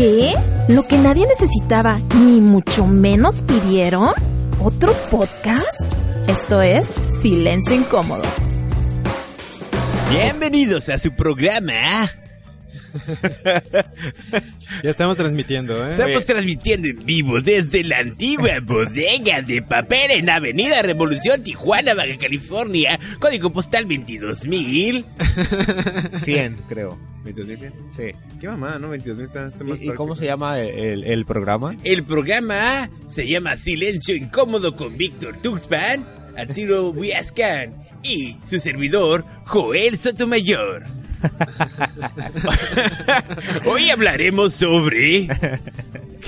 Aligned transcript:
¿Qué? 0.00 0.32
¿Lo 0.70 0.88
que 0.88 0.96
nadie 0.96 1.26
necesitaba 1.26 1.98
ni 2.24 2.40
mucho 2.40 2.86
menos 2.86 3.42
pidieron? 3.42 4.14
¿Otro 4.58 4.94
podcast? 5.10 5.78
Esto 6.26 6.62
es 6.62 6.88
Silencio 7.20 7.76
Incómodo. 7.76 8.22
Bienvenidos 10.08 10.88
a 10.88 10.96
su 10.96 11.12
programa. 11.12 12.08
Ya 14.82 14.90
estamos 14.90 15.16
transmitiendo, 15.16 15.86
¿eh? 15.86 15.90
Estamos 15.90 16.24
transmitiendo 16.26 16.88
en 16.88 17.04
vivo 17.04 17.40
desde 17.40 17.84
la 17.84 17.98
antigua 17.98 18.50
bodega 18.62 19.42
de 19.42 19.62
papel 19.62 20.10
en 20.12 20.30
Avenida 20.30 20.80
Revolución, 20.82 21.42
Tijuana, 21.42 21.92
Baja 21.94 22.16
California. 22.18 22.98
Código 23.18 23.50
postal 23.52 23.86
22000. 23.86 25.04
100, 26.22 26.56
creo. 26.68 26.98
¿22.100? 27.24 27.72
Sí. 27.94 28.38
Qué 28.40 28.48
mamada, 28.48 28.78
¿no? 28.78 28.94
22.000 28.94 29.24
está, 29.24 29.46
está 29.48 29.64
más 29.64 29.78
¿Y, 29.80 29.90
y 29.90 29.94
cómo 29.94 30.16
se 30.16 30.24
llama 30.24 30.58
el, 30.60 30.68
el- 30.70 31.04
el 31.04 31.26
programa? 31.26 31.76
El 31.84 32.04
programa 32.04 32.88
se 33.08 33.28
llama 33.28 33.56
Silencio 33.56 34.14
Incómodo 34.16 34.74
con 34.76 34.96
Víctor 34.96 35.36
Tuxpan, 35.42 36.06
Arturo 36.36 36.90
Huiascan 36.90 37.74
y 38.02 38.36
su 38.44 38.58
servidor 38.58 39.26
Joel 39.44 39.98
Sotomayor. 39.98 40.84
Hoy 43.66 43.90
hablaremos 43.90 44.54
sobre 44.54 45.28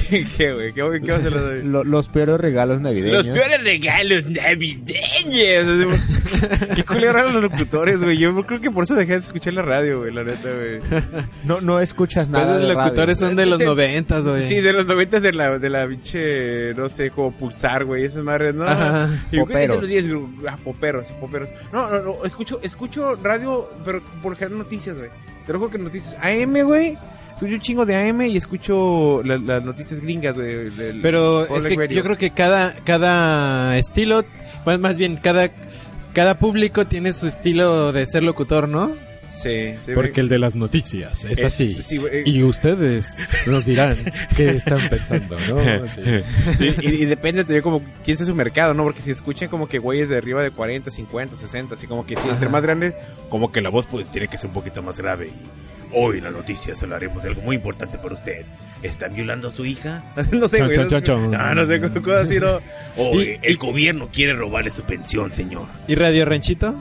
¿Qué, 0.09 0.27
qué, 0.37 0.53
güey? 0.53 0.73
¿Qué, 0.73 0.83
qué 1.05 1.13
va 1.13 1.19
a 1.19 1.23
ser 1.23 1.33
lo 1.33 1.47
de...? 1.47 1.63
Lo- 1.65 1.85
los 1.85 2.09
peores 2.09 2.41
regalos 2.41 2.81
navideños. 2.81 3.27
los 3.27 3.37
peores 3.39 3.63
regalos 3.63 4.27
navideños. 4.27 5.99
Qué 6.75 6.85
culero 6.85 7.19
eran 7.21 7.33
los 7.35 7.43
locutores, 7.43 8.03
güey. 8.03 8.17
Yo 8.19 8.35
creo 8.47 8.61
que 8.61 8.71
por 8.71 8.85
eso 8.85 8.95
dejé 8.95 9.13
de 9.13 9.19
escuchar 9.19 9.53
la 9.53 9.63
radio, 9.63 9.99
güey, 10.01 10.13
la 10.13 10.25
neta, 10.25 10.49
güey. 10.51 10.81
No, 11.45 11.61
no 11.61 11.81
escuchas 11.81 12.29
Pues 12.29 12.43
nada 12.43 12.59
los 12.59 12.69
de 12.69 12.75
locutores 12.75 13.19
radio. 13.21 13.27
son 13.29 13.37
de 13.37 13.47
los 13.47 13.61
noventas, 13.61 14.25
güey. 14.25 14.43
Sí, 14.43 14.61
de 14.61 14.73
los 14.73 14.87
noventas 14.87 15.23
de 15.23 15.33
la, 15.33 15.59
de 15.59 15.69
la 15.71 15.87
pinche, 15.87 16.75
no 16.75 16.89
sé, 16.89 17.11
como 17.11 17.33
pulsar, 17.33 17.85
güey, 17.85 18.05
esas 18.05 18.25
madres, 18.25 18.55
¿no? 18.55 18.65
Ajá. 18.65 19.09
Y 19.31 19.37
los 19.37 19.89
días, 19.89 20.05
ah, 20.49 20.57
poperos, 20.65 21.13
poperos. 21.13 21.51
No, 21.73 21.91
no, 21.91 22.01
no, 22.01 22.25
escucho, 22.25 22.59
escucho 22.63 23.15
radio, 23.17 23.69
pero 23.85 24.03
por 24.23 24.37
general 24.37 24.59
noticias, 24.59 24.82
güey. 24.91 25.11
Te 25.47 25.53
lo 25.53 25.59
juro 25.59 25.71
que 25.71 25.79
noticias. 25.79 26.17
AM, 26.23 26.63
güey. 26.65 26.99
Escucho 27.35 27.55
un 27.55 27.61
chingo 27.61 27.87
de 27.87 27.97
AM 27.97 28.23
y 28.27 28.37
escucho 28.37 29.23
la- 29.25 29.39
las 29.39 29.65
noticias 29.65 30.01
gringas, 30.01 30.35
güey. 30.35 30.71
Pero 31.03 31.45
es 31.57 31.67
que 31.67 31.89
yo 31.89 32.03
creo 32.03 32.17
que 32.17 32.31
cada, 32.31 32.73
cada 32.85 33.77
estilo, 33.79 34.23
pues 34.65 34.79
más 34.79 34.97
bien 34.97 35.17
cada, 35.17 35.51
cada 36.13 36.39
público 36.39 36.87
tiene 36.87 37.13
su 37.13 37.27
estilo 37.27 37.91
de 37.93 38.07
ser 38.07 38.23
locutor, 38.23 38.69
¿no? 38.69 38.93
Sí, 39.33 39.75
sí, 39.85 39.93
Porque 39.95 40.21
el 40.21 40.29
de 40.29 40.39
las 40.39 40.55
noticias 40.55 41.25
es 41.25 41.39
Eh, 41.39 41.47
así. 41.47 41.83
sí, 41.83 41.97
güey. 41.97 42.23
Y 42.27 42.43
ustedes 42.43 43.17
nos 43.47 43.65
dirán 43.65 43.97
qué 44.37 44.51
están 44.51 44.89
pensando, 44.91 45.37
¿no? 45.49 45.57
Sí. 46.59 46.75
Y, 46.83 47.03
y 47.03 47.05
depende 47.07 47.43
también 47.45 47.63
como 47.63 47.83
quién 48.05 48.17
sea 48.17 48.27
su 48.27 48.35
mercado, 48.35 48.75
¿no? 48.75 48.83
Porque 48.85 49.01
si 49.01 49.11
escuchan 49.11 49.49
como 49.49 49.69
que 49.69 49.79
güeyes 49.79 50.09
de 50.11 50.17
arriba 50.19 50.43
de 50.43 50.51
40, 50.51 50.91
50, 50.91 51.37
60, 51.37 51.75
así 51.75 51.87
como 51.87 52.05
que 52.05 52.17
si 52.17 52.29
entre 52.29 52.49
más 52.51 52.63
grandes, 52.63 52.95
como 53.31 53.51
que 53.51 53.61
la 53.63 53.71
voz 53.71 53.87
pues, 53.87 54.07
tiene 54.11 54.29
que 54.29 54.37
ser 54.37 54.49
un 54.49 54.55
poquito 54.55 54.83
más 54.83 54.99
grave. 54.99 55.29
Y 55.29 55.33
hoy 55.95 56.19
en 56.19 56.25
las 56.25 56.33
noticias 56.35 56.83
hablaremos 56.83 57.23
de 57.23 57.31
algo 57.31 57.43
muy 57.43 57.57
importante 57.57 57.97
para 57.99 58.15
usted. 58.15 58.45
¿Están 58.83 59.15
violando 59.15 59.49
a 59.49 59.53
su 59.53 59.65
hija? 59.65 60.05
no 60.33 60.49
sé, 60.49 60.63
güey. 60.63 60.77
no, 60.77 61.01
chon. 61.01 61.31
no, 61.31 61.67
sé, 61.67 61.81
co- 61.81 62.03
cosas 62.03 62.27
así, 62.27 62.39
¿no? 62.39 62.61
O 62.97 63.19
Y- 63.21 63.23
eh, 63.25 63.41
el 63.43 63.57
gobierno 63.57 64.09
quiere 64.13 64.35
robarle 64.35 64.71
su 64.71 64.83
pensión, 64.83 65.33
señor. 65.33 65.67
¿Y 65.89 65.95
Radio 65.95 66.25
Ranchito? 66.27 66.75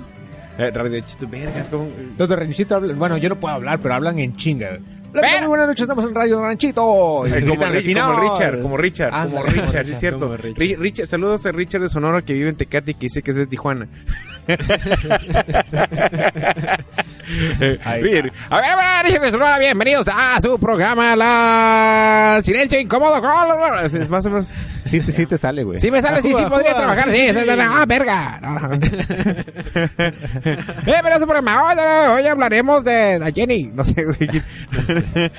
Eh, 0.61 0.71
Radio 0.71 0.99
Chito, 1.01 1.27
vergas, 1.27 1.69
como... 1.69 1.89
Los 2.17 2.29
de 2.29 2.35
Ranchito 2.35 2.75
hablan, 2.75 2.97
bueno, 2.99 3.17
yo 3.17 3.29
no 3.29 3.39
puedo 3.39 3.55
hablar, 3.55 3.79
pero 3.79 3.95
hablan 3.95 4.19
en 4.19 4.35
chinga. 4.35 4.79
Muy 5.13 5.47
buenas 5.47 5.67
noches, 5.67 5.81
estamos 5.81 6.05
en 6.05 6.15
Radio 6.15 6.41
Ranchito. 6.41 7.27
Y 7.27 7.31
Eh, 7.31 7.45
como, 7.45 7.65
Richard, 7.65 8.61
como 8.61 8.77
Richard, 8.77 9.11
como 9.11 9.43
Richard, 9.43 9.89
es 9.89 9.99
cierto. 9.99 10.37
Richard, 10.37 11.07
saludos 11.07 11.45
a 11.45 11.51
Richard 11.51 11.81
de 11.81 11.89
Sonora 11.89 12.21
que 12.21 12.31
vive 12.33 12.49
en 12.49 12.55
Tecate 12.55 12.91
y 12.91 12.93
que 12.93 13.01
dice 13.07 13.21
que 13.21 13.31
es 13.31 13.37
de 13.37 13.47
Tijuana. 13.47 13.87
A 18.49 19.57
bienvenidos 19.59 20.05
a 20.13 20.39
su 20.41 20.59
programa 20.59 21.15
La 21.15 22.39
Silencio 22.41 22.79
Incómodo. 22.79 23.21
Más 24.09 24.25
o 24.25 24.29
menos. 24.29 24.53
Sí, 24.85 24.99
te- 24.99 25.11
sí 25.11 25.25
te 25.25 25.37
sale, 25.37 25.63
güey. 25.63 25.79
Sí 25.79 25.89
me 25.91 26.01
sale, 26.01 26.21
sí, 26.21 26.33
sí 26.33 26.43
podría 26.49 26.73
trabajar, 26.75 27.07
sí. 27.09 27.27
Ah, 27.61 27.85
verga. 27.87 28.39
No. 28.41 28.73
eh, 29.97 30.13
pero 30.85 31.15
programa, 31.25 31.63
hoy, 31.63 31.75
hoy 32.19 32.27
hablaremos 32.27 32.83
de 32.83 33.17
la 33.19 33.31
Jenny. 33.31 33.71
No 33.73 33.83
sé, 33.85 34.03
güey. 34.03 34.17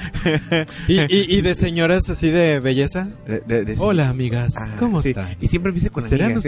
¿Y, 0.88 1.00
y, 1.00 1.36
y 1.38 1.40
de 1.42 1.54
señoras 1.54 2.08
así 2.08 2.30
de 2.30 2.60
belleza? 2.60 3.08
De- 3.26 3.40
de- 3.40 3.64
de- 3.64 3.76
Hola, 3.78 4.08
amigas. 4.08 4.54
Ah, 4.58 4.68
¿Cómo 4.78 5.00
sí. 5.02 5.10
están? 5.10 5.36
Y 5.40 5.48
siempre 5.48 5.70
empieza 5.70 5.90
con 5.90 6.02
¿Serán 6.04 6.32
amigas. 6.32 6.46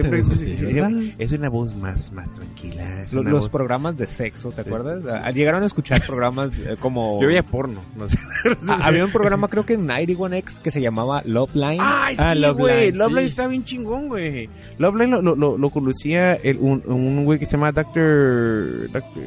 Es 1.18 1.32
una 1.32 1.48
voz 1.50 1.74
más, 1.74 2.12
más 2.12 2.32
tranquila. 2.32 3.02
Es 3.02 3.12
Lo- 3.12 3.20
una 3.22 3.30
los 3.30 3.44
voz- 3.44 3.50
programas 3.50 3.96
de 3.98 4.06
sexo, 4.06 4.50
¿te 4.52 4.62
acuerdas? 4.62 5.02
Llegaron 5.34 5.62
a 5.62 5.66
escuchar 5.66 6.04
programas 6.06 6.50
eh, 6.58 6.76
como... 6.80 7.18
Yo 7.20 7.26
veía 7.26 7.42
porno. 7.42 7.82
No 7.96 8.08
sé. 8.08 8.18
Ah, 8.68 8.78
había 8.84 9.04
un 9.04 9.10
programa 9.12 9.48
creo 9.48 9.66
que 9.66 9.74
en 9.74 9.86
91X 9.88 10.60
que 10.60 10.70
se 10.70 10.80
llamaba 10.80 11.22
Love 11.24 11.54
Line. 11.54 11.78
Ay, 11.80 12.16
Ah, 12.18 12.32
sí, 12.34 12.40
Love 12.40 12.56
güey. 12.58 12.86
Line, 12.86 12.98
Love 12.98 13.08
sí. 13.08 13.14
Line 13.16 13.26
está 13.26 13.46
bien 13.48 13.64
chingón, 13.64 14.08
güey. 14.08 14.48
Love 14.78 14.94
Line 14.96 15.10
lo, 15.10 15.22
lo, 15.22 15.36
lo, 15.36 15.58
lo 15.58 15.70
conducía 15.70 16.34
el, 16.34 16.58
un, 16.60 16.82
un 16.86 17.24
güey 17.24 17.38
que 17.38 17.46
se 17.46 17.52
llama 17.52 17.72
Doctor... 17.72 18.90
Doctor- 18.90 19.22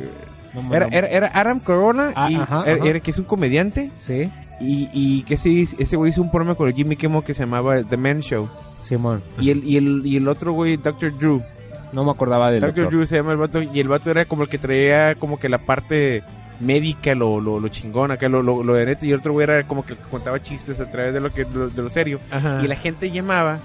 No, 0.53 0.73
Era, 0.73 0.87
era, 0.87 1.07
era 1.07 1.31
Adam 1.33 1.59
Corona, 1.59 2.13
Ah, 2.15 2.31
y 2.31 2.35
ajá, 2.35 2.63
era, 2.65 2.77
ajá. 2.79 2.87
era- 2.89 2.99
que 2.99 3.11
es 3.11 3.19
un 3.19 3.25
comediante. 3.25 3.91
Sí, 3.99 4.29
Y, 4.59 4.89
y 4.93 5.21
que 5.23 5.35
ese, 5.35 5.61
ese 5.61 5.95
güey 5.97 6.09
hizo 6.09 6.21
un 6.21 6.31
programa 6.31 6.55
con 6.55 6.67
el 6.67 6.73
Jimmy 6.73 6.95
Kimmel 6.95 7.23
que 7.23 7.33
se 7.33 7.41
llamaba 7.43 7.83
The 7.83 7.97
Man 7.97 8.21
Show. 8.21 8.49
Simón. 8.81 9.21
Y 9.39 9.49
el, 9.51 9.63
y 9.63 9.77
el, 9.77 10.01
y 10.05 10.15
el 10.17 10.27
otro 10.27 10.53
güey, 10.53 10.77
Dr. 10.77 11.15
Drew. 11.17 11.41
No 11.93 12.03
me 12.03 12.11
acordaba 12.11 12.51
del 12.51 12.61
Dr. 12.61 12.89
Drew 12.89 13.05
se 13.05 13.17
llama 13.17 13.31
el 13.31 13.37
vato. 13.37 13.61
Y 13.61 13.79
el 13.79 13.87
vato 13.87 14.11
era 14.11 14.25
como 14.25 14.43
el 14.43 14.49
que 14.49 14.57
traía 14.57 15.15
como 15.15 15.39
que 15.39 15.49
la 15.49 15.57
parte 15.57 16.23
médica, 16.59 17.13
lo, 17.15 17.39
lo, 17.39 17.59
lo 17.59 17.67
chingón, 17.69 18.11
acá 18.11 18.27
lo, 18.29 18.41
lo, 18.41 18.63
lo 18.63 18.73
de 18.73 18.85
neta. 18.85 19.05
Y 19.05 19.11
el 19.11 19.19
otro 19.19 19.33
güey 19.33 19.43
era 19.43 19.63
como 19.63 19.85
que 19.85 19.93
el 19.93 19.99
que 19.99 20.09
contaba 20.09 20.41
chistes 20.41 20.79
a 20.79 20.89
través 20.89 21.13
de 21.13 21.19
lo, 21.19 21.33
que, 21.33 21.45
de 21.45 21.55
lo, 21.55 21.69
de 21.69 21.81
lo 21.81 21.89
serio. 21.89 22.19
Ajá. 22.31 22.61
Y 22.63 22.67
la 22.67 22.75
gente 22.75 23.11
llamaba 23.11 23.59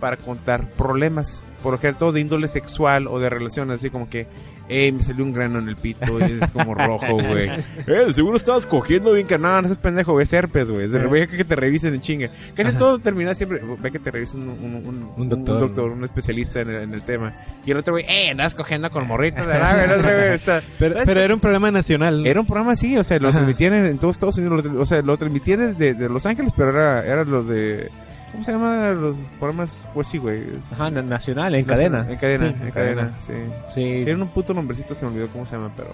para 0.00 0.16
contar 0.16 0.68
problemas. 0.70 1.42
Por 1.66 1.74
ejemplo, 1.74 2.12
de 2.12 2.20
índole 2.20 2.46
sexual 2.46 3.08
o 3.08 3.18
de 3.18 3.28
relaciones. 3.28 3.76
Así 3.78 3.90
como 3.90 4.08
que, 4.08 4.28
eh, 4.68 4.92
me 4.92 5.02
salió 5.02 5.24
un 5.24 5.32
grano 5.32 5.58
en 5.58 5.68
el 5.68 5.74
pito 5.74 6.18
y 6.20 6.38
es 6.40 6.50
como 6.52 6.74
rojo, 6.76 7.14
güey. 7.14 7.50
Eh, 7.88 8.12
seguro 8.12 8.36
estabas 8.36 8.66
cogiendo 8.68 9.12
bien 9.12 9.26
que 9.26 9.36
no, 9.36 9.60
no 9.60 9.66
seas 9.66 9.78
pendejo, 9.78 10.20
es 10.20 10.32
herpes, 10.32 10.70
güey. 10.70 10.86
De 10.88 10.98
repente 11.00 11.36
que 11.36 11.44
te 11.44 11.56
revisen 11.56 11.94
en 11.94 12.00
chinga. 12.00 12.30
Casi 12.54 12.76
todo 12.76 12.98
termina 13.00 13.34
siempre, 13.34 13.60
ve 13.80 13.90
que 13.90 13.98
te 13.98 14.10
revisen 14.12 14.42
un, 14.42 14.48
un, 14.48 14.74
un, 14.86 15.12
Un 15.16 15.28
doctor. 15.28 15.90
un, 15.90 16.04
especialista 16.04 16.60
en 16.60 16.70
el, 16.70 16.82
en 16.82 16.94
el 16.94 17.02
tema. 17.02 17.32
Y 17.64 17.72
el 17.72 17.78
otro 17.78 17.94
güey, 17.94 18.04
eh, 18.08 18.30
andas 18.30 18.54
cogiendo 18.54 18.88
con 18.90 19.06
morritos, 19.08 19.44
¿verdad? 19.44 19.86
güey? 20.02 20.14
Güey, 20.16 20.34
o 20.34 20.38
sea, 20.38 20.60
Pero, 20.78 20.94
pero 21.04 21.20
era 21.20 21.34
un 21.34 21.40
programa 21.40 21.70
nacional. 21.72 22.22
¿no? 22.22 22.28
era 22.30 22.40
un 22.40 22.46
programa 22.46 22.72
así, 22.72 22.96
o 22.96 23.02
sea, 23.04 23.18
lo 23.18 23.28
Ajá. 23.28 23.38
transmitían 23.38 23.74
en, 23.74 23.86
en 23.86 23.98
todos 23.98 24.14
Estados 24.16 24.38
Unidos, 24.38 24.64
lo- 24.64 24.80
o 24.80 24.86
sea, 24.86 25.02
lo 25.02 25.16
transmitían 25.16 25.76
de, 25.76 25.94
de 25.94 26.08
Los 26.08 26.26
Ángeles, 26.26 26.52
pero 26.56 26.70
era, 26.70 27.04
era 27.04 27.24
lo 27.24 27.42
de... 27.44 27.90
¿Cómo 28.32 28.44
se 28.44 28.52
llama? 28.52 28.90
Los 28.90 29.16
programas, 29.38 29.86
pues 29.94 30.08
sí, 30.08 30.18
güey. 30.18 30.42
es- 30.58 30.72
Ajá, 30.72 30.90
na- 30.90 31.02
nacional, 31.02 31.54
en 31.54 31.60
en 31.60 31.66
cadena. 31.66 32.06
En 32.10 32.16
cadena, 32.16 32.48
Sí, 32.48 32.54
en 32.60 32.66
en 32.66 32.72
cadena, 32.72 33.02
cadena. 33.02 33.18
sí. 33.20 33.32
Sí. 33.74 34.04
Tiene 34.04 34.22
un 34.22 34.28
puto 34.28 34.52
nombrecito, 34.54 34.94
se 34.94 35.04
me 35.06 35.12
olvidó 35.12 35.28
cómo 35.28 35.46
se 35.46 35.52
llama, 35.56 35.70
pero... 35.76 35.90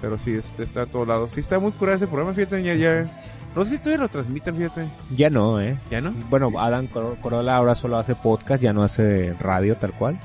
Pero 0.00 0.18
sí, 0.18 0.34
este, 0.34 0.62
está 0.64 0.82
a 0.82 0.86
todos 0.86 1.08
lados. 1.08 1.30
Sí, 1.30 1.40
está 1.40 1.58
muy 1.58 1.72
curado 1.72 1.96
ese 1.96 2.06
programa, 2.06 2.34
fíjate, 2.34 2.62
ya, 2.62 2.74
ya... 2.74 3.06
No 3.56 3.64
sé 3.64 3.76
si 3.76 3.78
todavía 3.78 4.02
lo 4.02 4.08
transmiten, 4.08 4.56
fíjate. 4.56 4.86
Ya 5.16 5.30
no, 5.30 5.60
¿eh? 5.60 5.78
¿Ya 5.90 6.00
no? 6.00 6.12
Bueno, 6.28 6.50
Adam 6.58 6.86
Cor- 6.88 7.16
Corolla 7.22 7.56
ahora 7.56 7.74
solo 7.76 7.96
hace 7.96 8.14
podcast, 8.16 8.60
ya 8.62 8.72
no 8.72 8.82
hace 8.82 9.32
radio 9.40 9.76
tal 9.76 9.92
cual, 9.92 10.18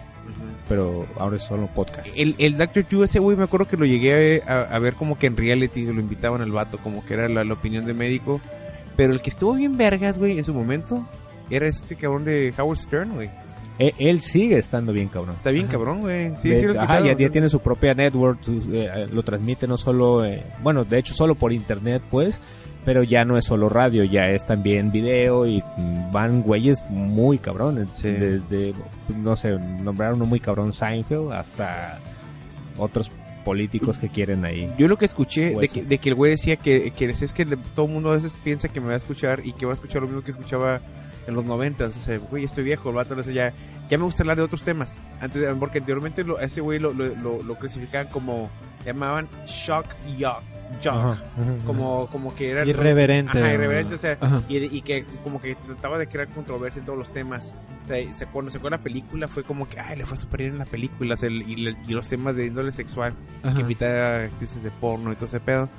pero 0.68 1.06
ahora 1.18 1.36
es 1.38 1.44
solo 1.44 1.68
podcast. 1.68 2.08
El, 2.16 2.36
el 2.40 2.58
Dr. 2.58 2.86
Drew, 2.90 3.04
ese 3.04 3.20
güey, 3.20 3.38
me 3.38 3.44
acuerdo 3.44 3.68
que 3.68 3.78
lo 3.78 3.86
llegué 3.86 4.42
a, 4.48 4.62
a 4.62 4.80
ver 4.80 4.96
como 4.96 5.18
que 5.18 5.28
en 5.28 5.38
reality 5.38 5.86
lo 5.86 6.00
invitaban 6.02 6.42
al 6.42 6.52
vato, 6.52 6.80
como 6.80 7.06
que 7.06 7.14
era 7.14 7.30
la, 7.30 7.44
la 7.44 7.54
opinión 7.54 7.86
de 7.86 7.94
médico. 7.94 8.42
Pero 9.00 9.14
el 9.14 9.22
que 9.22 9.30
estuvo 9.30 9.54
bien 9.54 9.78
vergas, 9.78 10.20
güey, 10.20 10.38
en 10.38 10.44
su 10.44 10.54
momento, 10.54 11.08
era 11.50 11.66
este 11.68 11.96
cabrón 11.96 12.26
de 12.26 12.54
Howard 12.58 12.78
Stern, 12.80 13.14
güey. 13.16 13.30
E- 13.80 13.94
él 13.98 14.20
sigue 14.20 14.58
estando 14.58 14.92
bien 14.92 15.08
cabrón. 15.08 15.38
Está 15.38 15.52
bien 15.52 15.64
Ajá. 15.68 15.72
cabrón, 15.72 16.02
güey. 16.02 16.36
Sí, 16.36 16.50
De- 16.50 16.60
sí 16.60 16.66
lo 16.66 16.82
ajá, 16.82 17.00
ya, 17.00 17.30
tiene 17.30 17.48
su 17.48 17.62
propia 17.62 17.94
network, 17.94 18.40
eh, 18.74 19.08
lo 19.10 19.24
transmite 19.24 19.68
no 19.70 19.78
solo, 19.78 20.26
eh, 20.26 20.44
bueno, 20.62 20.84
de 20.84 20.98
hecho 20.98 21.14
solo 21.14 21.36
por 21.36 21.54
internet, 21.54 22.04
pues, 22.12 22.42
pero 22.84 23.04
ya 23.04 23.24
no 23.24 23.38
es 23.38 23.46
solo 23.46 23.70
radio, 23.70 24.04
ya 24.04 24.24
es 24.24 24.46
también 24.46 24.92
video 24.92 25.48
y 25.48 25.64
van 26.12 26.42
güeyes 26.42 26.84
muy 26.90 27.38
cabrones. 27.38 27.88
Sí. 27.94 28.10
Desde, 28.10 28.74
no 29.16 29.38
sé, 29.38 29.58
nombraron 29.58 30.16
uno 30.16 30.26
muy 30.26 30.42
cabrón 30.42 30.74
Seinfeld 30.74 31.32
hasta 31.32 32.00
otros 32.78 33.10
políticos 33.50 33.98
que 33.98 34.10
quieren 34.10 34.46
ahí. 34.46 34.72
Yo 34.78 34.88
lo 34.88 34.96
que 34.96 35.06
escuché 35.06 35.56
de 35.56 35.70
que, 35.70 35.84
de 35.84 35.98
que 35.98 36.10
el 36.10 36.16
güey 36.16 36.34
decía 36.34 36.56
que, 36.56 36.92
que 36.92 37.06
es 37.06 37.34
que 37.34 37.48
todo 37.74 37.88
el 37.88 37.94
mundo 37.94 38.12
a 38.12 38.14
veces 38.14 38.38
piensa 38.44 38.68
que 38.70 38.80
me 38.80 38.90
va 38.90 38.94
a 38.94 38.98
escuchar 38.98 39.42
y 39.44 39.54
que 39.54 39.66
va 39.66 39.72
a 39.72 39.74
escuchar 39.74 40.04
lo 40.04 40.08
mismo 40.08 40.22
que 40.22 40.30
escuchaba 40.30 40.82
en 41.26 41.34
los 41.34 41.44
90. 41.46 41.86
O 41.86 41.90
sea, 41.90 42.20
güey, 42.20 42.44
estoy 42.44 42.64
viejo, 42.64 42.90
el 42.90 42.96
vato 42.96 43.16
o 43.16 43.24
sea, 43.24 43.34
ya, 43.34 43.54
ya 43.90 43.98
me 43.98 44.04
gusta 44.04 44.22
hablar 44.22 44.38
de 44.38 44.44
otros 44.44 44.62
temas. 44.62 45.02
Antes, 45.20 45.44
porque 45.60 45.80
anteriormente 45.80 46.24
lo, 46.24 46.38
a 46.38 46.44
ese 46.44 46.62
güey 46.62 46.78
lo, 46.78 46.94
lo, 46.94 47.08
lo, 47.16 47.42
lo 47.42 47.58
clasificaban 47.58 48.12
como, 48.12 48.52
llamaban 48.86 49.28
shock 49.48 49.88
jock, 50.20 50.44
jock. 50.84 50.94
Ajá. 50.96 51.24
Como, 51.66 52.08
como 52.08 52.36
que 52.36 52.50
era 52.52 52.66
Irreverente. 52.66 53.38
Ajá, 53.38 53.54
irreverente, 53.54 53.96
o 53.96 53.98
sea, 53.98 54.18
Ajá. 54.20 54.44
y, 54.50 54.58
y 54.58 54.82
que 54.82 55.06
como 55.24 55.40
que 55.42 55.56
trataba 55.56 55.98
de 55.98 56.08
crear 56.08 56.28
controversia 56.30 56.80
en 56.80 56.86
todos 56.86 56.98
los 57.00 57.12
temas. 57.12 57.52
O 57.84 57.88
sea, 57.88 58.14
se- 58.14 58.26
cuando 58.28 58.52
sacó 58.52 58.70
la 58.70 58.78
película 58.80 59.28
fue 59.28 59.44
como 59.44 59.68
que, 59.68 59.80
ay, 59.80 59.98
le 59.98 60.06
fue 60.06 60.18
super 60.18 60.42
bien 60.42 60.54
en 60.54 60.60
la 60.60 60.66
película. 60.66 61.14
o 61.16 61.18
sea, 61.18 61.28
el- 61.30 61.42
y, 61.44 61.68
y 61.88 61.94
los 61.94 62.08
temas 62.08 62.36
de 62.36 62.46
índole 62.48 62.72
sexual, 62.72 63.14
Ajá. 63.44 63.56
que 63.56 63.62
invitar 63.62 63.92
a 63.92 64.24
actrices 64.26 64.64
de 64.64 64.72
porno 64.72 65.12
y 65.12 65.16
todo 65.16 65.26
ese 65.26 65.40
pedo. 65.40 65.70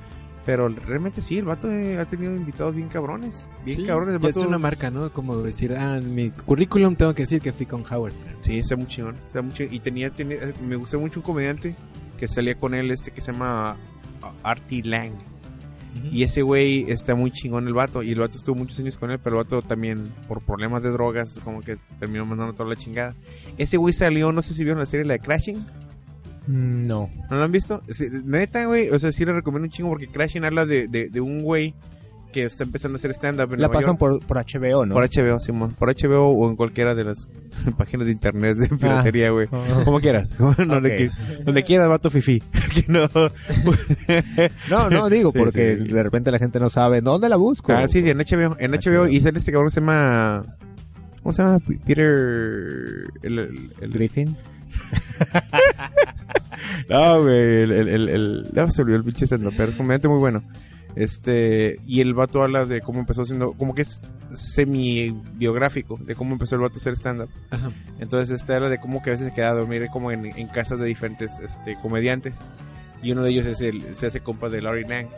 Pero 0.47 0.69
realmente 0.71 1.21
sí, 1.21 1.37
el 1.37 1.45
vato 1.45 1.71
eh, 1.71 1.99
ha 1.99 2.07
tenido 2.07 2.35
invitados 2.35 2.75
bien 2.75 2.89
cabrones. 2.89 3.47
Bien 3.65 3.77
Sí, 3.77 3.85
cabrones. 3.85 4.15
El 4.17 4.23
y 4.25 4.27
es 4.29 4.35
vato, 4.37 4.49
una 4.49 4.59
marca, 4.59 4.91
¿no? 4.91 5.13
Como 5.13 5.37
decir, 5.37 5.75
ah, 5.77 5.99
en 5.99 6.15
mi 6.15 6.31
currículum 6.31 6.97
tengo 6.97 7.15
que 7.15 7.23
decir 7.25 7.43
que 7.43 7.53
fui 7.53 7.67
con 7.67 7.85
Howard 7.89 8.13
Stern. 8.15 8.37
Sí, 8.41 8.59
está 8.59 8.75
muy 8.75 8.87
chingón. 8.87 9.17
está 9.27 9.43
muy 9.43 9.53
chingón. 9.53 9.75
Y 9.75 9.81
tenía, 9.81 10.11
tenía, 10.11 10.39
me 10.67 10.77
gustó 10.77 10.99
mucho 10.99 11.21
un 11.21 11.25
comediante 11.25 11.77
que 12.19 12.27
salía 12.27 12.55
con 12.55 12.75
él, 12.75 12.91
este 12.91 13.11
que 13.11 13.21
se 13.21 13.33
llama 13.33 13.77
Artie 14.43 14.83
Lang. 14.83 15.13
Y 16.13 16.23
ese 16.23 16.43
güey 16.43 16.89
está 16.89 17.17
muy 17.17 17.33
chingón 17.33 17.67
el 17.67 17.75
vato. 17.75 18.03
Y 18.05 18.13
el 18.13 18.21
vato 18.21 18.37
estuvo 18.37 18.55
muchos 18.55 18.79
años 18.79 18.97
con 18.97 19.11
él, 19.11 19.19
pero 19.19 19.39
el 19.39 19.45
vato 19.45 19.61
también, 19.61 20.13
por 20.29 20.41
problemas 20.41 20.83
de 20.85 20.91
drogas, 20.91 21.41
como 21.43 21.61
que 21.63 21.79
terminó 21.99 22.25
mandando 22.25 22.55
toda 22.55 22.69
la 22.69 22.77
chingada. 22.77 23.15
Ese 23.59 23.77
güey 23.77 23.93
salió, 23.93 24.31
no 24.31 24.41
sé 24.41 24.55
si 24.55 24.63
vieron 24.63 24.79
la 24.79 24.87
serie, 24.87 25.05
la 25.05 25.15
de 25.15 25.19
Crashing. 25.19 25.57
Mm, 26.47 26.83
No. 26.87 27.11
¿No 27.29 27.37
lo 27.37 27.43
han 27.43 27.51
visto? 27.53 27.81
Neta, 28.25 28.65
güey. 28.67 28.89
O 28.91 28.99
sea, 29.01 29.11
sí 29.11 29.25
le 29.25 29.33
recomiendo 29.33 29.65
un 29.67 29.71
chingo 29.71 29.91
porque 29.91 30.07
Crashing 30.07 30.45
habla 30.45 30.65
de, 30.65 30.87
de, 30.87 31.09
de 31.09 31.21
un 31.21 31.41
güey 31.43 31.75
que 32.33 32.45
está 32.45 32.65
empezando 32.65 32.97
a 32.97 32.99
hacer 32.99 33.11
stand-up 33.13 33.53
en 33.55 33.61
La 33.61 33.67
Nueva 33.69 33.73
pasan 33.73 33.97
York. 33.99 33.99
por, 33.99 34.27
por 34.27 34.37
HBO, 34.39 34.87
¿no? 34.87 34.95
Por 34.95 35.05
HBO, 35.09 35.39
Simón. 35.39 35.75
Por 35.79 35.89
HBO 35.95 36.29
o 36.29 36.49
en 36.49 36.57
cualquiera 36.57 36.95
de 36.95 37.05
las 37.05 37.29
páginas 37.79 38.07
de 38.07 38.13
internet 38.13 38.57
de 38.57 38.69
piratería, 38.69 39.31
güey. 39.31 39.49
Ah. 39.53 39.81
Como 39.85 40.01
quieras. 40.01 40.37
donde, 40.39 40.55
Ok. 40.95 41.01
qui- 41.01 41.45
donde 41.45 41.63
quieras, 41.63 41.89
vato 41.89 42.11
fifi. 42.11 42.43
No. 42.89 43.09
No, 44.69 44.91
no, 44.91 45.09
digo, 45.09 45.31
Sí, 45.33 45.39
porque 45.39 45.77
sí. 45.77 45.93
de 45.93 46.03
repente 46.03 46.31
la 46.31 46.39
gente 46.39 46.61
no 46.61 46.71
sabe 46.71 47.01
dónde 47.01 47.29
la 47.29 47.37
busco. 47.37 47.73
Ah, 47.73 47.89
sí, 47.89 48.03
sí, 48.03 48.11
en 48.11 48.19
HBO. 48.19 48.57
En 48.59 48.73
HBO. 48.73 49.07
Y 49.09 49.21
sale 49.21 49.39
este 49.39 49.53
cabrón 49.53 49.71
se 49.71 49.81
llama. 49.81 50.45
¿Cómo 51.23 51.33
se 51.33 51.43
llama? 51.43 51.59
Peter. 51.85 52.07
El, 53.23 53.39
el, 53.39 53.73
el- 53.81 53.93
Griffin. 53.93 54.37
No, 56.89 57.23
güey. 57.23 57.63
El. 57.63 57.73
el, 57.73 58.09
el, 58.09 58.73
se 58.73 58.83
olvidó 58.83 58.97
el 58.99 59.05
pinche 59.05 59.27
stand 59.27 59.53
pero 59.57 59.71
es 59.71 59.77
comediante 59.77 60.09
muy 60.09 60.19
bueno. 60.19 60.43
Este. 60.95 61.79
Y 61.87 62.01
el 62.01 62.15
vato 62.15 62.43
habla 62.43 62.65
de 62.65 62.81
cómo 62.81 63.01
empezó 63.01 63.25
siendo. 63.25 63.53
Como 63.53 63.75
que 63.75 63.83
es 63.83 64.03
semi-biográfico. 64.35 65.99
De 65.99 66.15
cómo 66.15 66.33
empezó 66.33 66.57
el 66.57 66.63
vato 66.63 66.77
a 66.77 66.81
hacer 66.81 66.95
stand-up. 66.95 67.31
Entonces, 67.99 68.41
este 68.41 68.55
habla 68.55 68.69
de 68.69 68.79
cómo 68.79 69.03
que 69.03 69.11
a 69.11 69.13
veces 69.13 69.29
se 69.29 69.35
queda 69.35 69.51
a 69.51 69.55
dormir 69.55 69.89
como 69.93 70.11
en, 70.11 70.27
en 70.27 70.49
casas 70.49 70.79
de 70.79 70.87
diferentes 70.87 71.39
este, 71.41 71.77
comediantes. 71.81 72.47
Y 73.03 73.13
uno 73.13 73.23
de 73.23 73.31
ellos 73.31 73.47
es 73.47 73.61
el, 73.61 73.95
se 73.97 74.07
hace 74.07 74.21
compa 74.21 74.49
de 74.49 74.61
Larry 74.61 74.85
Lang. 74.85 75.09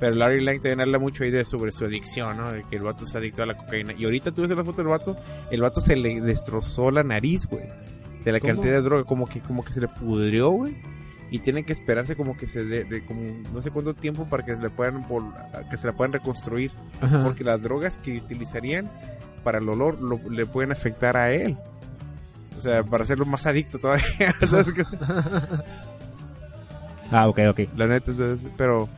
Pero 0.00 0.16
Larry 0.16 0.42
Lang 0.42 0.60
también 0.60 0.80
habla 0.80 0.98
mucho 0.98 1.24
ahí 1.24 1.30
de 1.30 1.44
sobre 1.44 1.72
su 1.72 1.84
adicción, 1.84 2.38
¿no? 2.38 2.50
De 2.50 2.64
que 2.64 2.76
el 2.76 2.82
vato 2.82 3.04
está 3.04 3.18
adicto 3.18 3.42
a 3.42 3.46
la 3.46 3.56
cocaína. 3.56 3.92
Y 3.96 4.04
ahorita 4.04 4.32
tú 4.32 4.42
ves 4.42 4.50
la 4.50 4.64
foto 4.64 4.78
del 4.78 4.88
vato, 4.88 5.16
el 5.50 5.60
vato 5.60 5.80
se 5.80 5.94
le 5.94 6.20
destrozó 6.22 6.90
la 6.90 7.02
nariz, 7.02 7.46
güey. 7.46 7.64
De 8.24 8.32
la 8.32 8.40
¿Cómo? 8.40 8.54
cantidad 8.54 8.74
de 8.74 8.82
droga, 8.82 9.04
como 9.04 9.26
que, 9.26 9.40
como 9.40 9.62
que 9.64 9.72
se 9.72 9.80
le 9.80 9.88
pudrió, 9.88 10.50
güey. 10.50 10.74
Y 11.30 11.38
tienen 11.38 11.64
que 11.64 11.72
esperarse 11.72 12.16
como 12.16 12.36
que 12.36 12.46
se 12.46 12.64
de 12.64 13.04
como 13.04 13.20
no 13.52 13.62
sé 13.62 13.70
cuánto 13.70 13.94
tiempo 13.94 14.24
para 14.28 14.44
que 14.44 14.54
se 14.54 14.60
le 14.60 14.68
puedan, 14.70 15.06
vol- 15.06 15.32
que 15.68 15.76
se 15.76 15.86
la 15.86 15.92
puedan 15.92 16.12
reconstruir. 16.12 16.72
Ajá. 17.00 17.22
Porque 17.22 17.44
las 17.44 17.62
drogas 17.62 17.98
que 17.98 18.16
utilizarían 18.18 18.90
para 19.44 19.58
el 19.58 19.68
olor 19.68 20.00
lo- 20.02 20.20
le 20.30 20.44
pueden 20.46 20.72
afectar 20.72 21.16
a 21.16 21.30
él. 21.32 21.56
O 22.58 22.60
sea, 22.60 22.82
para 22.82 23.04
hacerlo 23.04 23.24
más 23.26 23.46
adicto 23.46 23.78
todavía. 23.78 24.04
Ah, 27.12 27.28
ok, 27.28 27.40
ok. 27.50 27.60
La 27.76 27.86
neta, 27.86 28.12
entonces, 28.12 28.48
pero... 28.56 28.88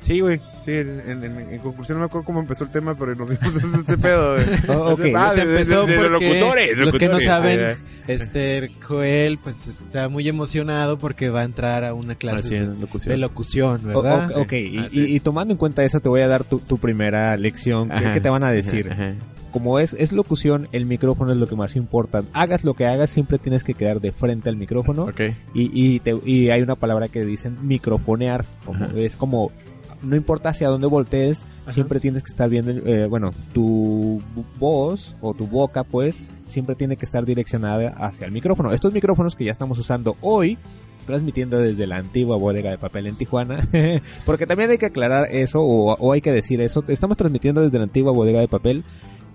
Sí, 0.00 0.20
güey. 0.20 0.40
Sí, 0.64 0.72
en, 0.72 1.00
en- 1.06 1.24
en- 1.24 1.50
en 1.52 1.58
conclusión 1.60 1.98
no 1.98 2.04
me 2.04 2.06
acuerdo 2.06 2.24
cómo 2.24 2.40
empezó 2.40 2.64
el 2.64 2.70
tema, 2.70 2.94
pero 2.94 3.14
nos 3.14 3.28
vimos 3.28 3.62
en 3.62 3.78
este 3.80 3.98
pedo. 3.98 4.36
Oh, 4.68 4.92
ok. 4.92 5.00
Ah, 5.14 5.30
Se 5.30 5.40
de- 5.40 5.46
de- 5.46 5.52
empezó 5.52 5.84
de 5.86 5.96
porque 5.96 6.10
locutores, 6.10 6.76
los 6.78 6.94
que 6.96 7.08
no 7.08 7.20
saben, 7.20 7.76
este 8.08 8.70
Joel 8.82 9.38
pues 9.38 9.66
está 9.66 10.08
muy 10.08 10.26
emocionado 10.28 10.98
porque 10.98 11.28
va 11.28 11.40
a 11.40 11.44
entrar 11.44 11.84
a 11.84 11.92
una 11.94 12.14
clase 12.14 12.56
en 12.56 12.80
locución. 12.80 13.12
de 13.12 13.18
locución, 13.18 13.80
¿verdad? 13.84 14.30
ok, 14.32 14.36
ok. 14.38 14.52
Y, 14.52 14.78
Ah, 14.78 14.86
sí. 14.90 15.00
y- 15.00 15.16
y 15.16 15.20
tomando 15.20 15.52
en 15.52 15.58
cuenta 15.58 15.82
eso, 15.82 16.00
te 16.00 16.08
voy 16.08 16.22
a 16.22 16.28
dar 16.28 16.44
tu, 16.44 16.58
tu 16.60 16.78
primera 16.78 17.36
lección. 17.36 17.88
¿Qué, 17.90 17.94
Ajá, 17.96 18.12
qué 18.12 18.20
te 18.20 18.30
van 18.30 18.44
a 18.44 18.50
decir? 18.50 18.88
ajá, 18.90 19.08
ajá. 19.08 19.14
Como 19.52 19.78
es, 19.78 19.92
es 19.92 20.10
locución, 20.10 20.66
el 20.72 20.84
micrófono 20.84 21.30
es 21.32 21.38
lo 21.38 21.46
que 21.46 21.54
más 21.54 21.76
importa. 21.76 22.24
Hagas 22.32 22.64
lo 22.64 22.74
que 22.74 22.86
hagas, 22.86 23.10
siempre 23.10 23.38
tienes 23.38 23.62
que 23.62 23.74
quedar 23.74 24.00
de 24.00 24.10
frente 24.10 24.48
al 24.48 24.56
micrófono. 24.56 25.04
Ok. 25.04 25.20
Y, 25.54 25.70
y, 25.72 26.00
te- 26.00 26.18
y 26.24 26.50
hay 26.50 26.60
una 26.62 26.74
palabra 26.74 27.06
que 27.08 27.24
dicen 27.24 27.58
microfonear. 27.62 28.44
Como, 28.64 28.86
es 28.96 29.14
como, 29.14 29.52
no 30.02 30.16
importa 30.16 30.50
hacia 30.50 30.68
dónde 30.68 30.86
voltees, 30.86 31.46
Ajá. 31.62 31.72
siempre 31.72 32.00
tienes 32.00 32.22
que 32.22 32.30
estar 32.30 32.48
viendo, 32.48 32.70
eh, 32.70 33.06
bueno, 33.06 33.32
tu 33.52 34.22
voz 34.58 35.16
o 35.20 35.34
tu 35.34 35.46
boca, 35.46 35.84
pues, 35.84 36.28
siempre 36.46 36.74
tiene 36.74 36.96
que 36.96 37.04
estar 37.04 37.24
direccionada 37.24 37.90
hacia 37.90 38.26
el 38.26 38.32
micrófono. 38.32 38.72
Estos 38.72 38.92
micrófonos 38.92 39.34
que 39.36 39.44
ya 39.44 39.52
estamos 39.52 39.78
usando 39.78 40.16
hoy, 40.20 40.58
transmitiendo 41.06 41.58
desde 41.58 41.86
la 41.86 41.96
antigua 41.96 42.36
bodega 42.36 42.70
de 42.70 42.78
papel 42.78 43.06
en 43.06 43.16
Tijuana, 43.16 43.58
porque 44.26 44.46
también 44.46 44.70
hay 44.70 44.78
que 44.78 44.86
aclarar 44.86 45.28
eso 45.30 45.60
o, 45.62 45.94
o 45.94 46.12
hay 46.12 46.20
que 46.20 46.32
decir 46.32 46.60
eso. 46.60 46.84
Estamos 46.88 47.16
transmitiendo 47.16 47.60
desde 47.60 47.78
la 47.78 47.84
antigua 47.84 48.12
bodega 48.12 48.40
de 48.40 48.48
papel. 48.48 48.84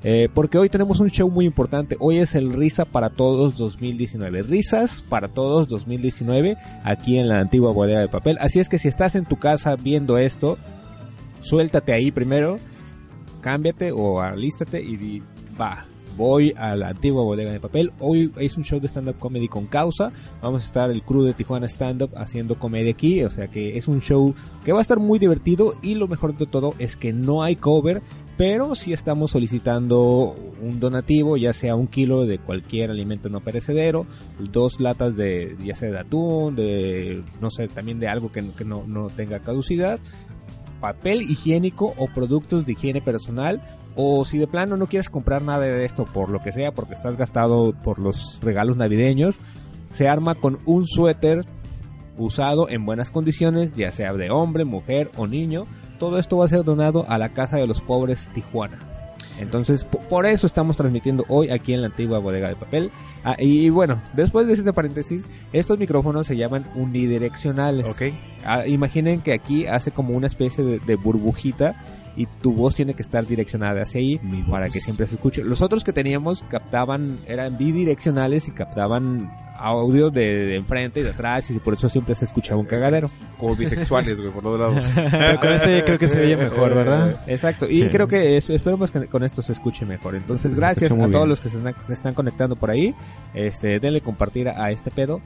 Eh, 0.04 0.30
porque 0.34 0.57
hoy 0.57 0.69
tenemos 0.69 1.00
un 1.00 1.10
show 1.10 1.30
muy 1.30 1.46
importante. 1.46 1.98
Hoy 2.00 2.18
es 2.18 2.36
el 2.36 2.54
Risa 2.54 2.86
para 2.86 3.10
Todos 3.10 3.57
2019. 3.57 4.44
Risas 4.44 5.01
para 5.01 5.28
Todos 5.28 5.68
2019 5.68 6.57
aquí 6.84 7.18
en 7.18 7.28
la 7.28 7.40
antigua 7.40 7.74
bodega 7.74 8.00
de 8.00 8.07
papel. 8.07 8.38
Así 8.40 8.60
es 8.60 8.69
que 8.69 8.80
si 8.80 8.88
estás 8.88 9.16
en 9.16 9.25
tu 9.25 9.38
casa 9.38 9.75
viendo 9.75 10.18
esto, 10.18 10.57
suéltate 11.42 11.92
ahí 11.92 12.12
primero, 12.12 12.60
cámbiate 13.42 13.92
o 13.92 14.22
alístate 14.22 14.81
y 14.81 14.96
di, 14.96 15.24
va. 15.60 15.86
Voy 16.18 16.54
a 16.57 16.75
la 16.75 16.90
antigua 16.90 17.24
bodega 17.24 17.52
de 17.52 17.62
papel. 17.62 17.94
Hoy 18.00 18.30
es 18.38 18.57
un 18.57 18.66
show 18.66 18.81
de 18.81 18.90
stand-up 18.90 19.18
comedy 19.19 19.48
con 19.48 19.68
causa. 19.68 20.12
Vamos 20.42 20.63
a 20.63 20.66
estar 20.66 20.92
el 20.92 21.02
crew 21.02 21.24
de 21.24 21.34
Tijuana 21.34 21.68
Stand 21.68 22.02
Up 22.02 22.12
haciendo 22.18 22.60
comedia 22.60 22.92
aquí. 22.92 23.24
O 23.24 23.30
sea 23.30 23.48
que 23.48 23.78
es 23.78 23.88
un 23.88 24.02
show 24.02 24.36
que 24.66 24.74
va 24.74 24.80
a 24.80 24.81
estar 24.81 25.00
muy 25.00 25.18
divertido. 25.18 25.75
Y 25.81 25.95
lo 25.95 26.10
mejor 26.10 26.36
de 26.36 26.45
todo 26.45 26.75
es 26.78 26.98
que 26.98 27.13
no 27.13 27.42
hay 27.42 27.56
cover 27.56 28.02
pero 28.39 28.74
sí 28.74 28.94
estamos 28.94 29.31
solicitando 29.31 30.33
un 30.62 30.80
donativo, 30.80 31.36
ya 31.36 31.51
sea 31.51 31.75
un 31.75 31.88
kilo 31.88 32.25
de 32.25 32.39
cualquier 32.39 32.89
alimento 32.89 33.27
no 33.27 33.41
perecedero, 33.41 34.06
dos 34.39 34.80
latas 34.80 35.18
de, 35.18 35.57
ya 35.62 35.75
sea 35.75 36.00
atún, 36.00 36.56
de, 36.56 37.21
no 37.42 37.49
sé, 37.49 37.68
también 37.68 37.99
de 37.99 38.07
algo 38.07 38.31
que, 38.31 38.52
que 38.52 38.64
no, 38.64 38.85
no 38.87 39.09
tenga 39.09 39.40
caducidad, 39.40 39.99
papel 40.80 41.23
higiénico 41.23 41.94
o 41.97 42.07
productos 42.07 42.66
de 42.66 42.71
higiene 42.71 43.02
personal, 43.02 43.61
o 43.97 44.23
si 44.23 44.37
de 44.37 44.47
plano 44.47 44.78
no 44.78 44.87
quieres 44.87 45.09
comprar 45.09 45.42
nada 45.42 45.66
de 45.66 45.83
esto 45.83 46.06
por 46.06 46.30
lo 46.30 46.42
que 46.42 46.54
sea, 46.54 46.71
porque 46.71 46.94
estás 46.94 47.18
gastado 47.18 47.73
por 47.83 47.99
los 47.99 48.40
regalos 48.42 48.78
navideños, 48.78 49.37
se 49.92 50.07
arma 50.07 50.35
con 50.35 50.59
un 50.66 50.87
suéter 50.87 51.45
usado 52.18 52.69
en 52.69 52.85
buenas 52.85 53.11
condiciones, 53.11 53.73
ya 53.73 53.92
sea 53.92 54.14
de 54.14 54.31
hombre, 54.31 54.64
mujer 54.64 55.11
o 55.18 55.28
niño. 55.28 55.66
Todo 55.99 56.18
esto 56.18 56.37
va 56.37 56.45
a 56.45 56.49
ser 56.49 56.63
donado 56.63 57.06
a 57.07 57.18
la 57.18 57.29
Casa 57.29 57.57
de 57.57 57.68
los 57.68 57.81
Pobres 57.81 58.29
Tijuana. 58.33 58.79
Entonces, 59.37 59.85
po- 59.85 59.99
por 59.99 60.25
eso 60.25 60.47
estamos 60.47 60.75
transmitiendo 60.75 61.23
hoy 61.29 61.49
aquí 61.49 61.73
en 61.73 61.81
la 61.81 61.87
antigua 61.87 62.19
bodega 62.19 62.49
de 62.49 62.56
papel. 62.57 62.91
Ah, 63.23 63.35
y 63.39 63.69
bueno, 63.69 64.01
después 64.13 64.47
de 64.47 64.53
este 64.53 64.73
paréntesis, 64.73 65.25
estos 65.53 65.77
micrófonos 65.79 66.27
se 66.27 66.35
llaman 66.35 66.65
unidireccionales. 66.75 67.87
Ok. 67.87 68.01
Ah, 68.45 68.65
imaginen 68.68 69.21
que 69.21 69.33
aquí 69.33 69.65
hace 69.65 69.91
como 69.91 70.13
una 70.15 70.27
especie 70.27 70.63
de, 70.63 70.79
de 70.79 70.95
burbujita 70.95 71.75
y 72.16 72.25
tu 72.42 72.54
voz 72.54 72.75
tiene 72.75 72.94
que 72.94 73.01
estar 73.01 73.25
direccionada 73.25 73.81
hacia 73.83 73.99
ahí 74.01 74.19
para 74.49 74.69
que 74.69 74.80
siempre 74.81 75.07
se 75.07 75.16
escuche. 75.16 75.44
Los 75.44 75.61
otros 75.61 75.83
que 75.83 75.94
teníamos 75.94 76.44
captaban, 76.49 77.19
eran 77.28 77.57
bidireccionales 77.57 78.47
y 78.47 78.51
captaban 78.51 79.31
audio 79.61 80.09
de, 80.09 80.21
de 80.21 80.56
enfrente 80.56 81.01
y 81.01 81.04
de 81.04 81.09
atrás 81.09 81.51
y 81.51 81.59
por 81.59 81.73
eso 81.73 81.89
siempre 81.89 82.16
se 82.16 82.23
escuchaba 82.25 82.59
un 82.59 82.66
cagadero. 82.66 83.11
Como 83.37 83.56
bisexuales, 83.57 84.19
güey, 84.19 84.31
por 84.31 84.44
los 84.44 84.57
lados. 84.59 84.85
Pero 85.11 85.39
con 85.39 85.49
este 85.51 85.83
creo 85.83 85.97
que 85.97 86.07
se 86.07 86.21
oye 86.21 86.37
mejor, 86.37 86.73
¿verdad? 86.73 87.21
Exacto, 87.28 87.68
y 87.69 87.87
creo 87.89 88.07
que 88.07 88.37
eso- 88.37 88.54
esperemos 88.54 88.89
que 88.92 89.07
con 89.07 89.23
esto 89.23 89.42
se 89.42 89.51
escuche 89.54 89.85
mejor. 89.85 90.16
Entonces, 90.16 90.51
Se 90.51 90.57
gracias 90.57 90.92
a 90.92 90.95
todos 90.95 91.09
bien. 91.11 91.30
los 91.30 91.42
que 91.42 91.49
se 91.49 91.57
están, 91.57 91.75
se 91.87 91.94
están 91.94 92.13
conectando 92.13 92.56
por 92.56 92.69
ahí. 92.69 92.95
Este, 93.33 93.80
denle 93.81 93.99
compartir 94.01 94.47
a, 94.49 94.63
a 94.63 94.71
este 94.71 94.92
pedo. 94.92 95.21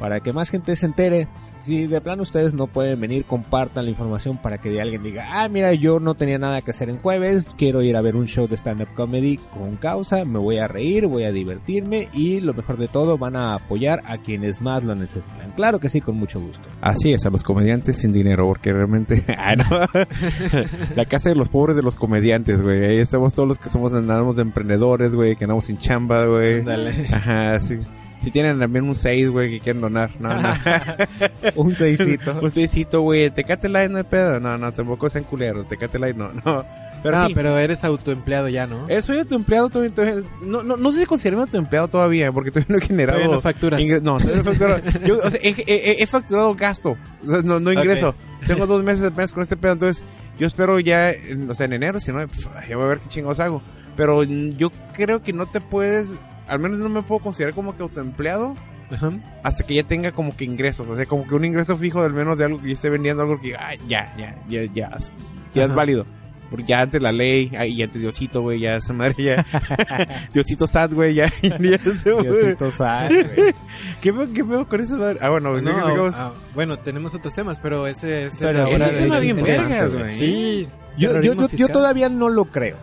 Para 0.00 0.20
que 0.20 0.32
más 0.32 0.50
gente 0.50 0.74
se 0.74 0.86
entere. 0.86 1.28
Si 1.62 1.86
de 1.86 2.00
plano 2.00 2.22
ustedes 2.22 2.54
no 2.54 2.68
pueden 2.68 2.98
venir, 2.98 3.26
compartan 3.26 3.84
la 3.84 3.90
información 3.90 4.38
para 4.38 4.56
que 4.56 4.80
alguien 4.80 5.02
diga, 5.02 5.26
ah, 5.30 5.48
mira, 5.50 5.74
yo 5.74 6.00
no 6.00 6.14
tenía 6.14 6.38
nada 6.38 6.62
que 6.62 6.70
hacer 6.70 6.88
en 6.88 6.96
jueves, 6.96 7.46
quiero 7.58 7.82
ir 7.82 7.98
a 7.98 8.00
ver 8.00 8.16
un 8.16 8.26
show 8.26 8.48
de 8.48 8.56
stand-up 8.56 8.88
comedy 8.94 9.36
con 9.36 9.76
causa, 9.76 10.24
me 10.24 10.38
voy 10.38 10.56
a 10.56 10.68
reír, 10.68 11.06
voy 11.06 11.24
a 11.24 11.32
divertirme 11.32 12.08
y 12.14 12.40
lo 12.40 12.54
mejor 12.54 12.78
de 12.78 12.88
todo, 12.88 13.18
van 13.18 13.36
a 13.36 13.54
apoyar 13.54 14.00
a 14.06 14.16
quienes 14.16 14.62
más 14.62 14.82
lo 14.84 14.94
necesitan. 14.94 15.52
Claro 15.54 15.80
que 15.80 15.90
sí, 15.90 16.00
con 16.00 16.16
mucho 16.16 16.40
gusto. 16.40 16.66
Así 16.80 17.12
es, 17.12 17.26
a 17.26 17.30
los 17.30 17.42
comediantes 17.42 17.98
sin 17.98 18.12
dinero, 18.12 18.46
porque 18.46 18.72
realmente... 18.72 19.22
Ah, 19.42 19.56
no. 19.56 19.64
La 20.96 21.06
casa 21.06 21.30
de 21.30 21.34
los 21.34 21.48
pobres 21.48 21.74
de 21.74 21.82
los 21.82 21.96
comediantes, 21.96 22.60
güey. 22.60 22.84
Ahí 22.84 22.98
estamos 22.98 23.32
todos 23.32 23.48
los 23.48 23.58
que 23.58 23.68
somos, 23.68 23.94
andamos 23.94 24.36
de 24.36 24.42
emprendedores, 24.42 25.14
güey, 25.14 25.34
que 25.34 25.44
andamos 25.44 25.66
sin 25.66 25.78
chamba, 25.78 26.26
güey. 26.26 26.62
Ajá, 27.10 27.58
sí. 27.60 27.78
Si 28.20 28.30
tienen 28.30 28.58
también 28.58 28.84
un 28.86 28.94
6, 28.94 29.28
güey, 29.30 29.50
que 29.50 29.60
quieren 29.60 29.80
donar. 29.80 30.10
No, 30.20 30.34
no. 30.34 30.52
Un 31.56 31.74
seisito. 31.74 32.38
un 32.40 32.50
6 32.50 32.88
güey. 32.92 33.30
Tecate 33.30 33.68
Light 33.68 33.90
no 33.90 33.96
hay 33.98 34.04
pedo. 34.04 34.38
No, 34.40 34.58
no, 34.58 34.72
tampoco 34.72 35.08
sean 35.08 35.24
culeros. 35.24 35.68
Tecate 35.68 35.98
Light 35.98 36.16
no, 36.16 36.30
no. 36.44 36.64
Pero 37.02 37.16
ah, 37.16 37.26
sí. 37.26 37.34
pero 37.34 37.56
eres 37.56 37.82
autoempleado 37.82 38.48
ya, 38.48 38.66
¿no? 38.66 38.86
Eh, 38.88 39.00
soy 39.00 39.18
autoempleado 39.18 39.70
todavía, 39.70 39.94
todavía- 39.94 40.22
no, 40.42 40.62
no, 40.62 40.76
no 40.76 40.92
sé 40.92 40.98
si 41.00 41.06
considerarme 41.06 41.44
autoempleado 41.44 41.88
todavía, 41.88 42.30
porque 42.30 42.50
todavía 42.50 42.74
no 42.74 42.78
he 42.78 42.86
generado... 42.86 43.18
Todavía 43.18 43.34
no 43.36 43.40
facturas. 43.40 43.80
No, 44.02 44.18
todavía 44.18 44.34
no 44.34 44.40
he 44.42 44.44
facturado. 44.44 44.82
Yo, 45.06 45.18
o 45.22 45.30
sea, 45.30 45.40
he, 45.42 45.54
he- 45.66 46.02
he 46.02 46.06
facturado 46.06 46.54
gasto, 46.54 46.98
o 47.24 47.26
sea, 47.26 47.40
no, 47.42 47.58
no 47.58 47.72
ingreso. 47.72 48.14
Tengo 48.46 48.66
dos 48.66 48.82
meses 48.84 49.02
apenas 49.04 49.32
con 49.32 49.42
este 49.42 49.56
pedo, 49.56 49.72
entonces 49.72 50.04
yo 50.38 50.46
espero 50.46 50.78
ya, 50.80 51.10
o 51.48 51.54
sea, 51.54 51.66
en 51.66 51.74
enero, 51.74 52.00
si 52.00 52.12
no, 52.12 52.20
ya 52.68 52.76
voy 52.76 52.84
a 52.84 52.88
ver 52.88 52.98
qué 53.00 53.08
chingados 53.08 53.40
hago. 53.40 53.62
Pero 53.96 54.22
mm, 54.22 54.56
yo 54.56 54.70
creo 54.92 55.22
que 55.22 55.32
no 55.32 55.46
te 55.46 55.60
puedes, 55.60 56.12
al 56.50 56.58
menos 56.58 56.78
no 56.78 56.88
me 56.88 57.02
puedo 57.02 57.22
considerar 57.22 57.54
como 57.54 57.76
que 57.76 57.82
autoempleado 57.82 58.56
Ajá. 58.90 59.12
hasta 59.42 59.64
que 59.64 59.74
ya 59.74 59.84
tenga 59.84 60.12
como 60.12 60.36
que 60.36 60.44
ingresos, 60.44 60.86
o 60.88 60.96
sea, 60.96 61.06
como 61.06 61.26
que 61.26 61.34
un 61.34 61.44
ingreso 61.44 61.76
fijo 61.76 62.02
al 62.02 62.12
menos 62.12 62.38
de 62.38 62.44
algo 62.44 62.60
que 62.60 62.68
yo 62.68 62.74
esté 62.74 62.90
vendiendo, 62.90 63.22
algo 63.22 63.40
que, 63.40 63.54
ah, 63.56 63.74
ya, 63.88 64.14
ya, 64.18 64.36
ya, 64.48 64.64
ya, 64.72 64.90
ya 65.54 65.64
es 65.64 65.74
válido. 65.74 66.06
Porque 66.50 66.64
ya 66.64 66.80
antes 66.80 67.00
la 67.00 67.12
ley, 67.12 67.48
y 67.68 67.80
antes 67.80 68.02
Diosito, 68.02 68.42
güey, 68.42 68.58
ya 68.58 68.74
esa 68.74 68.92
madre, 68.92 69.14
ya. 69.22 69.46
Diosito 70.32 70.66
sad, 70.66 70.92
güey, 70.92 71.14
ya. 71.14 71.30
ya 71.42 71.76
ese. 71.76 72.12
Diosito 72.12 72.72
sabe, 72.72 73.22
güey. 73.22 73.54
¿Qué 74.00 74.12
pedo 74.12 74.68
con 74.68 74.80
esa 74.80 74.96
madre? 74.96 75.20
Ah, 75.22 75.28
bueno, 75.30 75.50
No, 75.60 75.76
que 75.76 75.82
sigamos- 75.82 76.16
ah, 76.18 76.32
bueno, 76.52 76.80
tenemos 76.80 77.14
otros 77.14 77.34
temas, 77.34 77.60
pero 77.60 77.86
ese 77.86 78.30
Pero 78.40 78.66
ese 78.66 78.90
tema 78.94 79.20
bien 79.20 79.40
vergas, 79.40 79.94
güey. 79.94 80.10
Sí. 80.10 80.68
Yo, 80.98 81.20
yo, 81.20 81.34
yo, 81.34 81.48
yo 81.50 81.68
todavía 81.68 82.08
no 82.08 82.28
lo 82.28 82.46
creo. 82.46 82.76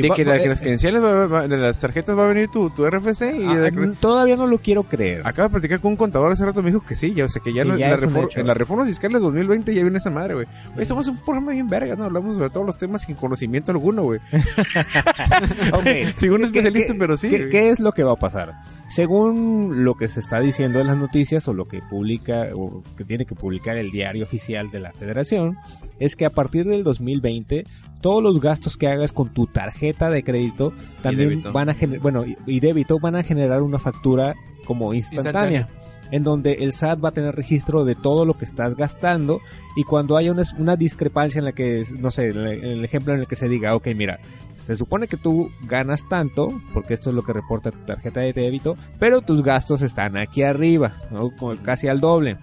De 0.00 0.08
va- 0.08 0.14
que, 0.14 0.24
la- 0.24 0.40
que 0.42 0.48
las 0.48 0.60
eh, 0.60 0.62
credenciales, 0.64 1.02
va- 1.02 1.26
va- 1.26 1.48
de 1.48 1.56
las 1.56 1.80
tarjetas 1.80 2.16
va 2.16 2.24
a 2.24 2.28
venir 2.28 2.48
tu, 2.50 2.70
tu 2.70 2.84
RFC 2.88 3.22
y 3.40 3.44
ah, 3.46 3.58
de 3.58 3.94
todavía 4.00 4.36
no 4.36 4.46
lo 4.46 4.58
quiero 4.58 4.82
creer. 4.84 5.22
Acabo 5.24 5.48
de 5.48 5.52
platicar 5.52 5.80
con 5.80 5.92
un 5.92 5.96
contador 5.96 6.30
hace 6.32 6.44
rato, 6.44 6.62
me 6.62 6.70
dijo 6.70 6.84
que 6.84 6.94
sí, 6.94 7.14
ya, 7.14 7.24
o 7.24 7.28
sea, 7.28 7.42
que 7.42 7.52
ya, 7.54 7.62
Que 7.64 7.70
en, 7.70 7.78
ya 7.78 7.88
la 7.96 8.20
hecho. 8.22 8.40
en 8.40 8.46
reforma 8.54 8.84
fiscal 8.86 9.12
de 9.12 9.18
2020 9.20 9.74
ya 9.74 9.82
viene 9.82 9.98
esa 9.98 10.10
madre, 10.10 10.34
güey. 10.34 10.46
Oye, 10.76 10.84
somos 10.84 11.08
un 11.08 11.16
programa 11.18 11.52
bien 11.52 11.68
verga, 11.68 11.96
¿no? 11.96 12.04
Hablamos 12.04 12.34
sobre 12.34 12.50
todos 12.50 12.66
los 12.66 12.76
temas 12.76 13.02
sin 13.02 13.16
conocimiento 13.16 13.70
alguno, 13.72 14.02
güey. 14.02 14.20
Ok, 15.72 15.86
Sin 16.16 16.32
un 16.32 16.38
¿qué- 16.38 16.44
especialista, 16.44 16.92
qué- 16.92 16.98
pero 16.98 17.16
sí. 17.16 17.28
¿qué, 17.28 17.38
güey. 17.38 17.48
qué 17.50 17.70
es 17.70 17.80
lo 17.80 17.92
que 17.92 18.02
va 18.02 18.12
a 18.12 18.16
pasar? 18.16 18.52
Según 18.88 19.84
lo 19.84 19.94
que 19.94 20.08
se 20.08 20.20
está 20.20 20.40
diciendo 20.40 20.80
en 20.80 20.86
las 20.86 20.96
noticias 20.96 21.48
o 21.48 21.54
lo 21.54 21.66
que 21.66 21.80
publica 21.80 22.48
o 22.54 22.82
que 22.96 23.04
tiene 23.04 23.24
que 23.24 23.34
publicar 23.34 23.76
el 23.76 23.90
diario 23.90 24.24
oficial 24.24 24.70
de 24.70 24.80
la 24.80 24.92
Federación, 24.92 25.56
es 25.98 26.16
que 26.16 26.26
a 26.26 26.30
partir 26.30 26.66
del 26.66 26.84
2020 26.84 27.64
todos 28.02 28.22
los 28.22 28.38
gastos 28.40 28.76
que 28.76 28.88
hagas 28.88 29.12
con 29.12 29.32
tu 29.32 29.46
tarjeta 29.46 30.10
de 30.10 30.22
crédito 30.22 30.72
también 31.02 31.30
van 31.52 31.70
a 31.70 31.74
generar, 31.74 32.02
bueno, 32.02 32.26
y, 32.26 32.36
y 32.46 32.60
débito 32.60 32.98
van 32.98 33.16
a 33.16 33.22
generar 33.22 33.62
una 33.62 33.78
factura 33.78 34.34
como 34.66 34.92
instantánea. 34.92 35.68
En 36.10 36.24
donde 36.24 36.52
el 36.60 36.74
SAT 36.74 37.02
va 37.02 37.08
a 37.08 37.12
tener 37.12 37.34
registro 37.34 37.86
de 37.86 37.94
todo 37.94 38.26
lo 38.26 38.34
que 38.34 38.44
estás 38.44 38.74
gastando 38.76 39.40
y 39.76 39.84
cuando 39.84 40.18
haya 40.18 40.30
una, 40.30 40.42
una 40.58 40.76
discrepancia 40.76 41.38
en 41.38 41.46
la 41.46 41.52
que, 41.52 41.84
no 41.98 42.10
sé, 42.10 42.26
en 42.28 42.36
el- 42.36 42.46
en 42.64 42.70
el 42.72 42.84
ejemplo 42.84 43.14
en 43.14 43.20
el 43.20 43.26
que 43.26 43.34
se 43.36 43.48
diga, 43.48 43.74
ok, 43.74 43.88
mira, 43.96 44.18
se 44.56 44.76
supone 44.76 45.08
que 45.08 45.16
tú 45.16 45.48
ganas 45.66 46.06
tanto, 46.10 46.48
porque 46.74 46.92
esto 46.92 47.08
es 47.08 47.16
lo 47.16 47.22
que 47.22 47.32
reporta 47.32 47.70
tu 47.70 47.78
tarjeta 47.86 48.20
de 48.20 48.34
débito, 48.34 48.76
pero 48.98 49.22
tus 49.22 49.42
gastos 49.42 49.80
están 49.80 50.18
aquí 50.18 50.42
arriba, 50.42 50.96
¿no? 51.10 51.30
Como 51.34 51.56
casi 51.62 51.88
al 51.88 52.00
doble. 52.00 52.36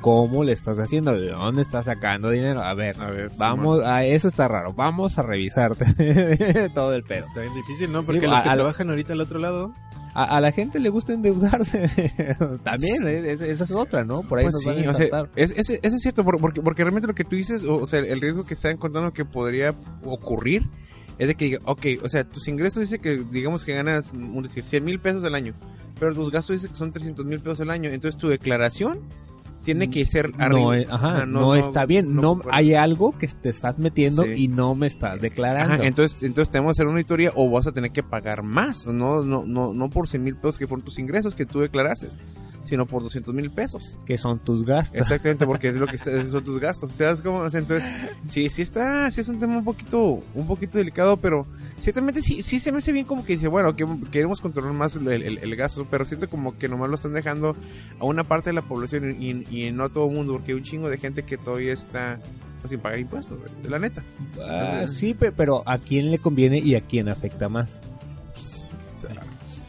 ¿Cómo 0.00 0.44
le 0.44 0.52
estás 0.52 0.78
haciendo? 0.78 1.12
¿De 1.18 1.28
dónde 1.30 1.62
estás 1.62 1.84
sacando 1.86 2.30
dinero? 2.30 2.62
A 2.62 2.74
ver, 2.74 2.98
A 3.00 3.10
ver, 3.10 3.30
vamos, 3.38 3.80
a 3.84 4.04
eso 4.04 4.28
está 4.28 4.48
raro. 4.48 4.72
Vamos 4.72 5.18
a 5.18 5.22
revisarte 5.22 6.68
todo 6.74 6.94
el 6.94 7.02
pedo. 7.02 7.26
Está 7.26 7.40
bien 7.42 7.54
difícil, 7.54 7.92
¿no? 7.92 8.02
Porque 8.04 8.20
Digo, 8.20 8.32
los 8.32 8.42
que 8.42 8.48
a 8.48 8.54
trabajan 8.54 8.88
ahorita 8.90 9.12
al 9.12 9.20
otro 9.20 9.38
lado. 9.38 9.74
A, 10.12 10.24
a 10.36 10.40
la 10.40 10.50
gente 10.52 10.80
le 10.80 10.88
gusta 10.88 11.12
endeudarse. 11.12 11.88
También, 12.64 13.06
¿eh? 13.06 13.30
Es- 13.32 13.40
esa 13.42 13.64
es 13.64 13.70
otra, 13.70 14.04
¿no? 14.04 14.22
Por 14.22 14.38
ahí 14.38 14.44
Pues 14.46 14.54
nos 14.54 14.62
sí, 14.64 14.68
van 14.70 14.88
a 14.88 14.90
o 14.90 14.94
sea, 14.94 15.22
es, 15.36 15.52
es- 15.56 15.70
eso 15.82 15.96
es 15.96 16.02
cierto, 16.02 16.24
por- 16.24 16.40
porque, 16.40 16.62
porque 16.62 16.82
realmente 16.82 17.06
lo 17.06 17.14
que 17.14 17.24
tú 17.24 17.36
dices, 17.36 17.62
o, 17.64 17.76
o 17.76 17.86
sea, 17.86 18.00
el 18.00 18.20
riesgo 18.20 18.44
que 18.44 18.54
están 18.54 18.76
contando 18.76 19.12
que 19.12 19.24
podría 19.24 19.72
ocurrir 20.04 20.64
es 21.18 21.28
de 21.28 21.34
que, 21.34 21.44
diga, 21.44 21.58
ok, 21.64 21.86
o 22.02 22.08
sea, 22.08 22.24
tus 22.24 22.48
ingresos 22.48 22.80
dice 22.80 22.98
que, 22.98 23.22
digamos 23.30 23.64
que 23.64 23.74
ganas, 23.74 24.10
decir, 24.42 24.64
100 24.64 24.84
mil 24.84 24.98
pesos 24.98 25.22
al 25.22 25.34
año, 25.34 25.54
pero 26.00 26.14
tus 26.14 26.30
gastos 26.30 26.56
dice 26.56 26.68
que 26.70 26.76
son 26.76 26.90
300 26.90 27.24
mil 27.26 27.38
pesos 27.40 27.60
al 27.60 27.70
año, 27.70 27.90
entonces 27.90 28.18
tu 28.18 28.26
declaración 28.28 29.00
tiene 29.62 29.90
que 29.90 30.04
ser 30.06 30.36
no, 30.36 30.72
eh, 30.74 30.86
ajá, 30.88 31.16
Ajá, 31.18 31.26
no, 31.26 31.54
está 31.54 31.84
bien. 31.86 32.14
No, 32.14 32.34
concuerda. 32.34 32.56
hay 32.58 32.74
algo 32.74 33.16
que 33.18 33.26
te 33.28 33.50
estás 33.50 33.78
metiendo 33.78 34.22
Sí. 34.24 34.30
y 34.44 34.48
no 34.48 34.74
me 34.74 34.86
estás 34.86 35.20
declarando. 35.20 35.74
Ajá, 35.74 35.86
entonces, 35.86 36.22
entonces 36.22 36.50
tenemos 36.50 36.70
que 36.70 36.72
hacer 36.82 36.86
una 36.86 36.96
auditoría 36.96 37.32
o 37.34 37.50
vas 37.50 37.66
a 37.66 37.72
tener 37.72 37.90
que 37.92 38.02
pagar 38.02 38.42
más, 38.42 38.86
no, 38.86 39.22
no, 39.22 39.44
no, 39.44 39.72
no 39.72 39.90
por 39.90 40.08
100 40.08 40.22
mil 40.22 40.36
pesos 40.36 40.58
que 40.58 40.66
fueron 40.66 40.84
tus 40.84 40.98
ingresos 40.98 41.34
que 41.34 41.44
tú 41.46 41.60
declaraste, 41.60 42.08
sino 42.64 42.86
por 42.86 43.02
200 43.02 43.34
mil 43.34 43.50
pesos. 43.50 43.96
que 44.06 44.16
son 44.16 44.38
tus 44.38 44.64
gastos. 44.64 45.00
Exactamente, 45.00 45.44
porque 45.46 45.68
es 45.68 45.76
lo 45.76 45.86
que 45.86 45.98
son 45.98 46.44
tus 46.44 46.58
gastos. 46.60 46.90
O 46.90 46.92
sea, 46.92 47.10
es 47.10 47.20
como, 47.22 47.44
entonces, 47.44 47.84
sí, 48.24 48.48
sí 48.48 48.62
está, 48.62 49.10
sí 49.10 49.20
es 49.20 49.28
un 49.28 49.38
tema 49.38 49.58
un 49.58 49.64
poquito, 49.64 50.22
un 50.34 50.46
poquito 50.46 50.78
delicado, 50.78 51.16
pero 51.16 51.46
ciertamente 51.80 52.22
sí, 52.22 52.42
sí 52.42 52.60
se 52.60 52.70
me 52.72 52.78
hace 52.78 52.92
bien 52.92 53.04
como 53.06 53.24
que 53.24 53.32
dice, 53.34 53.48
bueno, 53.48 53.74
que 53.74 53.84
queremos 54.10 54.40
controlar 54.40 54.72
más 54.72 54.96
el, 54.96 55.08
el- 55.08 55.38
el 55.38 55.56
gasto, 55.56 55.86
pero 55.90 56.04
siento 56.04 56.28
como 56.28 56.56
que 56.58 56.68
nomás 56.68 56.88
lo 56.88 56.94
están 56.94 57.12
dejando 57.14 57.56
a 57.98 58.04
una 58.04 58.24
parte 58.24 58.50
de 58.50 58.54
la 58.54 58.62
población 58.62 59.16
y, 59.20 59.44
y 59.50 59.72
no 59.72 59.84
a 59.84 59.88
todo 59.88 60.08
el 60.08 60.14
mundo, 60.14 60.34
porque 60.34 60.52
hay 60.52 60.58
un 60.58 60.64
chingo 60.64 60.88
de 60.88 60.98
gente 60.98 61.22
que 61.24 61.36
todavía 61.38 61.72
está 61.72 62.20
pues, 62.60 62.70
sin 62.70 62.80
pagar 62.80 62.98
impuestos, 63.00 63.38
de 63.62 63.68
la 63.70 63.78
neta. 63.78 64.02
Ah, 64.40 64.84
sí, 64.86 65.14
pe- 65.14 65.32
pero 65.32 65.62
¿a 65.66 65.78
quién 65.78 66.10
le 66.10 66.18
conviene 66.18 66.58
y 66.58 66.74
a 66.74 66.82
quién 66.82 67.08
afecta 67.08 67.48
más? 67.48 67.80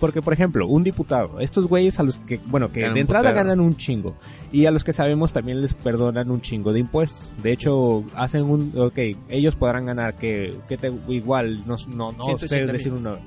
Porque, 0.02 0.22
por 0.22 0.34
ejemplo, 0.34 0.68
un 0.68 0.84
diputado, 0.84 1.40
estos 1.40 1.68
güeyes 1.68 1.98
a 2.00 2.04
los 2.04 2.20
que, 2.20 2.40
bueno, 2.48 2.72
que 2.74 2.82
Ganan 2.82 2.96
de 2.96 3.00
un 3.00 3.02
entrada 3.04 3.30
putero. 3.30 3.48
ganan 3.48 3.60
un 3.62 3.78
chingo. 3.78 4.16
Y 4.52 4.66
a 4.66 4.72
los 4.72 4.84
que 4.84 4.92
sabemos 4.92 5.32
también 5.32 5.62
les 5.62 5.74
perdonan 5.74 6.30
un 6.30 6.42
chingo 6.42 6.74
de 6.74 6.80
impuestos. 6.80 7.32
De 7.42 7.54
hecho, 7.54 8.04
hacen 8.16 8.44
un, 8.50 8.74
ok, 8.76 8.98
ellos 9.30 9.56
podrán 9.56 9.86
ganar 9.86 10.16
que, 10.16 10.56
que 10.68 10.76
te, 10.76 10.92
igual, 11.08 11.64
no, 11.66 11.78
no, 11.88 12.12
no 12.12 12.24
180 12.26 12.48
sé 12.48 12.66
decir 12.68 12.92
uno, 12.92 13.18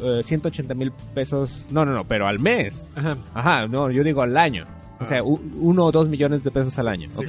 eh, 0.00 0.20
180 0.22 0.74
mil 0.74 0.92
pesos, 1.14 1.64
no, 1.70 1.84
no, 1.84 1.92
no, 1.92 2.04
pero 2.06 2.28
al 2.28 2.38
mes. 2.38 2.84
Ajá. 2.94 3.16
Ajá, 3.34 3.66
no, 3.66 3.90
yo 3.90 4.04
digo 4.04 4.22
al 4.22 4.36
año. 4.36 4.66
O 5.00 5.04
sea, 5.06 5.24
u- 5.24 5.40
uno 5.60 5.86
o 5.86 5.90
dos 5.92 6.08
millones 6.08 6.44
de 6.44 6.50
pesos 6.52 6.78
al 6.78 6.86
año. 6.88 7.08
ok. 7.16 7.24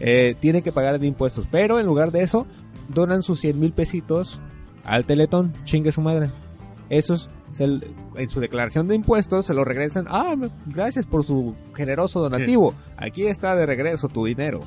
Eh, 0.00 0.34
tienen 0.38 0.62
que 0.62 0.70
pagar 0.72 0.98
de 0.98 1.06
impuestos. 1.06 1.46
Pero 1.50 1.80
en 1.80 1.86
lugar 1.86 2.12
de 2.12 2.22
eso, 2.22 2.46
donan 2.88 3.22
sus 3.22 3.40
100 3.40 3.58
mil 3.58 3.72
pesitos 3.72 4.38
al 4.84 5.04
teletón. 5.04 5.52
Chingue 5.64 5.92
su 5.92 6.00
madre. 6.00 6.30
Esos, 6.88 7.30
se 7.52 7.64
en 7.64 8.30
su 8.30 8.40
declaración 8.40 8.88
de 8.88 8.94
impuestos, 8.94 9.46
se 9.46 9.54
lo 9.54 9.64
regresan. 9.64 10.06
Ah, 10.08 10.34
gracias 10.66 11.06
por 11.06 11.24
su 11.24 11.54
generoso 11.74 12.20
donativo. 12.20 12.74
Aquí 12.96 13.26
está 13.26 13.56
de 13.56 13.66
regreso 13.66 14.08
tu 14.08 14.24
dinero. 14.26 14.60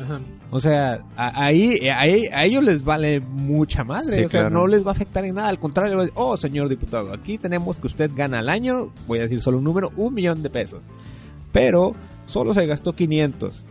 Ajá. 0.00 0.20
O 0.50 0.60
sea, 0.60 1.04
a- 1.16 1.44
ahí, 1.44 1.88
ahí 1.94 2.26
a 2.32 2.44
ellos 2.44 2.64
les 2.64 2.82
vale 2.84 3.20
mucha 3.20 3.84
madre. 3.84 4.16
Sí, 4.16 4.24
o 4.24 4.30
sea, 4.30 4.40
claro. 4.42 4.50
no 4.50 4.66
les 4.66 4.84
va 4.84 4.90
a 4.90 4.92
afectar 4.92 5.24
en 5.24 5.34
nada. 5.34 5.48
Al 5.48 5.58
contrario, 5.58 6.08
oh, 6.14 6.36
señor 6.36 6.68
diputado, 6.68 7.12
aquí 7.12 7.36
tenemos 7.38 7.78
que 7.78 7.86
usted 7.86 8.10
gana 8.14 8.38
al 8.38 8.48
año, 8.48 8.92
voy 9.06 9.18
a 9.18 9.22
decir 9.22 9.42
solo 9.42 9.58
un 9.58 9.64
número, 9.64 9.92
un 9.96 10.14
millón 10.14 10.42
de 10.42 10.50
pesos. 10.50 10.82
Pero 11.52 11.94
solo 12.26 12.54
se 12.54 12.66
gastó 12.66 12.94
500. 12.94 13.64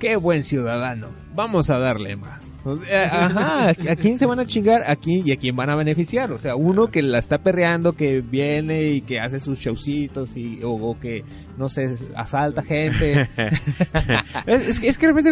Qué 0.00 0.16
buen 0.16 0.42
ciudadano. 0.42 1.08
Vamos 1.34 1.70
a 1.70 1.78
darle 1.78 2.16
más. 2.16 2.40
O 2.64 2.76
sea, 2.76 3.24
ajá, 3.26 3.68
¿a 3.70 3.96
quién 3.96 4.18
se 4.18 4.26
van 4.26 4.38
a 4.40 4.46
chingar? 4.46 4.82
¿A 4.86 4.96
quién 4.96 5.26
y 5.26 5.32
a 5.32 5.36
quién 5.36 5.54
van 5.56 5.70
a 5.70 5.76
beneficiar? 5.76 6.30
O 6.32 6.38
sea, 6.38 6.56
uno 6.56 6.88
que 6.90 7.00
la 7.02 7.18
está 7.18 7.38
perreando, 7.38 7.92
que 7.94 8.20
viene 8.20 8.88
y 8.90 9.00
que 9.02 9.18
hace 9.20 9.40
sus 9.40 9.58
showcitos 9.58 10.36
y, 10.36 10.60
o, 10.62 10.70
o 10.72 10.98
que, 10.98 11.24
no 11.56 11.68
sé, 11.68 11.96
asalta 12.16 12.62
gente. 12.62 13.28
es, 14.46 14.60
es 14.68 14.80
que- 14.80 14.88
es 14.88 14.98
que 14.98 15.06
realmente 15.06 15.30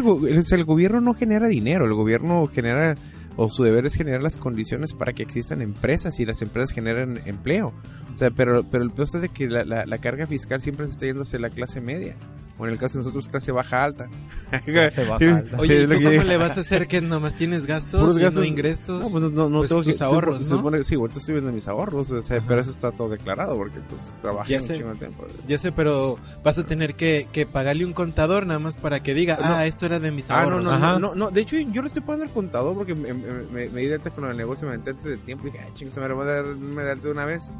el 0.54 0.64
gobierno 0.64 1.00
no 1.00 1.12
genera 1.14 1.48
dinero, 1.48 1.84
el 1.84 1.94
gobierno 1.94 2.46
genera, 2.46 2.94
o 3.40 3.49
su 3.49 3.62
deber 3.62 3.87
es 3.87 3.95
generar 3.95 4.21
las 4.21 4.37
condiciones 4.37 4.92
para 4.92 5.12
que 5.12 5.23
existan 5.23 5.62
empresas 5.62 6.18
y 6.21 6.26
las 6.26 6.42
empresas 6.42 6.73
generan 6.75 7.23
empleo. 7.25 7.73
O 8.12 8.16
sea, 8.18 8.30
pero, 8.33 8.64
pero 8.68 8.83
el 8.83 8.90
peor 8.90 9.07
es 9.14 9.21
de 9.23 9.28
que 9.28 9.49
la, 9.49 9.64
la- 9.64 9.87
la 9.87 9.99
carga 9.99 10.26
fiscal 10.26 10.61
siempre 10.61 10.87
se 10.87 10.90
está 10.92 11.07
yendo 11.07 11.23
hacia 11.23 11.38
la 11.38 11.49
clase 11.50 11.80
media. 11.80 12.16
O 12.61 12.66
en 12.66 12.73
el 12.73 12.78
caso 12.78 12.99
de 12.99 13.04
nosotros, 13.04 13.28
clase 13.28 13.52
baja 13.52 13.85
alta. 13.85 14.09
Clase 14.64 15.02
baja 15.04 15.18
Sí, 15.18 15.26
alta. 15.26 15.50
sí, 15.50 15.62
Oye, 15.62 15.83
¿y 15.83 15.87
tú 15.87 15.90
que- 15.90 16.04
cómo 16.16 16.23
le 16.25 16.37
vas 16.38 16.59
a 16.59 16.62
hacer 16.62 16.88
que 16.88 17.00
nomás 17.00 17.37
tienes 17.37 17.66
gastos 17.66 18.18
gastos. 18.18 18.42
no 18.42 18.45
ingresos? 18.45 19.00
No, 19.00 19.09
pues 19.21 19.33
no, 19.33 19.49
no 19.49 19.59
Pues 19.59 19.68
tengo 19.68 19.85
tus 19.85 19.97
que 19.97 20.02
ahorros, 20.02 20.45
se 20.45 20.50
¿no? 20.54 20.59
supone- 20.59 20.83
sí, 20.83 20.97
ahorita 20.97 21.21
estoy 21.21 21.35
viendo 21.35 21.52
mis 21.52 21.68
ahorros, 21.68 22.11
o 22.11 22.21
sea, 22.21 22.40
pero 22.49 22.61
eso 22.61 22.71
está 22.73 22.90
todo 22.90 23.11
declarado 23.11 23.57
porque 23.57 23.78
pues 23.88 24.02
trabajé 24.21 24.54
Ya 24.54 24.59
un 24.59 24.64
sé. 24.64 24.75
chingo 24.76 24.88
de 24.90 24.97
tiempo. 24.97 25.25
Ya 25.47 25.57
sé, 25.61 25.71
pero 25.71 26.18
vas 26.42 26.59
a 26.59 26.66
tener 26.66 26.97
que, 26.97 27.28
que 27.30 27.47
pagarle 27.47 27.85
un 27.85 27.92
contador 27.92 28.45
nada 28.45 28.59
más 28.59 28.76
para 28.76 29.04
que 29.04 29.14
diga, 29.14 29.38
No. 29.40 29.47
ah, 29.54 29.64
esto 29.66 29.87
era 29.87 30.00
de 30.00 30.11
mis 30.11 30.28
Ah, 30.28 30.42
ahorros. 30.42 30.64
no, 30.64 30.76
no, 30.80 30.99
no, 30.99 31.14
no, 31.14 31.30
de 31.30 31.40
hecho 31.42 31.57
yo 31.59 31.80
le 31.83 31.87
estoy 31.87 32.02
pagando 32.02 32.25
al 32.25 32.33
contador 32.33 32.75
porque 32.75 32.97
me, 32.97 33.12
me, 33.32 33.68
di 33.68 33.87
de 33.87 33.94
alta 33.94 34.11
con 34.11 34.25
el 34.30 34.37
negocio, 34.37 34.68
me 34.68 34.76
metí 34.76 34.90
antes 34.90 35.04
del 35.04 35.20
tiempo 35.20 35.47
y 35.47 35.50
dije, 35.50 35.64
ah, 35.66 35.70
chingo, 35.75 35.90
se 35.90 36.00
me 36.00 36.08
lo 36.08 36.16
voy 36.16 36.26
a 36.28 36.32
dar 36.42 36.44
me 36.44 36.82
de 36.82 36.94
de 36.97 37.11
una 37.11 37.25
vez 37.25 37.50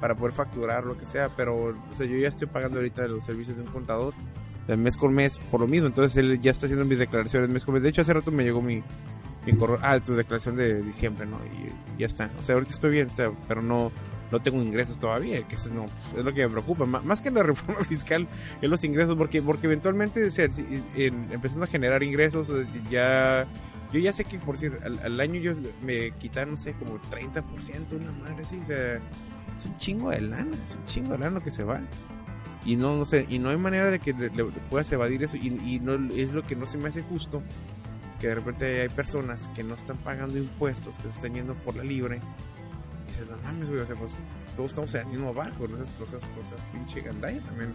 para 0.00 0.14
poder 0.14 0.32
facturar 0.34 0.84
lo 0.84 0.96
que 0.96 1.06
sea, 1.06 1.30
pero 1.36 1.54
o 1.68 1.94
sea, 1.94 2.06
yo 2.06 2.16
ya 2.18 2.28
estoy 2.28 2.46
pagando 2.48 2.78
ahorita 2.78 3.06
los 3.08 3.24
servicios 3.24 3.56
de 3.56 3.62
un 3.62 3.68
contador, 3.70 4.14
sea, 4.66 4.76
mes 4.76 4.96
con 4.96 5.14
mes 5.14 5.38
por 5.50 5.60
lo 5.60 5.66
mismo, 5.66 5.86
entonces 5.86 6.16
él 6.18 6.40
ya 6.40 6.50
está 6.50 6.66
haciendo 6.66 6.84
mis 6.84 6.98
declaraciones 6.98 7.48
mes 7.48 7.64
con 7.64 7.74
mes, 7.74 7.82
de 7.82 7.88
hecho 7.88 8.02
hace 8.02 8.12
rato 8.12 8.30
me 8.30 8.44
llegó 8.44 8.60
mi, 8.60 8.76
mi 9.46 9.52
ah, 9.82 9.98
tu 10.00 10.14
declaración 10.14 10.56
de 10.56 10.82
diciembre, 10.82 11.24
¿no? 11.26 11.38
Y 11.46 11.98
ya 12.00 12.06
está, 12.06 12.30
o 12.40 12.44
sea, 12.44 12.54
ahorita 12.56 12.72
estoy 12.72 12.90
bien, 12.90 13.08
pero 13.48 13.62
no... 13.62 13.90
No 14.28 14.42
tengo 14.42 14.60
ingresos 14.60 14.98
todavía, 14.98 15.46
que 15.46 15.54
eso 15.54 15.72
no, 15.72 15.86
es 16.18 16.24
lo 16.24 16.34
que 16.34 16.42
me 16.44 16.50
preocupa. 16.50 16.82
M- 16.82 16.98
Más 17.04 17.20
que 17.22 17.30
la 17.30 17.42
reforma 17.44 17.78
fiscal, 17.84 18.26
es 18.60 18.68
los 18.68 18.82
ingresos, 18.82 19.14
porque, 19.14 19.40
porque 19.40 19.68
eventualmente, 19.68 20.26
o 20.26 20.30
sea, 20.32 20.48
empezando 20.96 21.62
a 21.64 21.68
generar 21.68 22.02
ingresos, 22.02 22.50
eh, 22.50 22.66
ya 22.90 23.46
yo 23.92 24.00
ya 24.00 24.12
sé 24.12 24.24
que 24.24 24.38
por 24.38 24.56
decir 24.56 24.78
al, 24.84 24.98
al 25.00 25.20
año 25.20 25.40
yo 25.40 25.52
me 25.82 26.12
quitan 26.12 26.52
no 26.52 26.56
sé 26.56 26.72
como 26.74 26.98
30% 27.10 27.92
una 27.92 28.12
madre 28.12 28.42
así 28.42 28.58
o 28.62 28.64
sea 28.64 28.94
es 28.96 29.66
un 29.66 29.76
chingo 29.76 30.10
de 30.10 30.20
lana 30.20 30.56
es 30.64 30.74
un 30.74 30.84
chingo 30.86 31.12
de 31.12 31.18
lana 31.18 31.40
que 31.40 31.50
se 31.50 31.64
va. 31.64 31.80
Y 32.64 32.74
no 32.76 32.96
no 32.96 33.04
sé 33.04 33.26
y 33.28 33.38
no 33.38 33.50
hay 33.50 33.56
manera 33.56 33.90
de 33.90 34.00
que 34.00 34.12
le, 34.12 34.28
le 34.30 34.44
puedas 34.44 34.90
evadir 34.90 35.22
eso 35.22 35.36
y, 35.36 35.46
y 35.64 35.80
no 35.80 35.94
es 36.12 36.32
lo 36.32 36.44
que 36.44 36.56
no 36.56 36.66
se 36.66 36.78
me 36.78 36.88
hace 36.88 37.02
justo 37.02 37.42
que 38.20 38.28
de 38.28 38.34
repente 38.34 38.82
hay 38.82 38.88
personas 38.88 39.48
que 39.54 39.62
no 39.62 39.74
están 39.74 39.96
pagando 39.98 40.38
impuestos 40.38 40.96
que 40.96 41.02
se 41.04 41.08
están 41.10 41.34
yendo 41.34 41.54
por 41.54 41.76
la 41.76 41.84
libre 41.84 42.20
y 43.04 43.08
dices 43.08 43.28
no 43.28 43.36
mames 43.38 43.70
güey 43.70 43.82
o 43.82 43.86
sea 43.86 43.94
pues 43.94 44.18
todos 44.56 44.70
estamos 44.70 44.94
en 44.94 45.02
el 45.02 45.06
mismo 45.08 45.34
barco 45.34 45.66
entonces 45.66 45.92
entonces 46.24 46.56
pinche 46.72 47.02
gandalla 47.02 47.40
también 47.42 47.72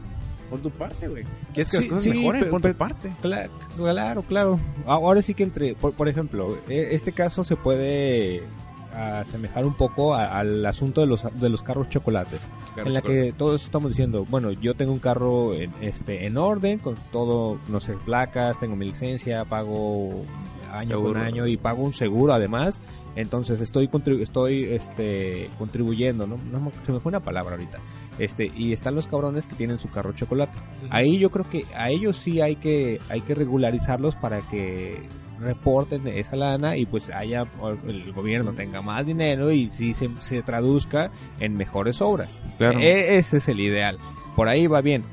pon 0.51 0.61
tu 0.61 0.69
parte 0.69 1.07
güey. 1.07 1.23
Quieres 1.53 1.71
que 1.71 1.77
Sí, 1.77 1.83
las 1.83 1.87
cosas 1.89 2.03
sí, 2.03 2.09
mejoren 2.11 2.41
pero- 2.41 2.51
pon 2.51 2.61
pero- 2.61 2.73
tu 2.75 2.77
parte. 2.77 3.11
Cla- 3.23 3.49
Claro, 3.75 4.21
claro. 4.21 4.59
Ahora 4.85 5.23
sí 5.23 5.33
que 5.33 5.41
entre, 5.43 5.73
por, 5.73 5.93
por 5.93 6.07
ejemplo, 6.07 6.55
e- 6.69 6.89
este 6.91 7.11
caso 7.13 7.43
se 7.43 7.55
puede 7.55 8.43
asemejar 8.93 9.65
un 9.65 9.73
poco 9.75 10.13
a- 10.13 10.37
al 10.37 10.65
asunto 10.65 10.99
de 11.01 11.07
los, 11.07 11.23
de 11.39 11.47
los 11.49 11.63
carros 11.63 11.87
chocolates, 11.89 12.41
en 12.75 12.93
la 12.93 13.01
que 13.01 13.33
todos 13.37 13.63
estamos 13.63 13.91
diciendo, 13.91 14.27
bueno, 14.29 14.51
yo 14.51 14.73
tengo 14.75 14.91
un 14.91 14.99
carro 14.99 15.53
en, 15.53 15.73
este, 15.81 16.25
en 16.25 16.35
orden, 16.37 16.77
con 16.79 16.95
todo, 17.11 17.57
no 17.69 17.79
sé, 17.79 17.93
placas, 18.05 18.59
tengo 18.59 18.75
mi 18.75 18.85
licencia, 18.87 19.45
pago 19.45 20.25
año 20.77 20.89
Seguro. 20.89 21.13
con 21.13 21.21
año 21.21 21.47
y 21.47 21.57
pago 21.57 21.83
un 21.83 21.93
seguro 21.93 22.33
además, 22.33 22.81
entonces 23.15 23.59
estoy 23.61 23.87
contribu- 23.87 24.21
estoy 24.21 24.63
este 24.65 25.49
contribuyendo, 25.57 26.27
¿no? 26.27 26.37
Se 26.81 26.91
me 26.91 26.99
fue 26.99 27.09
una 27.09 27.19
palabra 27.19 27.53
ahorita. 27.55 27.79
Este, 28.19 28.51
y 28.55 28.73
están 28.73 28.95
los 28.95 29.07
cabrones 29.07 29.47
que 29.47 29.55
tienen 29.55 29.77
su 29.77 29.89
carro 29.89 30.13
chocolate. 30.13 30.57
Ahí 30.89 31.17
yo 31.17 31.29
creo 31.31 31.49
que 31.49 31.65
a 31.75 31.89
ellos 31.89 32.17
sí 32.17 32.41
hay 32.41 32.55
que 32.55 32.99
hay 33.09 33.21
que 33.21 33.35
regularizarlos 33.35 34.15
para 34.15 34.41
que 34.41 35.01
reporten 35.39 36.07
esa 36.07 36.35
lana 36.35 36.77
y 36.77 36.85
pues 36.85 37.09
haya 37.09 37.45
el 37.87 38.13
gobierno 38.13 38.51
tenga 38.53 38.81
más 38.83 39.05
dinero 39.07 39.51
y 39.51 39.69
sí 39.69 39.95
se, 39.95 40.09
se 40.19 40.43
traduzca 40.43 41.09
en 41.39 41.57
mejores 41.57 41.99
obras. 42.01 42.39
Claro. 42.59 42.79
E- 42.79 43.17
ese 43.17 43.37
es 43.37 43.47
el 43.47 43.59
ideal. 43.59 43.97
Por 44.35 44.47
ahí 44.49 44.67
va 44.67 44.81
bien. 44.81 45.03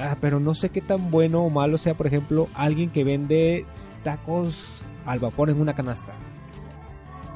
Ah, 0.00 0.16
pero 0.20 0.38
no 0.40 0.54
sé 0.54 0.70
qué 0.70 0.80
tan 0.80 1.10
bueno 1.10 1.42
o 1.42 1.50
malo 1.50 1.76
sea, 1.76 1.94
por 1.94 2.06
ejemplo, 2.06 2.48
alguien 2.54 2.88
que 2.90 3.04
vende 3.04 3.66
tacos 4.02 4.82
al 5.06 5.18
vapor 5.18 5.50
en 5.50 5.60
una 5.60 5.74
canasta. 5.74 6.12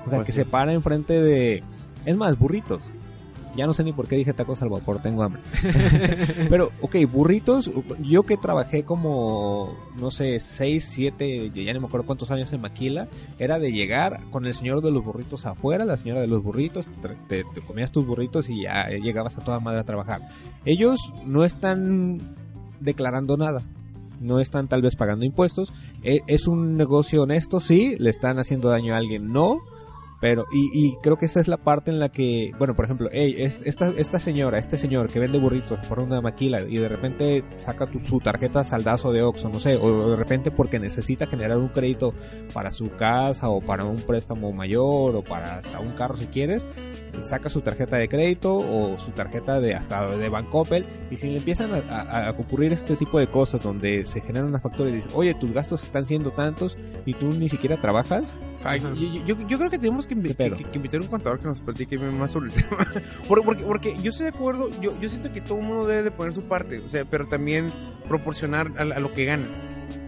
O 0.06 0.10
sea, 0.10 0.18
Pues 0.18 0.26
que 0.26 0.32
sí. 0.32 0.36
se 0.38 0.44
para 0.44 0.72
enfrente 0.72 1.20
de... 1.20 1.62
Es 2.04 2.16
más, 2.16 2.38
burritos. 2.38 2.82
Ya 3.56 3.66
no 3.66 3.72
sé 3.72 3.82
ni 3.84 3.92
por 3.94 4.06
qué 4.06 4.16
dije 4.16 4.34
tacos 4.34 4.60
al 4.60 4.68
vapor, 4.68 5.00
tengo 5.00 5.22
hambre. 5.22 5.40
Pero, 6.50 6.72
ok, 6.82 6.94
burritos, 7.10 7.70
yo 8.02 8.22
que 8.24 8.36
trabajé 8.36 8.84
como, 8.84 9.74
no 9.96 10.10
sé, 10.10 10.40
6, 10.40 10.84
7, 10.86 11.50
ya 11.54 11.72
no 11.72 11.80
me 11.80 11.86
acuerdo 11.86 12.04
cuántos 12.04 12.30
años 12.30 12.52
en 12.52 12.60
Maquila, 12.60 13.08
era 13.38 13.58
de 13.58 13.72
llegar 13.72 14.20
con 14.30 14.44
el 14.44 14.52
señor 14.52 14.82
de 14.82 14.90
los 14.90 15.02
burritos 15.02 15.46
afuera, 15.46 15.86
la 15.86 15.96
señora 15.96 16.20
de 16.20 16.26
los 16.26 16.42
burritos, 16.42 16.86
te, 17.28 17.44
te- 17.44 17.60
comías 17.62 17.90
tus 17.90 18.06
burritos 18.06 18.50
y 18.50 18.64
ya 18.64 18.88
llegabas 18.90 19.38
a 19.38 19.40
toda 19.40 19.58
madre 19.58 19.80
a 19.80 19.84
trabajar. 19.84 20.20
Ellos 20.66 20.98
no 21.24 21.42
están 21.46 22.20
declarando 22.80 23.38
nada. 23.38 23.62
No 24.20 24.40
están 24.40 24.68
tal 24.68 24.82
vez 24.82 24.96
pagando 24.96 25.24
impuestos. 25.24 25.72
E- 26.02 26.20
Es 26.26 26.46
un 26.46 26.76
negocio 26.76 27.22
honesto, 27.22 27.60
sí. 27.60 27.96
Le 27.98 28.10
están 28.10 28.38
haciendo 28.38 28.68
daño 28.68 28.94
a 28.94 28.98
alguien, 28.98 29.32
no. 29.32 29.58
Pero, 30.20 30.46
y, 30.50 30.70
y 30.72 30.96
creo 31.02 31.16
que 31.18 31.26
esa 31.26 31.40
es 31.40 31.48
la 31.48 31.58
parte 31.58 31.90
en 31.90 32.00
la 32.00 32.08
que, 32.08 32.52
bueno, 32.58 32.74
por 32.74 32.86
ejemplo, 32.86 33.08
hey, 33.12 33.34
es- 33.38 33.58
esta, 33.64 33.92
esta 33.96 34.18
señora, 34.18 34.58
este 34.58 34.78
señor 34.78 35.08
que 35.08 35.18
vende 35.18 35.38
burritos 35.38 35.78
por 35.86 36.00
una 36.00 36.20
maquila 36.22 36.62
y 36.62 36.76
de 36.78 36.88
repente 36.88 37.44
saca 37.58 37.86
tu- 37.86 38.00
su 38.00 38.18
tarjeta 38.20 38.64
saldazo 38.64 39.12
de 39.12 39.22
Oxxo, 39.22 39.50
no 39.50 39.60
sé, 39.60 39.76
o 39.76 40.10
de 40.10 40.16
repente 40.16 40.50
porque 40.50 40.78
necesita 40.78 41.26
generar 41.26 41.58
un 41.58 41.68
crédito 41.68 42.14
para 42.54 42.72
su 42.72 42.90
casa 42.96 43.48
o 43.50 43.60
para 43.60 43.84
un 43.84 43.96
préstamo 43.96 44.52
mayor 44.52 45.16
o 45.16 45.22
para 45.22 45.56
hasta 45.56 45.80
un 45.80 45.92
carro 45.92 46.16
si 46.16 46.26
quieres, 46.28 46.66
saca 47.22 47.48
su 47.50 47.60
tarjeta 47.60 47.96
de 47.96 48.08
crédito 48.08 48.56
o 48.56 48.96
su 48.98 49.10
tarjeta 49.10 49.60
de 49.60 49.74
hasta 49.74 50.06
de 50.16 50.28
Bancoppel 50.30 50.86
y 51.10 51.16
si 51.18 51.28
le 51.28 51.38
empiezan 51.38 51.74
a, 51.74 51.78
a- 51.90 52.28
a 52.28 52.30
ocurrir 52.30 52.72
este 52.72 52.96
tipo 52.96 53.18
de 53.18 53.26
cosas 53.26 53.62
donde 53.62 54.06
se 54.06 54.20
generan 54.22 54.48
una 54.48 54.60
factura 54.60 54.88
y 54.88 54.94
dices, 54.94 55.12
oye, 55.14 55.34
tus 55.34 55.52
gastos 55.52 55.82
están 55.84 56.06
siendo 56.06 56.30
tantos 56.30 56.78
y 57.04 57.12
tú 57.14 57.26
ni 57.34 57.48
siquiera 57.50 57.76
trabajas, 57.76 58.38
Ay, 58.64 58.80
yo, 58.80 58.94
yo- 58.94 59.46
yo 59.46 59.58
creo 59.58 59.70
que 59.70 59.78
tenemos 59.78 60.06
que, 60.06 60.16
invi- 60.16 60.34
que- 60.36 60.64
que 60.64 60.76
invitar 60.76 61.00
a 61.00 61.04
un 61.04 61.08
contador 61.10 61.38
que 61.38 61.46
nos 61.46 61.60
platique 61.60 61.98
más 61.98 62.32
sobre 62.32 62.46
el 62.50 62.52
tema. 62.62 62.86
porque, 63.28 63.44
porque, 63.44 63.62
porque 63.64 63.96
yo 64.02 64.10
estoy 64.10 64.24
de 64.24 64.30
acuerdo, 64.36 64.68
yo, 64.80 64.98
yo 65.00 65.08
siento 65.08 65.32
que 65.32 65.40
todo 65.40 65.58
el 65.58 65.64
mundo 65.64 65.86
debe 65.86 66.02
de 66.02 66.10
poner 66.10 66.32
su 66.34 66.42
parte, 66.42 66.78
o 66.78 66.88
sea, 66.88 67.04
pero 67.04 67.26
también 67.28 67.68
proporcionar 68.08 68.72
a, 68.76 68.82
a 68.82 69.00
lo 69.00 69.12
que 69.12 69.24
gana. 69.24 69.48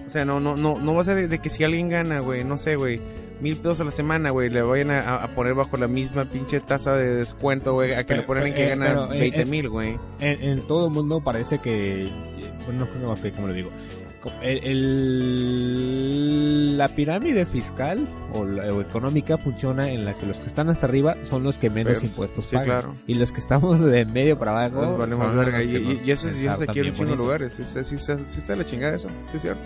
O 0.06 0.10
sea, 0.10 0.24
no, 0.24 0.40
no, 0.40 0.56
no, 0.56 0.78
no 0.78 0.94
va 0.94 1.02
a 1.02 1.04
ser 1.04 1.16
de, 1.16 1.28
de 1.28 1.38
que 1.38 1.50
si 1.50 1.64
alguien 1.64 1.88
gana, 1.88 2.20
güey, 2.20 2.42
no 2.42 2.56
sé, 2.56 2.76
güey, 2.76 2.98
mil 3.42 3.56
pesos 3.56 3.80
a 3.82 3.84
la 3.84 3.90
semana, 3.90 4.30
güey, 4.30 4.48
le 4.48 4.62
vayan 4.62 4.90
a, 4.90 5.16
a 5.16 5.28
poner 5.34 5.54
bajo 5.54 5.76
la 5.76 5.86
misma 5.86 6.24
pinche 6.24 6.60
tasa 6.60 6.94
de 6.94 7.14
descuento, 7.14 7.74
güey, 7.74 7.92
a 7.92 7.98
que 7.98 8.14
Pero- 8.14 8.20
le 8.22 8.26
ponen 8.26 8.46
en 8.48 8.54
que 8.54 8.64
eh, 8.64 8.68
gana 8.70 8.86
pero, 8.86 9.12
eh, 9.12 9.18
20 9.20 9.42
eh, 9.42 9.44
mil, 9.46 9.68
güey. 9.68 9.98
en, 10.20 10.42
en 10.42 10.66
todo 10.66 10.88
el 10.88 10.94
mundo 10.94 11.20
parece 11.22 11.58
que 11.58 12.10
bueno, 12.64 12.88
no, 13.00 13.12
ok, 13.12 13.20
¿cómo 13.36 13.48
lo 13.48 13.52
digo? 13.52 13.70
El- 14.42 14.64
el- 15.58 16.76
la 16.78 16.88
pirámide 16.88 17.44
fiscal 17.46 18.08
o, 18.34 18.44
la- 18.44 18.72
o 18.72 18.80
económica 18.80 19.36
funciona 19.38 19.88
en 19.90 20.04
la 20.04 20.16
que 20.16 20.26
los 20.26 20.38
que 20.40 20.46
están 20.46 20.68
hasta 20.68 20.86
arriba 20.86 21.16
son 21.24 21.42
los 21.42 21.58
que 21.58 21.70
menos 21.70 21.94
Pero, 21.98 22.06
impuestos 22.06 22.44
sí, 22.44 22.54
pagan 22.56 22.68
claro. 22.80 22.94
y 23.06 23.14
los 23.14 23.32
que 23.32 23.40
estamos 23.40 23.80
de 23.80 24.04
medio 24.04 24.38
para 24.38 24.50
abajo 24.66 24.82
Nos 24.82 24.98
valemos 24.98 25.34
verga. 25.34 25.62
Y, 25.62 25.76
y- 25.76 25.76
eso, 25.76 25.90
y 26.04 26.10
eso 26.10 26.28
es 26.28 26.34
ensartan 26.36 26.70
aquí 26.70 26.80
en 26.80 26.94
bonito. 26.96 27.16
lugares. 27.16 27.54
Sí, 27.54 27.62
está- 27.62 27.84
sí, 27.84 27.94
está, 27.96 28.18
sí 28.26 28.38
está 28.40 28.54
la 28.56 28.64
chingada 28.64 28.96
eso. 28.96 29.08
Sí, 29.30 29.36
es 29.36 29.42
cierto. 29.42 29.62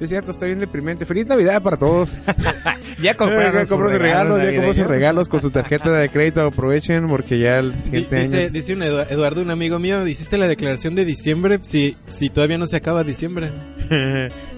Es 0.00 0.08
cierto, 0.10 0.30
está 0.32 0.46
bien 0.46 0.58
deprimente. 0.58 1.06
Feliz 1.06 1.26
Navidad 1.26 1.62
para 1.62 1.76
todos. 1.76 2.18
ya 3.02 3.14
Compraron, 3.16 3.54
ya 3.62 3.66
compró 3.66 3.88
sus 3.90 3.98
regalos, 3.98 4.42
ya 4.42 4.52
compró 4.54 4.74
sus 4.74 4.86
regalos 4.86 5.28
con 5.28 5.40
su 5.40 5.50
tarjeta 5.50 5.92
de 5.92 6.08
crédito. 6.10 6.42
Aprovechen 6.42 7.06
porque 7.08 7.38
ya 7.38 7.58
el 7.60 7.74
siguiente 7.74 8.16
Dice, 8.16 8.40
año. 8.44 8.50
dice 8.50 8.72
un 8.74 8.80
Edu- 8.80 9.06
Eduardo, 9.08 9.42
un 9.42 9.50
amigo 9.50 9.78
mío, 9.78 10.06
hiciste 10.06 10.36
la 10.36 10.48
declaración 10.48 10.94
de 10.94 11.04
diciembre 11.04 11.58
si, 11.62 11.96
si 12.08 12.28
todavía 12.28 12.58
no 12.58 12.66
se 12.66 12.76
acaba 12.76 13.04
diciembre. 13.04 13.50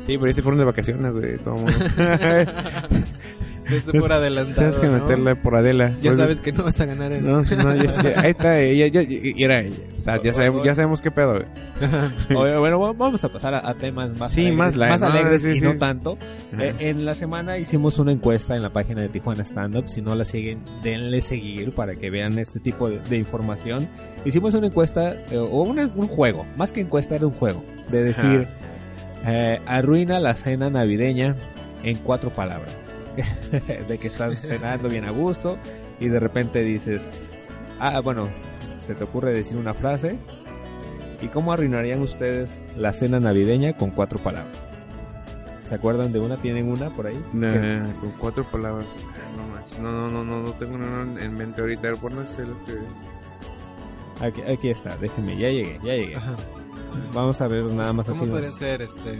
sí, 0.07 0.17
pero 0.17 0.25
ahí 0.25 0.35
se 0.35 0.43
fueron 0.43 0.59
de 0.59 0.65
vacaciones, 0.65 1.13
güey. 1.13 1.37
Todo 1.39 1.55
mundo. 1.57 1.73
Desde 3.69 3.93
por 4.01 4.13
adelantado. 4.13 4.57
Tienes 4.59 4.79
que 4.79 4.87
¿no? 4.87 4.93
meterla 5.03 5.35
por 5.43 5.57
Adela. 5.57 5.91
Ya 6.01 6.11
Pues, 6.11 6.19
sabes 6.19 6.41
que 6.41 6.53
no 6.53 6.63
vas 6.65 6.81
a 6.81 6.85
ganar 6.87 7.13
en... 7.13 7.25
No, 7.27 7.43
no, 7.43 7.75
ya 7.77 8.01
que- 8.03 8.15
ahí 8.17 8.31
está, 8.31 8.61
ella, 8.61 8.87
ya, 8.89 9.03
ya- 9.03 9.19
era 9.37 9.61
ella. 9.61 9.77
O 9.97 10.01
sea, 10.01 10.21
ya 10.23 10.33
sabemos, 10.33 10.65
ya 10.65 10.75
sabemos 10.75 11.03
qué 11.03 11.11
pedo. 11.11 11.35
Oye, 12.37 12.57
bueno, 12.59 12.79
va- 12.81 12.93
vamos 12.93 13.23
a 13.25 13.29
pasar 13.29 13.55
a, 13.55 13.69
a 13.69 13.75
temas 13.75 14.11
más 14.19 14.33
Sí, 14.33 14.43
alegres, 14.43 14.59
más 14.59 14.77
light, 14.77 15.01
¿no? 15.01 15.07
alegres 15.07 15.43
Sí, 15.43 15.49
y 15.51 15.59
sí. 15.59 15.65
no 15.65 15.75
tanto. 15.79 16.19
Eh, 16.59 16.75
en 16.79 17.05
la 17.05 17.15
semana 17.15 17.59
hicimos 17.59 17.99
una 17.99 18.13
encuesta 18.13 18.55
en 18.57 18.63
la 18.63 18.71
página 18.73 19.01
de 19.03 19.09
Tijuana 19.09 19.43
Stand 19.43 19.77
Up. 19.77 19.89
Si 19.89 20.01
no 20.03 20.15
la 20.15 20.25
siguen, 20.25 20.63
denle 20.83 21.21
seguir 21.21 21.73
para 21.73 21.95
que 21.95 22.09
vean 22.11 22.39
este 22.39 22.61
tipo 22.61 22.89
de, 22.89 22.99
de 23.01 23.17
información. 23.17 23.89
Hicimos 24.25 24.55
una 24.55 24.69
encuesta, 24.69 25.15
eh, 25.31 25.37
o 25.39 25.63
una- 25.63 25.91
un 25.95 26.09
juego, 26.09 26.47
más 26.57 26.73
que 26.73 26.81
encuesta 26.81 27.15
era 27.17 27.27
un 27.27 27.33
juego, 27.33 27.65
de 27.91 28.03
decir, 28.03 28.47
eh, 29.27 29.61
arruina 29.67 30.21
la 30.21 30.35
cena 30.35 30.71
navideña 30.71 31.35
en 31.83 31.97
cuatro 31.99 32.31
palabras. 32.31 32.77
de 33.89 33.99
que 33.99 34.07
estás 34.09 34.41
cenando 34.41 34.89
bien 34.89 35.05
a 35.05 35.11
gusto 35.11 35.59
y 36.01 36.09
de 36.09 36.21
repente 36.21 36.63
dices, 36.63 37.03
ah, 37.81 38.01
bueno, 38.01 38.29
se 38.87 38.95
te 38.95 39.05
ocurre 39.05 39.33
decir 39.33 39.57
una 39.57 39.75
frase. 39.75 40.19
¿Y 41.23 41.29
cómo 41.29 41.53
arruinarían 41.53 42.03
ustedes 42.03 42.63
la 42.77 42.93
cena 42.93 43.19
navideña 43.19 43.75
con 43.77 43.91
cuatro 43.91 44.19
palabras? 44.19 44.59
¿Se 45.67 45.75
acuerdan 45.75 46.13
de 46.13 46.21
una? 46.21 46.37
¿Tienen 46.37 46.69
una 46.71 46.95
por 46.95 47.07
ahí? 47.07 47.19
Nah, 47.33 47.91
con 48.01 48.13
cuatro 48.19 48.49
palabras. 48.51 48.87
Ah, 49.19 49.81
No, 49.81 49.91
no, 49.91 50.11
no, 50.11 50.11
no, 50.11 50.25
no, 50.25 50.43
no 50.43 50.53
tengo 50.53 50.77
nada 50.79 51.03
en 51.25 51.35
mente 51.35 51.61
ahorita. 51.63 51.93
Pónganse 51.95 52.45
los 52.47 52.61
que. 52.63 52.75
Aquí, 54.25 54.43
aquí 54.43 54.69
está, 54.71 54.97
déjenme, 54.99 55.37
ya 55.37 55.49
llegué, 55.51 55.79
ya 55.83 55.95
llegué. 55.95 56.17
Ajá. 56.17 56.37
Vamos 57.13 57.41
a 57.41 57.49
ver 57.49 57.65
nada 57.65 57.93
más 57.93 58.07
¿Cómo 58.07 58.23
así. 58.23 58.31
podría 58.31 58.51
ser 58.53 58.83
este? 58.83 59.19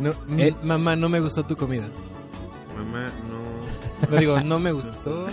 No, 0.00 0.12
Eh. 0.38 0.54
mamá, 0.62 0.96
no 0.96 1.08
me 1.08 1.20
gustó 1.20 1.44
tu 1.44 1.56
comida. 1.56 1.84
Mamá, 2.76 3.06
no. 3.28 4.10
No 4.10 4.16
digo, 4.16 4.40
no 4.40 4.58
me 4.58 4.72
gustó. 4.72 5.26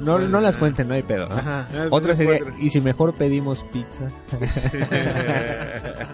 No, 0.00 0.18
no 0.18 0.40
las 0.40 0.56
cuenten, 0.56 0.88
no 0.88 0.94
hay 0.94 1.02
pedo. 1.02 1.28
¿no? 1.28 1.34
Ajá. 1.34 1.68
Ah, 1.74 1.86
Otra 1.90 2.14
sería, 2.14 2.38
y 2.60 2.70
si 2.70 2.80
mejor 2.80 3.14
pedimos 3.14 3.64
pizza. 3.72 4.08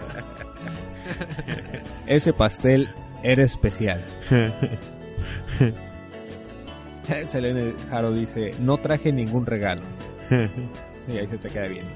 Ese 2.07 2.33
pastel 2.33 2.89
era 3.23 3.43
especial. 3.43 4.03
Selene 7.25 7.73
Jaro 7.89 8.11
dice, 8.11 8.51
no 8.59 8.77
traje 8.77 9.11
ningún 9.11 9.45
regalo. 9.45 9.81
Sí, 10.29 11.17
ahí 11.17 11.27
se 11.27 11.37
te 11.39 11.49
queda 11.49 11.65
bien. 11.67 11.87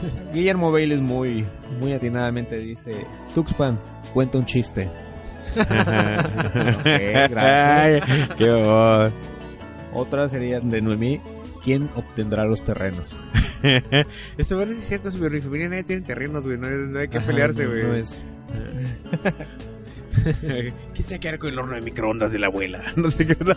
Guillermo 0.32 0.70
Bailey 0.72 0.98
muy, 0.98 1.44
muy 1.80 1.92
atinadamente 1.92 2.58
dice, 2.58 3.06
Tuxpan, 3.34 3.78
cuenta 4.12 4.38
un 4.38 4.44
chiste. 4.46 4.88
Ok, 5.56 6.84
gracias. 7.30 8.08
Ay, 8.08 8.28
qué 8.36 8.50
bobo. 8.52 9.10
Otra 9.94 10.28
sería 10.28 10.60
de 10.60 10.82
Noemí, 10.82 11.20
¿quién 11.64 11.88
obtendrá 11.96 12.44
los 12.44 12.62
terrenos? 12.62 13.16
Eso 14.36 14.56
bueno, 14.56 14.72
es 14.72 14.78
cierto, 14.78 15.10
su 15.10 15.18
mi 15.18 15.40
familia 15.40 15.68
nadie 15.70 15.84
tiene 15.84 16.02
terrenos, 16.02 16.44
güey. 16.44 16.58
No, 16.58 16.68
no 16.68 16.98
hay 16.98 17.08
que 17.08 17.18
Ajá, 17.18 17.26
pelearse, 17.26 17.64
no- 17.64 17.70
güey. 17.70 17.82
no 17.84 17.94
es. 17.94 18.22
¿Qué 20.94 21.02
se 21.02 21.18
quedar 21.18 21.38
con 21.38 21.50
el 21.50 21.58
horno 21.58 21.74
de 21.74 21.82
microondas 21.82 22.32
de 22.32 22.38
la 22.38 22.46
abuela? 22.48 22.80
No 22.96 23.10
sé 23.10 23.26
qué. 23.26 23.36
no. 23.44 23.54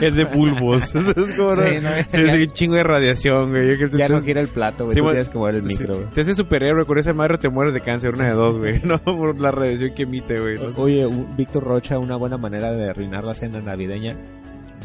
es 0.00 0.14
de 0.14 0.24
bulbos. 0.24 0.94
es 0.94 1.32
como 1.32 1.54
Sí, 1.56 1.80
¿no? 1.80 1.90
es 1.94 2.10
ya- 2.12 2.34
un 2.34 2.50
chingo 2.52 2.74
de 2.76 2.82
radiación, 2.82 3.50
güey. 3.50 3.76
Ya 3.96 4.08
no 4.08 4.20
quiere 4.22 4.40
el 4.40 4.48
plato, 4.48 4.84
güey. 4.84 4.94
Sí, 4.94 5.00
Tú 5.00 5.10
tienes 5.10 5.28
que 5.28 5.38
mover 5.38 5.54
el 5.56 5.62
micro, 5.62 5.94
sí, 5.94 6.00
güey. 6.00 6.12
Te 6.12 6.20
haces 6.22 6.36
superhéroe, 6.36 6.84
con 6.84 6.98
esa 6.98 7.12
madre 7.12 7.38
te 7.38 7.48
mueres 7.48 7.74
de 7.74 7.80
cáncer, 7.80 8.14
una 8.14 8.26
de 8.26 8.32
dos, 8.34 8.58
güey. 8.58 8.80
No 8.84 8.98
por 8.98 9.38
la 9.40 9.50
radiación 9.50 9.94
que 9.94 10.02
emite, 10.02 10.40
güey. 10.40 10.56
No. 10.58 10.68
Oye, 10.82 11.08
Víctor 11.36 11.64
Rocha, 11.64 11.98
una 11.98 12.16
buena 12.16 12.36
manera 12.38 12.70
de 12.72 12.90
arruinar 12.90 13.24
la 13.24 13.34
cena 13.34 13.60
navideña. 13.60 14.16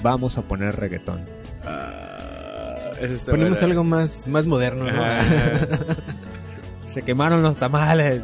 Vamos 0.01 0.37
a 0.37 0.41
poner 0.41 0.75
reggaetón. 0.75 1.21
Ah, 1.65 2.91
eso 2.99 3.13
está 3.13 3.31
Ponemos 3.31 3.61
algo 3.63 3.83
más, 3.83 4.27
más 4.27 4.45
moderno, 4.45 4.85
¿no? 4.91 5.03
Se 6.87 7.01
quemaron 7.03 7.41
los 7.41 7.57
tamales. 7.57 8.21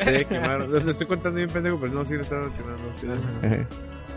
Sí, 0.00 0.24
quemaron. 0.24 0.70
Los 0.70 0.86
estoy 0.86 1.06
contando 1.06 1.36
bien 1.36 1.50
pendejo, 1.50 1.78
pero 1.80 1.92
no, 1.92 2.04
sí 2.04 2.14
lo 2.14 2.22
estaban 2.22 2.50
tirando. 2.52 2.78
Sí, 3.00 3.06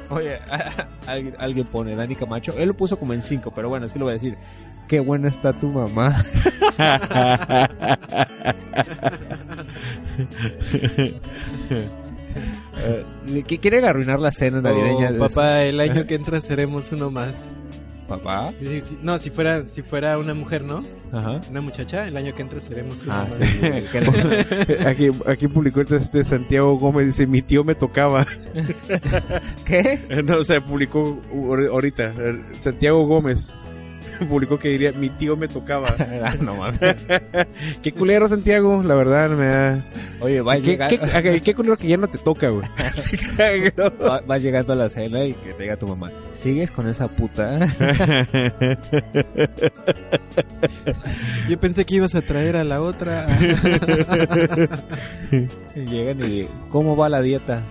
Oye, 0.10 0.39
alguien, 1.08 1.36
alguien 1.39 1.65
pone 1.67 1.96
Dani 1.96 2.15
Camacho. 2.15 2.54
Él 2.58 2.69
lo 2.69 2.74
puso 2.74 2.98
como 2.98 3.13
en 3.13 3.24
5, 3.24 3.52
pero 3.56 3.69
bueno, 3.69 3.88
sí 3.88 3.98
lo 3.98 4.06
voy 4.06 4.12
a 4.12 4.15
decir. 4.15 4.38
Qué 4.88 5.00
buena 5.00 5.28
está 5.30 5.54
tu 5.54 5.69
mamá. 5.69 6.15
Eh, 12.76 13.43
¿Qué 13.48 13.60
quieren 13.60 13.86
arruinar 13.86 14.19
la 14.19 14.32
cena 14.32 14.60
navideña? 14.60 15.12
Oh, 15.15 15.19
papá, 15.19 15.63
el 15.63 15.80
año 15.80 16.08
que 16.08 16.15
entra 16.15 16.41
seremos 16.41 16.91
uno 16.91 17.12
más. 17.12 17.52
Papá. 18.17 18.52
Sí, 18.60 18.82
sí. 18.82 18.97
No, 19.02 19.17
si 19.17 19.30
fuera, 19.30 19.67
si 19.67 19.82
fuera 19.82 20.17
una 20.17 20.34
mujer, 20.34 20.63
¿no? 20.63 20.86
Ajá. 21.12 21.41
Una 21.49 21.62
muchacha, 21.62 22.08
el 22.08 22.17
año 22.17 22.34
que 22.34 22.41
entra 22.41 22.60
seremos 22.60 23.04
uno 23.04 23.13
Ah, 23.13 23.28
sí. 23.32 23.43
Aquí, 24.86 25.10
aquí 25.28 25.47
publicó 25.47 25.82
este 25.82 26.23
Santiago 26.23 26.78
Gómez, 26.78 27.06
dice, 27.08 27.28
mi 27.28 27.41
tío 27.41 27.63
me 27.63 27.76
tocaba. 27.76 28.26
¿Qué? 29.65 29.99
No, 30.23 30.38
o 30.38 30.43
sea, 30.43 30.62
publicó 30.62 31.19
ahor- 31.34 31.69
ahorita, 31.69 32.13
Santiago 32.60 33.06
Gómez. 33.06 33.54
Publicó 34.26 34.58
que 34.60 34.70
diría, 34.70 34.92
mi 34.94 35.10
tío 35.10 35.36
me 35.38 35.48
tocaba. 35.48 35.90
Ah, 36.24 36.36
no 36.40 36.56
mames. 36.56 36.80
Qué 37.82 37.92
culero, 37.92 38.28
Santiago, 38.30 38.82
la 38.84 38.96
verdad, 38.96 39.30
me 39.32 39.46
da... 39.46 39.86
Oye, 40.22 40.42
va, 40.42 40.56
¿Qué, 40.56 40.62
llega- 40.62 40.88
qué, 40.88 41.00
qué- 41.00 41.42
qué 41.42 41.54
culero 41.56 41.78
que 41.78 41.88
ya 41.88 41.98
no 41.98 42.08
te 42.08 42.18
toca, 42.18 42.48
güey. 42.50 42.66
va, 44.02 44.22
va 44.22 44.38
llegando 44.38 44.74
a 44.74 44.76
la 44.78 44.90
cena 44.90 45.26
y 45.26 45.34
que 45.34 45.54
te 45.54 45.64
diga 45.64 45.76
tu 45.76 45.88
mamá, 45.88 46.12
¿sigues 46.34 46.72
con 46.72 46.88
esa 46.88 47.08
puta? 47.10 47.60
Yo 51.50 51.60
pensé 51.60 51.86
que 51.86 51.96
ibas 51.96 52.16
a 52.16 52.22
traer 52.22 52.56
a 52.56 52.64
la 52.64 52.82
otra. 52.82 53.28
Llegan 55.76 56.20
y, 56.24 56.48
¿cómo 56.70 56.96
va 56.96 57.10
la 57.10 57.22
dieta? 57.22 57.64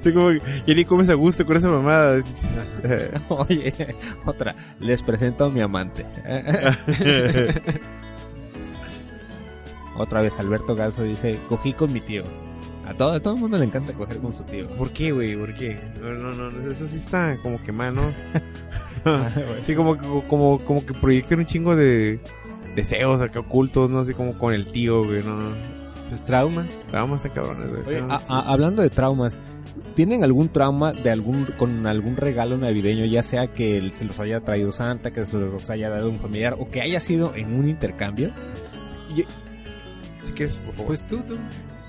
Sí, 0.00 0.12
como, 0.12 0.30
y 0.32 0.74
ni 0.74 0.84
comes 0.84 1.08
a 1.10 1.14
gusto 1.14 1.44
con 1.46 1.56
esa 1.56 1.68
mamada. 1.68 2.18
Oye, 3.28 3.72
otra, 4.24 4.54
les 4.80 5.02
presento 5.02 5.44
a 5.46 5.50
mi 5.50 5.60
amante. 5.60 6.04
Otra 9.96 10.22
vez 10.22 10.38
Alberto 10.38 10.74
Garzo 10.74 11.02
dice, 11.02 11.38
cogí 11.48 11.72
con 11.74 11.92
mi 11.92 12.00
tío. 12.00 12.24
A 12.86 12.94
todo, 12.94 13.12
a 13.12 13.20
todo 13.20 13.34
el 13.34 13.40
mundo 13.40 13.58
le 13.58 13.64
encanta 13.66 13.92
coger 13.92 14.18
con 14.18 14.34
su 14.34 14.42
tío. 14.44 14.66
¿Por 14.68 14.90
qué, 14.90 15.12
güey? 15.12 15.36
¿Por 15.36 15.54
qué? 15.54 15.78
No, 16.00 16.10
no, 16.14 16.32
no, 16.50 16.70
eso 16.70 16.86
sí 16.86 16.96
está 16.96 17.36
como 17.42 17.62
que 17.62 17.72
mal, 17.72 17.94
¿no? 17.94 18.12
Sí, 19.62 19.74
como, 19.74 19.98
que- 19.98 20.06
como, 20.28 20.58
como 20.64 20.86
que 20.86 20.94
proyectan 20.94 21.40
un 21.40 21.46
chingo 21.46 21.74
de 21.76 22.20
deseos 22.76 23.20
acá 23.20 23.40
ocultos, 23.40 23.90
no 23.90 24.04
sé, 24.04 24.14
como 24.14 24.38
con 24.38 24.54
el 24.54 24.66
tío, 24.66 25.04
güey, 25.04 25.22
no. 25.24 25.81
Los 26.12 26.24
traumas. 26.24 26.84
Vamos 26.92 27.24
a 27.24 27.28
cabrones, 27.30 27.68
güey. 27.70 27.82
Oye, 27.86 28.02
No, 28.02 28.14
a- 28.14 28.18
sí. 28.20 28.26
a- 28.28 28.52
hablando 28.52 28.82
de 28.82 28.90
traumas, 28.90 29.38
¿tienen 29.96 30.22
algún 30.24 30.48
trauma 30.50 30.92
de 30.92 31.10
algún 31.10 31.46
con 31.58 31.86
algún 31.86 32.16
regalo 32.16 32.56
navideño, 32.58 33.04
ya 33.06 33.22
sea 33.22 33.46
que 33.48 33.90
se 33.94 34.04
los 34.04 34.18
haya 34.20 34.40
traído 34.40 34.70
Santa, 34.72 35.10
que 35.10 35.26
se 35.26 35.36
los 35.36 35.68
haya 35.70 35.88
dado 35.90 36.08
un 36.10 36.18
familiar 36.20 36.54
o 36.60 36.68
que 36.68 36.80
haya 36.82 37.00
sido 37.00 37.34
en 37.34 37.54
un 37.54 37.66
intercambio? 37.68 38.30
Si 40.22 40.32
quieres, 40.32 40.56
por 40.58 40.72
favor. 40.74 40.86
Pues 40.86 41.06
tú, 41.06 41.18
tú. 41.22 41.36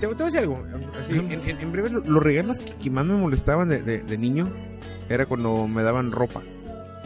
te 0.00 0.06
voy 0.06 0.16
a 0.20 0.24
decir 0.24 0.40
algo. 0.40 0.62
Así, 1.00 1.12
en, 1.18 1.30
en- 1.32 1.60
en 1.60 1.72
breve, 1.72 1.90
lo- 1.90 2.00
los 2.00 2.22
regalos 2.22 2.60
que, 2.60 2.74
que 2.74 2.90
más 2.90 3.04
me 3.04 3.14
molestaban 3.14 3.68
de, 3.68 3.82
de- 3.82 4.02
de 4.02 4.18
niño 4.18 4.52
era 5.08 5.26
cuando 5.26 5.66
me 5.68 5.82
daban 5.82 6.10
ropa. 6.12 6.42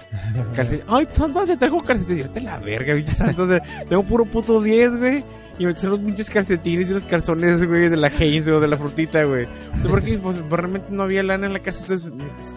Ay, 0.88 1.06
Santo, 1.10 1.44
te 1.44 1.56
traigo 1.56 1.82
calcetines. 1.82 2.26
Yo 2.26 2.30
te 2.30 2.40
la 2.40 2.58
verga, 2.58 2.94
pinche 2.94 3.12
Santo. 3.12 3.42
O 3.42 3.46
sea, 3.46 3.62
tengo 3.88 4.02
puro 4.02 4.24
puto 4.24 4.60
10, 4.60 4.96
güey. 4.96 5.24
Y 5.58 5.66
me 5.66 5.74
traen 5.74 5.90
los 5.90 5.98
pinches 5.98 6.30
calcetines 6.30 6.90
y 6.90 6.92
los 6.92 7.06
calzones, 7.06 7.64
güey, 7.64 7.88
de 7.88 7.96
la 7.96 8.08
Heinz 8.08 8.48
o 8.48 8.60
de 8.60 8.68
la 8.68 8.76
frutita, 8.76 9.24
güey. 9.24 9.46
O 9.76 9.80
sea, 9.80 9.90
porque 9.90 10.18
pues, 10.18 10.38
pues, 10.38 10.60
realmente 10.60 10.88
no 10.90 11.02
había 11.02 11.22
lana 11.22 11.46
en 11.46 11.52
la 11.52 11.58
casa. 11.58 11.82
Entonces, 11.82 12.12
mis, 12.12 12.54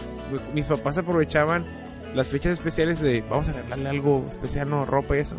mis 0.54 0.68
papás 0.68 0.98
aprovechaban 0.98 1.66
las 2.14 2.28
fechas 2.28 2.54
especiales 2.54 3.00
de 3.00 3.22
vamos 3.22 3.50
a 3.50 3.54
regalarle 3.54 3.90
algo 3.90 4.26
especial, 4.30 4.70
no, 4.70 4.86
ropa 4.86 5.18
y 5.18 5.22
eso. 5.22 5.38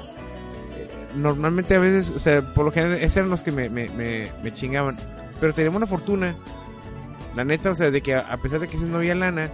Eh, 0.77 0.89
Normalmente 1.15 1.75
a 1.75 1.79
veces, 1.79 2.11
o 2.11 2.19
sea, 2.19 2.41
por 2.55 2.65
lo 2.65 2.73
general, 2.73 2.99
esos 2.99 3.19
eran 3.19 3.31
los 3.31 3.43
que 3.43 3.53
me, 3.53 3.69
me, 3.69 3.89
me, 3.91 4.31
me 4.43 4.53
chingaban. 4.53 4.97
Pero 5.41 5.53
teníamos 5.53 5.77
una 5.79 5.87
fortuna. 5.87 6.37
La 7.37 7.45
neta, 7.45 7.71
o 7.71 7.75
sea, 7.75 7.91
de 7.91 8.03
que 8.03 8.15
a, 8.15 8.37
pesar 8.39 8.61
de 8.61 8.69
que 8.69 8.77
no 8.77 8.99
había 8.99 9.15
lana, 9.15 9.51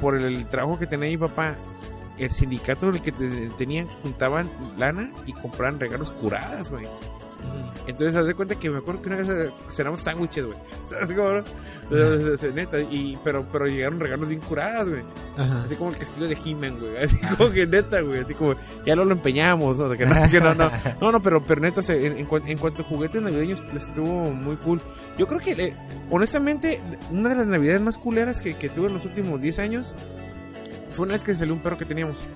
por 0.00 0.16
el, 0.16 0.46
trabajo 0.48 0.78
que 0.78 0.86
tenía 0.86 1.08
mi 1.08 1.16
papá, 1.16 1.54
el 2.18 2.30
sindicato 2.30 2.88
en 2.88 2.94
el 2.96 3.02
que 3.02 3.12
te- 3.12 3.50
tenían, 3.50 3.86
juntaban 4.02 4.50
lana 4.78 5.10
y 5.26 5.32
compraban 5.32 5.78
regalos 5.80 6.10
curadas, 6.12 6.70
güey. 6.70 6.86
Entonces, 7.86 8.16
haz 8.16 8.26
de 8.26 8.34
cuenta 8.34 8.56
que 8.56 8.68
me 8.68 8.78
acuerdo 8.78 9.00
que 9.00 9.08
una 9.08 9.18
vez 9.18 9.28
eh, 9.28 9.50
cenamos 9.70 10.00
sándwiches, 10.00 10.44
güey. 10.44 10.58
¿Sabes 10.82 11.12
cómo? 11.12 12.36
sea, 12.36 12.50
neta, 12.50 12.80
y, 12.80 13.16
pero, 13.22 13.46
pero 13.50 13.66
llegaron 13.66 14.00
regalos 14.00 14.28
bien 14.28 14.40
curadas, 14.40 14.88
güey. 14.88 15.04
Así 15.36 15.76
como 15.76 15.90
el 15.90 15.96
castillo 15.96 16.26
de 16.26 16.36
He-Man, 16.44 16.80
güey. 16.80 16.96
Así 16.96 17.16
como 17.36 17.50
que 17.50 17.66
neta, 17.66 18.00
güey. 18.00 18.20
Así 18.20 18.34
como, 18.34 18.54
ya 18.84 18.96
no 18.96 19.04
lo 19.04 19.12
empeñamos, 19.12 19.76
¿no? 19.76 19.90
Que 19.90 20.04
no, 20.04 20.30
que 20.30 20.40
no, 20.40 20.54
no. 20.54 20.70
No, 21.00 21.12
no, 21.12 21.22
pero, 21.22 21.44
pero 21.44 21.60
neta, 21.60 21.80
o 21.80 21.82
sea, 21.82 21.94
en, 21.94 22.16
en 22.16 22.26
en 22.46 22.58
cuanto 22.58 22.82
a 22.82 22.84
juguetes 22.84 23.22
navideños, 23.22 23.62
estuvo 23.74 24.30
muy 24.32 24.56
cool. 24.56 24.80
Yo 25.16 25.26
creo 25.26 25.40
que, 25.40 25.52
eh, 25.52 25.76
honestamente, 26.10 26.80
una 27.10 27.28
de 27.28 27.36
las 27.36 27.46
navidades 27.46 27.82
más 27.82 27.98
culeras 27.98 28.40
que, 28.40 28.54
que 28.54 28.68
tuve 28.68 28.88
en 28.88 28.94
los 28.94 29.04
últimos 29.04 29.40
10 29.40 29.58
años 29.60 29.94
fue 30.90 31.04
una 31.04 31.14
vez 31.14 31.24
que 31.24 31.34
salió 31.34 31.54
un 31.54 31.60
perro 31.60 31.78
que 31.78 31.84
teníamos. 31.84 32.26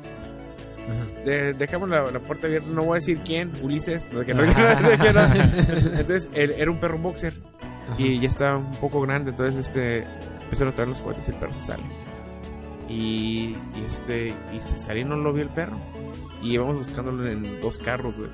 De- 1.25 1.53
dejamos 1.55 1.89
la, 1.89 2.03
la 2.11 2.19
puerta 2.21 2.47
abierta, 2.47 2.69
no 2.73 2.83
voy 2.83 2.93
a 2.93 2.95
decir 2.97 3.21
quién, 3.25 3.53
Ulises. 3.63 4.11
no, 4.13 4.21
que 4.25 4.35
no, 4.35 4.43
que 4.47 5.13
no. 5.13 5.21
Entonces, 5.99 6.31
él 6.35 6.55
era 6.57 6.71
un 6.71 6.79
perro 6.81 6.99
boxer 6.99 7.35
y 7.99 8.21
ya 8.21 8.29
está 8.29 8.57
un 8.57 8.71
poco 8.73 9.01
grande, 9.01 9.31
entonces 9.31 9.57
este 9.69 10.05
empezaron 10.45 10.73
a 10.73 10.75
traer 10.77 10.89
los 10.89 11.01
juguetes 11.01 11.27
y 11.29 11.33
el 11.33 11.37
perro 11.39 11.55
se 11.55 11.63
sale. 11.63 11.83
Y, 12.89 13.57
y 13.77 13.85
este 13.87 14.35
y 14.53 14.61
se 14.61 14.79
salió 14.79 15.03
y 15.03 15.09
no 15.09 15.17
lo 15.17 15.33
vio 15.33 15.45
el 15.45 15.51
perro. 15.51 15.77
Y 16.43 16.53
íbamos 16.55 16.77
buscándolo 16.77 17.27
en 17.31 17.61
dos 17.61 17.79
carros, 17.79 18.17
güey. 18.19 18.31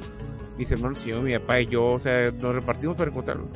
Mis 0.59 0.73
hermanos 0.73 1.05
y 1.07 1.11
yo, 1.11 1.21
mi 1.21 1.33
papá 1.39 1.61
y 1.61 1.67
yo, 1.67 1.85
o 1.85 1.99
sea, 1.99 2.31
nos 2.31 2.55
repartimos 2.55 2.97
para 2.97 3.11
encontrarlo. 3.11 3.49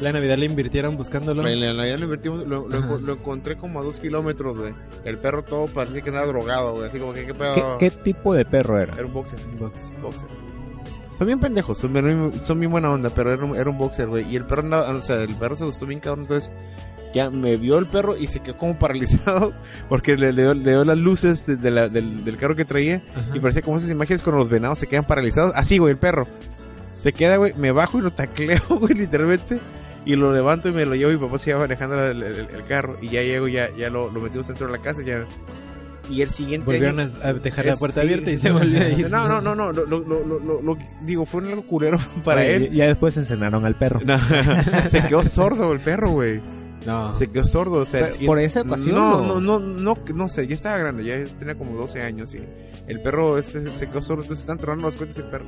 La 0.00 0.12
Navidad 0.12 0.36
le 0.38 0.46
invirtieron 0.46 0.96
buscándolo. 0.96 1.46
En 1.46 1.60
la 1.60 1.72
Navidad 1.72 1.98
lo 1.98 2.04
invertimos, 2.04 2.46
lo, 2.46 2.68
lo, 2.68 2.78
Ajá. 2.78 2.98
lo 3.00 3.12
encontré 3.12 3.56
como 3.56 3.78
a 3.80 3.82
dos 3.82 3.98
kilómetros, 4.00 4.58
güey. 4.58 4.72
El 5.04 5.18
perro 5.18 5.44
todo 5.44 5.66
parecía 5.66 6.00
que 6.02 6.08
andaba 6.08 6.26
drogado, 6.26 6.74
güey. 6.74 6.88
Así 6.88 6.98
como 6.98 7.12
que, 7.12 7.26
¿qué 7.26 7.34
pedo? 7.34 7.78
¿Qué, 7.78 7.90
qué 7.90 7.96
tipo 7.96 8.34
de 8.34 8.44
perro 8.44 8.78
era? 8.78 8.94
Era 8.94 9.06
un 9.06 9.12
boxer. 9.12 9.38
Boxer. 10.02 10.26
Son 11.18 11.26
bien 11.26 11.40
pendejos, 11.40 11.78
son 11.78 11.92
bien, 11.92 12.32
son 12.42 12.60
bien 12.60 12.70
buena 12.70 12.90
onda, 12.90 13.10
pero 13.10 13.32
era 13.32 13.44
un, 13.44 13.56
era 13.56 13.68
un 13.68 13.76
boxer, 13.76 14.06
güey. 14.06 14.30
Y 14.32 14.36
el 14.36 14.44
perro 14.46 14.62
andaba, 14.62 14.88
o 14.90 15.02
sea, 15.02 15.16
el 15.16 15.34
perro 15.34 15.56
se 15.56 15.64
gustó 15.64 15.84
bien 15.84 15.98
cabrón, 16.00 16.22
entonces 16.24 16.52
ya 17.12 17.28
me 17.30 17.56
vio 17.56 17.78
el 17.78 17.86
perro 17.86 18.16
y 18.16 18.26
se 18.28 18.40
quedó 18.40 18.56
como 18.58 18.78
paralizado 18.78 19.52
porque 19.88 20.16
le, 20.16 20.32
le 20.32 20.42
dio, 20.42 20.54
le 20.54 20.70
dio 20.70 20.84
las 20.84 20.96
luces 20.98 21.46
de, 21.46 21.56
de 21.56 21.70
la- 21.72 21.88
del, 21.88 22.24
del 22.24 22.36
carro 22.36 22.54
que 22.54 22.64
traía 22.64 23.02
Ajá. 23.16 23.34
y 23.36 23.40
parecía 23.40 23.62
como 23.62 23.78
esas 23.78 23.90
imágenes 23.90 24.22
cuando 24.22 24.38
los 24.38 24.48
venados 24.48 24.78
se 24.78 24.86
quedan 24.86 25.06
paralizados. 25.06 25.52
Así, 25.56 25.78
güey, 25.78 25.92
el 25.92 25.98
perro. 25.98 26.28
Se 26.96 27.12
queda, 27.12 27.36
güey, 27.36 27.52
me 27.54 27.72
bajo 27.72 27.98
y 27.98 28.02
lo 28.02 28.12
tacleo, 28.12 28.60
güey, 28.80 28.94
literalmente. 28.94 29.58
Y 30.04 30.14
lo 30.16 30.32
levanto 30.32 30.68
y 30.68 30.72
me 30.72 30.86
lo 30.86 30.94
llevo 30.94 31.10
y 31.10 31.14
mi 31.16 31.20
papá 31.26 31.38
se 31.38 31.50
iba 31.50 31.58
manejando 31.58 32.00
el, 32.04 32.22
el- 32.22 32.48
el 32.54 32.64
carro. 32.66 32.96
Y 33.00 33.08
ya 33.08 33.22
llego, 33.22 33.48
ya, 33.48 33.70
ya 33.76 33.90
lo, 33.90 34.10
lo 34.10 34.20
metimos 34.20 34.46
dentro 34.46 34.66
de 34.68 34.72
la 34.74 34.78
casa, 34.82 35.02
ya. 35.02 35.24
Y 36.10 36.22
el 36.22 36.30
siguiente 36.30 36.64
Volvieron 36.64 37.00
año- 37.00 37.12
a, 37.22 37.32
dejar 37.34 37.66
la 37.66 37.72
es- 37.74 37.78
puerta 37.78 38.00
sí. 38.00 38.06
abierta 38.06 38.30
y 38.30 38.38
se 38.38 38.50
volvió 38.50 38.80
a 38.80 38.88
ir. 38.88 39.10
No, 39.10 39.28
no, 39.28 39.40
no, 39.42 39.54
no, 39.54 39.72
lo, 39.72 39.86
lo, 39.86 40.00
lo, 40.24 40.62
lo, 40.62 40.78
digo, 41.02 41.26
fue 41.26 41.42
un 41.42 41.48
algo 41.48 41.66
culero 41.66 41.98
para 42.24 42.40
Oye, 42.40 42.56
él. 42.56 42.70
Ya 42.72 42.86
después 42.86 43.16
encenaron 43.16 43.64
al 43.66 43.74
perro. 43.76 44.00
No, 44.04 44.18
se 44.88 45.02
quedó 45.02 45.22
sordo 45.24 45.72
el 45.72 45.80
perro, 45.80 46.10
güey. 46.10 46.40
No. 46.86 47.14
Se 47.14 47.26
quedó 47.28 47.44
sordo, 47.44 47.78
o 47.78 47.84
sea, 47.84 48.06
Pero, 48.06 48.26
¿por 48.26 48.38
esa 48.38 48.62
ocasión 48.62 48.94
No, 48.94 49.20
no, 49.26 49.40
no, 49.40 49.58
no, 49.58 49.98
no 50.14 50.28
sé, 50.28 50.46
ya 50.46 50.54
estaba 50.54 50.78
grande, 50.78 51.04
ya 51.04 51.22
tenía 51.38 51.56
como 51.56 51.76
12 51.76 52.00
años 52.02 52.34
y 52.34 52.38
el 52.86 53.00
perro 53.02 53.36
este 53.36 53.70
se 53.72 53.88
quedó 53.88 54.00
sordo, 54.00 54.22
entonces 54.22 54.40
están 54.40 54.58
tronando 54.58 54.86
las 54.86 54.96
cuentas 54.96 55.18
el 55.18 55.24
perro. 55.24 55.44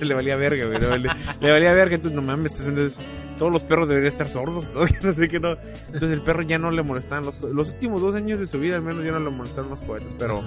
Le 0.00 0.14
valía 0.14 0.34
verga, 0.36 0.64
güey, 0.66 0.80
le 0.80 0.86
valía, 0.86 1.16
le 1.40 1.50
valía 1.50 1.72
verga, 1.72 1.94
entonces 1.94 2.16
no 2.16 2.22
mames, 2.22 2.58
entonces, 2.60 3.06
todos 3.38 3.52
los 3.52 3.64
perros 3.64 3.88
deberían 3.88 4.08
estar 4.12 4.28
sordos, 4.28 4.70
todos, 4.72 4.90
no 5.02 5.12
sé 5.12 5.28
qué 5.28 5.38
no. 5.40 5.52
Entonces 5.86 6.12
el 6.12 6.20
perro 6.20 6.42
ya 6.42 6.58
no 6.58 6.70
le 6.70 6.82
molestaban 6.82 7.24
los 7.24 7.40
los 7.40 7.70
últimos 7.72 8.00
dos 8.00 8.14
años 8.14 8.40
de 8.40 8.46
su 8.46 8.58
vida 8.60 8.76
al 8.76 8.82
menos 8.82 9.04
ya 9.04 9.12
no 9.12 9.20
le 9.20 9.30
molestaron 9.30 9.70
los 9.70 9.82
cohetes, 9.82 10.14
pero 10.18 10.42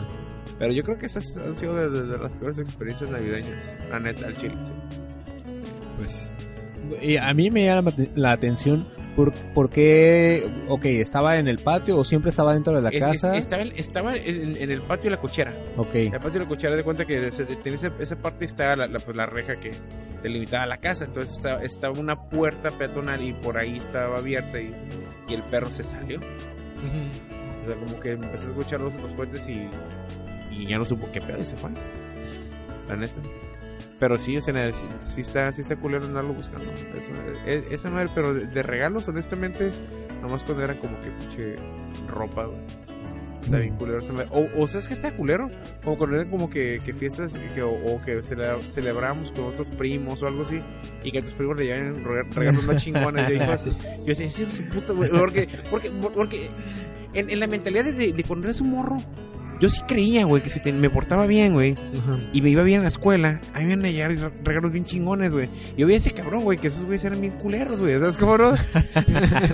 pero 0.58 0.74
yo 0.74 0.84
creo 0.84 0.98
que 0.98 1.06
esas 1.06 1.38
han 1.38 1.56
sido 1.58 1.76
de, 1.76 1.90
de- 1.90 2.08
de 2.08 2.18
las 2.18 2.32
peores 2.34 2.58
experiencias 2.60 3.10
navideñas, 3.10 3.80
la 3.90 4.00
neta, 4.00 4.28
al 4.28 4.36
chile. 4.38 4.58
sí. 4.64 4.72
Pues. 5.98 6.34
Y 7.02 7.18
a 7.18 7.34
mí 7.34 7.52
me 7.52 7.66
llama 7.66 7.92
la 8.16 8.32
atención 8.32 8.88
por, 9.26 9.34
por 9.54 9.70
qué, 9.70 10.50
ok, 10.70 10.86
estaba 10.86 11.38
en 11.38 11.48
el 11.50 11.58
patio 11.60 11.98
o 11.98 12.04
siempre 12.06 12.30
estaba 12.30 12.54
dentro 12.54 12.74
de 12.74 12.82
la 12.82 12.90
Es- 12.90 12.96
es- 12.96 13.22
casa. 13.22 13.36
estaba 13.36 13.64
estaba 13.64 14.16
en, 14.16 14.56
en 14.56 14.72
el 14.72 14.82
patio 14.82 15.06
de 15.06 15.18
la 15.18 15.22
cochera. 15.22 15.54
Ok, 15.76 15.94
El 15.96 16.12
patio 16.12 16.32
de 16.32 16.40
la 16.40 16.48
cochera 16.48 16.76
de 16.76 16.84
cuenta 16.84 17.04
que 17.06 17.30
se- 17.32 17.46
tiene 17.46 17.76
esa, 17.76 17.92
esa 18.00 18.16
parte 18.16 18.46
está 18.46 18.76
la, 18.78 18.88
la, 18.88 19.00
pues, 19.00 19.18
la 19.18 19.26
reja 19.26 19.60
que 19.60 19.72
delimitaba 20.24 20.66
la 20.66 20.78
casa. 20.78 21.04
Entonces 21.06 21.34
estaba, 21.36 21.62
estaba 21.64 22.00
una 22.00 22.30
puerta 22.30 22.72
peatonal 22.72 23.22
y 23.22 23.34
por 23.34 23.58
ahí 23.58 23.78
estaba 23.78 24.18
abierta 24.20 24.62
y, 24.62 24.72
y 25.28 25.34
el 25.34 25.44
perro 25.44 25.68
se 25.68 25.84
salió. 25.84 26.20
O 26.20 27.68
sea, 27.68 27.76
como 27.86 28.00
que 28.00 28.12
empezó 28.12 28.48
a 28.48 28.52
escuchar 28.52 28.80
los, 28.80 28.94
los 28.96 29.12
cohetes 29.14 29.50
y, 29.50 29.68
y 30.52 30.66
ya 30.66 30.78
no 30.78 30.86
supo 30.86 31.10
qué 31.12 31.20
pedo 31.20 31.40
y 31.42 31.46
se 31.46 31.58
fue. 31.58 31.72
La 32.88 32.96
neta. 32.96 33.20
Pero 34.00 34.18
sí, 34.18 34.38
o 34.38 34.42
sea, 34.42 34.72
sí, 34.74 34.86
sí 35.04 35.22
está, 35.22 35.52
sí 35.52 35.62
está 35.62 35.76
culero 35.76 36.06
andarlo 36.06 36.34
buscando. 36.34 36.72
Eso, 36.72 37.12
e- 37.46 37.66
esa 37.72 37.90
madre, 37.90 38.10
pero 38.16 38.34
de, 38.34 38.46
de 38.48 38.64
regalos, 38.64 39.08
honestamente, 39.10 39.72
nomás 40.22 40.44
cuando 40.44 40.64
eran 40.64 40.78
como 40.78 41.00
que 41.02 41.10
pinche 41.12 41.56
ropa, 42.08 42.46
güey. 42.46 42.60
Está 43.42 43.58
bien 43.58 43.76
culero 43.76 44.00
esa 44.00 44.14
madre. 44.14 44.28
O, 44.32 44.48
o 44.58 44.68
sabes 44.68 44.88
que 44.88 44.94
está 44.94 45.12
culero, 45.16 45.50
como 45.84 45.98
cuando 45.98 46.18
eran 46.18 46.30
como 46.30 46.50
que, 46.50 46.82
que 46.86 46.94
fiestas 46.94 47.38
que, 47.54 47.62
o, 47.62 47.72
o 47.72 48.02
que 48.02 48.20
cele- 48.20 48.62
celebramos 48.62 49.32
con 49.32 49.46
otros 49.46 49.70
primos 49.72 50.22
o 50.24 50.28
algo 50.28 50.44
así, 50.44 50.62
y 51.04 51.12
que 51.12 51.20
a 51.20 51.22
tus 51.22 51.34
primos 51.34 51.58
le 51.58 51.66
llevan 51.66 52.04
re- 52.04 52.24
regalos 52.34 52.64
más 52.66 52.84
chingones. 52.84 53.30
Yo, 53.30 53.58
Sí. 53.58 53.72
yo 54.00 54.06
decía, 54.06 54.30
sí, 54.50 54.62
puta, 54.64 54.94
güey. 54.94 55.10
Porque, 55.10 55.50
porque, 55.70 55.90
porque 55.92 56.50
en, 57.14 57.30
en 57.30 57.40
la 57.40 57.48
mentalidad 57.48 57.84
de, 57.86 57.94
de, 57.94 58.14
de 58.14 58.24
cuando 58.24 58.48
eres 58.48 58.62
un 58.62 58.70
morro, 58.72 58.98
yo 59.60 59.70
sí 59.70 59.82
creía, 59.88 60.26
güey, 60.26 60.42
que 60.44 60.50
si 60.50 60.60
te- 60.60 60.72
me 60.74 60.90
portaba 60.90 61.26
bien, 61.26 61.54
güey, 61.54 61.76
y 62.34 62.42
me 62.42 62.50
iba 62.50 62.64
bien 62.64 62.80
a 62.80 62.84
la 62.84 62.88
escuela, 62.90 63.42
a 63.54 63.60
mí 63.60 63.66
me 63.66 63.74
iban 63.74 63.86
a 63.86 63.90
llegar 63.90 64.12
re- 64.12 64.42
regalos 64.44 64.72
bien 64.72 64.86
chingones, 64.86 65.32
güey. 65.32 65.50
Y 65.76 65.82
yo 65.82 65.88
veía 65.88 65.98
ese 65.98 66.12
cabrón, 66.12 66.44
güey, 66.44 66.58
que 66.58 66.68
esos 66.70 66.86
güeyes 66.86 67.04
eran 67.04 67.20
bien 67.22 67.34
culeros, 67.34 67.80
güey. 67.80 68.00
¿Sabes 68.00 68.18
cómo 68.18 68.38
no? 68.38 68.54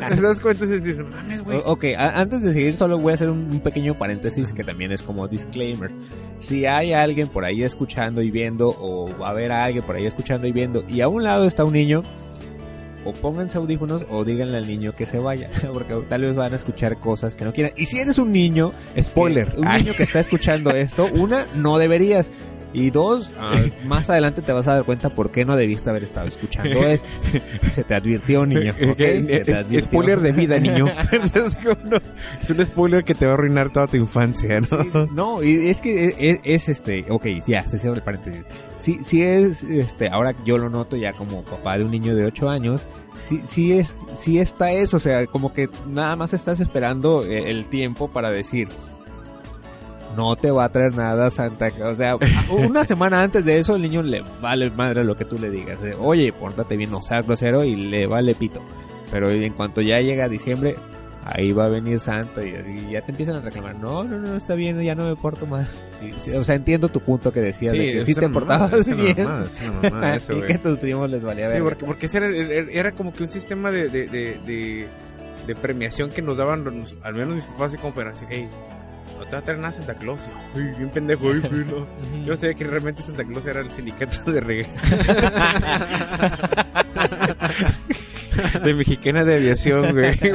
¿Sabes 0.09 0.39
cómo? 0.39 0.51
Entonces 0.51 0.83
dices, 0.83 1.05
mames, 1.05 1.43
güey. 1.43 1.61
Ok, 1.65 1.85
antes 1.97 2.41
de 2.41 2.53
seguir 2.53 2.75
solo 2.75 2.99
voy 2.99 3.11
a 3.11 3.15
hacer 3.15 3.29
un, 3.29 3.49
un 3.51 3.59
pequeño 3.59 3.95
paréntesis 3.97 4.53
que 4.53 4.63
también 4.63 4.91
es 4.91 5.01
como 5.01 5.27
disclaimer. 5.27 5.91
Si 6.39 6.65
hay 6.65 6.93
alguien 6.93 7.27
por 7.27 7.45
ahí 7.45 7.63
escuchando 7.63 8.21
y 8.21 8.31
viendo 8.31 8.69
o 8.79 9.09
va 9.17 9.27
a 9.27 9.31
haber 9.31 9.51
a 9.51 9.63
alguien 9.65 9.83
por 9.85 9.95
ahí 9.95 10.05
escuchando 10.05 10.47
y 10.47 10.51
viendo 10.51 10.83
y 10.87 11.01
a 11.01 11.07
un 11.07 11.23
lado 11.23 11.45
está 11.45 11.63
un 11.65 11.73
niño, 11.73 12.03
o 13.05 13.13
pónganse 13.13 13.57
audífonos 13.57 14.05
o 14.09 14.25
díganle 14.25 14.57
al 14.57 14.67
niño 14.67 14.93
que 14.93 15.05
se 15.05 15.19
vaya, 15.19 15.49
porque 15.73 15.95
tal 16.09 16.21
vez 16.21 16.35
van 16.35 16.53
a 16.53 16.55
escuchar 16.57 16.97
cosas 16.97 17.35
que 17.35 17.45
no 17.45 17.53
quieran. 17.53 17.73
Y 17.77 17.85
si 17.85 17.99
eres 17.99 18.17
un 18.17 18.31
niño, 18.31 18.73
Spoiler. 18.99 19.53
un 19.57 19.69
niño 19.69 19.93
que 19.93 20.03
está 20.03 20.19
escuchando 20.19 20.71
esto, 20.71 21.07
una, 21.13 21.47
no 21.55 21.77
deberías. 21.77 22.29
Y 22.75 22.89
dos, 22.89 23.33
ah, 23.39 23.61
más 23.85 24.09
adelante 24.09 24.41
te 24.41 24.51
vas 24.51 24.67
a 24.67 24.73
dar 24.75 24.83
cuenta 24.83 25.09
por 25.09 25.31
qué 25.31 25.45
no 25.45 25.55
debiste 25.55 25.89
haber 25.89 26.03
estado 26.03 26.27
escuchando 26.27 26.83
esto. 26.87 27.07
Se 27.71 27.83
te 27.83 27.95
advirtió, 27.95 28.45
niño. 28.45 28.73
¿ok? 28.91 28.97
Se 28.97 29.21
te 29.21 29.41
Es- 29.51 29.57
advirtió. 29.57 29.81
spoiler 29.81 30.19
de 30.19 30.31
vida, 30.33 30.59
niño. 30.59 30.85
Es 32.41 32.49
un 32.49 32.65
spoiler 32.65 33.03
que 33.03 33.15
te 33.15 33.25
va 33.25 33.31
a 33.31 33.35
arruinar 33.35 33.71
toda 33.71 33.87
tu 33.87 33.97
infancia, 33.97 34.59
¿no? 34.59 34.65
Sí. 34.67 34.89
No, 35.11 35.43
y 35.43 35.67
es 35.67 35.81
que 35.81 36.05
es, 36.05 36.15
es- 36.19 36.39
es, 36.43 36.69
este, 36.69 37.05
ok, 37.09 37.25
ya, 37.47 37.67
se 37.67 37.79
cierra 37.79 37.95
el 37.95 38.03
paréntesis. 38.03 38.43
Sí, 38.77 38.99
sí 39.01 39.21
es, 39.23 39.63
este, 39.63 40.09
ahora 40.09 40.35
yo 40.45 40.57
lo 40.57 40.69
noto 40.69 40.95
ya 40.97 41.13
como 41.13 41.43
papá 41.43 41.77
de 41.77 41.85
un 41.85 41.91
niño 41.91 42.13
de 42.15 42.25
8 42.25 42.49
años, 42.49 42.85
sí, 43.17 43.41
sí 43.43 43.71
es, 43.73 43.97
sí 44.13 44.39
está 44.39 44.71
eso, 44.71 44.97
o 44.97 44.99
sea, 44.99 45.25
como 45.27 45.53
que 45.53 45.69
nada 45.87 46.15
más 46.15 46.33
estás 46.33 46.59
esperando 46.59 47.23
eh, 47.23 47.49
el 47.49 47.65
tiempo 47.65 48.09
para 48.11 48.29
decir, 48.31 48.67
no 50.15 50.35
te 50.35 50.51
va 50.51 50.65
a 50.65 50.69
traer 50.69 50.95
nada 50.95 51.29
Santa 51.29 51.71
Claus, 51.71 51.93
o 51.93 51.95
sea, 51.97 52.15
una 52.49 52.83
semana 52.83 53.21
antes 53.23 53.43
de 53.45 53.59
eso 53.59 53.75
el 53.75 53.81
niño 53.81 54.01
le 54.03 54.21
vale 54.41 54.69
madre 54.71 55.03
lo 55.03 55.15
que 55.15 55.25
tú 55.25 55.37
le 55.37 55.49
digas, 55.49 55.77
oye, 55.99 56.31
pórtate 56.33 56.77
bien, 56.77 56.91
no 56.91 57.01
seas 57.01 57.25
grosero 57.25 57.63
y 57.63 57.75
le 57.75 58.07
vale 58.07 58.35
pito. 58.35 58.61
Pero 59.11 59.29
en 59.31 59.53
cuanto 59.53 59.81
ya 59.81 59.99
llega 60.01 60.27
diciembre, 60.27 60.75
ahí 61.23 61.51
va 61.51 61.65
a 61.65 61.69
venir 61.69 61.99
Santa 61.99 62.43
y, 62.43 62.49
y 62.87 62.91
ya 62.91 63.01
te 63.01 63.11
empiezan 63.11 63.35
a 63.37 63.41
reclamar, 63.41 63.75
no, 63.75 64.03
no, 64.03 64.17
no, 64.17 64.35
está 64.35 64.55
bien, 64.55 64.81
ya 64.81 64.95
no 64.95 65.05
me 65.05 65.15
porto 65.15 65.45
más. 65.45 65.67
Sí, 65.99 66.11
sí, 66.17 66.31
o 66.35 66.43
sea, 66.43 66.55
entiendo 66.55 66.89
tu 66.89 66.99
punto 66.99 67.31
que 67.31 67.39
decías 67.41 67.73
de 67.73 67.91
que 67.93 68.05
sí 68.05 68.13
te 68.15 68.27
portabas 68.29 68.85
bien 68.95 69.21
una 69.27 69.45
mamada 69.83 70.15
eso, 70.15 70.33
y 70.33 70.41
que 70.41 70.53
a 70.53 70.61
tus 70.61 70.77
primos 70.79 71.09
les 71.09 71.21
valía 71.21 71.47
Sí, 71.47 71.53
ver. 71.53 71.63
porque, 71.63 71.85
porque 71.85 72.05
ese 72.07 72.17
era, 72.17 72.27
era- 72.35 72.71
era 72.71 72.91
como 72.93 73.13
que 73.13 73.23
un 73.23 73.29
sistema 73.29 73.69
de, 73.71 73.89
de, 73.89 74.07
de, 74.07 74.87
de- 75.47 75.55
premiación 75.55 76.09
que 76.09 76.21
nos 76.23 76.37
daban, 76.37 76.65
al 77.03 77.13
menos 77.13 77.35
mis 77.35 77.45
papás, 77.45 77.67
así 77.67 77.77
como 77.77 77.93
para 77.93 78.09
decir, 78.09 78.27
hey, 78.31 78.49
no 79.17 79.25
te 79.25 79.31
va 79.31 79.37
a 79.37 79.41
traer 79.41 79.59
nada 79.59 79.71
Santa 79.71 79.95
Claus. 79.95 80.23
Y 80.25 80.29
yo, 80.29 80.35
"Ay, 80.55 80.73
bien 80.77 80.89
pendejo, 80.89 81.25
güey, 81.25 81.41
no". 81.41 81.85
Yo 82.25 82.35
sé 82.35 82.55
que 82.55 82.63
realmente 82.63 83.03
Santa 83.03 83.23
Claus 83.23 83.45
era 83.45 83.61
el 83.61 83.71
sindicato 83.71 84.31
de 84.31 84.41
reggae. 84.41 84.69
de 88.63 88.73
mexicana 88.73 89.23
de 89.23 89.35
aviación, 89.35 89.91
güey. 89.93 90.19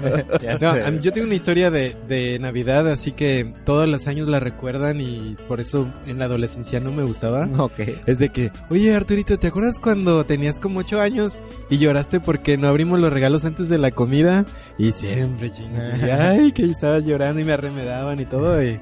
me. 0.00 0.24
Ya 0.40 0.58
No, 0.58 1.00
yo 1.00 1.12
tengo 1.12 1.26
una 1.26 1.34
historia 1.34 1.70
de, 1.70 1.96
de 2.08 2.38
Navidad, 2.38 2.88
así 2.88 3.12
que 3.12 3.52
todos 3.64 3.88
los 3.88 4.06
años 4.06 4.28
la 4.28 4.40
recuerdan 4.40 5.00
y 5.00 5.36
por 5.48 5.60
eso 5.60 5.88
en 6.06 6.18
la 6.18 6.26
adolescencia 6.26 6.80
no 6.80 6.92
me 6.92 7.02
gustaba. 7.04 7.48
Ok. 7.58 7.80
Es 8.06 8.18
de 8.18 8.28
que, 8.30 8.50
oye 8.70 8.94
Arturito, 8.94 9.38
¿te 9.38 9.48
acuerdas 9.48 9.78
cuando 9.78 10.24
tenías 10.24 10.58
como 10.58 10.80
ocho 10.80 11.00
años 11.00 11.40
y 11.70 11.78
lloraste 11.78 12.20
porque 12.20 12.56
no 12.56 12.68
abrimos 12.68 13.00
los 13.00 13.12
regalos 13.12 13.44
antes 13.44 13.68
de 13.68 13.78
la 13.78 13.90
comida? 13.90 14.44
Y 14.78 14.92
siempre, 14.92 15.50
chingue, 15.50 16.12
ay, 16.12 16.52
que 16.52 16.64
estabas 16.64 17.04
llorando 17.04 17.40
y 17.40 17.44
me 17.44 17.52
arremedaban 17.52 18.20
y 18.20 18.24
todo. 18.24 18.62
Y 18.62 18.80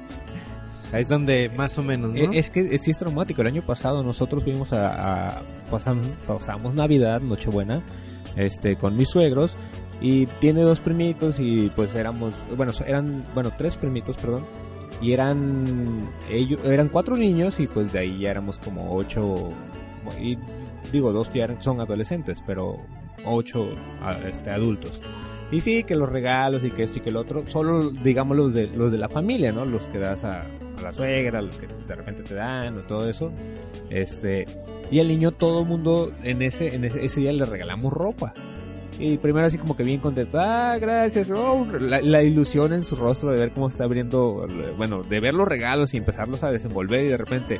ahí 0.93 1.01
es 1.01 1.09
donde 1.09 1.51
más 1.57 1.77
o 1.77 1.83
menos, 1.83 2.11
¿no? 2.11 2.15
Eh, 2.17 2.29
Es 2.33 2.49
que 2.49 2.77
sí 2.77 2.91
es 2.91 2.97
traumático. 2.97 3.41
El 3.41 3.47
año 3.47 3.61
pasado 3.61 4.03
nosotros 4.03 4.43
fuimos 4.43 4.71
a, 4.73 5.37
a- 5.39 5.41
pasam- 5.71 6.15
pasamos 6.27 6.73
Navidad, 6.73 7.19
Nochebuena, 7.21 7.81
este, 8.35 8.75
con 8.77 8.95
mis 8.95 9.09
suegros 9.09 9.55
y 10.01 10.25
tiene 10.39 10.61
dos 10.61 10.79
primitos 10.79 11.39
y 11.39 11.71
pues 11.75 11.93
éramos, 11.95 12.33
bueno, 12.55 12.71
eran, 12.85 13.23
bueno, 13.33 13.51
tres 13.57 13.77
primitos, 13.77 14.17
perdón, 14.17 14.45
y 15.01 15.11
eran 15.11 16.07
ellos, 16.29 16.59
eran 16.65 16.89
cuatro 16.89 17.15
niños 17.17 17.59
y 17.59 17.67
pues 17.67 17.91
de 17.93 17.99
ahí 17.99 18.19
ya 18.19 18.31
éramos 18.31 18.59
como 18.59 18.95
ocho 18.95 19.51
y 20.21 20.37
digo 20.91 21.11
dos 21.13 21.31
ya 21.33 21.59
son 21.61 21.79
adolescentes, 21.79 22.43
pero 22.45 22.77
ocho 23.25 23.69
este, 24.27 24.49
adultos. 24.51 24.99
Y 25.51 25.61
sí, 25.61 25.83
que 25.83 25.95
los 25.95 26.09
regalos 26.09 26.63
y 26.65 26.71
que 26.71 26.83
esto 26.83 26.97
y 26.97 27.01
que 27.01 27.09
el 27.11 27.15
otro, 27.17 27.43
solo 27.47 27.89
digamos 27.91 28.35
los 28.35 28.53
de, 28.53 28.67
los 28.67 28.91
de 28.91 28.97
la 28.97 29.07
familia, 29.09 29.51
¿no? 29.51 29.65
Los 29.65 29.87
que 29.89 29.99
das 29.99 30.23
a, 30.23 30.45
a 30.77 30.81
la 30.81 30.93
suegra, 30.93 31.41
los 31.41 31.55
que 31.57 31.67
de 31.67 31.95
repente 31.95 32.23
te 32.23 32.35
dan 32.35 32.77
o 32.77 32.81
todo 32.81 33.09
eso. 33.09 33.31
Este, 33.89 34.45
y 34.91 34.99
al 34.99 35.07
niño 35.07 35.31
todo 35.31 35.61
el 35.61 35.67
mundo 35.67 36.11
en 36.23 36.41
ese, 36.41 36.75
en 36.75 36.85
ese, 36.85 37.03
ese 37.05 37.21
día 37.21 37.33
le 37.33 37.45
regalamos 37.45 37.91
ropa. 37.91 38.33
Y 38.99 39.17
primero 39.17 39.45
así 39.45 39.57
como 39.57 39.75
que 39.75 39.83
bien 39.83 39.99
contento, 39.99 40.39
ah, 40.39 40.77
gracias, 40.79 41.29
oh, 41.31 41.65
la, 41.79 42.01
la 42.01 42.21
ilusión 42.21 42.73
en 42.73 42.83
su 42.83 42.95
rostro 42.95 43.31
de 43.31 43.39
ver 43.39 43.51
cómo 43.51 43.67
está 43.67 43.85
abriendo, 43.85 44.47
bueno, 44.77 45.03
de 45.03 45.19
ver 45.19 45.33
los 45.33 45.47
regalos 45.47 45.93
y 45.93 45.97
empezarlos 45.97 46.43
a 46.43 46.51
desenvolver 46.51 47.03
y 47.03 47.07
de 47.07 47.17
repente, 47.17 47.59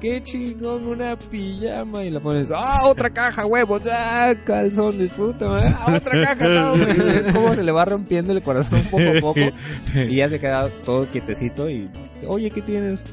qué 0.00 0.22
chingón, 0.22 0.86
una 0.86 1.18
pijama 1.18 2.04
y 2.04 2.10
la 2.10 2.20
pones, 2.20 2.50
ah, 2.54 2.82
otra 2.84 3.08
caja, 3.10 3.46
huevos, 3.46 3.82
ah, 3.90 4.34
calzones, 4.44 5.10
puta 5.12 5.48
madre, 5.48 5.74
ah, 5.74 5.94
otra 5.96 6.20
caja, 6.20 6.48
no, 6.48 6.74
es 6.74 7.32
como 7.32 7.54
se 7.54 7.64
le 7.64 7.72
va 7.72 7.84
rompiendo 7.86 8.32
el 8.32 8.42
corazón 8.42 8.82
poco 8.90 9.08
a 9.16 9.20
poco 9.20 9.40
y 9.94 10.16
ya 10.16 10.28
se 10.28 10.38
queda 10.38 10.68
todo 10.84 11.10
quietecito 11.10 11.70
y, 11.70 11.88
oye, 12.26 12.50
¿qué 12.50 12.62
tienes? 12.62 13.00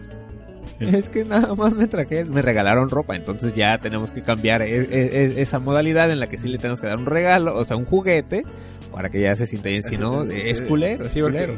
Es 0.80 1.10
que 1.10 1.24
nada 1.26 1.54
más 1.54 1.74
me 1.76 1.86
traje, 1.88 2.26
me 2.26 2.41
regalaron 2.41 2.89
ropa, 2.89 3.15
entonces 3.15 3.54
ya 3.54 3.78
tenemos 3.78 4.12
que 4.12 4.24
cambiar 4.24 4.63
e- 4.63 4.78
e- 4.80 4.88
e- 4.91 5.41
esa 5.41 5.60
modalidad 5.60 6.10
en 6.12 6.19
la 6.19 6.28
que 6.28 6.39
sí 6.39 6.47
le 6.47 6.58
tenemos 6.58 6.82
que 6.82 6.88
dar 6.88 6.97
un 6.97 7.06
regalo, 7.06 7.56
o 7.56 7.63
sea, 7.65 7.78
un 7.78 7.86
juguete, 7.86 8.43
para 8.91 9.10
que 9.10 9.21
ya 9.21 9.36
se 9.36 9.45
sienta 9.45 9.69
bien. 9.69 9.84
Si 9.84 9.97
no, 9.97 10.24
es 10.24 10.62
culero, 10.63 11.08
Sí, 11.08 11.21
culero. 11.21 11.58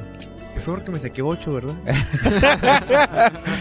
Fue 0.63 0.75
porque 0.75 0.91
me 0.91 0.99
saqué 0.99 1.21
8, 1.21 1.53
¿verdad? 1.53 1.73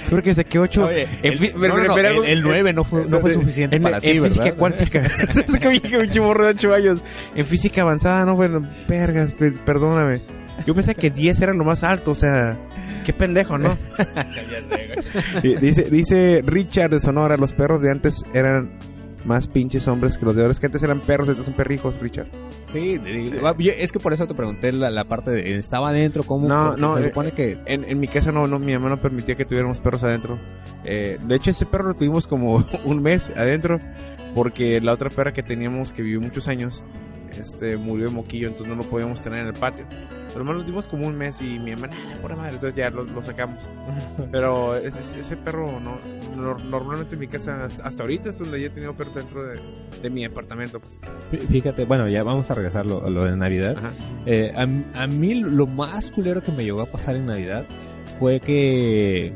Fue 0.08 0.10
porque 0.10 0.30
me 0.30 0.34
saqué 0.34 0.58
8. 0.58 0.84
Oye, 0.86 1.08
el, 1.22 1.38
no, 1.54 1.68
no, 1.68 1.84
no, 1.86 1.96
el- 1.96 2.24
el 2.24 2.42
9 2.42 2.72
no 2.72 2.84
fue, 2.84 3.08
fue 3.08 3.32
suficiente 3.32 3.76
en, 3.76 3.82
para 3.82 3.96
en 3.96 4.02
ti, 4.02 4.20
física 4.20 4.44
¿verdad? 4.44 4.58
cuántica. 4.58 4.98
es 5.22 5.58
que 5.58 5.96
un 5.98 6.08
chimorro 6.10 6.44
de 6.44 6.50
8 6.50 6.74
años. 6.74 6.98
En 7.34 7.46
física 7.46 7.82
avanzada, 7.82 8.24
no, 8.26 8.34
bueno, 8.36 8.68
pergas, 8.86 9.32
pe- 9.32 9.52
perdóname. 9.52 10.20
Yo 10.66 10.74
pensé 10.74 10.94
que 10.94 11.10
10 11.10 11.40
era 11.42 11.52
lo 11.52 11.64
más 11.64 11.82
alto, 11.84 12.12
o 12.12 12.14
sea, 12.14 12.58
qué 13.04 13.12
pendejo, 13.12 13.58
¿no? 13.58 13.76
Dice, 15.42 15.82
dice 15.90 16.42
Richard 16.44 16.90
de 16.90 17.00
Sonora, 17.00 17.36
los 17.36 17.52
perros 17.52 17.82
de 17.82 17.90
antes 17.90 18.22
eran 18.32 18.78
más 19.24 19.46
pinches 19.46 19.86
hombres 19.88 20.18
que 20.18 20.24
los 20.24 20.34
de 20.34 20.42
ahora. 20.42 20.52
Es 20.52 20.60
que 20.60 20.66
antes 20.66 20.82
eran 20.82 21.00
perros, 21.00 21.28
entonces 21.28 21.46
son 21.46 21.56
perrijos, 21.56 21.94
Richard. 22.00 22.28
Sí, 22.66 23.00
es 23.78 23.92
que 23.92 23.98
por 23.98 24.12
eso 24.12 24.26
te 24.26 24.34
pregunté 24.34 24.72
la, 24.72 24.90
la 24.90 25.04
parte 25.04 25.30
de, 25.30 25.56
¿estaba 25.56 25.90
adentro? 25.90 26.22
¿Cómo? 26.22 26.48
No, 26.48 26.76
no, 26.76 26.96
Se 26.96 27.04
eh, 27.04 27.08
supone 27.08 27.32
que... 27.32 27.58
En, 27.66 27.84
en 27.84 27.98
mi 27.98 28.08
casa 28.08 28.32
no, 28.32 28.46
no, 28.46 28.58
mi 28.58 28.72
mamá 28.72 28.88
no 28.88 29.00
permitía 29.00 29.34
que 29.34 29.44
tuviéramos 29.44 29.80
perros 29.80 30.02
adentro. 30.04 30.38
Eh, 30.84 31.18
de 31.22 31.34
hecho, 31.34 31.50
ese 31.50 31.66
perro 31.66 31.88
lo 31.88 31.94
tuvimos 31.94 32.26
como 32.26 32.64
un 32.84 33.02
mes 33.02 33.32
adentro, 33.36 33.78
porque 34.34 34.80
la 34.80 34.92
otra 34.92 35.10
perra 35.10 35.32
que 35.32 35.42
teníamos, 35.42 35.92
que 35.92 36.02
vivió 36.02 36.20
muchos 36.20 36.48
años, 36.48 36.82
este, 37.30 37.76
murió 37.76 38.06
de 38.06 38.12
moquillo, 38.12 38.48
entonces 38.48 38.74
no 38.74 38.82
lo 38.82 38.88
podíamos 38.88 39.20
tener 39.20 39.40
en 39.40 39.48
el 39.48 39.54
patio. 39.54 39.86
Más 40.36 40.56
lo 40.56 40.62
tuvimos 40.62 40.88
como 40.88 41.06
un 41.06 41.14
mes 41.16 41.40
y 41.40 41.58
mi 41.58 41.72
mamá, 41.74 41.88
"Nah, 41.88 42.16
pura 42.20 42.34
madre, 42.36 42.54
entonces 42.54 42.74
ya 42.76 42.90
lo, 42.90 43.04
lo 43.04 43.22
sacamos. 43.22 43.68
Pero 44.32 44.74
ese, 44.76 45.00
ese- 45.20 45.36
perro, 45.36 45.78
no, 45.80 45.98
no- 46.36 46.54
normalmente 46.58 47.14
en 47.14 47.20
mi 47.20 47.28
casa, 47.28 47.64
hasta, 47.64 47.84
hasta 47.86 48.02
ahorita 48.02 48.30
es 48.30 48.38
donde 48.38 48.60
yo 48.60 48.66
he 48.66 48.70
tenido 48.70 48.94
perros 48.94 49.14
dentro 49.14 49.44
de, 49.44 49.60
de 50.02 50.10
mi 50.10 50.24
apartamento. 50.24 50.80
Pues. 50.80 51.00
Fí- 51.30 51.46
Fíjate, 51.48 51.84
bueno, 51.84 52.08
ya 52.08 52.22
vamos 52.22 52.50
a 52.50 52.54
regresar 52.54 52.86
lo, 52.86 53.04
a 53.04 53.10
lo 53.10 53.24
de 53.24 53.36
Navidad. 53.36 53.76
Eh, 54.26 54.52
a, 54.56 54.62
a 55.02 55.06
mí 55.06 55.34
lo 55.34 55.66
más 55.66 56.10
culero 56.10 56.42
que 56.42 56.50
me 56.52 56.64
llegó 56.64 56.80
a 56.80 56.86
pasar 56.86 57.16
en 57.16 57.26
Navidad 57.26 57.64
fue 58.18 58.40
que, 58.40 59.32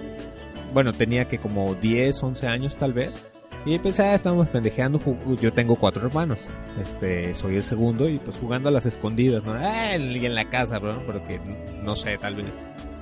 bueno, 0.72 0.92
tenía 0.92 1.26
que 1.26 1.38
como 1.38 1.74
10, 1.74 2.22
11 2.22 2.46
años 2.46 2.74
tal 2.76 2.92
vez. 2.92 3.28
Y 3.66 3.74
empecé, 3.74 4.04
ah, 4.04 4.14
estábamos 4.14 4.48
pendejeando, 4.48 5.00
yo 5.40 5.52
tengo 5.52 5.74
cuatro 5.74 6.06
hermanos, 6.06 6.46
este, 6.80 7.34
soy 7.34 7.56
el 7.56 7.64
segundo 7.64 8.08
y 8.08 8.18
pues 8.18 8.38
jugando 8.38 8.68
a 8.68 8.72
las 8.72 8.86
escondidas, 8.86 9.42
¿no? 9.42 9.54
Ah, 9.54 9.96
y 9.96 10.24
en 10.24 10.36
la 10.36 10.44
casa, 10.48 10.78
bro, 10.78 11.04
porque 11.04 11.40
no 11.82 11.96
sé, 11.96 12.16
tal 12.16 12.36
vez, 12.36 12.54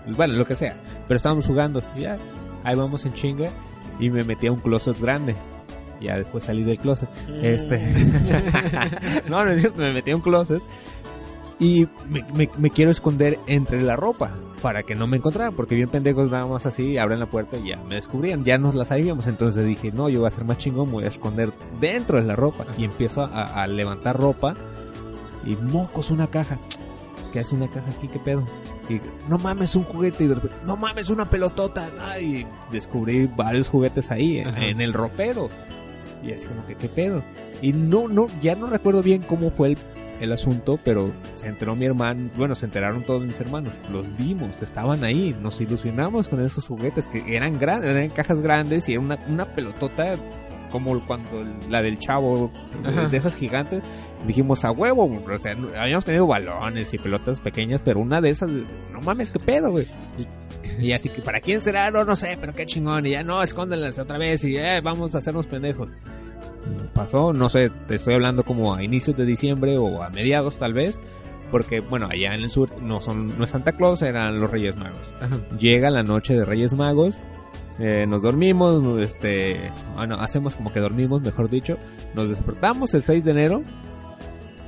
bueno, 0.06 0.32
lo 0.32 0.46
que 0.46 0.56
sea, 0.56 0.74
pero 1.06 1.18
estábamos 1.18 1.46
jugando 1.46 1.82
y 1.94 2.00
ya, 2.00 2.16
ahí 2.64 2.74
vamos 2.76 3.04
en 3.04 3.12
chinga 3.12 3.50
y 4.00 4.08
me 4.08 4.24
metí 4.24 4.46
a 4.46 4.52
un 4.52 4.60
closet 4.60 4.98
grande. 4.98 5.36
Ya 6.00 6.18
después 6.18 6.44
salí 6.44 6.64
del 6.64 6.78
closet. 6.78 7.08
Este. 7.42 7.80
no, 9.28 9.44
no 9.44 9.50
es 9.52 9.60
cierto, 9.60 9.78
me 9.78 9.92
metí 9.92 10.10
a 10.10 10.16
un 10.16 10.22
closet. 10.22 10.62
Y 11.60 11.86
me, 12.08 12.24
me- 12.34 12.50
me 12.58 12.70
quiero 12.70 12.90
esconder 12.90 13.38
entre 13.46 13.80
la 13.82 13.96
ropa 13.96 14.32
para 14.60 14.82
que 14.82 14.94
no 14.94 15.06
me 15.06 15.18
encontraran, 15.18 15.54
porque 15.54 15.74
bien 15.74 15.88
pendejos 15.88 16.30
nada 16.30 16.46
más 16.46 16.66
así, 16.66 16.96
abren 16.98 17.20
la 17.20 17.26
puerta 17.26 17.56
y 17.58 17.68
ya 17.68 17.76
me 17.76 17.96
descubrían, 17.96 18.44
ya 18.44 18.56
nos 18.58 18.74
la 18.74 18.84
sabíamos, 18.84 19.26
entonces 19.26 19.64
dije, 19.66 19.92
no, 19.92 20.08
yo 20.08 20.20
voy 20.20 20.28
a 20.28 20.32
ser 20.32 20.44
más 20.44 20.58
chingón, 20.58 20.88
me 20.88 20.94
voy 20.94 21.04
a 21.04 21.08
esconder 21.08 21.52
dentro 21.80 22.18
de 22.18 22.24
la 22.26 22.34
ropa 22.34 22.64
y 22.78 22.84
empiezo 22.84 23.22
a, 23.22 23.62
a 23.62 23.66
levantar 23.66 24.18
ropa 24.18 24.56
y 25.46 25.54
mocos 25.56 26.10
una 26.10 26.26
caja. 26.28 26.58
¿Qué 27.32 27.40
hace 27.40 27.54
una 27.56 27.68
caja 27.68 27.90
aquí? 27.90 28.06
¿Qué 28.08 28.18
pedo? 28.20 28.44
Y 28.88 29.00
no 29.28 29.38
mames, 29.38 29.74
un 29.76 29.82
juguete 29.84 30.24
y 30.24 30.28
de 30.28 30.36
repente, 30.36 30.56
no 30.64 30.76
mames, 30.76 31.10
una 31.10 31.28
pelotota. 31.28 31.90
¿no? 31.90 32.18
Y 32.20 32.46
descubrí 32.72 33.26
varios 33.26 33.68
juguetes 33.68 34.10
ahí, 34.10 34.38
en 34.38 34.80
el 34.80 34.92
ropero. 34.92 35.48
Y 36.24 36.32
así 36.32 36.46
como 36.46 36.64
que, 36.64 36.74
¿qué 36.76 36.88
pedo? 36.88 37.22
Y 37.60 37.72
no, 37.72 38.08
no, 38.08 38.26
ya 38.40 38.54
no 38.54 38.68
recuerdo 38.68 39.02
bien 39.02 39.22
cómo 39.22 39.50
fue 39.50 39.68
el, 39.72 39.78
el 40.24 40.32
asunto, 40.32 40.78
pero 40.84 41.12
se 41.34 41.46
enteró 41.46 41.76
mi 41.76 41.86
hermano, 41.86 42.30
bueno, 42.36 42.54
se 42.54 42.66
enteraron 42.66 43.02
todos 43.04 43.22
mis 43.24 43.40
hermanos, 43.40 43.72
los 43.92 44.04
vimos, 44.16 44.62
estaban 44.62 45.04
ahí, 45.04 45.34
nos 45.40 45.60
ilusionamos 45.60 46.28
con 46.28 46.40
esos 46.44 46.66
juguetes 46.66 47.06
que 47.06 47.36
eran 47.36 47.58
grandes, 47.58 47.90
eran 47.90 48.10
cajas 48.10 48.40
grandes 48.40 48.88
y 48.88 48.92
era 48.92 49.00
una, 49.00 49.18
una 49.28 49.44
pelotota 49.54 50.16
como 50.72 50.98
cuando 51.06 51.40
el- 51.42 51.54
la 51.70 51.80
del 51.82 51.98
chavo, 52.00 52.50
Ajá. 52.84 53.06
de 53.08 53.16
esas 53.16 53.36
gigantes, 53.36 53.80
dijimos 54.26 54.64
a 54.64 54.72
huevo, 54.72 55.04
o 55.04 55.38
sea, 55.38 55.54
habíamos 55.78 56.04
tenido 56.04 56.26
balones 56.26 56.92
y 56.92 56.98
pelotas 56.98 57.38
pequeñas, 57.38 57.80
pero 57.84 58.00
una 58.00 58.20
de 58.20 58.30
esas, 58.30 58.50
no 58.50 59.00
mames, 59.04 59.30
qué 59.30 59.38
pedo, 59.38 59.70
güey. 59.70 59.86
Y, 60.80 60.86
y 60.86 60.92
así 60.92 61.10
que, 61.10 61.22
¿para 61.22 61.38
quién 61.40 61.60
será? 61.60 61.90
No, 61.92 62.04
no 62.04 62.16
sé, 62.16 62.36
pero 62.40 62.54
qué 62.54 62.66
chingón. 62.66 63.06
Y 63.06 63.10
ya, 63.10 63.22
no, 63.22 63.40
escóndelas 63.42 63.98
otra 64.00 64.18
vez 64.18 64.42
y 64.42 64.56
eh, 64.56 64.80
vamos 64.82 65.14
a 65.14 65.18
hacernos 65.18 65.46
pendejos. 65.46 65.90
Pasó, 66.92 67.32
no 67.32 67.48
sé, 67.48 67.70
te 67.70 67.96
estoy 67.96 68.14
hablando 68.14 68.44
como 68.44 68.74
a 68.74 68.82
inicios 68.82 69.16
de 69.16 69.24
diciembre 69.24 69.76
o 69.78 70.02
a 70.02 70.10
mediados 70.10 70.58
tal 70.58 70.72
vez. 70.72 71.00
Porque, 71.50 71.80
bueno, 71.80 72.08
allá 72.10 72.34
en 72.34 72.42
el 72.42 72.50
sur 72.50 72.82
no 72.82 73.00
son 73.00 73.38
no 73.38 73.44
es 73.44 73.50
Santa 73.50 73.72
Claus, 73.72 74.02
eran 74.02 74.40
los 74.40 74.50
Reyes 74.50 74.76
Magos. 74.76 75.12
Llega 75.58 75.90
la 75.90 76.02
noche 76.02 76.34
de 76.34 76.44
Reyes 76.44 76.72
Magos, 76.72 77.16
eh, 77.78 78.06
nos 78.06 78.22
dormimos, 78.22 79.00
este, 79.00 79.72
bueno, 79.94 80.16
hacemos 80.20 80.54
como 80.54 80.72
que 80.72 80.80
dormimos, 80.80 81.22
mejor 81.22 81.50
dicho. 81.50 81.76
Nos 82.14 82.28
despertamos 82.30 82.94
el 82.94 83.02
6 83.02 83.24
de 83.24 83.30
enero. 83.32 83.62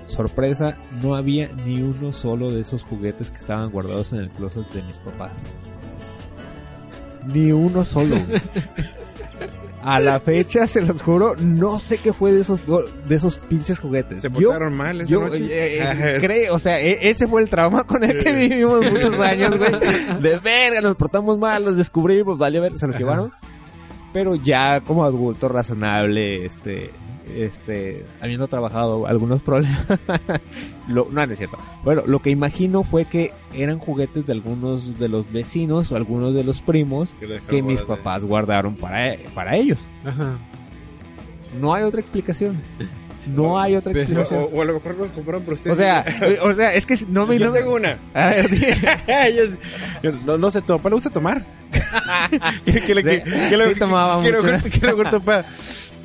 Sorpresa, 0.07 0.77
no 1.03 1.15
había 1.15 1.49
ni 1.49 1.83
uno 1.83 2.13
solo 2.13 2.51
de 2.51 2.61
esos 2.61 2.85
juguetes 2.85 3.31
que 3.31 3.39
estaban 3.39 3.71
guardados 3.71 4.13
en 4.13 4.21
el 4.21 4.31
closet 4.31 4.69
de 4.71 4.83
mis 4.83 4.99
papás. 4.99 5.33
Ni 7.27 7.53
uno 7.53 7.85
solo. 7.85 8.17
A 9.83 10.01
la 10.01 10.19
fecha, 10.19 10.67
se 10.67 10.83
los 10.83 11.01
juro, 11.01 11.37
no 11.39 11.79
sé 11.79 11.99
qué 11.99 12.13
fue 12.13 12.33
de 12.33 12.41
esos, 12.41 12.59
de 13.09 13.15
esos 13.15 13.39
pinches 13.39 13.79
juguetes. 13.79 14.21
Se 14.21 14.29
Yo 14.31 14.49
portaron 14.49 14.75
mal 14.77 15.01
esa 15.01 15.09
yo 15.11 15.21
noche. 15.21 15.45
eh, 15.49 16.19
eh, 16.23 16.49
o 16.51 16.59
sea, 16.59 16.81
e- 16.81 17.09
ese 17.09 17.29
fue 17.29 17.41
el 17.43 17.49
trauma 17.49 17.85
con 17.85 18.03
el 18.03 18.23
que 18.23 18.33
vivimos 18.33 18.91
muchos 18.91 19.21
años, 19.21 19.57
güey. 19.57 19.71
De 20.21 20.39
verga, 20.41 20.81
nos 20.81 20.97
portamos 20.97 21.39
mal, 21.39 21.65
los 21.65 21.77
descubrimos, 21.77 22.37
vale 22.37 22.59
ver, 22.59 22.77
se 22.77 22.87
los 22.89 22.99
llevaron. 22.99 23.33
Pero 24.13 24.35
ya 24.35 24.81
como 24.81 25.05
adulto 25.05 25.49
razonable, 25.49 26.45
este, 26.47 26.91
este, 27.35 28.05
habiendo 28.21 28.47
trabajado 28.49 29.07
algunos 29.07 29.43
problemas, 29.43 29.85
lo, 30.89 31.09
no, 31.11 31.27
no 31.27 31.33
es 31.33 31.39
cierto. 31.39 31.59
Bueno, 31.85 32.03
lo 32.07 32.21
que 32.21 32.31
imagino 32.31 32.85
fue 32.85 33.05
que 33.07 33.33
eran 33.55 33.79
juguetes 33.79 34.27
de 34.27 34.33
algunos 34.33 34.99
de 34.99 35.09
los 35.09 35.31
vecinos 35.33 35.91
o 35.93 35.97
algunos 35.97 36.35
de 36.35 36.45
los 36.45 36.61
primos 36.63 37.17
Que 37.49 37.63
mis 37.63 37.83
papás 37.83 38.25
guardaron 38.25 38.77
para, 38.77 39.17
para 39.35 39.57
ellos. 39.57 39.79
Ajá. 40.05 40.39
No 41.61 41.73
hay 41.75 41.85
otra 41.85 42.01
explicación. 42.01 42.61
No 43.27 43.59
hay 43.61 43.75
otra 43.75 43.93
explicación. 43.93 44.49
o 44.53 44.63
a 44.63 44.65
lo 44.65 44.75
mejor 44.75 44.95
lo 44.97 45.09
compraron 45.13 45.43
por 45.43 45.55
ustedes. 45.55 45.77
O 45.77 45.81
sea, 45.81 46.05
o 46.43 46.55
sea, 46.55 46.75
es 46.75 46.87
que 46.87 46.97
no 47.09 47.27
me... 47.27 47.39
yo 47.39 47.47
no 47.47 47.53
me- 47.53 47.59
tengo 47.59 47.75
una. 47.75 47.99
A 48.15 48.29
ver, 48.29 48.51
di- 48.51 48.61
Yo- 49.37 49.57
yo 50.03 50.13
no, 50.25 50.39
no 50.39 50.51
sé, 50.51 50.61
tu 50.61 50.77
papá 50.77 50.89
le 50.91 50.95
gusta 50.95 51.11
tomar. 51.11 51.45
Sí, 52.65 53.75
tomaba 53.79 54.19
mucho. 54.21 54.43
que 54.71 54.87
le 54.87 54.93
gusta 54.93 55.11
tu 55.11 55.21
papá. 55.23 55.45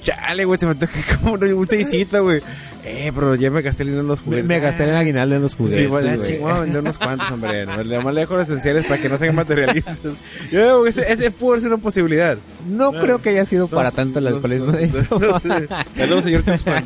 Chale, 0.03 0.45
güey, 0.45 0.59
se 0.59 0.65
me 0.65 0.75
toca 0.75 0.91
como 1.21 1.33
un 1.33 1.67
seisito, 1.67 2.23
güey. 2.23 2.41
Eh, 2.83 3.11
pero 3.13 3.35
ya 3.35 3.51
me 3.51 3.61
gasté 3.61 3.83
el 3.83 3.89
dinero 3.89 4.01
en 4.01 4.07
los 4.07 4.19
me, 4.21 4.25
juguetes. 4.25 4.47
me 4.47 4.59
gasté 4.59 4.85
el 4.85 4.95
aguinaldo 4.95 5.35
en 5.35 5.43
los 5.43 5.55
juguetes. 5.55 5.81
Sí, 5.81 5.85
bueno, 5.85 6.15
ya 6.15 6.23
chingón, 6.23 6.51
a 6.51 6.59
vender 6.61 6.81
unos 6.81 6.97
cuantos, 6.97 7.29
hombre. 7.29 7.63
No, 7.67 7.83
Le 7.83 7.99
más 7.99 8.11
le 8.11 8.21
dejo 8.21 8.35
los 8.37 8.49
esenciales 8.49 8.85
para 8.85 8.99
que 8.99 9.07
no 9.07 9.19
sean 9.19 9.35
materialistas. 9.35 10.01
Yo 10.51 10.63
digo 10.63 10.83
que 10.83 10.89
ese, 10.89 11.11
ese 11.13 11.29
pudo 11.29 11.59
ser 11.59 11.71
una 11.71 11.77
posibilidad. 11.77 12.39
No 12.67 12.91
creo 12.91 13.21
que 13.21 13.29
haya 13.29 13.45
sido 13.45 13.67
para 13.67 13.89
No, 13.89 13.95
tanto 13.95 14.17
el 14.17 14.25
no, 14.25 14.31
alcoholismo. 14.31 14.71
no, 14.71 15.19
no, 15.19 15.39
no, 15.43 15.59
no. 15.59 15.67
Saludos, 15.95 16.23
señor 16.23 16.41
Tuxpan. 16.41 16.85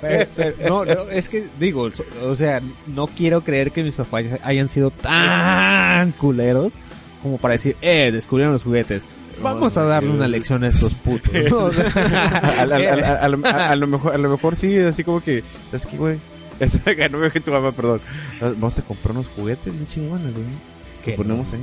Pero- 0.00 0.26
pero- 0.34 0.54
no, 0.68 0.84
no, 0.84 1.08
es 1.10 1.28
que 1.28 1.44
digo, 1.60 1.88
o 2.24 2.34
sea, 2.34 2.60
no 2.88 3.06
quiero 3.06 3.42
creer 3.42 3.70
que 3.70 3.84
mis 3.84 3.94
papás 3.94 4.24
hayan 4.42 4.68
sido 4.68 4.90
tan 4.90 6.10
culeros 6.12 6.72
como 7.22 7.38
para 7.38 7.52
decir, 7.52 7.76
eh, 7.80 8.10
descubrieron 8.12 8.52
los 8.54 8.64
juguetes. 8.64 9.02
Vamos 9.40 9.76
a 9.76 9.84
darle 9.84 10.10
una 10.10 10.28
lección 10.28 10.64
a 10.64 10.68
estos 10.68 10.94
putos. 10.94 11.32
a, 11.34 12.62
a- 12.62 12.62
a- 12.62 12.62
a- 12.62 13.24
a 13.24 13.28
lo- 13.28 13.46
a- 13.46 13.68
a 13.70 13.76
lo 13.76 13.86
mejor, 13.86 14.14
a 14.14 14.18
lo 14.18 14.28
mejor 14.28 14.56
sí, 14.56 14.78
así 14.78 15.04
como 15.04 15.20
que, 15.20 15.42
es 15.72 15.86
que, 15.86 15.96
güey, 15.96 16.18
no 17.10 17.18
veo 17.18 17.30
que 17.30 17.40
tu 17.40 17.50
mamá, 17.50 17.72
perdón. 17.72 18.00
Vamos 18.40 18.78
a 18.78 18.82
comprar 18.82 19.12
unos 19.16 19.26
juguetes 19.28 19.72
bien 19.72 19.86
chingones, 19.86 20.32
güey. 20.32 20.44
Que 21.04 21.12
ponemos 21.12 21.52
ahí. 21.52 21.60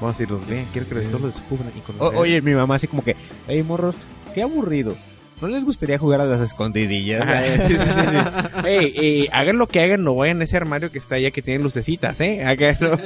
Vamos 0.00 0.18
a 0.18 0.22
ir 0.22 0.30
los 0.30 0.46
vean, 0.46 0.66
quiero 0.72 0.86
que 0.88 0.94
todos 0.96 1.20
los 1.20 1.34
descubran. 1.36 1.70
Y 1.76 1.80
con 1.80 1.96
O- 2.00 2.18
oye, 2.18 2.42
mi 2.42 2.52
mamá 2.54 2.74
así 2.74 2.86
como 2.86 3.02
que, 3.02 3.16
hey 3.48 3.62
morros, 3.62 3.94
qué 4.34 4.42
aburrido. 4.42 4.94
¿No 5.40 5.48
les 5.48 5.64
gustaría 5.64 5.98
jugar 5.98 6.20
a 6.20 6.26
las 6.26 6.40
escondidillas? 6.42 7.22
Ajá, 7.22 7.42
sí, 7.66 7.74
sí, 7.74 7.76
sí, 7.76 8.00
sí. 8.10 8.66
Ey, 8.68 8.94
ey, 8.96 9.28
hagan 9.32 9.56
lo 9.58 9.66
que 9.66 9.80
hagan, 9.80 10.04
no 10.04 10.14
vayan 10.14 10.40
a 10.40 10.44
ese 10.44 10.56
armario 10.56 10.92
que 10.92 10.98
está 10.98 11.14
allá 11.16 11.30
que 11.30 11.42
tiene 11.42 11.62
lucecitas, 11.62 12.20
¿eh? 12.20 12.44
Háganlo. 12.44 12.98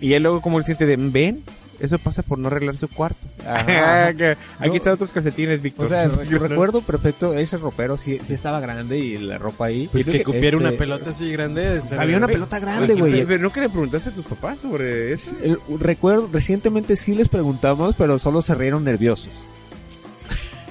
y 0.00 0.10
ya 0.10 0.20
luego 0.20 0.40
como 0.40 0.58
el 0.58 0.64
siente 0.64 0.86
de, 0.86 0.96
ven, 0.96 1.42
eso 1.80 1.98
pasa 1.98 2.22
por 2.22 2.38
no 2.38 2.48
arreglar 2.48 2.76
su 2.76 2.88
cuarto. 2.88 3.18
Ajá. 3.46 4.12
Que 4.16 4.36
Aquí 4.58 4.68
No. 4.68 4.74
están 4.74 4.94
otros 4.94 5.12
calcetines, 5.12 5.60
Víctor. 5.62 5.86
O 5.86 5.88
sea, 5.88 6.10
yo 6.30 6.38
recuerdo 6.38 6.80
perfecto, 6.80 7.34
ese 7.34 7.56
ropero 7.56 7.96
sí, 7.98 8.20
sí 8.26 8.34
estaba 8.34 8.60
grande 8.60 8.98
y 8.98 9.18
la 9.18 9.38
ropa 9.38 9.66
ahí. 9.66 9.88
Pues 9.92 10.06
Y 10.06 10.10
que 10.10 10.24
cupiera 10.24 10.56
una 10.56 10.68
este, 10.70 10.78
pelota 10.78 11.10
así 11.10 11.30
grande. 11.32 11.80
Había 11.98 12.16
una 12.16 12.26
pelota 12.28 12.58
grande, 12.58 12.94
güey. 12.94 13.24
Pero, 13.26 13.42
nunca 13.42 13.60
le 13.60 13.68
preguntaste 13.68 14.10
a 14.10 14.12
tus 14.12 14.26
papás 14.26 14.58
sobre 14.60 15.12
eso. 15.12 15.32
El- 15.42 15.58
recuerdo, 15.80 16.28
recientemente 16.32 16.96
sí 16.96 17.14
les 17.14 17.28
preguntamos, 17.28 17.94
pero 17.96 18.18
solo 18.18 18.42
se 18.42 18.54
rieron 18.54 18.84
nerviosos. 18.84 19.30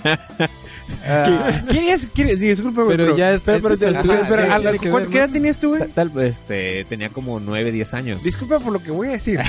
¿Querías, 1.69 2.07
querías, 2.07 2.39
disculpa, 2.39 2.83
güey, 2.83 2.95
Pero 2.97 3.17
ya 3.17 3.25
pero, 3.27 3.35
está- 3.37 3.59
pero, 3.59 3.73
este 3.73 3.85
es 3.87 3.91
¿qué 3.93 3.97
que 4.79 4.89
¿cuál- 4.89 5.03
ver, 5.03 5.11
¿qué 5.11 5.17
edad 5.17 5.29
tenías 5.29 5.59
tú, 5.59 5.69
güey? 5.69 5.81
Ta- 5.81 5.87
Tal, 6.07 6.11
este, 6.21 6.85
tenía 6.85 7.09
como 7.09 7.39
9, 7.39 7.71
10 7.71 7.93
años. 7.95 8.23
Disculpa 8.23 8.59
por 8.59 8.71
lo 8.73 8.81
que 8.83 8.91
voy 8.91 9.07
a 9.07 9.11
decir. 9.11 9.39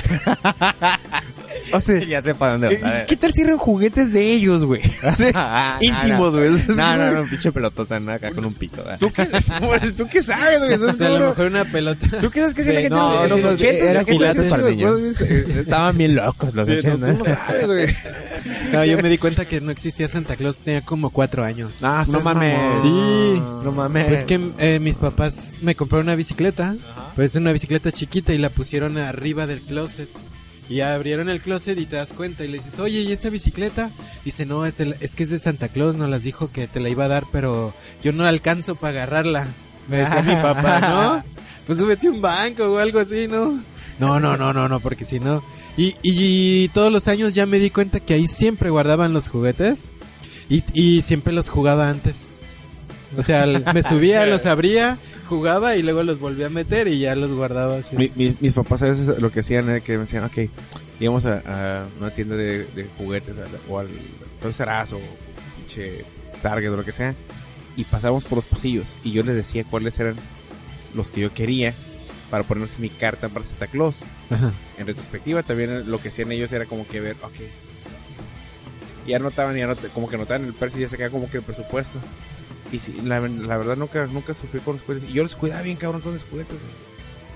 O 1.71 1.79
sea, 1.79 2.03
ya 2.07 2.21
sé 2.21 2.35
para 2.35 2.53
dónde 2.53 2.75
eh, 2.75 3.05
¿qué 3.07 3.17
tal 3.17 3.33
si 3.33 3.41
eran 3.41 3.57
juguetes 3.57 4.11
de 4.11 4.33
ellos, 4.33 4.63
güey? 4.63 4.81
Sea, 5.13 5.77
íntimos, 5.81 6.35
güey. 6.35 6.49
No, 6.75 6.97
no, 6.97 7.11
no, 7.11 7.21
un 7.21 7.29
pinche 7.29 7.51
pelotota 7.51 7.99
¿no? 7.99 8.11
acá 8.11 8.31
con 8.31 8.45
un 8.45 8.53
pito. 8.53 8.77
¿verdad? 8.77 8.99
¿Tú 8.99 9.11
qué, 9.11 9.25
¿Tú 9.97 10.07
qué 10.07 10.23
sabes, 10.23 10.59
güey? 10.59 10.73
O 10.73 10.93
sea, 10.93 11.07
a 11.07 11.09
lo 11.11 11.29
mejor 11.29 11.47
una 11.47 11.65
pelota. 11.65 12.19
¿Tú 12.19 12.29
qué 12.29 12.39
sabes 12.39 12.53
que 12.53 12.61
hacía 12.61 12.73
la 12.73 12.81
gente 12.81 12.97
no, 12.97 13.23
en 13.23 13.29
los 13.29 13.43
80? 13.43 13.85
era 13.85 14.03
juguetes 14.03 14.49
para 14.51 14.69
niños. 14.69 15.21
Estaban 15.21 15.97
bien 15.97 16.15
locos 16.15 16.53
los 16.53 16.65
sí, 16.65 16.73
no, 16.83 16.93
80. 16.93 17.11
tú 17.11 17.17
no 17.17 17.25
sabes, 17.25 17.67
güey. 17.67 17.87
No, 18.71 18.85
yo 18.85 18.97
me 19.01 19.09
di 19.09 19.17
cuenta 19.17 19.45
que 19.45 19.61
no 19.61 19.71
existía 19.71 20.07
Santa 20.07 20.35
Claus. 20.35 20.59
Tenía 20.59 20.81
como 20.81 21.09
cuatro 21.09 21.43
años. 21.43 21.81
No, 21.81 22.03
No 22.05 22.21
mames. 22.21 22.81
Sí. 22.81 23.41
No 23.63 23.71
mames. 23.71 24.07
Pues 24.07 24.23
que 24.25 24.39
eh, 24.59 24.79
mis 24.79 24.97
papás 24.97 25.53
me 25.61 25.75
compraron 25.75 26.07
una 26.07 26.15
bicicleta, 26.15 26.75
pues 27.15 27.35
una 27.35 27.51
bicicleta 27.51 27.91
chiquita 27.91 28.33
y 28.33 28.37
la 28.37 28.49
pusieron 28.49 28.97
arriba 28.97 29.47
del 29.47 29.61
closet. 29.61 30.09
Y 30.69 30.81
abrieron 30.81 31.29
el 31.29 31.39
closet 31.39 31.79
y 31.79 31.85
te 31.85 31.95
das 31.95 32.11
cuenta 32.11 32.43
y 32.43 32.49
le 32.49 32.57
dices, 32.57 32.77
oye, 32.79 33.01
¿y 33.01 33.11
esa 33.13 33.29
bicicleta? 33.29 33.89
Dice, 34.25 34.45
no, 34.45 34.65
es, 34.65 34.77
de 34.77 34.87
la- 34.87 34.95
es 34.99 35.15
que 35.15 35.23
es 35.23 35.29
de 35.29 35.39
Santa 35.39 35.69
Claus, 35.69 35.95
nos 35.95 36.09
las 36.09 36.23
dijo 36.23 36.51
que 36.51 36.67
te 36.67 36.79
la 36.81 36.89
iba 36.89 37.05
a 37.05 37.07
dar, 37.07 37.23
pero 37.31 37.73
yo 38.03 38.11
no 38.11 38.25
alcanzo 38.25 38.75
para 38.75 38.91
agarrarla. 39.03 39.47
Me 39.87 39.97
decía 39.97 40.21
mi 40.21 40.35
papá, 40.35 40.79
¿no? 40.81 41.23
Pues 41.65 41.79
súbete 41.79 42.09
un 42.09 42.21
banco 42.21 42.65
o 42.65 42.77
algo 42.79 42.99
así, 42.99 43.27
¿no? 43.29 43.61
No, 43.99 44.19
no, 44.19 44.35
no, 44.37 44.51
no, 44.53 44.67
no, 44.67 44.79
porque 44.81 45.05
si 45.05 45.19
no... 45.19 45.41
Y, 45.77 45.95
y 46.03 46.69
todos 46.69 46.91
los 46.91 47.07
años 47.07 47.33
ya 47.35 47.45
me 47.45 47.59
di 47.59 47.69
cuenta 47.69 47.99
que 47.99 48.15
ahí 48.15 48.27
siempre 48.27 48.69
guardaban 48.71 49.13
los 49.13 49.27
juguetes 49.29 49.89
y, 50.49 50.63
y 50.73 51.01
siempre 51.03 51.31
los 51.33 51.49
jugaba 51.49 51.87
antes. 51.87 52.29
O 53.17 53.21
sea, 53.23 53.45
me 53.73 53.83
subía, 53.83 54.25
los 54.27 54.45
abría, 54.47 54.97
jugaba 55.27 55.75
y 55.75 55.83
luego 55.83 56.01
los 56.03 56.19
volvía 56.19 56.47
a 56.47 56.49
meter 56.49 56.87
y 56.87 56.99
ya 56.99 57.15
los 57.15 57.31
guardaba 57.31 57.77
así. 57.77 57.95
Mi- 57.95 58.11
mis, 58.15 58.41
mis 58.41 58.53
papás 58.53 58.81
a 58.81 58.87
veces 58.87 59.19
lo 59.19 59.31
que 59.31 59.41
hacían 59.41 59.69
era 59.69 59.79
que 59.81 59.93
me 59.93 60.05
decían, 60.05 60.23
ok, 60.23 60.37
íbamos 60.99 61.25
a, 61.25 61.43
a 61.45 61.85
una 61.99 62.09
tienda 62.09 62.35
de, 62.35 62.65
de 62.65 62.87
juguetes 62.97 63.35
a 63.37 63.71
o 63.71 63.79
al 63.79 63.87
Toys 64.41 64.59
R 64.59 64.71
Us 64.83 64.93
o 64.93 64.99
pinche 65.57 66.03
Target 66.41 66.71
o 66.71 66.77
lo 66.77 66.83
que 66.85 66.91
sea 66.91 67.13
y 67.75 67.83
pasábamos 67.83 68.23
por 68.23 68.37
los 68.37 68.45
pasillos 68.45 68.95
y 69.03 69.11
yo 69.11 69.23
les 69.23 69.35
decía 69.35 69.63
cuáles 69.69 69.99
eran 69.99 70.15
los 70.95 71.11
que 71.11 71.21
yo 71.21 71.33
quería 71.33 71.73
para 72.31 72.43
ponerse 72.43 72.81
mi 72.81 72.89
carta 72.89 73.29
para 73.29 73.45
Santa 73.45 73.67
Claus. 73.67 74.03
Ajá. 74.29 74.51
En 74.77 74.87
retrospectiva 74.87 75.43
también 75.43 75.89
lo 75.89 76.01
que 76.01 76.09
hacían 76.09 76.31
ellos 76.31 76.51
era 76.51 76.65
como 76.65 76.87
que 76.87 76.99
ver, 76.99 77.15
ok, 77.21 77.35
ya 79.07 79.19
notaban, 79.19 79.55
ya 79.55 79.67
not- 79.67 79.91
como 79.93 80.09
que 80.09 80.17
notaban 80.17 80.45
el 80.45 80.53
precio 80.53 80.79
y 80.79 80.83
ya 80.83 80.89
se 80.89 80.97
quedaba 80.97 81.11
como 81.13 81.29
que 81.29 81.37
el 81.37 81.43
presupuesto. 81.43 81.99
Y 82.71 82.79
sí, 82.79 82.93
la, 83.03 83.19
la 83.21 83.57
verdad 83.57 83.77
nunca, 83.77 84.05
nunca 84.07 84.33
sufrí 84.33 84.59
con 84.59 84.73
los 84.73 84.81
juguetes. 84.83 85.09
Y 85.09 85.13
yo 85.13 85.23
los 85.23 85.35
cuidaba 85.35 85.61
bien 85.61 85.77
cabrón 85.77 86.01
todos 86.01 86.15
mis 86.15 86.23
juguetes, 86.23 86.53
güey. 86.53 86.73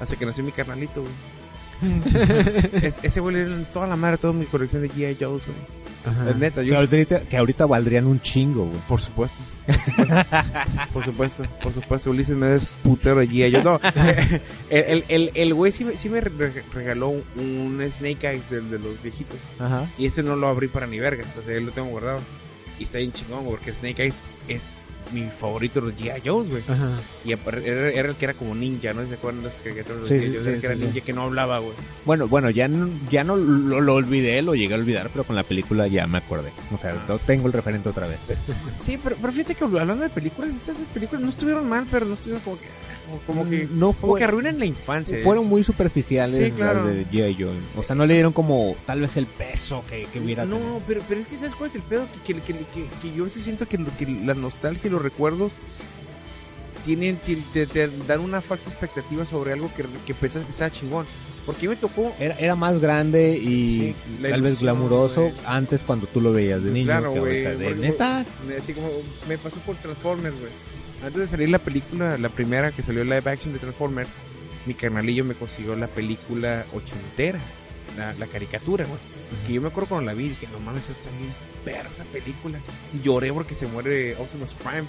Hasta 0.02 0.16
que 0.16 0.26
nació 0.26 0.44
mi 0.44 0.52
carnalito, 0.52 1.02
güey. 1.02 1.14
Es- 2.84 3.00
ese 3.04 3.20
güey 3.22 3.36
le 3.36 3.46
dieron 3.46 3.66
toda 3.74 3.88
la 3.88 3.96
madre, 3.96 4.18
toda 4.18 4.34
mi 4.34 4.46
colección 4.46 4.82
de 4.82 4.90
G.I. 4.92 5.18
Joe's, 5.20 5.46
güey. 5.46 5.58
Ajá. 6.04 6.32
Es 6.32 6.36
neta, 6.38 6.62
Que 6.62 6.68
yo... 6.68 6.78
ahorita, 6.78 7.22
que 7.22 7.38
ahorita 7.38 7.66
valdrían 7.68 8.08
un 8.08 8.20
chingo, 8.22 8.66
güey. 8.66 8.80
Por 8.88 9.00
supuesto. 9.02 9.38
Por 10.94 11.06
supuesto, 11.06 11.44
por 11.62 11.74
supuesto. 11.74 12.10
Ulises 12.10 12.36
me 12.36 12.56
es 12.56 12.66
putero 12.84 13.20
de 13.20 13.30
G.I. 13.30 13.52
Joe. 13.54 13.64
No, 13.64 13.80
el, 14.70 15.04
el, 15.08 15.32
el, 15.36 15.54
güey 15.54 15.72
sí, 15.72 15.86
me- 15.86 15.98
sí 15.98 16.10
me 16.10 16.22
re- 16.22 16.64
regaló 16.74 17.10
un, 17.36 17.84
Snake 17.92 18.28
Eyes 18.30 18.50
del 18.50 18.70
de 18.72 18.80
los 18.80 19.02
viejitos. 19.02 19.38
Ajá. 19.60 19.88
Y 19.98 20.06
ese 20.08 20.24
no 20.24 20.36
lo 20.36 20.48
abrí 20.48 20.68
para 20.68 20.88
ni 20.88 21.00
vergas. 21.00 21.28
O 21.38 21.44
sea, 21.44 21.56
él 21.56 21.66
lo 21.68 21.72
tengo 21.72 21.90
guardado. 21.90 22.20
Y 22.80 22.84
está 22.84 22.98
bien 22.98 23.14
chingón, 23.14 23.46
porque 23.46 23.72
Snake 23.74 24.02
Eyes 24.02 24.24
es 24.48 24.82
mi 25.12 25.28
favorito 25.30 25.82
de 25.82 25.88
los 25.92 25.96
G.I. 26.00 26.22
Joe's, 26.28 26.50
güey. 26.50 26.64
Y 27.26 27.32
era, 27.32 27.90
era 27.90 28.10
el 28.10 28.16
que 28.16 28.26
era 28.26 28.34
como 28.34 28.56
ninja, 28.56 28.94
¿no? 28.94 29.06
¿Se 29.08 29.16
acuerdan 29.16 29.44
de 29.44 29.50
las 29.50 29.58
caricaturas 29.60 30.08
de 30.08 30.20
Sí, 30.22 30.28
los 30.28 30.44
sí, 30.44 30.50
El 30.50 30.60
que 30.60 30.66
era 30.68 30.76
ninja 30.76 31.02
que 31.02 31.14
no 31.14 31.24
hablaba, 31.24 31.60
güey. 31.60 31.74
Bueno, 32.06 32.28
bueno, 32.28 32.50
ya 32.50 32.68
no, 32.68 32.90
ya 33.10 33.24
no 33.24 33.36
lo, 33.38 33.82
lo 33.82 33.96
olvidé, 33.96 34.42
lo 34.42 34.56
llegué 34.56 34.74
a 34.76 34.78
olvidar, 34.78 35.10
pero 35.12 35.24
con 35.24 35.36
la 35.36 35.44
película 35.44 35.88
ya 35.88 36.08
me 36.08 36.18
acordé. 36.18 36.52
O 36.74 36.78
sea, 36.78 36.96
no 37.08 37.20
tengo 37.20 37.48
el 37.48 37.54
referente 37.54 37.90
otra 37.90 38.08
vez. 38.08 38.20
Sí, 38.80 38.98
pero, 39.04 39.16
pero 39.20 39.34
fíjate 39.34 39.56
que 39.56 39.64
hablando 39.64 40.04
de 40.04 40.10
películas, 40.10 40.52
estas 40.52 40.78
películas 40.94 41.24
no 41.24 41.30
estuvieron 41.30 41.68
mal, 41.68 41.86
pero 41.90 42.06
no 42.06 42.14
estuvieron 42.14 42.44
como 42.44 42.60
que... 42.60 42.68
Como 43.28 43.50
que, 43.50 43.68
no 43.72 43.94
como 43.94 44.14
fue, 44.14 44.20
que 44.20 44.24
arruinan 44.26 44.60
la 44.60 44.66
infancia. 44.66 45.18
¿eh? 45.18 45.24
fueron 45.24 45.46
muy 45.48 45.64
superficiales 45.64 46.44
Sí, 46.46 46.52
claro. 46.52 46.86
las 46.86 46.94
de 46.96 47.06
G.I. 47.08 47.36
Joe. 47.44 47.54
O 47.78 47.84
sea, 47.84 47.96
no 47.96 48.06
le 48.06 48.14
dieron 48.16 48.34
como 48.34 48.76
tal 48.86 49.02
vez 49.02 49.18
el 49.18 49.26
peso 49.26 49.84
que, 49.90 50.06
que 50.12 50.20
hubiera 50.20 50.44
tenido. 50.44 50.60
No, 50.60 50.82
pero, 50.88 51.02
pero 51.08 51.22
es 51.22 51.28
que 51.28 51.38
¿sabes 51.38 51.56
cuál 51.56 51.70
es 51.70 51.76
el 51.76 51.82
pedo? 51.84 52.06
Que, 52.26 52.36
que, 52.36 52.54
que, 52.54 53.14
yo 53.16 53.28
sí 53.30 53.42
siento 53.42 53.68
que, 53.68 53.78
lo- 53.78 53.96
que 53.98 54.06
la 54.06 54.34
nostalgia 54.34 54.88
y 54.88 54.92
los 54.92 55.02
recuerdos 55.02 55.54
tienen, 56.86 57.18
ti- 57.18 57.44
te, 57.54 57.68
te 57.68 57.88
dan 58.08 58.22
una 58.22 58.42
falsa 58.42 58.70
expectativa 58.70 59.24
sobre 59.26 59.54
algo 59.54 59.72
que, 59.76 59.84
que 60.06 60.14
piensas 60.14 60.44
que 60.46 60.52
está 60.52 60.72
chingón. 60.72 61.06
Porque 61.46 61.68
me 61.68 61.76
tocó... 61.76 62.14
Era, 62.20 62.36
era 62.38 62.56
más 62.56 62.80
grande 62.80 63.36
y 63.36 63.78
Sí, 63.78 63.96
tal 64.22 64.42
vez 64.44 64.60
glamuroso 64.60 65.32
antes 65.46 65.82
cuando 65.84 66.06
tú 66.08 66.22
lo 66.22 66.32
veías 66.34 66.64
de 66.64 66.70
niño. 66.72 66.86
Claro, 66.86 67.12
güey. 67.14 67.42
de 67.44 67.76
neta. 67.76 68.24
Así 68.60 68.74
como 68.74 68.88
me 69.28 69.38
pasó 69.40 69.58
por 69.62 69.76
Transformers, 69.78 70.40
güey. 70.40 70.52
Antes 71.04 71.22
de 71.22 71.28
salir 71.28 71.50
la 71.50 71.60
película, 71.60 72.18
la 72.18 72.30
primera 72.30 72.72
que 72.72 72.84
salió 72.84 73.04
live 73.04 73.24
action 73.26 73.54
de 73.54 73.60
Transformers, 73.60 74.10
mi 74.66 74.74
carnalillo 74.74 75.26
me 75.26 75.34
consiguió 75.34 75.76
la 75.76 75.88
película 75.88 76.66
ochentera, 76.74 77.40
la, 77.98 78.14
la 78.14 78.28
caricatura, 78.28 78.86
güey. 78.86 79.00
Que 79.48 79.54
yo 79.54 79.62
me 79.62 79.70
acuerdo 79.70 79.90
cuando 79.90 80.06
la 80.06 80.14
vi, 80.14 80.30
dije, 80.30 80.48
no 80.52 80.60
mames, 80.60 80.90
está 80.90 81.10
bien 81.18 81.34
perra 81.66 81.90
esa 81.92 82.04
película. 82.06 82.60
Lloré 83.04 83.34
porque 83.34 83.56
se 83.56 83.68
muere 83.68 84.16
Optimus 84.18 84.54
Prime. 84.54 84.86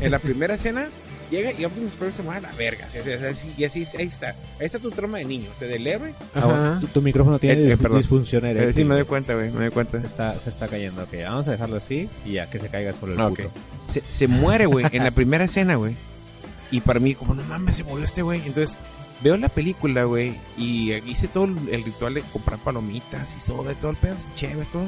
En 0.00 0.10
la 0.10 0.18
primera 0.18 0.54
escena, 0.54 0.88
llega 1.30 1.52
y 1.52 1.64
Optimus 1.64 1.94
Prime 1.94 2.12
se 2.12 2.22
muere 2.22 2.38
a 2.38 2.42
la 2.42 2.52
verga. 2.52 2.86
o 2.86 2.90
sea, 2.90 3.32
y 3.56 3.64
así, 3.64 3.86
ahí 3.98 4.06
está. 4.06 4.28
Ahí 4.58 4.66
está 4.66 4.78
tu 4.78 4.90
trama 4.90 5.18
de 5.18 5.24
niño, 5.24 5.48
o 5.54 5.58
sea, 5.58 5.68
del 5.68 5.86
héroe. 5.86 6.14
Ajá. 6.34 6.78
Tu, 6.80 6.86
tu 6.88 7.02
micrófono 7.02 7.38
tiene 7.38 7.62
Eh, 7.62 7.72
eh, 7.80 7.88
disfunción 7.96 8.44
Eh, 8.46 8.50
eréctil. 8.50 8.74
sí, 8.74 8.84
me 8.84 8.94
doy 8.94 9.04
cuenta, 9.04 9.34
güey, 9.34 9.50
me 9.50 9.60
doy 9.60 9.70
cuenta. 9.70 10.00
se, 10.00 10.06
está, 10.06 10.38
se 10.40 10.50
está 10.50 10.68
cayendo. 10.68 11.02
Ok, 11.02 11.14
vamos 11.24 11.48
a 11.48 11.52
dejarlo 11.52 11.76
así 11.76 12.08
y 12.24 12.32
ya 12.32 12.48
que 12.48 12.58
se 12.58 12.68
caiga 12.68 12.92
solo 12.98 13.12
el 13.14 13.20
Ah, 13.20 13.28
puto. 13.28 13.44
ok. 13.44 13.50
Se, 13.90 14.02
se 14.06 14.26
muere, 14.28 14.66
güey, 14.66 14.86
en 14.92 15.04
la 15.04 15.10
primera 15.10 15.44
escena, 15.44 15.76
güey. 15.76 15.94
Y 16.70 16.80
para 16.82 17.00
mí, 17.00 17.14
como, 17.14 17.34
no 17.34 17.42
mames, 17.44 17.76
se 17.76 17.84
murió 17.84 18.04
este 18.04 18.22
güey. 18.22 18.42
Entonces, 18.44 18.76
veo 19.22 19.36
la 19.38 19.48
película, 19.48 20.04
güey, 20.04 20.34
y 20.56 20.92
hice 21.10 21.26
todo 21.28 21.44
el, 21.46 21.56
el 21.70 21.82
ritual 21.84 22.14
de 22.14 22.20
comprar 22.22 22.58
palomitas 22.58 23.34
y 23.36 23.40
soda 23.40 23.72
y 23.72 23.74
todo 23.76 23.90
el 23.92 23.96
pedo, 23.96 24.16
chéves, 24.36 24.68
todo. 24.68 24.84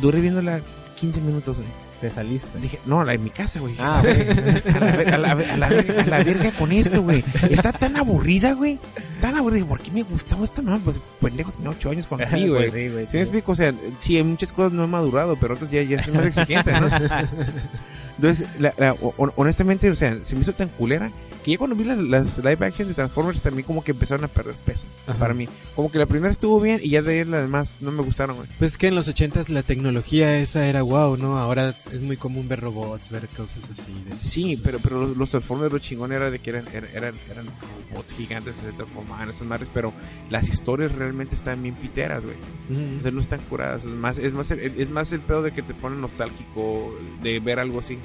Duré 0.00 0.20
viéndola 0.20 0.60
15 0.98 1.20
minutos, 1.20 1.56
güey. 1.58 1.68
Te 2.02 2.10
saliste. 2.10 2.58
Dije, 2.58 2.78
no, 2.84 3.02
la 3.04 3.14
en 3.14 3.22
mi 3.24 3.30
casa, 3.30 3.60
güey. 3.60 3.74
Ah, 3.78 4.02
güey. 4.02 4.28
A 4.74 4.80
la, 4.80 4.86
a, 5.14 5.18
la, 5.18 5.34
ver- 5.34 5.50
a, 5.52 5.56
la, 5.56 5.68
ver- 5.68 6.00
a 6.00 6.06
la 6.06 6.22
verga 6.24 6.50
con 6.50 6.72
esto, 6.72 7.00
güey. 7.02 7.24
Está 7.48 7.72
tan 7.72 7.96
aburrida, 7.96 8.52
güey. 8.54 8.78
Tan 9.20 9.36
aburrida. 9.36 9.64
¿Por 9.66 9.80
qué 9.80 9.90
me 9.92 10.02
gustaba 10.02 10.44
esta 10.44 10.62
mamá? 10.62 10.80
Pues 10.84 10.98
pendejo, 11.20 11.52
tenía 11.52 11.70
8 11.70 11.90
años 11.90 12.06
cuando 12.08 12.26
güey. 12.30 12.48
Pues 12.48 12.72
sí, 12.72 12.88
güey. 12.88 13.06
¿Sí 13.06 13.16
me 13.16 13.22
explico? 13.22 13.52
O 13.52 13.54
sea, 13.54 13.72
sí, 14.00 14.16
hay 14.16 14.24
muchas 14.24 14.52
cosas 14.52 14.72
no 14.72 14.82
he 14.84 14.86
madurado, 14.88 15.36
pero 15.36 15.54
otras 15.54 15.70
ya, 15.70 15.80
ya 15.82 16.02
soy 16.02 16.12
más 16.14 16.26
exigente, 16.26 16.72
¿no? 16.72 16.88
Entonces, 18.16 18.46
la- 18.58 18.74
la- 18.76 18.94
hon- 18.94 19.32
honestamente, 19.36 19.88
o 19.90 19.96
sea, 19.96 20.16
se 20.22 20.34
me 20.34 20.42
hizo 20.42 20.52
tan 20.52 20.68
culera 20.70 21.08
que 21.44 21.50
ya 21.52 21.58
cuando 21.58 21.76
vi 21.76 21.84
las, 21.84 21.98
las 21.98 22.38
live 22.38 22.64
action 22.66 22.88
de 22.88 22.94
Transformers 22.94 23.42
también 23.42 23.66
como 23.66 23.82
que 23.82 23.92
empezaron 23.92 24.24
a 24.24 24.28
perder 24.28 24.54
peso 24.64 24.84
Ajá. 25.06 25.18
para 25.18 25.34
mí. 25.34 25.48
Como 25.74 25.90
que 25.90 25.98
la 25.98 26.06
primera 26.06 26.30
estuvo 26.30 26.60
bien 26.60 26.80
y 26.82 26.90
ya 26.90 27.02
de 27.02 27.20
ahí 27.20 27.24
las 27.24 27.42
demás 27.42 27.76
no 27.80 27.90
me 27.92 28.02
gustaron, 28.02 28.36
güey. 28.36 28.48
Pues 28.58 28.76
que 28.76 28.88
en 28.88 28.94
los 28.94 29.08
ochentas 29.08 29.48
la 29.48 29.62
tecnología 29.62 30.36
esa 30.38 30.66
era 30.66 30.82
wow, 30.82 31.16
¿no? 31.16 31.38
Ahora 31.38 31.74
es 31.92 32.00
muy 32.00 32.16
común 32.16 32.48
ver 32.48 32.60
robots, 32.60 33.10
ver 33.10 33.26
cosas 33.28 33.62
así. 33.70 33.92
de- 34.08 34.16
Sí, 34.16 34.60
pero, 34.62 34.78
pero 34.78 35.00
los, 35.06 35.16
los 35.16 35.30
Transformers 35.30 35.72
lo 35.72 35.78
chingón 35.78 36.12
era 36.12 36.30
de 36.30 36.38
que 36.38 36.50
eran, 36.50 36.64
eran, 36.72 36.90
eran, 36.94 37.14
eran 37.30 37.46
robots 37.90 38.14
gigantes 38.14 38.54
que 38.54 38.66
se 38.66 38.72
transformaban 38.72 39.30
esas 39.30 39.46
madres, 39.46 39.68
pero 39.72 39.92
las 40.30 40.48
historias 40.48 40.92
realmente 40.92 41.34
están 41.34 41.62
bien 41.62 41.74
piteras, 41.74 42.22
güey. 42.22 42.36
Ujú. 42.70 42.98
O 43.00 43.02
sea, 43.02 43.10
no 43.10 43.20
están 43.20 43.40
curadas. 43.48 43.84
Es 43.84 43.90
más, 43.90 44.18
es 44.18 44.32
más, 44.32 44.50
el, 44.52 44.80
es 44.80 44.88
más 44.90 45.12
el 45.12 45.20
pedo 45.20 45.42
de 45.42 45.52
que 45.52 45.62
te 45.62 45.74
ponen 45.74 46.00
nostálgico 46.00 46.94
de 47.22 47.40
ver 47.40 47.58
algo 47.58 47.80
así. 47.80 47.98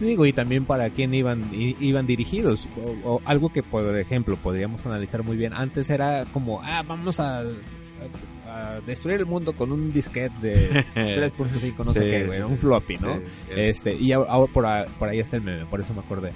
Digo, 0.00 0.24
y 0.26 0.32
también 0.32 0.64
para 0.64 0.88
quién 0.90 1.12
iban 1.14 1.42
iban 1.52 2.06
dirigidos. 2.06 2.68
O, 3.04 3.14
o 3.16 3.22
algo 3.24 3.52
que, 3.52 3.62
por 3.62 3.98
ejemplo, 3.98 4.36
podríamos 4.36 4.84
analizar 4.86 5.22
muy 5.22 5.36
bien. 5.36 5.52
Antes 5.52 5.90
era 5.90 6.24
como, 6.32 6.62
ah, 6.62 6.82
vamos 6.86 7.20
a, 7.20 7.40
a- 7.40 7.44
a 8.46 8.80
destruir 8.82 9.18
el 9.18 9.26
mundo 9.26 9.52
con 9.54 9.72
un 9.72 9.92
disquete 9.92 10.32
de 10.40 10.70
3.5, 11.32 11.84
no 11.84 11.92
sé 11.92 12.00
Sí, 12.02 12.06
qué, 12.10 12.24
güey, 12.26 12.38
sí, 12.38 12.44
un 12.44 12.56
floppy, 12.58 12.96
¿no? 12.98 13.14
Sí, 13.16 13.22
es- 13.56 13.76
Este, 13.76 13.94
y 13.94 14.12
ahora, 14.12 14.52
por, 14.52 14.64
ahí, 14.66 14.84
por 14.98 15.08
ahí 15.08 15.18
está 15.18 15.36
el 15.36 15.42
meme, 15.42 15.66
por 15.66 15.80
eso 15.80 15.92
me 15.92 16.00
acordé. 16.00 16.32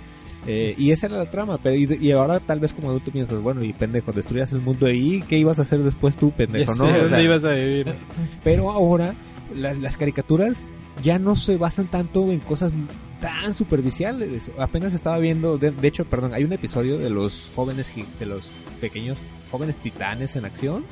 Eh, 0.47 0.75
y 0.79 0.93
esa 0.93 1.07
era 1.07 1.17
la 1.19 1.31
trama, 1.31 1.59
pero 1.63 1.75
y, 1.77 1.87
y 2.01 2.11
ahora 2.13 2.41
tal 2.41 2.61
vez 2.61 2.73
como 2.73 2.89
adulto 2.91 3.11
piensas, 3.11 3.41
bueno, 3.41 3.63
y 3.65 3.73
pendejo, 3.73 4.13
destruyas 4.13 4.53
el 4.53 4.61
mundo 4.61 4.89
y 4.89 5.21
¿qué 5.29 5.37
ibas 5.39 5.59
a 5.59 5.63
hacer 5.63 5.81
después 5.83 6.17
tú, 6.17 6.31
pendejo, 6.33 6.75
sé 6.75 6.79
no? 6.83 6.85
O 6.89 6.93
dónde 6.93 7.09
sea, 7.11 7.23
ibas 7.23 7.45
a 7.45 7.55
vivir. 7.55 7.95
pero 8.45 8.71
ahora 8.71 9.15
las, 9.55 9.79
las 9.79 9.97
caricaturas 9.97 10.69
ya 11.03 11.19
no 11.19 11.37
se 11.37 11.57
basan 11.57 11.89
tanto 11.89 12.31
en 12.33 12.41
cosas 12.41 12.73
tan 13.21 13.55
superficiales. 13.55 14.51
Apenas 14.59 14.93
estaba 14.93 15.19
viendo, 15.19 15.59
de, 15.59 15.71
de 15.71 15.89
hecho, 15.89 16.05
perdón, 16.05 16.35
hay 16.35 16.45
un 16.45 16.53
episodio 16.53 16.99
de 16.99 17.11
los 17.11 17.51
jóvenes, 17.55 17.91
de 18.19 18.27
los 18.27 18.51
pequeños 18.81 19.19
jóvenes 19.51 19.77
titanes 19.77 20.37
en 20.37 20.45
acción. 20.45 20.85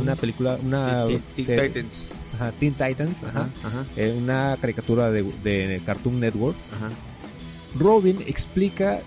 Una 0.00 0.14
película, 0.16 0.58
una 0.64 1.06
Teen- 1.06 1.22
Titans. 1.34 2.12
ajá, 2.34 2.52
Teen 2.52 2.72
Titans, 2.74 3.22
ajá, 3.24 3.48
Ajá, 3.64 3.84
eh, 3.96 4.14
una 4.16 4.56
caricatura 4.60 5.10
de, 5.10 5.24
de 5.42 5.80
Cartoon 5.84 6.20
Network. 6.20 6.56
ajá. 6.76 6.90
Robin 7.78 8.18
explica 8.26 9.00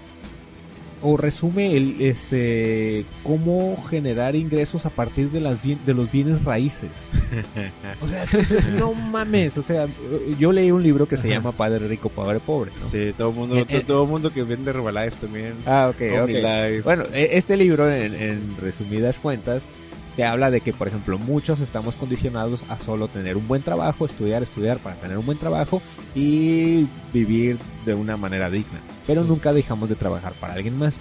o 1.02 1.18
resume 1.18 1.76
el 1.76 2.02
este 2.02 3.06
cómo 3.24 3.82
generar 3.90 4.36
ingresos 4.36 4.86
a 4.86 4.90
partir 4.90 5.30
de 5.30 5.40
las 5.42 5.62
bien- 5.62 5.80
de 5.86 5.94
los 5.94 6.12
bienes 6.12 6.44
raíces. 6.44 6.90
O 8.02 8.08
sea, 8.08 8.26
no 8.78 8.94
mames, 8.94 9.58
o 9.58 9.64
sea, 9.64 9.88
yo 10.40 10.52
leí 10.52 10.72
un 10.72 10.84
libro 10.84 11.08
que 11.08 11.18
se 11.18 11.28
llama 11.30 11.52
Padre 11.52 11.88
rico, 11.88 12.10
padre 12.10 12.40
pobre. 12.40 12.72
¿no? 12.80 12.86
Sí, 12.86 13.14
todo 13.18 13.30
el 13.30 13.36
mundo, 13.36 13.56
Eh, 13.58 13.66
eh. 13.70 13.84
todo 13.86 14.04
el 14.04 14.10
mundo 14.10 14.32
que 14.32 14.44
vende 14.44 14.72
Herbalife 14.72 15.16
también. 15.22 15.54
Ah, 15.66 15.92
ok, 15.94 16.22
OmniLife. 16.24 16.80
ok. 16.80 16.84
Bueno, 16.86 17.04
e- 17.14 17.30
este 17.38 17.58
libro, 17.58 17.92
en, 17.92 18.14
en 18.16 18.58
resumidas 18.62 19.18
cuentas, 19.20 19.64
te 20.16 20.24
habla 20.24 20.50
de 20.50 20.62
que, 20.62 20.74
por 20.74 20.88
ejemplo, 20.88 21.18
muchos 21.18 21.60
estamos 21.60 21.96
condicionados 21.96 22.64
a 22.70 22.78
solo 22.80 23.08
tener 23.08 23.36
un 23.36 23.48
buen 23.48 23.62
trabajo, 23.62 24.06
estudiar, 24.06 24.44
estudiar 24.44 24.78
para 24.78 24.96
tener 24.96 25.18
un 25.18 25.26
buen 25.26 25.38
trabajo 25.38 25.82
y 26.14 26.88
vivir 27.14 27.58
de 27.86 27.96
una 27.96 28.16
manera 28.16 28.50
digna. 28.50 28.80
Pero 29.06 29.24
nunca 29.24 29.52
dejamos 29.52 29.90
de 29.90 29.96
trabajar 29.96 30.34
para 30.34 30.54
alguien 30.54 30.78
más. 30.78 30.96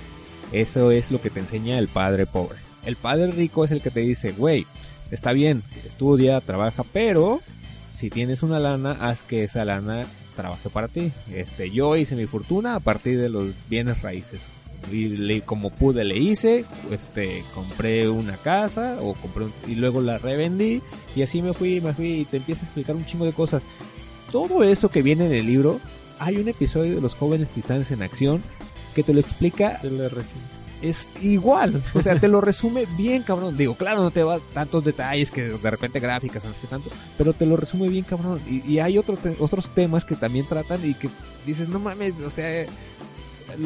Eso 0.53 0.91
es 0.91 1.11
lo 1.11 1.21
que 1.21 1.31
te 1.31 1.41
enseña 1.41 1.79
el 1.79 1.89
padre 1.89 2.27
pobre. 2.27 2.59
El 2.85 2.97
padre 2.97 3.31
rico 3.31 3.65
es 3.65 3.71
el 3.71 3.81
que 3.81 3.91
te 3.91 4.01
dice, 4.01 4.33
güey, 4.33 4.67
está 5.11 5.33
bien, 5.33 5.63
estudia, 5.87 6.41
trabaja, 6.41 6.85
pero 6.93 7.41
si 7.97 8.11
tienes 8.11 8.43
una 8.43 8.59
lana, 8.59 8.99
haz 9.01 9.23
que 9.23 9.45
esa 9.45 9.65
lana 9.65 10.07
trabaje 10.35 10.69
para 10.69 10.89
ti. 10.89 11.13
Este, 11.33 11.71
yo 11.71 11.97
hice 11.97 12.17
mi 12.17 12.27
fortuna 12.27 12.75
a 12.75 12.81
partir 12.81 13.21
de 13.21 13.29
los 13.29 13.49
bienes 13.69 14.03
raíces. 14.03 14.41
Y 14.93 15.09
le- 15.09 15.41
como 15.43 15.71
pude 15.71 16.05
le 16.05 16.19
hice, 16.19 16.65
este, 16.91 17.43
compré 17.55 18.09
una 18.09 18.37
casa 18.37 18.99
o 19.01 19.15
compré 19.15 19.45
un- 19.45 19.53
y 19.67 19.75
luego 19.77 20.01
la 20.01 20.19
revendí 20.19 20.83
y 21.17 21.23
así 21.23 21.41
me 21.43 21.53
fui, 21.55 21.81
me 21.81 21.93
fui 21.95 22.21
y 22.21 22.25
te 22.25 22.37
empieza 22.37 22.63
a 22.63 22.65
explicar 22.67 22.95
un 22.95 23.07
chingo 23.07 23.25
de 23.25 23.33
cosas. 23.33 23.63
Todo 24.31 24.63
eso 24.65 24.89
que 24.91 25.03
viene 25.03 25.27
en 25.27 25.33
el 25.33 25.47
libro, 25.47 25.81
hay 26.19 26.37
un 26.37 26.49
episodio 26.49 26.95
de 26.97 27.01
los 27.01 27.15
jóvenes 27.15 27.49
titanes 27.49 27.91
en 27.91 28.03
acción 28.03 28.43
que 28.95 29.03
te 29.03 29.15
lo 29.15 29.21
explica 29.21 29.81
es 30.83 31.09
igual. 31.23 31.83
O 31.95 32.03
sea, 32.03 32.15
te 32.21 32.29
lo 32.29 32.41
resume 32.43 32.85
bien, 32.99 33.23
cabrón. 33.23 33.57
Digo, 33.57 33.75
claro, 33.75 34.03
no 34.03 34.11
te 34.11 34.23
va 34.23 34.39
tantos 34.53 34.85
detalles 34.85 35.31
que 35.31 35.43
de 35.45 35.71
repente 35.71 35.99
gráficas, 35.99 36.45
no 36.45 36.51
sé 36.53 36.59
qué 36.61 36.67
tanto, 36.67 36.91
pero 37.17 37.33
te 37.33 37.47
lo 37.47 37.57
resume 37.57 37.89
bien, 37.89 38.05
cabrón. 38.05 38.39
Y, 38.49 38.61
y 38.71 38.79
hay 38.81 38.99
otro 38.99 39.17
te- 39.17 39.35
otros 39.39 39.69
temas 39.75 40.05
que 40.05 40.15
también 40.15 40.47
tratan 40.47 40.85
y 40.89 40.93
que 40.95 41.09
dices, 41.47 41.69
no 41.71 41.79
mames, 41.79 42.21
o 42.21 42.31
sea, 42.31 42.67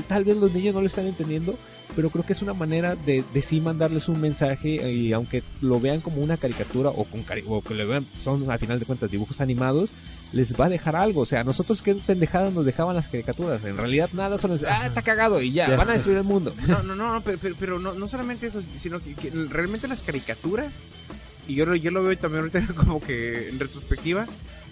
tal 0.08 0.24
vez 0.24 0.36
los 0.36 0.52
niños 0.52 0.74
no 0.74 0.80
lo 0.80 0.86
están 0.86 1.06
entendiendo, 1.06 1.56
pero 1.96 2.10
creo 2.10 2.24
que 2.24 2.32
es 2.32 2.42
una 2.42 2.54
manera 2.54 2.94
de, 2.96 3.24
de 3.32 3.42
sí 3.42 3.60
mandarles 3.60 4.08
un 4.08 4.20
mensaje 4.20 4.90
y 4.92 5.12
aunque 5.12 5.42
lo 5.60 5.80
vean 5.80 6.00
como 6.00 6.18
una 6.22 6.36
caricatura 6.36 6.90
o, 6.90 7.04
con 7.04 7.24
cari- 7.24 7.44
o 7.46 7.62
que 7.62 7.74
lo 7.74 7.86
vean, 7.86 8.06
son 8.22 8.50
al 8.50 8.58
final 8.58 8.78
de 8.78 8.84
cuentas 8.86 9.10
dibujos 9.10 9.40
animados, 9.40 9.90
les 10.32 10.54
va 10.58 10.66
a 10.66 10.68
dejar 10.68 10.94
algo. 10.96 11.22
O 11.22 11.26
sea, 11.26 11.42
nosotros 11.44 11.80
qué 11.82 11.94
pendejadas 11.94 12.52
nos 12.52 12.64
dejaban 12.66 12.94
las 12.94 13.08
caricaturas. 13.08 13.64
En 13.64 13.76
realidad 13.78 14.10
nada, 14.12 14.38
solo 14.38 14.54
es, 14.54 14.64
ah, 14.64 14.86
está 14.86 15.02
cagado 15.02 15.40
y 15.40 15.52
ya, 15.52 15.68
Ya 15.70 15.76
van 15.76 15.88
a 15.88 15.92
destruir 15.94 16.18
el 16.18 16.24
mundo. 16.24 16.54
No, 16.66 16.82
no, 16.82 16.94
no, 16.94 17.12
no, 17.14 17.20
pero, 17.22 17.38
pero, 17.40 17.56
pero 17.58 17.78
no, 17.78 17.94
no 17.94 18.06
solamente 18.08 18.46
eso, 18.46 18.60
sino 18.78 19.00
que, 19.00 19.14
que 19.14 19.30
realmente 19.30 19.88
las 19.88 20.02
caricaturas, 20.02 20.74
y 21.48 21.54
yo, 21.54 21.64
lo- 21.64 21.74
yo 21.76 21.90
lo 21.90 22.04
veo 22.04 22.16
también 22.18 22.40
ahorita 22.44 22.74
como 22.76 23.00
que 23.00 23.48
en 23.48 23.58
retrospectiva, 23.58 24.26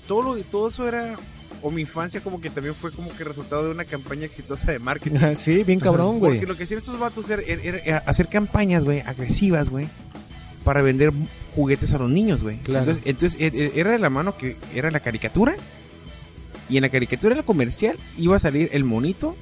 todo, 0.07 0.23
lo, 0.23 0.37
todo 0.45 0.69
eso 0.69 0.87
era, 0.87 1.17
o 1.63 1.71
mi 1.71 1.83
infancia 1.83 2.21
como 2.21 2.41
que 2.41 2.51
también 2.51 2.75
fue 2.75 2.91
como 2.93 3.11
que 3.17 3.25
resultado 3.25 3.65
de 3.65 3.71
una 3.71 3.85
campaña 3.85 4.25
exitosa 4.27 4.73
de 4.73 4.79
marketing. 4.79 5.19
Sí, 5.37 5.63
bien 5.65 5.81
cabrón, 5.81 6.19
güey. 6.19 6.35
Porque 6.35 6.47
lo 6.47 6.57
que 6.57 6.65
hacían 6.65 6.79
estos 6.79 6.99
vatos 6.99 7.29
era, 7.31 7.43
era- 7.43 7.79
era 7.79 7.99
hacer 8.07 8.29
campañas, 8.29 8.85
güey, 8.85 9.01
agresivas, 9.01 9.71
güey, 9.71 9.89
para 10.65 10.83
vender 10.83 11.13
juguetes 11.55 11.93
a 11.93 11.99
los 11.99 12.11
niños, 12.11 12.43
güey. 12.43 12.59
Claro. 12.59 12.81
Entonces, 12.81 13.03
entonces 13.07 13.41
e- 13.41 13.47
e- 13.47 13.81
era 13.81 13.91
de 13.93 13.99
la 13.99 14.11
mano 14.11 14.37
que 14.37 14.57
era 14.75 14.91
la 14.91 15.01
caricatura, 15.01 15.57
y 16.69 16.77
en 16.77 16.83
la 16.83 16.89
caricatura, 16.89 17.33
en 17.33 17.39
la 17.39 17.47
comercial, 17.47 17.97
iba 18.19 18.35
a 18.37 18.39
salir 18.41 18.69
el 18.73 18.83
monito 18.85 19.37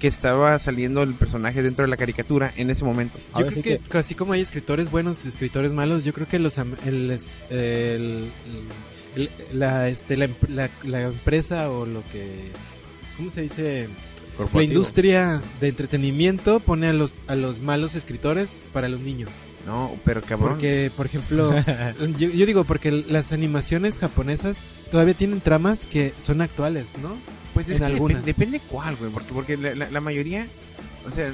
que 0.00 0.08
estaba 0.08 0.58
saliendo 0.58 1.02
el 1.02 1.14
personaje 1.14 1.62
dentro 1.62 1.84
de 1.84 1.88
la 1.88 1.96
caricatura 1.96 2.52
en 2.56 2.68
ese 2.68 2.84
momento. 2.84 3.18
Yo 3.38 3.46
creo 3.46 3.50
sí 3.52 3.62
que, 3.62 3.98
así 3.98 4.14
como 4.14 4.32
hay 4.32 4.40
escritores 4.40 4.90
buenos 4.90 5.24
y 5.24 5.28
escritores 5.28 5.70
malos, 5.72 6.04
yo 6.04 6.12
creo 6.12 6.26
que 6.28 6.38
los 6.40 6.58
am- 6.58 6.74
el, 6.84 7.10
es- 7.12 7.40
el- 7.50 7.56
el- 7.56 8.28
la, 9.52 9.88
este, 9.88 10.16
la, 10.16 10.24
em- 10.26 10.34
la- 10.48 10.70
la 10.84 11.02
empresa 11.02 11.70
o 11.70 11.86
lo 11.86 12.02
que... 12.12 12.50
¿Cómo 13.16 13.30
se 13.30 13.42
dice? 13.42 13.88
La 14.52 14.62
industria 14.64 15.40
de 15.60 15.68
entretenimiento 15.68 16.58
pone 16.58 16.88
a 16.88 16.92
los, 16.92 17.20
a 17.28 17.36
los 17.36 17.60
malos 17.62 17.94
escritores 17.94 18.60
para 18.72 18.88
los 18.88 18.98
niños. 19.00 19.30
No, 19.64 19.94
pero 20.04 20.20
cabrón. 20.22 20.50
Porque, 20.54 20.90
por 20.96 21.06
ejemplo, 21.06 21.54
yo, 22.18 22.28
yo 22.30 22.44
digo 22.44 22.64
porque 22.64 22.90
las 22.90 23.30
animaciones 23.32 24.00
japonesas 24.00 24.64
todavía 24.90 25.14
tienen 25.14 25.40
tramas 25.40 25.86
que 25.86 26.12
son 26.18 26.40
actuales, 26.42 26.86
¿no? 27.00 27.16
Pues 27.54 27.68
es 27.68 27.80
en 27.80 27.96
que 28.08 28.14
depende 28.16 28.60
cuál, 28.68 28.96
güey. 28.96 29.12
Porque, 29.12 29.32
porque 29.32 29.56
la, 29.56 29.76
la- 29.76 29.90
la 29.90 30.00
mayoría, 30.00 30.48
o 31.06 31.12
sea, 31.12 31.32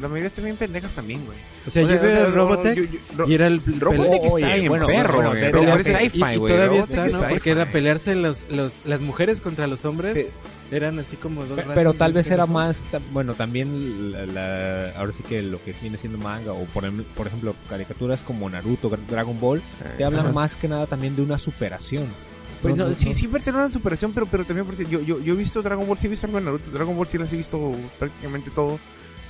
la 0.00 0.08
mayoría 0.08 0.26
están 0.28 0.44
bien 0.44 0.56
pendejas 0.56 0.92
también, 0.94 1.24
güey. 1.26 1.38
O 1.66 1.70
sea, 1.70 1.84
O 1.84 1.88
yo 1.88 2.00
veo 2.00 2.12
sea, 2.12 2.26
Robotech 2.26 2.76
yo- 2.76 2.84
yo- 2.84 2.98
Ro- 3.16 3.28
y 3.28 3.34
era 3.34 3.46
el... 3.46 3.60
Robotech 3.80 4.22
Oye, 4.30 4.44
está 4.44 4.56
bien 4.56 4.68
bueno, 4.68 4.86
perro, 4.86 5.30
güey. 5.30 5.50
Robotech 5.50 5.86
es 5.86 5.96
sci-fi, 6.12 6.18
y 6.34 6.36
güey. 6.36 6.52
todavía 6.54 6.82
está, 6.82 7.06
es 7.06 7.12
¿no? 7.14 7.22
Porque 7.28 7.50
era 7.50 7.66
pelearse 7.66 8.14
los, 8.14 8.46
los, 8.50 8.80
las 8.84 9.00
mujeres 9.00 9.40
contra 9.40 9.66
los 9.66 9.84
hombres. 9.84 10.14
Sí. 10.14 10.26
Eran 10.70 10.98
así 10.98 11.16
como 11.16 11.44
dos 11.46 11.56
Pe- 11.56 11.62
razas 11.62 11.76
Pero 11.76 11.94
tal 11.94 12.12
vez 12.12 12.30
era 12.30 12.44
más, 12.44 12.82
bueno, 13.12 13.34
también 13.34 14.12
la, 14.12 14.26
la- 14.26 14.90
ahora 14.98 15.12
sí 15.12 15.22
que 15.22 15.42
lo 15.42 15.62
que 15.64 15.74
viene 15.80 15.96
siendo 15.96 16.18
manga 16.18 16.52
o 16.52 16.64
por, 16.66 16.84
em- 16.84 17.04
por 17.16 17.26
ejemplo 17.26 17.54
caricaturas 17.70 18.22
como 18.22 18.48
Naruto, 18.50 18.90
Dragon 19.08 19.40
Ball, 19.40 19.62
te 19.96 20.04
hablan 20.04 20.26
Ajá. 20.26 20.32
más 20.32 20.56
que 20.56 20.68
nada 20.68 20.86
también 20.86 21.16
de 21.16 21.22
una 21.22 21.38
superación. 21.38 22.06
Pues 22.60 22.74
No, 22.76 22.82
no, 22.84 22.90
no, 22.90 22.96
sí, 22.96 23.08
no. 23.10 23.14
siempre 23.14 23.40
tiene 23.40 23.58
una 23.60 23.70
superación, 23.70 24.12
pero, 24.12 24.26
pero 24.26 24.44
también 24.44 24.66
por 24.66 24.74
yo, 24.76 25.00
yo, 25.00 25.20
yo 25.20 25.32
he 25.32 25.36
visto 25.36 25.62
Dragon 25.62 25.86
Ball, 25.86 25.96
sí 25.96 26.06
he 26.06 26.10
visto 26.10 26.26
algo 26.26 26.38
de 26.40 26.44
Naruto, 26.44 26.70
Dragon 26.72 26.96
Ball 26.96 27.06
sí 27.06 27.16
las 27.16 27.32
he 27.32 27.36
visto 27.36 27.74
prácticamente 28.00 28.50
todo, 28.50 28.78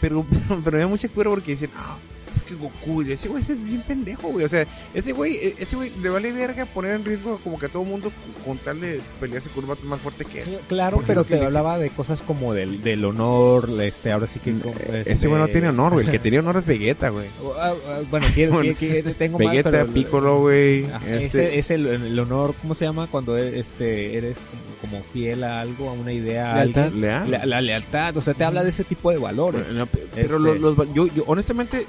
pero, 0.01 0.24
pero, 0.64 0.76
me 0.76 0.82
da 0.82 0.88
mucha 0.88 1.09
cura 1.09 1.30
porque 1.30 1.53
dicen, 1.53 1.70
ah, 1.76 1.96
que 2.43 2.55
Goku, 2.55 3.03
y 3.03 3.12
ese 3.12 3.28
güey 3.28 3.43
es 3.43 3.64
bien 3.64 3.82
pendejo, 3.82 4.28
güey, 4.28 4.45
o 4.45 4.49
sea, 4.49 4.66
ese 4.95 5.12
güey, 5.12 5.36
e- 5.36 5.55
ese 5.59 5.76
güey 5.76 5.91
le 6.03 6.09
vale 6.09 6.32
verga 6.32 6.66
poner 6.66 6.93
en 6.97 7.05
riesgo 7.05 7.39
como 7.45 7.59
que 7.59 7.66
a 7.66 7.68
todo 7.68 7.84
mundo 7.84 8.11
con 8.45 8.59
tal 8.59 8.80
de 8.80 9.01
pelearse 9.20 9.49
con 9.51 9.64
un 9.64 9.70
vato 9.70 9.84
más 9.86 10.01
fuerte 10.01 10.24
que 10.24 10.39
él. 10.39 10.45
Sí, 10.45 10.57
claro, 10.68 11.03
pero 11.07 11.24
te 11.24 11.45
hablaba 11.45 11.78
de 11.78 11.91
cosas 11.91 12.22
como 12.22 12.55
del, 12.55 12.82
del 12.82 13.05
honor, 13.05 13.68
este, 13.82 14.12
ahora 14.12 14.26
sí 14.26 14.41
que... 14.41 14.51
este, 14.51 15.12
Ese 15.12 15.28
güey 15.28 15.41
no 15.41 15.49
tiene 15.49 15.68
honor, 15.68 15.93
güey, 15.95 16.07
el 16.07 16.11
que 16.12 16.18
tiene 16.20 16.39
honor 16.39 16.57
es 16.59 16.66
Vegeta, 16.66 17.09
güey. 17.11 17.26
Ah, 17.61 17.72
ah, 17.89 18.01
bueno, 18.11 18.26
quiero, 18.34 18.53
Bueno, 18.55 18.74
tengo 19.18 19.39
Vegeta, 19.39 19.70
pero- 19.70 19.86
Piccolo, 19.89 20.41
güey, 20.41 20.84
Ajá, 20.86 20.99
este... 21.11 21.49
Ese 21.49 21.59
es 21.59 21.70
el, 21.70 21.86
el 21.86 22.18
honor, 22.18 22.55
¿cómo 22.61 22.74
se 22.74 22.84
llama? 22.84 23.07
Cuando 23.11 23.36
e- 23.39 23.59
este 23.59 24.16
eres 24.16 24.36
como, 24.80 25.03
fiel 25.12 25.43
a 25.45 25.61
algo, 25.61 25.91
a 25.91 25.93
una 25.93 26.12
idea, 26.12 26.55
Lealtad. 26.64 26.93
La, 26.93 27.45
la 27.47 27.61
lealtad, 27.61 28.16
o 28.16 28.22
sea, 28.22 28.32
te 28.34 28.45
habla 28.45 28.62
de 28.62 28.70
ese 28.70 28.84
tipo 28.84 29.11
de 29.11 29.18
valores. 29.18 29.66
No, 29.72 29.86
pero 29.86 30.07
Este- 30.16 30.28
lo- 30.39 30.55
los, 30.55 30.78
va- 30.78 30.86
yo, 30.95 31.07
yo, 31.09 31.24
honestamente, 31.26 31.84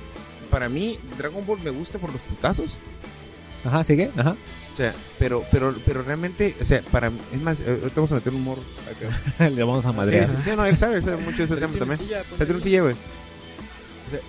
para 0.50 0.70
mí, 0.70 1.00
Dragon 1.18 1.46
Ball 1.46 1.60
me 1.64 1.70
gusta 1.70 1.98
por 2.00 2.12
los 2.12 2.22
putazos. 2.22 2.76
Ajá, 3.66 3.84
sigue, 3.84 4.10
ajá. 4.16 4.36
O 4.72 4.76
sea, 4.76 4.94
pero, 5.18 5.44
pero, 5.52 5.76
pero 5.86 6.02
realmente, 6.02 6.56
o 6.62 6.66
sea, 6.66 6.82
para 6.92 7.10
mí, 7.10 7.20
es 7.34 7.42
más, 7.42 7.60
eh, 7.60 7.66
ahorita 7.82 7.92
vamos 7.96 8.12
a 8.14 8.16
meter 8.16 8.34
un 8.34 8.40
humor 8.42 8.58
acá. 9.38 9.50
Le 9.50 9.64
vamos 9.64 9.86
a 9.86 9.92
madrear. 9.92 10.30
sí, 10.30 10.36
sí, 10.44 10.52
no, 10.56 10.66
él 10.66 10.78
sabe, 10.78 10.96
él 10.98 11.04
sabe 11.04 11.18
mucho 11.18 11.38
de 11.40 11.44
ese 11.44 11.56
tema 11.58 11.74
también. 11.78 12.00
Tráete 12.38 12.54
un 12.54 12.62
silla, 12.62 12.82
güey. 12.82 12.94
O 12.94 14.12
sea, 14.12 14.20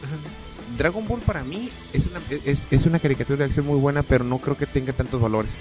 Dragon 0.77 1.07
Ball 1.07 1.21
para 1.21 1.45
mí 1.45 1.71
es 1.93 2.07
una, 2.07 2.21
es, 2.45 2.67
es 2.71 2.87
una 2.87 2.99
caricatura 2.99 3.39
de 3.39 3.45
acción 3.45 3.67
muy 3.67 3.79
buena, 3.79 4.03
pero 4.03 4.25
no 4.25 4.39
creo 4.39 4.57
que 4.57 4.67
tenga 4.67 4.93
tantos 4.93 5.21
valores. 5.21 5.55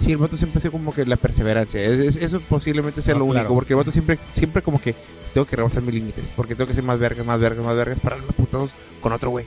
Sí, 0.00 0.10
el 0.12 0.16
vato 0.18 0.36
siempre 0.36 0.58
ha 0.58 0.62
sido 0.62 0.72
como 0.72 0.92
que 0.94 1.04
la 1.06 1.16
perseverancia. 1.16 1.80
Es- 1.84 2.16
es- 2.16 2.22
eso 2.22 2.40
posiblemente 2.40 3.02
sea 3.02 3.14
lo 3.14 3.26
claro. 3.26 3.40
único, 3.40 3.54
porque 3.54 3.74
el 3.74 3.76
vato 3.78 3.92
siempre, 3.92 4.18
siempre 4.34 4.62
como 4.62 4.80
que 4.80 4.94
tengo 5.34 5.46
que 5.46 5.54
rebasar 5.56 5.82
mis 5.82 5.94
límites, 5.94 6.32
porque 6.34 6.54
tengo 6.56 6.66
que 6.68 6.74
ser 6.74 6.82
más 6.82 6.98
vergas, 6.98 7.24
más 7.26 7.38
vergas, 7.38 7.64
más 7.64 7.76
vergas 7.76 8.00
para 8.00 8.16
darme 8.16 8.32
putados 8.32 8.72
con 9.00 9.12
otro 9.12 9.30
güey. 9.30 9.44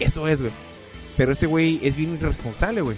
Eso 0.00 0.28
es, 0.28 0.40
güey. 0.40 0.52
Pero 1.16 1.32
ese 1.32 1.46
güey 1.46 1.80
es 1.82 1.96
bien 1.96 2.14
irresponsable, 2.14 2.80
güey. 2.80 2.96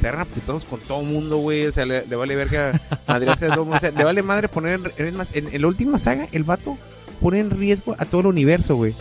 Se 0.00 0.08
agarran 0.08 0.26
a 0.26 0.30
putados 0.30 0.64
con 0.64 0.80
todo 0.80 1.02
mundo, 1.02 1.38
güey. 1.38 1.66
O 1.66 1.72
sea, 1.72 1.86
le, 1.86 2.04
le 2.06 2.16
vale 2.16 2.36
verga 2.36 2.78
madrearse 3.08 3.46
a 3.46 3.54
todo 3.54 3.64
mundo. 3.64 3.76
O 3.76 3.80
sea, 3.80 3.90
le 3.90 4.04
vale 4.04 4.22
madre 4.22 4.48
poner 4.48 4.80
en, 4.98 5.14
en, 5.32 5.54
en 5.54 5.62
la 5.62 5.68
última 5.68 5.98
saga, 5.98 6.26
el 6.32 6.44
vato 6.44 6.76
pone 7.20 7.38
en 7.40 7.50
riesgo 7.50 7.96
a 7.98 8.04
todo 8.04 8.22
el 8.22 8.26
universo, 8.28 8.76
güey. 8.76 8.94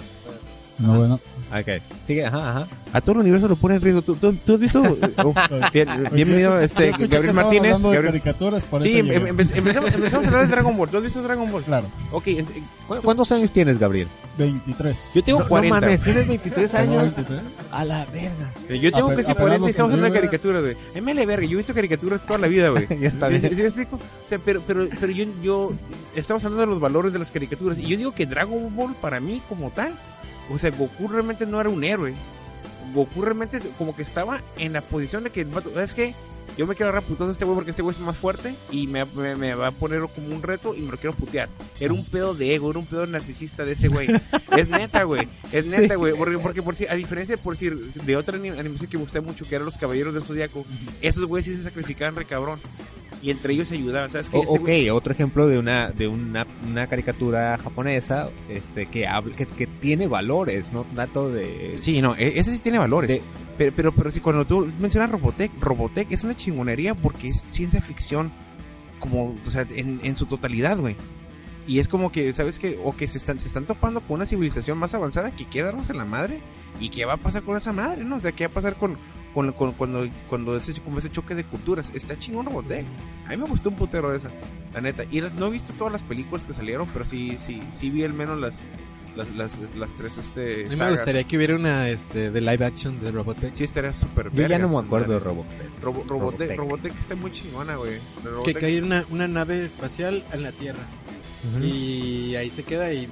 No, 0.80 0.98
bueno. 0.98 1.20
Ok. 1.60 1.82
Sigue, 2.08 2.26
ajá, 2.26 2.50
ajá. 2.50 2.68
A 2.94 3.02
todo 3.02 3.14
el 3.14 3.18
universo 3.20 3.48
lo 3.48 3.56
pone 3.56 3.76
en 3.76 3.82
riesgo. 3.82 4.02
¿Tú, 4.02 4.16
tú, 4.16 4.34
tú 4.46 4.54
has 4.56 4.60
visto? 4.60 4.82
Oh, 5.24 5.34
bien- 5.72 5.88
bienvenido, 6.12 6.60
este, 6.60 6.92
Gabriel 6.92 7.34
Martínez. 7.34 7.82
Gabriel- 7.82 8.06
caricaturas, 8.06 8.64
por 8.66 8.82
Sí, 8.82 8.98
em- 9.00 9.12
em- 9.12 9.28
empezamos, 9.28 9.94
empezamos 9.94 10.26
a 10.26 10.30
hablar 10.30 10.42
de 10.46 10.52
Dragon 10.52 10.76
Ball. 10.78 10.90
¿Tú 10.90 10.98
has 10.98 11.04
visto 11.04 11.22
Dragon 11.22 11.52
Ball? 11.52 11.64
Claro. 11.64 11.88
Ok, 12.12 12.26
¿Cu- 12.88 12.96
¿Cuántos 13.04 13.32
años 13.32 13.52
tienes, 13.52 13.78
Gabriel? 13.80 14.08
23. 14.38 14.98
Yo 15.14 15.24
tengo 15.24 15.40
No, 15.40 15.46
no 15.46 15.50
40. 15.50 15.80
mames, 15.82 16.02
tienes 16.02 16.28
23 16.28 16.72
¿Tengo 16.72 17.00
años. 17.00 17.16
23? 17.16 17.42
A 17.72 17.86
la 17.86 18.06
verga. 18.06 18.52
Eh, 18.70 18.80
Yo 18.80 18.92
tengo 18.92 19.10
Ape- 19.10 19.16
casi 19.18 19.32
apenas 19.32 19.38
40 19.60 19.68
y 19.68 19.70
estamos 19.70 19.94
hablando 19.94 20.04
de 20.14 20.20
cumplí, 20.22 20.28
caricaturas, 20.30 20.62
güey. 20.64 20.76
A 21.04 21.06
vale 21.06 21.26
verga, 21.26 21.46
yo 21.46 21.54
he 21.54 21.58
visto 21.58 21.74
caricaturas 21.74 22.24
toda 22.26 22.40
la 22.40 22.48
vida, 22.48 22.70
güey. 22.70 22.88
Ya 23.00 23.08
está 23.10 23.28
¿Sí, 23.28 23.34
bien. 23.34 23.42
sí, 23.42 23.50
sí 23.50 23.62
me 23.62 23.68
explico? 23.68 23.96
O 23.98 24.28
sea, 24.30 24.40
pero, 24.44 24.62
pero, 24.66 24.88
pero 25.00 25.12
yo, 25.12 25.26
yo... 25.42 25.74
Estamos 26.16 26.44
hablando 26.46 26.62
de 26.62 26.68
los 26.68 26.80
valores 26.80 27.14
de 27.14 27.20
las 27.20 27.32
caricaturas. 27.32 27.78
Y 27.80 27.88
yo 27.88 27.98
digo 27.98 28.12
que 28.14 28.26
Dragon 28.26 28.76
Ball, 28.76 28.94
para 29.02 29.20
mí, 29.20 29.42
como 29.48 29.70
tal... 29.72 29.94
O 30.52 30.58
sea, 30.58 30.72
Goku 30.72 31.08
realmente 31.08 31.46
no 31.46 31.60
era 31.60 31.70
un 31.70 31.84
héroe. 31.84 32.14
Goku 32.94 33.22
realmente 33.22 33.60
como 33.78 33.96
que 33.96 34.02
estaba 34.02 34.42
en 34.58 34.74
la 34.74 34.82
posición 34.82 35.24
de 35.24 35.30
que... 35.30 35.46
¿Sabes 35.74 35.96
qué? 35.96 36.14
Yo 36.58 36.68
me 36.68 36.76
quiero 36.76 36.90
agarrar 36.90 37.08
putados 37.08 37.30
a 37.30 37.32
este 37.32 37.46
güey 37.46 37.56
porque 37.56 37.72
este 37.72 37.82
güey 37.82 37.96
es 37.96 38.00
más 38.02 38.16
fuerte 38.16 38.54
y 38.72 38.88
me, 38.88 39.06
me- 39.06 39.36
me 39.36 39.56
va 39.56 39.68
a 39.68 39.72
poner 39.72 40.02
como 40.14 40.36
un 40.36 40.44
reto 40.44 40.76
y 40.76 40.82
me 40.82 40.92
lo 40.92 40.98
quiero 40.98 41.16
putear. 41.16 41.50
Era 41.80 41.94
un 41.94 42.06
pedo 42.06 42.34
de 42.36 42.54
ego, 42.54 42.70
era 42.70 42.80
un 42.80 42.86
pedo 42.86 43.06
narcisista 43.08 43.66
de 43.66 43.72
ese 43.74 43.88
güey. 43.88 44.08
es 44.58 44.70
neta, 44.70 45.04
güey. 45.04 45.28
Es 45.52 45.66
neta, 45.66 45.96
güey. 45.96 46.14
Porque, 46.14 46.38
porque 46.38 46.62
por 46.62 46.76
si, 46.76 46.86
a 46.88 46.94
diferencia, 46.96 47.38
por 47.38 47.54
decir, 47.56 47.76
de 47.76 48.16
otra 48.16 48.38
anim- 48.38 48.58
animación 48.60 48.90
que 48.90 48.98
me 48.98 49.04
gusta 49.04 49.22
mucho, 49.22 49.46
que 49.48 49.56
eran 49.56 49.66
los 49.66 49.78
Caballeros 49.78 50.14
del 50.14 50.24
Zodiaco, 50.24 50.66
esos 51.02 51.26
güeyes 51.26 51.46
sí 51.46 51.56
se 51.56 51.64
sacrificaban 51.64 52.16
re 52.16 52.26
cabrón. 52.26 52.60
Y 53.22 53.32
entre 53.32 53.54
ellos 53.54 53.70
se 53.70 53.76
ayudaban. 53.76 54.10
¿Sabes 54.10 54.30
qué? 54.30 54.38
Este 54.40 54.52
ok, 54.60 54.68
güey- 54.68 54.92
otro 54.92 55.14
ejemplo 55.14 55.48
de 55.48 55.58
una 55.58 55.90
de 55.92 56.10
una, 56.10 56.46
una 56.70 56.88
caricatura 56.88 57.58
japonesa 57.58 58.30
este 58.50 58.88
que 58.88 59.08
habla 59.08 59.34
que, 59.34 59.46
que 59.46 59.66
tiene 59.66 60.08
valores, 60.08 60.74
no 60.74 60.84
tanto 60.94 61.30
de 61.30 61.76
Sí, 61.78 62.02
no, 62.02 62.16
e- 62.18 62.38
ese 62.38 62.52
sí 62.54 62.60
tiene 62.60 62.80
valores. 62.80 63.08
de- 63.10 63.22
Pero, 63.58 63.72
pero, 63.78 63.96
pero 63.96 64.12
sí, 64.12 64.20
cuando 64.20 64.46
tú 64.46 64.70
mencionas 64.78 65.10
Robotech, 65.10 65.52
Robotech 65.62 66.12
es 66.12 66.26
una 66.26 66.36
chingonería 66.44 66.96
porque 66.96 67.30
es 67.30 67.40
ciencia 67.42 67.82
ficción 67.82 68.32
como, 69.00 69.36
o 69.46 69.50
sea, 69.50 69.66
en, 69.70 70.16
su 70.16 70.26
totalidad, 70.26 70.78
güey. 70.78 70.96
Y 71.66 71.80
es 71.80 71.88
como 71.88 72.12
que, 72.12 72.32
¿sabes 72.34 72.60
qué? 72.60 72.80
O 72.84 72.92
que 72.92 73.08
se 73.08 73.18
están, 73.18 73.40
se 73.40 73.48
están 73.48 73.66
topando 73.66 74.02
con 74.02 74.16
una 74.16 74.26
civilización 74.26 74.78
más 74.78 74.94
avanzada 74.94 75.32
que 75.32 75.46
quiere 75.46 75.68
darnos 75.68 75.90
en 75.90 75.98
la 75.98 76.06
madre. 76.06 76.42
¿Y 76.80 76.90
qué 76.90 77.06
va 77.06 77.14
a 77.14 77.18
pasar 77.18 77.44
con 77.44 77.56
esa 77.56 77.72
madre, 77.72 78.04
no? 78.04 78.16
O 78.18 78.20
sea, 78.20 78.32
¿qué 78.34 78.46
va 78.48 78.52
a 78.52 78.54
pasar 78.54 78.76
con, 78.76 78.98
con, 79.34 79.52
con- 79.54 79.72
cuando, 79.74 80.08
cuando 80.28 80.58
ese, 80.58 80.74
ese 80.98 81.10
choque 81.12 81.36
de 81.36 81.46
culturas? 81.46 81.92
Está 81.94 82.18
chingón 82.20 82.48
Robotech. 82.48 82.86
A 83.26 83.30
mí 83.30 83.38
me 83.38 83.46
gustó 83.46 83.70
un 83.70 83.76
putero 83.78 84.14
esa, 84.14 84.30
la 84.74 84.82
neta. 84.82 85.06
Y 85.10 85.22
las- 85.22 85.36
no 85.36 85.48
he 85.48 85.52
visto 85.52 85.72
todas 85.74 85.94
las 85.94 86.04
películas 86.04 86.46
que 86.46 86.52
salieron, 86.54 86.88
pero 86.92 87.06
sí, 87.06 87.38
sí, 87.40 87.62
sí 87.72 87.90
vi 87.90 88.04
al 88.04 88.14
menos 88.14 88.38
las, 88.40 88.62
las, 89.16 89.30
las, 89.36 89.60
las 89.78 89.96
tres, 89.96 90.18
este, 90.18 90.54
A 90.62 90.64
mí 90.64 90.70
me 90.72 90.78
sagas. 90.78 90.96
gustaría 90.98 91.24
que 91.24 91.38
hubiera 91.38 91.56
una 91.56 91.90
este, 91.90 92.32
de 92.32 92.42
live 92.42 92.66
action 92.66 93.00
de 93.02 93.12
Robotech. 93.12 93.56
Sí, 93.56 93.64
estaría 93.64 93.94
súper 93.94 94.32
yo 94.34 94.48
ya 94.48 94.58
no 94.60 94.70
me 94.70 94.78
acuerdo 94.78 95.14
de. 95.14 95.20
Robotech. 95.20 95.82
Robo- 95.82 96.04
Robotech, 96.08 96.10
Robotech. 96.10 96.58
Robotech 96.58 96.98
está 97.00 97.16
muy 97.16 97.32
chingona, 97.32 97.76
güey. 97.76 98.00
Que 98.46 98.54
cae 98.54 98.82
una, 98.82 99.04
una 99.10 99.28
nave 99.28 99.64
espacial 99.64 100.24
en 100.34 100.44
la 100.44 100.52
Tierra. 100.52 100.84
Y 101.62 102.36
ahí 102.36 102.50
se 102.50 102.64
queda 102.64 102.92
y 102.94 103.08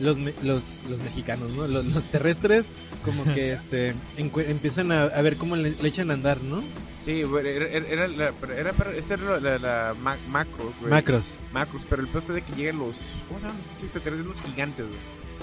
los, 0.00 0.18
me- 0.18 0.34
los, 0.42 0.82
los 0.88 0.98
mexicanos, 1.00 1.52
¿no? 1.52 1.66
Los, 1.68 1.84
los 1.86 2.04
terrestres 2.06 2.70
como 3.04 3.24
que 3.34 3.52
este 3.54 3.94
empiezan 4.16 4.90
a, 4.90 5.02
a 5.04 5.22
ver 5.22 5.36
cómo 5.36 5.54
le, 5.56 5.70
le 5.70 5.88
echan 5.88 6.10
a 6.10 6.14
andar, 6.14 6.40
¿no? 6.42 6.62
Sí, 7.00 7.20
era, 7.20 7.48
era, 7.50 7.86
era, 7.86 8.08
la, 8.08 8.32
pero 8.32 8.54
era, 8.54 8.72
esa 8.96 9.14
era 9.14 9.38
la, 9.38 9.58
la 9.58 9.94
ma- 10.02 10.16
macros, 10.30 10.72
güey. 10.80 10.90
Macros. 10.90 11.36
Macros, 11.52 11.84
pero 11.88 12.00
el 12.00 12.08
peor 12.08 12.20
está 12.22 12.32
de 12.32 12.40
que 12.42 12.54
llegan 12.54 12.78
los, 12.78 12.96
¿cómo 13.28 13.38
se 13.40 13.46
llaman? 13.46 14.20
Unos 14.24 14.40
gigantes, 14.40 14.86
güey. 14.86 14.98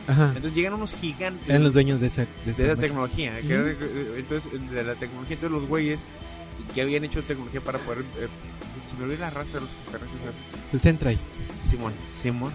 Ajá. 0.07 0.27
Entonces 0.27 0.53
llegan 0.55 0.73
unos 0.73 0.95
gigantes 0.95 1.47
Eran 1.49 1.63
los 1.63 1.73
dueños 1.73 1.99
de 2.01 2.07
esa, 2.07 2.21
de 2.21 2.27
de 2.45 2.51
esa 2.51 2.75
tecnología. 2.75 3.39
que 3.41 3.53
era- 3.53 3.71
entonces, 4.17 4.51
de 4.71 4.83
la 4.83 4.95
tecnología, 4.95 5.35
entonces 5.35 5.51
los 5.51 5.67
güeyes 5.67 6.01
que 6.73 6.81
habían 6.81 7.03
hecho 7.03 7.21
tecnología 7.23 7.61
para 7.61 7.79
poder... 7.79 7.99
eh, 8.19 8.27
si 8.89 8.97
me 8.97 9.03
olvida 9.05 9.19
la 9.21 9.29
raza 9.29 9.53
de 9.55 9.61
los 9.61 9.69
extraterrestres. 9.69 10.21
Pues 10.69 10.85
entra 10.85 11.09
ahí. 11.11 11.19
Simón, 11.43 11.93
Simón. 12.21 12.51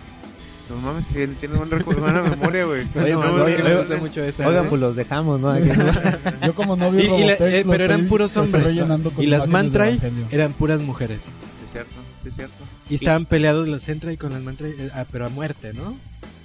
No 0.69 0.77
mames, 0.77 1.07
si 1.07 1.25
tiene 1.39 1.55
buena, 1.57 1.79
buena 1.85 2.23
memoria, 2.23 2.65
güey. 2.65 2.83
Oye, 2.97 3.13
No, 3.13 3.21
man, 3.21 3.37
no, 3.39 3.45
oye, 3.45 3.59
no, 3.59 3.65
me 3.65 3.71
no, 3.71 3.79
gusta 3.79 3.95
no. 3.95 4.01
mucho 4.01 4.25
esa. 4.25 4.49
Oigan, 4.49 4.65
¿eh? 4.65 4.69
pues 4.69 4.81
los 4.81 4.97
dejamos, 4.97 5.41
¿no? 5.41 5.51
Aquí, 5.51 5.69
Yo 6.47 6.55
como 6.55 6.75
no 6.77 6.91
vi 6.91 7.03
Y- 7.03 7.05
y 7.05 7.09
la- 7.09 7.17
Robotech, 7.37 7.41
eh, 7.41 7.65
pero 7.69 7.85
eran 7.85 8.07
puros 8.07 8.37
hombres. 8.37 8.75
Y 9.19 9.27
las 9.27 9.45
Evangelio. 9.47 10.27
eran 10.31 10.53
puras 10.55 10.81
mujeres. 10.81 11.21
Sí, 11.23 11.65
es 11.67 11.71
cierto, 11.73 11.95
sí, 12.23 12.29
es 12.31 12.35
cierto. 12.35 12.65
Y 12.91 12.97
estaban 12.97 13.27
peleados 13.27 13.69
los 13.69 13.83
Sentry 13.85 14.17
con 14.17 14.33
las 14.33 14.43
Mantrai, 14.43 14.73
eh, 14.73 14.91
ah, 14.95 15.05
pero 15.11 15.27
a 15.27 15.29
muerte, 15.29 15.73
¿no? 15.73 15.97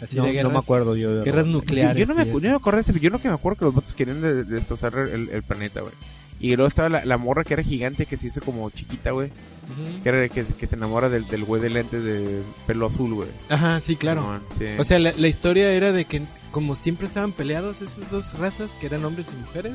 Así 0.02 0.16
no, 0.16 0.24
de 0.24 0.30
no 0.30 0.34
guerras, 0.34 0.54
me 0.54 0.60
acuerdo 0.60 0.96
yo 0.96 1.16
de 1.16 1.24
guerras 1.24 1.46
nucleares. 1.46 1.98
Yo 2.08 2.14
no 2.14 2.20
me, 2.20 2.26
yo 2.26 2.34
no 2.40 2.50
me 2.50 2.56
acuerdo 2.56 2.80
ese, 2.80 3.00
yo 3.00 3.10
lo 3.10 3.20
que 3.20 3.28
me 3.28 3.34
acuerdo 3.36 3.60
que 3.60 3.66
los 3.66 3.76
vatos 3.76 3.94
querían 3.94 4.22
de- 4.22 4.44
destrozar 4.44 4.96
el, 4.98 5.30
el 5.30 5.44
planeta, 5.44 5.82
güey. 5.82 5.94
Y 6.40 6.56
luego 6.56 6.68
estaba 6.68 6.90
la, 6.90 7.06
la 7.06 7.18
morra 7.18 7.44
que 7.44 7.54
era 7.54 7.62
gigante, 7.62 8.08
que 8.08 8.18
se 8.18 8.28
hizo 8.28 8.42
como 8.42 8.68
chiquita, 8.72 9.12
güey. 9.12 9.28
Ujú. 9.28 10.02
Que, 10.02 10.10
era, 10.10 10.28
que, 10.28 10.44
que 10.44 10.66
se 10.68 10.76
enamora 10.76 11.08
del, 11.08 11.28
del 11.28 11.44
güey 11.44 11.62
de 11.62 11.70
lentes 11.70 12.04
de 12.04 12.42
pelo 12.66 12.88
azul, 12.88 13.14
güey. 13.14 13.30
Ajá, 13.50 13.80
sí, 13.80 13.96
claro. 13.96 14.42
Sí. 14.58 14.66
O 14.80 14.84
sea, 14.84 14.98
la, 14.98 15.14
la 15.16 15.28
historia 15.28 15.72
era 15.72 15.92
de 15.92 16.06
que 16.06 16.24
como 16.50 16.76
siempre 16.76 17.06
estaban 17.06 17.32
peleados 17.32 17.84
esas 17.84 18.10
dos 18.10 18.34
razas, 18.40 18.74
que 18.76 18.88
eran 18.88 19.06
hombres 19.06 19.30
y 19.32 19.40
mujeres, 19.40 19.74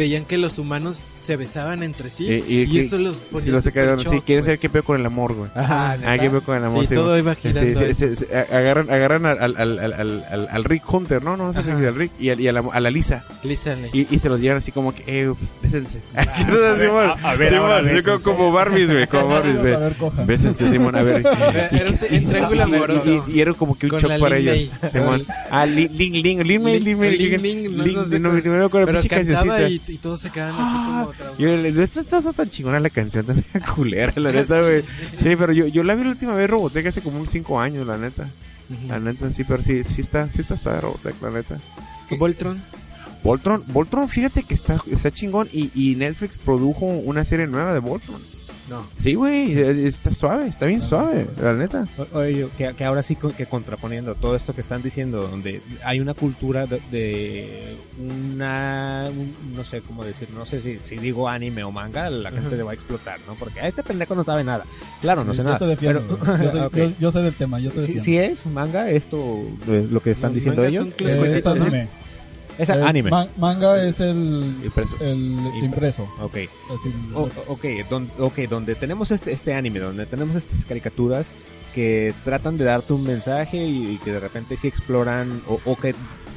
veían 0.00 0.24
que 0.24 0.38
los 0.38 0.58
humanos 0.58 1.08
se 1.18 1.36
besaban 1.36 1.82
entre 1.82 2.10
sí 2.10 2.26
Y- 2.26 2.62
y, 2.64 2.78
eso 2.78 2.96
los 2.98 3.18
ponía 3.26 3.44
si 3.44 3.50
se 3.52 3.70
sí, 3.70 3.70
quieren 3.72 4.44
saber 4.44 4.56
pues. 4.56 4.60
qué 4.60 4.68
pedo 4.70 4.82
con 4.82 4.98
el 4.98 5.04
amor, 5.06 5.34
güey. 5.34 5.50
Ajá, 5.54 5.96
Ah, 6.06 6.18
qué 6.18 6.30
con 6.40 6.56
el 6.56 6.64
amor, 6.64 6.80
Sí, 6.84 6.88
sí, 6.88 6.94
todo 6.94 7.18
iba 7.18 7.34
girando. 7.34 7.80
sí, 7.94 8.16
sí, 8.16 8.24
agarran, 8.50 8.90
agarran 8.90 9.26
al, 9.26 9.56
al, 9.56 9.78
al, 9.78 10.48
al, 10.50 10.64
Rick 10.64 10.90
Hunter, 10.92 11.22
¿no? 11.22 11.36
No, 11.36 11.52
no 11.52 11.62
sé 11.62 11.70
al 11.70 11.94
Rick. 11.94 12.12
Y, 12.18 12.30
al- 12.30 12.40
y 12.40 12.48
a, 12.48 12.52
la, 12.52 12.60
a 12.72 12.80
la 12.80 12.90
Lisa. 12.90 13.24
Lisa. 13.42 13.76
Y, 13.92 14.06
y 14.14 14.18
se 14.18 14.28
los 14.28 14.40
llevan 14.40 14.58
así 14.58 14.72
como 14.72 14.94
que, 14.94 15.02
eh, 15.06 15.32
pues, 15.60 15.72
bésense. 15.74 16.00
Ah, 16.16 16.24
Simón, 16.80 17.12
a 17.22 17.34
ver, 17.34 17.48
Simón, 17.50 17.70
ahora 17.70 17.80
yo 17.82 18.02
como, 18.02 18.16
bésense. 18.16 18.24
como 18.24 18.52
Barbies, 18.52 18.86
güey, 18.90 19.06
como 19.06 19.28
Barbies, 19.28 19.56
a 19.56 19.60
güey. 19.60 19.72
ver. 19.72 20.26
Bésense, 20.26 20.68
Simón, 20.68 20.96
a 20.96 21.02
ver. 21.02 21.22
Era 21.72 21.90
un, 21.90 21.98
un 22.00 22.30
triángulo 22.30 22.62
amoroso. 22.64 23.24
Y, 23.28 23.40
era 23.40 23.52
como 23.54 23.76
que 23.78 23.86
un 23.86 23.98
shock 24.00 24.18
para 24.18 24.38
ellos. 24.38 24.70
Simón. 24.90 25.24
Ah, 25.50 25.66
Lin 25.66 25.90
Ling 25.96 26.22
Ling, 26.22 26.40
Ling 26.42 26.64
Lin 26.64 26.84
Ling, 27.42 27.76
no 27.76 27.84
Ling- 27.84 28.08
sé 28.10 28.18
no, 28.18 28.32
la 28.32 28.68
Pero 28.68 28.86
pinche 28.86 29.08
cancioncita. 29.08 29.89
Y, 29.90 29.98
todos 29.98 30.20
se 30.20 30.30
quedaban 30.30 30.54
así 30.54 30.72
como 30.72 31.12
traumados. 31.12 31.38
Yo, 31.38 31.82
esto 31.82 32.00
está 32.00 32.18
está 32.18 32.32
tan 32.32 32.50
chingona 32.50 32.80
la 32.80 32.90
canción, 32.90 33.26
también 33.26 33.46
culera, 33.74 34.12
la 34.16 34.32
neta, 34.32 34.60
güey. 34.60 34.82
Sí, 35.18 35.36
pero 35.36 35.52
yo, 35.52 35.66
yo 35.66 35.84
la 35.84 35.94
vi 35.94 36.04
la 36.04 36.10
última 36.10 36.34
vez 36.34 36.48
Robotech 36.48 36.86
hace 36.86 37.00
como 37.02 37.18
unos 37.18 37.30
5 37.30 37.60
años, 37.60 37.86
la 37.86 37.98
neta. 37.98 38.28
La 38.88 39.00
neta, 39.00 39.30
sí, 39.32 39.44
pero 39.44 39.62
sí, 39.62 39.82
sí 39.82 40.00
está, 40.00 40.30
sí 40.30 40.40
está 40.40 40.56
suave 40.56 40.80
Robotech, 40.80 41.20
la 41.22 41.30
neta. 41.30 41.58
Voltron. 42.18 42.62
Voltron, 43.22 43.62
Voltron, 43.66 44.08
fíjate 44.08 44.44
que 44.44 44.54
está, 44.54 44.82
está 44.90 45.10
chingón 45.10 45.48
y, 45.52 45.70
y 45.74 45.94
Netflix 45.96 46.38
produjo 46.38 46.86
una 46.86 47.24
serie 47.24 47.46
nueva 47.46 47.74
de 47.74 47.80
Voltron. 47.80 48.20
No. 48.70 48.86
Sí, 49.02 49.14
güey, 49.14 49.52
eh, 49.58 49.88
está 49.88 50.14
suave, 50.14 50.46
está 50.48 50.64
bien 50.66 50.80
suave, 50.80 51.26
la 51.42 51.52
neta. 51.54 51.84
Oye, 52.12 52.46
que, 52.56 52.72
que 52.74 52.84
ahora 52.84 53.02
sí 53.02 53.16
con- 53.16 53.32
que 53.32 53.44
contraponiendo 53.46 54.14
todo 54.14 54.36
esto 54.36 54.54
que 54.54 54.60
están 54.60 54.80
diciendo, 54.80 55.26
donde 55.28 55.60
hay 55.84 55.98
una 56.00 56.14
cultura 56.14 56.66
de, 56.66 56.80
de 56.92 57.74
una, 57.98 59.08
un- 59.10 59.34
no 59.56 59.64
sé 59.64 59.80
cómo 59.80 60.04
decir, 60.04 60.28
no 60.36 60.46
sé 60.46 60.62
si, 60.62 60.78
si 60.84 60.96
digo 60.96 61.28
anime 61.28 61.64
o 61.64 61.70
manga, 61.72 62.08
la 62.10 62.30
gente 62.30 62.56
le 62.56 62.62
va 62.62 62.70
a 62.70 62.74
explotar, 62.74 63.18
¿no? 63.26 63.34
Porque 63.34 63.60
a 63.60 63.66
este 63.68 63.82
pendejo 63.82 64.14
no 64.14 64.24
sabe 64.24 64.44
nada. 64.44 64.64
Claro, 65.00 65.24
no 65.24 65.32
sé 65.32 65.38
yo 65.38 65.44
nada. 65.44 65.58
te 65.58 65.66
defiendo. 65.66 66.02
pero- 66.20 66.42
yo, 66.42 66.50
soy- 66.50 66.60
Ok. 66.66 66.76
yo- 66.76 66.92
yo 67.00 67.12
sé 67.12 67.18
del 67.22 67.34
tema, 67.34 67.58
yo 67.60 67.70
te 67.70 67.80
defiendo. 67.80 68.04
sí 68.04 68.18
es 68.18 68.46
manga 68.46 68.88
esto, 68.90 69.42
eh, 69.68 69.86
lo 69.90 70.00
que 70.00 70.12
están 70.12 70.32
diciendo 70.32 70.64
ellos. 70.64 70.86
Eh, 70.86 70.94
es 70.98 71.16
cuentitos, 71.16 71.56
¿no? 71.56 71.62
anime. 71.64 71.88
Es 72.60 72.68
Eh, 72.68 72.72
anime. 72.74 73.10
ma- 73.10 73.28
manga 73.38 73.82
es 73.82 74.00
el, 74.00 74.54
Impreso. 74.62 74.94
el 75.00 75.50
impreso. 75.62 76.02
Ok. 76.20 76.36
Así, 76.68 76.92
O- 77.14 77.30
ok, 77.48 77.64
don- 77.88 78.10
ok, 78.18 78.38
donde 78.50 78.74
tenemos 78.74 79.10
este, 79.10 79.32
este 79.32 79.54
anime, 79.54 79.78
donde 79.80 80.04
tenemos 80.06 80.36
estas 80.36 80.64
caricaturas 80.66 81.30
que 81.74 82.12
tratan 82.24 82.58
de 82.58 82.64
darte 82.64 82.92
un 82.92 83.04
mensaje 83.04 83.56
y, 83.64 83.92
y 83.94 83.98
que 84.04 84.12
de 84.12 84.20
repente 84.20 84.56
sí 84.56 84.68
exploran 84.68 85.40
o, 85.48 85.58
o 85.64 85.76
que 85.76 85.94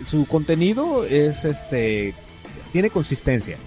su 0.07 0.25
contenido 0.27 1.03
es 1.05 1.43
este 1.43 2.13
tiene 2.71 2.89
consistencia. 2.89 3.57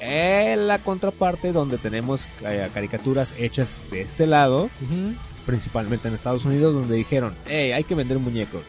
En 0.00 0.66
la 0.68 0.78
contraparte 0.78 1.52
donde 1.52 1.78
tenemos 1.78 2.20
eh, 2.44 2.68
caricaturas 2.74 3.32
hechas 3.38 3.76
de 3.90 4.02
este 4.02 4.26
lado, 4.26 4.68
principalmente 5.46 6.08
en 6.08 6.14
Estados 6.14 6.44
Unidos, 6.44 6.74
donde 6.74 6.94
dijeron, 6.96 7.34
hey, 7.46 7.72
hay 7.72 7.84
que 7.84 7.94
vender 7.94 8.18
muñecos. 8.18 8.60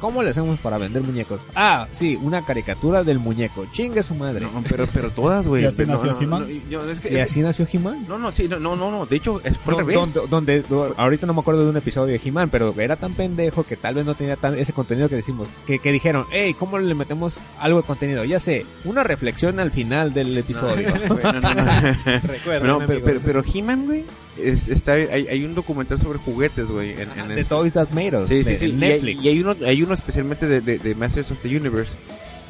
¿Cómo 0.00 0.22
le 0.22 0.30
hacemos 0.30 0.58
para 0.60 0.76
vender 0.76 1.02
muñecos? 1.02 1.40
Ah, 1.54 1.86
sí, 1.92 2.18
una 2.20 2.44
caricatura 2.44 3.04
del 3.04 3.18
muñeco. 3.18 3.66
Chingue 3.72 4.02
su 4.02 4.14
madre. 4.14 4.40
No, 4.40 4.62
pero, 4.68 4.86
pero 4.92 5.10
todas, 5.10 5.46
güey. 5.46 5.62
¿Y 5.64 5.66
así 5.66 5.82
No, 5.86 5.94
nació 5.94 6.12
no, 6.12 6.20
He-Man? 6.20 6.46
no, 6.70 6.90
es 6.90 7.00
que- 7.00 7.12
¿Y 7.12 7.18
así 7.20 7.40
nació 7.40 7.66
He-Man? 7.72 8.04
No, 8.08 8.18
no, 8.18 8.30
sí, 8.30 8.46
no, 8.48 8.58
no, 8.58 8.76
no, 8.76 8.90
no, 8.90 9.06
de 9.06 9.16
hecho, 9.16 9.40
es, 9.44 9.64
revés. 9.64 9.94
donde, 9.96 10.20
donde- 10.28 10.62
do- 10.62 10.94
ahorita 10.96 11.26
no 11.26 11.32
me 11.34 11.40
acuerdo 11.40 11.64
de 11.64 11.70
un 11.70 11.76
episodio 11.76 12.12
de 12.18 12.20
He-Man, 12.22 12.50
pero 12.50 12.74
era 12.78 12.96
tan 12.96 13.14
pendejo 13.14 13.62
que 13.64 13.76
tal 13.76 13.94
vez 13.94 14.04
no 14.04 14.14
tenía 14.14 14.36
tan 14.36 14.58
ese 14.58 14.72
contenido 14.74 15.08
que 15.08 15.16
decimos, 15.16 15.48
que, 15.66 15.78
que 15.78 15.90
dijeron, 15.92 16.26
hey, 16.30 16.54
¿cómo 16.58 16.78
le 16.78 16.94
metemos 16.94 17.38
algo 17.58 17.80
de 17.80 17.86
contenido? 17.86 18.24
Ya 18.24 18.40
sé, 18.40 18.66
una 18.84 19.02
reflexión 19.04 19.58
al 19.60 19.70
final 19.70 20.12
del 20.12 20.36
episodio. 20.36 20.92
Güey, 21.08 21.22
no, 21.22 21.40
no, 21.40 21.54
no. 21.54 21.64
Recuerden, 22.24 22.66
No, 22.66 22.78
pero, 22.86 23.00
pero, 23.04 23.20
pero 23.24 23.44
He-Man, 23.54 23.86
güey, 23.86 24.04
es- 24.38 24.68
está, 24.68 24.92
hay, 24.94 25.26
hay 25.28 25.44
un 25.44 25.54
documental 25.54 25.98
sobre 26.00 26.18
juguetes, 26.18 26.66
güey, 26.68 26.92
en, 26.92 27.08
en 27.18 27.28
de 27.34 27.44
Toys 27.44 27.72
That 27.72 27.90
Made 27.90 28.16
Us, 28.18 28.28
Sí, 28.28 28.44
sí, 28.44 28.56
sí. 28.56 28.66
Y 28.66 28.70
hay, 28.70 28.74
Netflix. 28.74 29.24
y 29.24 29.28
hay 29.28 29.40
uno, 29.40 29.56
hay 29.66 29.82
uno 29.82 29.94
especialmente 29.94 30.46
de, 30.46 30.60
de, 30.60 30.78
de 30.78 30.94
Masters 30.94 31.30
of 31.30 31.38
the 31.42 31.48
Universe. 31.56 31.92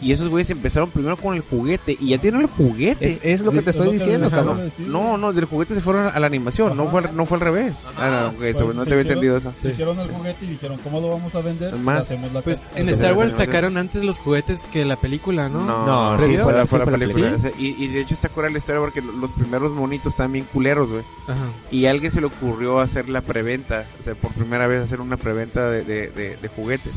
Y 0.05 0.13
esos 0.13 0.29
güeyes 0.29 0.51
empezaron 0.51 0.91
primero 0.91 1.17
con 1.17 1.35
el 1.35 1.41
juguete 1.41 1.97
y 1.99 2.09
ya 2.11 2.19
tienen 2.19 2.43
el 2.43 2.47
juguete. 2.47 3.07
Es, 3.09 3.21
es 3.23 3.41
lo 3.41 3.51
que 3.53 3.63
te 3.63 3.71
Es 3.71 3.77
estoy 3.77 3.93
diciendo, 3.97 4.31
cabrón. 4.31 4.61
No, 4.87 5.17
no, 5.17 5.33
del 5.33 5.47
juguete 5.47 5.75
se 5.75 5.81
fueron 5.81 6.09
a 6.15 6.21
la 6.21 6.27
animación, 6.27 6.77
no 6.77 6.89
fue, 6.89 7.01
al- 7.01 7.17
no 7.17 7.25
fue 7.25 7.37
al 7.37 7.41
revés. 7.41 7.75
Ah, 7.97 8.29
no, 8.31 8.37
Pues, 8.37 8.59
sobre- 8.59 8.77
no 8.77 8.85
te 8.85 8.91
había 8.93 9.03
entendido 9.03 9.37
eso. 9.37 9.53
Se 9.63 9.71
hicieron 9.71 9.99
el 9.99 10.09
juguete 10.09 10.45
y 10.45 10.49
dijeron, 10.51 10.79
¿cómo 10.85 11.01
lo 11.01 11.09
vamos 11.09 11.35
a 11.35 11.41
vender? 11.41 11.75
Más. 11.77 12.03
Hacemos 12.03 12.33
la 12.33 12.43
Pues 12.43 12.61
cosa. 12.61 12.81
en 12.81 12.89
Star 12.91 13.15
Wars 13.15 13.35
sacaron 13.35 13.77
antes 13.79 14.05
los 14.05 14.19
juguetes 14.21 14.67
que 14.71 14.85
la 14.85 14.97
película, 14.97 15.49
¿no? 15.49 15.65
No, 15.65 15.87
No, 15.87 16.19
sí, 16.23 16.37
fue 16.37 16.53
la, 16.53 16.67
fue 16.67 16.85
película. 16.85 17.33
y, 17.59 17.83
y 17.83 17.89
de 17.89 18.01
hecho 18.01 18.13
está 18.13 18.29
cura 18.29 18.51
la 18.51 18.59
historia 18.59 18.81
porque 18.83 19.01
los 19.01 19.33
primeros 19.33 19.73
monitos 19.73 20.09
estaban 20.13 20.33
bien 20.33 20.45
culeros, 20.53 20.91
güey. 20.91 21.03
Ajá. 21.27 21.47
Y 21.71 21.87
a 21.87 21.91
alguien 21.91 22.13
se 22.13 22.21
le 22.21 22.27
ocurrió 22.27 22.81
hacer 22.81 23.09
la 23.09 23.23
preventa, 23.23 23.85
o 24.01 24.03
sea, 24.05 24.15
por 24.15 24.33
primera 24.33 24.67
vez 24.67 24.83
hacer 24.83 25.01
una 25.01 25.17
preventa 25.17 25.71
de, 25.71 25.83
de, 25.83 26.09
de- 26.09 26.37
de 26.37 26.49
juguetes. 26.49 26.93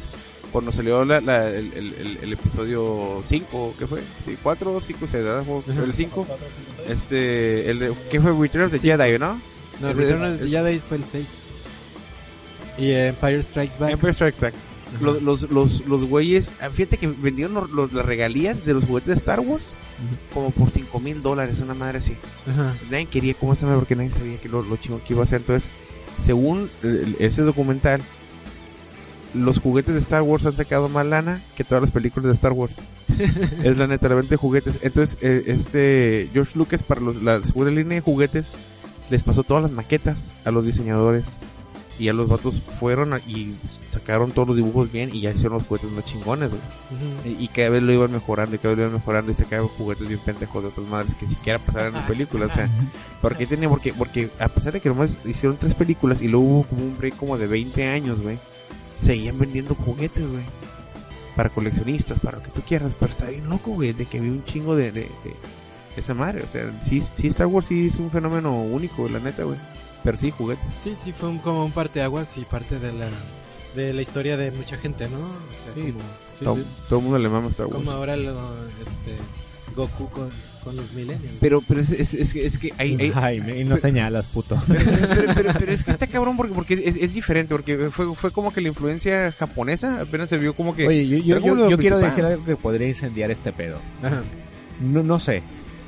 Cuando 0.51 0.71
salió 0.71 1.03
la, 1.05 1.19
la- 1.21 1.49
el, 1.49 1.71
el- 1.73 1.93
el- 1.99 2.17
el 2.23 2.33
episodio 2.33 3.21
5, 3.25 3.75
¿qué 3.77 3.85
fue? 3.87 4.01
Sí, 4.25 4.37
4 4.41 4.73
o 4.73 4.81
5, 4.81 5.07
se 5.07 5.21
da, 5.21 5.41
Ajá. 5.41 5.83
el 5.83 5.93
5. 5.93 6.25
Este, 6.87 7.69
el 7.69 7.79
de, 7.79 7.93
¿qué 8.09 8.19
fue? 8.21 8.31
Return 8.37 8.65
of 8.65 8.71
the 8.71 8.79
Jedi, 8.79 9.19
¿no? 9.19 9.39
No, 9.81 9.89
Es- 9.89 9.95
Return 9.95 10.23
of 10.33 10.39
the 10.39 10.47
Jedi 10.47 10.79
fue 10.79 10.97
el 10.97 11.03
6. 11.03 11.43
Y 12.77 12.91
Empire 12.91 13.41
Strikes 13.43 13.77
Back. 13.79 13.91
Empire 13.91 14.13
Strikes 14.13 14.39
Back. 14.39 14.53
Los, 15.01 15.21
los, 15.21 15.51
los, 15.51 15.85
los 15.85 16.05
güeyes, 16.05 16.53
ah, 16.61 16.69
fíjate 16.69 16.97
que 16.97 17.07
vendieron 17.07 17.53
los- 17.55 17.69
los- 17.71 17.91
las 17.91 18.05
regalías 18.05 18.63
de 18.65 18.73
los 18.73 18.85
juguetes 18.85 19.09
de 19.09 19.15
Star 19.15 19.41
Wars 19.41 19.73
como 20.33 20.51
por 20.51 20.71
5 20.71 20.99
mil 21.01 21.21
dólares, 21.21 21.59
una 21.59 21.73
madre 21.73 21.97
así. 21.97 22.13
Ajá. 22.49 22.73
Nadie 22.89 23.07
quería 23.07 23.33
cómo 23.33 23.53
se 23.55 23.65
porque 23.65 23.95
nadie 23.97 24.11
sabía 24.11 24.37
que 24.37 24.47
lo, 24.47 24.61
lo 24.61 24.77
chingón 24.77 25.01
que 25.01 25.13
iba 25.13 25.23
a 25.23 25.27
ser. 25.27 25.41
Entonces, 25.41 25.69
según 26.23 26.69
el- 26.83 27.17
ese 27.19 27.41
documental, 27.41 28.01
los 29.33 29.59
juguetes 29.59 29.93
de 29.93 29.99
Star 29.99 30.21
Wars 30.21 30.45
han 30.45 30.53
sacado 30.53 30.89
más 30.89 31.05
lana 31.05 31.41
que 31.55 31.63
todas 31.63 31.81
las 31.81 31.91
películas 31.91 32.27
de 32.27 32.33
Star 32.33 32.51
Wars. 32.53 32.73
es 33.63 33.77
la 33.77 33.87
neta, 33.87 34.09
la 34.09 34.15
venta 34.15 34.31
de 34.31 34.37
juguetes. 34.37 34.79
Entonces, 34.81 35.17
eh, 35.21 35.43
este 35.47 36.29
George 36.33 36.57
Lucas, 36.57 36.83
para 36.83 37.01
los, 37.01 37.21
la 37.21 37.41
segunda 37.43 37.71
línea 37.71 37.95
de 37.95 38.01
juguetes, 38.01 38.51
les 39.09 39.23
pasó 39.23 39.43
todas 39.43 39.63
las 39.63 39.71
maquetas 39.71 40.29
a 40.45 40.51
los 40.51 40.65
diseñadores. 40.65 41.25
Y 41.99 42.09
a 42.09 42.13
los 42.13 42.29
vatos 42.29 42.61
fueron 42.79 43.13
a- 43.13 43.19
y 43.27 43.55
sacaron 43.89 44.29
todos 44.31 44.49
los 44.49 44.55
dibujos 44.57 44.91
bien 44.91 45.09
y 45.15 45.21
ya 45.21 45.31
hicieron 45.31 45.53
los 45.57 45.63
juguetes 45.67 45.89
más 45.93 46.05
chingones, 46.05 46.51
güey. 46.51 46.61
Y, 47.25 47.43
y 47.45 47.47
cada 47.47 47.69
vez 47.69 47.81
lo 47.81 47.91
iban 47.91 48.11
mejorando 48.11 48.55
y 48.55 48.59
cada 48.59 48.69
vez 48.75 48.77
lo 48.77 48.83
iban 48.83 48.99
mejorando 48.99 49.31
y 49.31 49.33
sacaban 49.33 49.67
juguetes 49.67 50.07
bien 50.07 50.19
pendejos 50.23 50.61
de 50.61 50.69
otras 50.69 50.85
madres 50.85 51.15
que 51.15 51.25
siquiera 51.25 51.57
pasaran 51.57 51.95
en 51.95 52.05
películas. 52.05 52.51
O 52.51 52.53
sea, 52.53 52.69
¿por 53.21 53.35
qué 53.35 53.47
tenía? 53.47 53.67
Porque, 53.67 53.95
porque 53.95 54.29
a 54.39 54.47
pesar 54.47 54.73
de 54.73 54.79
que 54.79 54.89
nomás 54.89 55.17
hicieron 55.25 55.57
tres 55.57 55.73
películas 55.73 56.21
y 56.21 56.27
luego 56.27 56.45
hubo 56.45 56.63
como 56.65 56.83
un 56.85 56.97
break 56.99 57.17
como 57.17 57.35
de 57.35 57.47
20 57.47 57.87
años, 57.87 58.21
güey, 58.21 58.37
seguían 59.01 59.37
vendiendo 59.39 59.75
juguetes, 59.75 60.27
güey. 60.29 60.43
Para 61.35 61.49
coleccionistas, 61.49 62.19
para 62.19 62.37
lo 62.37 62.43
que 62.43 62.49
tú 62.51 62.61
quieras. 62.61 62.93
Pero 62.99 63.11
está 63.11 63.25
bien 63.29 63.47
loco, 63.49 63.71
güey, 63.71 63.93
de 63.93 64.05
que 64.05 64.17
había 64.17 64.31
un 64.31 64.43
chingo 64.43 64.75
de, 64.75 64.91
de, 64.91 65.01
de 65.01 65.35
esa 65.95 66.13
madre. 66.13 66.43
O 66.43 66.47
sea, 66.47 66.63
sí, 66.87 67.01
sí, 67.01 67.27
Star 67.27 67.47
Wars 67.47 67.67
sí 67.67 67.87
es 67.87 67.95
un 67.99 68.09
fenómeno 68.09 68.61
único, 68.63 69.07
la 69.07 69.19
neta, 69.19 69.43
güey. 69.43 69.57
Pero 70.03 70.17
sí, 70.17 70.31
juguetes. 70.31 70.65
Sí, 70.81 70.95
sí, 71.03 71.11
fue 71.11 71.29
un, 71.29 71.37
como 71.39 71.65
un 71.65 71.71
parteaguas 71.71 72.37
y 72.37 72.41
parte 72.41 72.79
de 72.79 72.91
la, 72.93 73.09
de 73.75 73.93
la 73.93 74.01
historia 74.01 74.35
de 74.37 74.51
mucha 74.51 74.77
gente, 74.77 75.07
¿no? 75.09 75.17
O 75.19 75.55
sea, 75.63 75.73
Sí, 75.75 75.91
como, 76.39 76.55
todo, 76.55 76.65
todo 76.89 76.99
el 76.99 77.03
mundo 77.03 77.19
le 77.19 77.29
mama 77.29 77.49
Star 77.49 77.67
Wars. 77.67 77.77
como 77.77 77.91
ahora 77.91 78.15
lo, 78.15 78.31
este, 78.31 79.15
Goku 79.75 80.09
con, 80.09 80.29
con 80.67 80.75
los 80.75 80.93
Millennials. 80.93 81.33
Pero, 81.39 81.61
pero 81.67 81.79
es, 81.81 81.91
es, 81.91 82.13
es, 82.13 82.33
que- 82.33 82.45
es 82.45 82.57
que 82.57 82.73
hay, 82.77 82.95
hay, 82.99 83.11
Ay, 83.15 83.41
me- 83.41 83.59
y 83.59 83.63
no 83.63 83.77
señalas, 83.77 84.25
puto. 84.27 84.61
pero, 84.67 84.79
pero, 84.85 85.33
pero- 85.35 85.53
pero 85.59 85.71
es 85.71 85.83
que 85.83 85.91
está 85.91 86.07
cabrón 86.07 86.35
porque, 86.37 86.53
porque 86.53 86.73
es, 86.85 86.95
es 86.95 87.13
diferente, 87.13 87.53
porque 87.53 87.89
fue, 87.91 88.13
fue 88.15 88.31
como 88.31 88.51
que 88.53 88.61
la 88.61 88.67
influencia 88.69 89.31
japonesa 89.31 90.01
apenas 90.01 90.29
se 90.29 90.37
vio 90.37 90.53
como 90.53 90.75
que... 90.75 90.87
Oye, 90.87 91.07
yo, 91.07 91.17
yo, 91.17 91.41
Pero 91.41 91.55
yo- 91.55 91.69
yo 91.69 91.77
quiero 91.77 91.99
decir 91.99 92.23
algo 92.25 92.43
que 92.45 92.55
podría 92.55 92.87
incendiar 92.87 93.31
este 93.31 93.51
pedo. 93.53 93.79
Ajá. 94.03 94.23
No, 94.81 95.03
no 95.03 95.19
sé. 95.19 95.41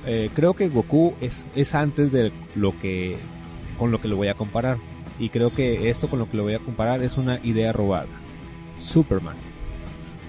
Eh, 0.05 0.29
creo 0.33 0.55
que 0.55 0.69
Goku 0.69 1.13
es, 1.21 1.45
es 1.55 1.75
antes 1.75 2.11
de 2.11 2.31
lo 2.55 2.77
que 2.79 3.17
con 3.77 3.91
lo 3.91 4.01
que 4.01 4.07
lo 4.07 4.15
voy 4.17 4.27
a 4.29 4.33
comparar. 4.33 4.77
Y 5.19 5.29
creo 5.29 5.53
que 5.53 5.89
esto 5.89 6.09
con 6.09 6.17
lo 6.19 6.29
que 6.31 6.37
lo 6.37 6.43
voy 6.43 6.53
a 6.53 6.59
comparar 6.59 7.03
es 7.03 7.17
una 7.17 7.39
idea 7.43 7.73
robada. 7.73 8.07
Superman. 8.79 9.35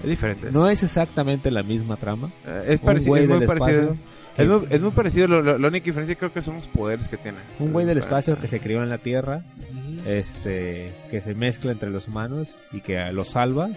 es 0.03 0.09
diferente. 0.09 0.51
No 0.51 0.69
es 0.69 0.83
exactamente 0.83 1.49
la 1.51 1.63
misma 1.63 1.95
trama. 1.95 2.31
Es, 2.67 2.79
parecido, 2.81 3.15
es 3.15 3.27
muy 3.29 3.45
parecido. 3.47 3.81
espacio 3.81 3.97
Es 4.37 4.47
muy, 4.47 4.65
es 4.69 4.81
muy 4.81 4.91
parecido, 4.91 5.27
lo- 5.27 5.41
lo- 5.41 5.57
la 5.57 5.67
única 5.67 5.85
diferencia 5.85 6.15
creo 6.15 6.31
que 6.33 6.41
son 6.41 6.55
los 6.55 6.67
poderes 6.67 7.07
que 7.07 7.17
tiene. 7.17 7.39
Un 7.59 7.71
güey 7.73 7.85
del 7.85 7.97
espacio 7.97 8.39
que 8.39 8.47
se 8.47 8.59
crió 8.59 8.81
en 8.83 8.89
la 8.89 8.97
Tierra, 8.97 9.43
este, 10.07 10.93
que 11.09 11.21
se 11.21 11.33
mezcla 11.35 11.71
entre 11.71 11.89
los 11.89 12.07
humanos 12.07 12.47
y 12.71 12.81
que 12.81 12.99
los 13.11 13.29
salva. 13.29 13.69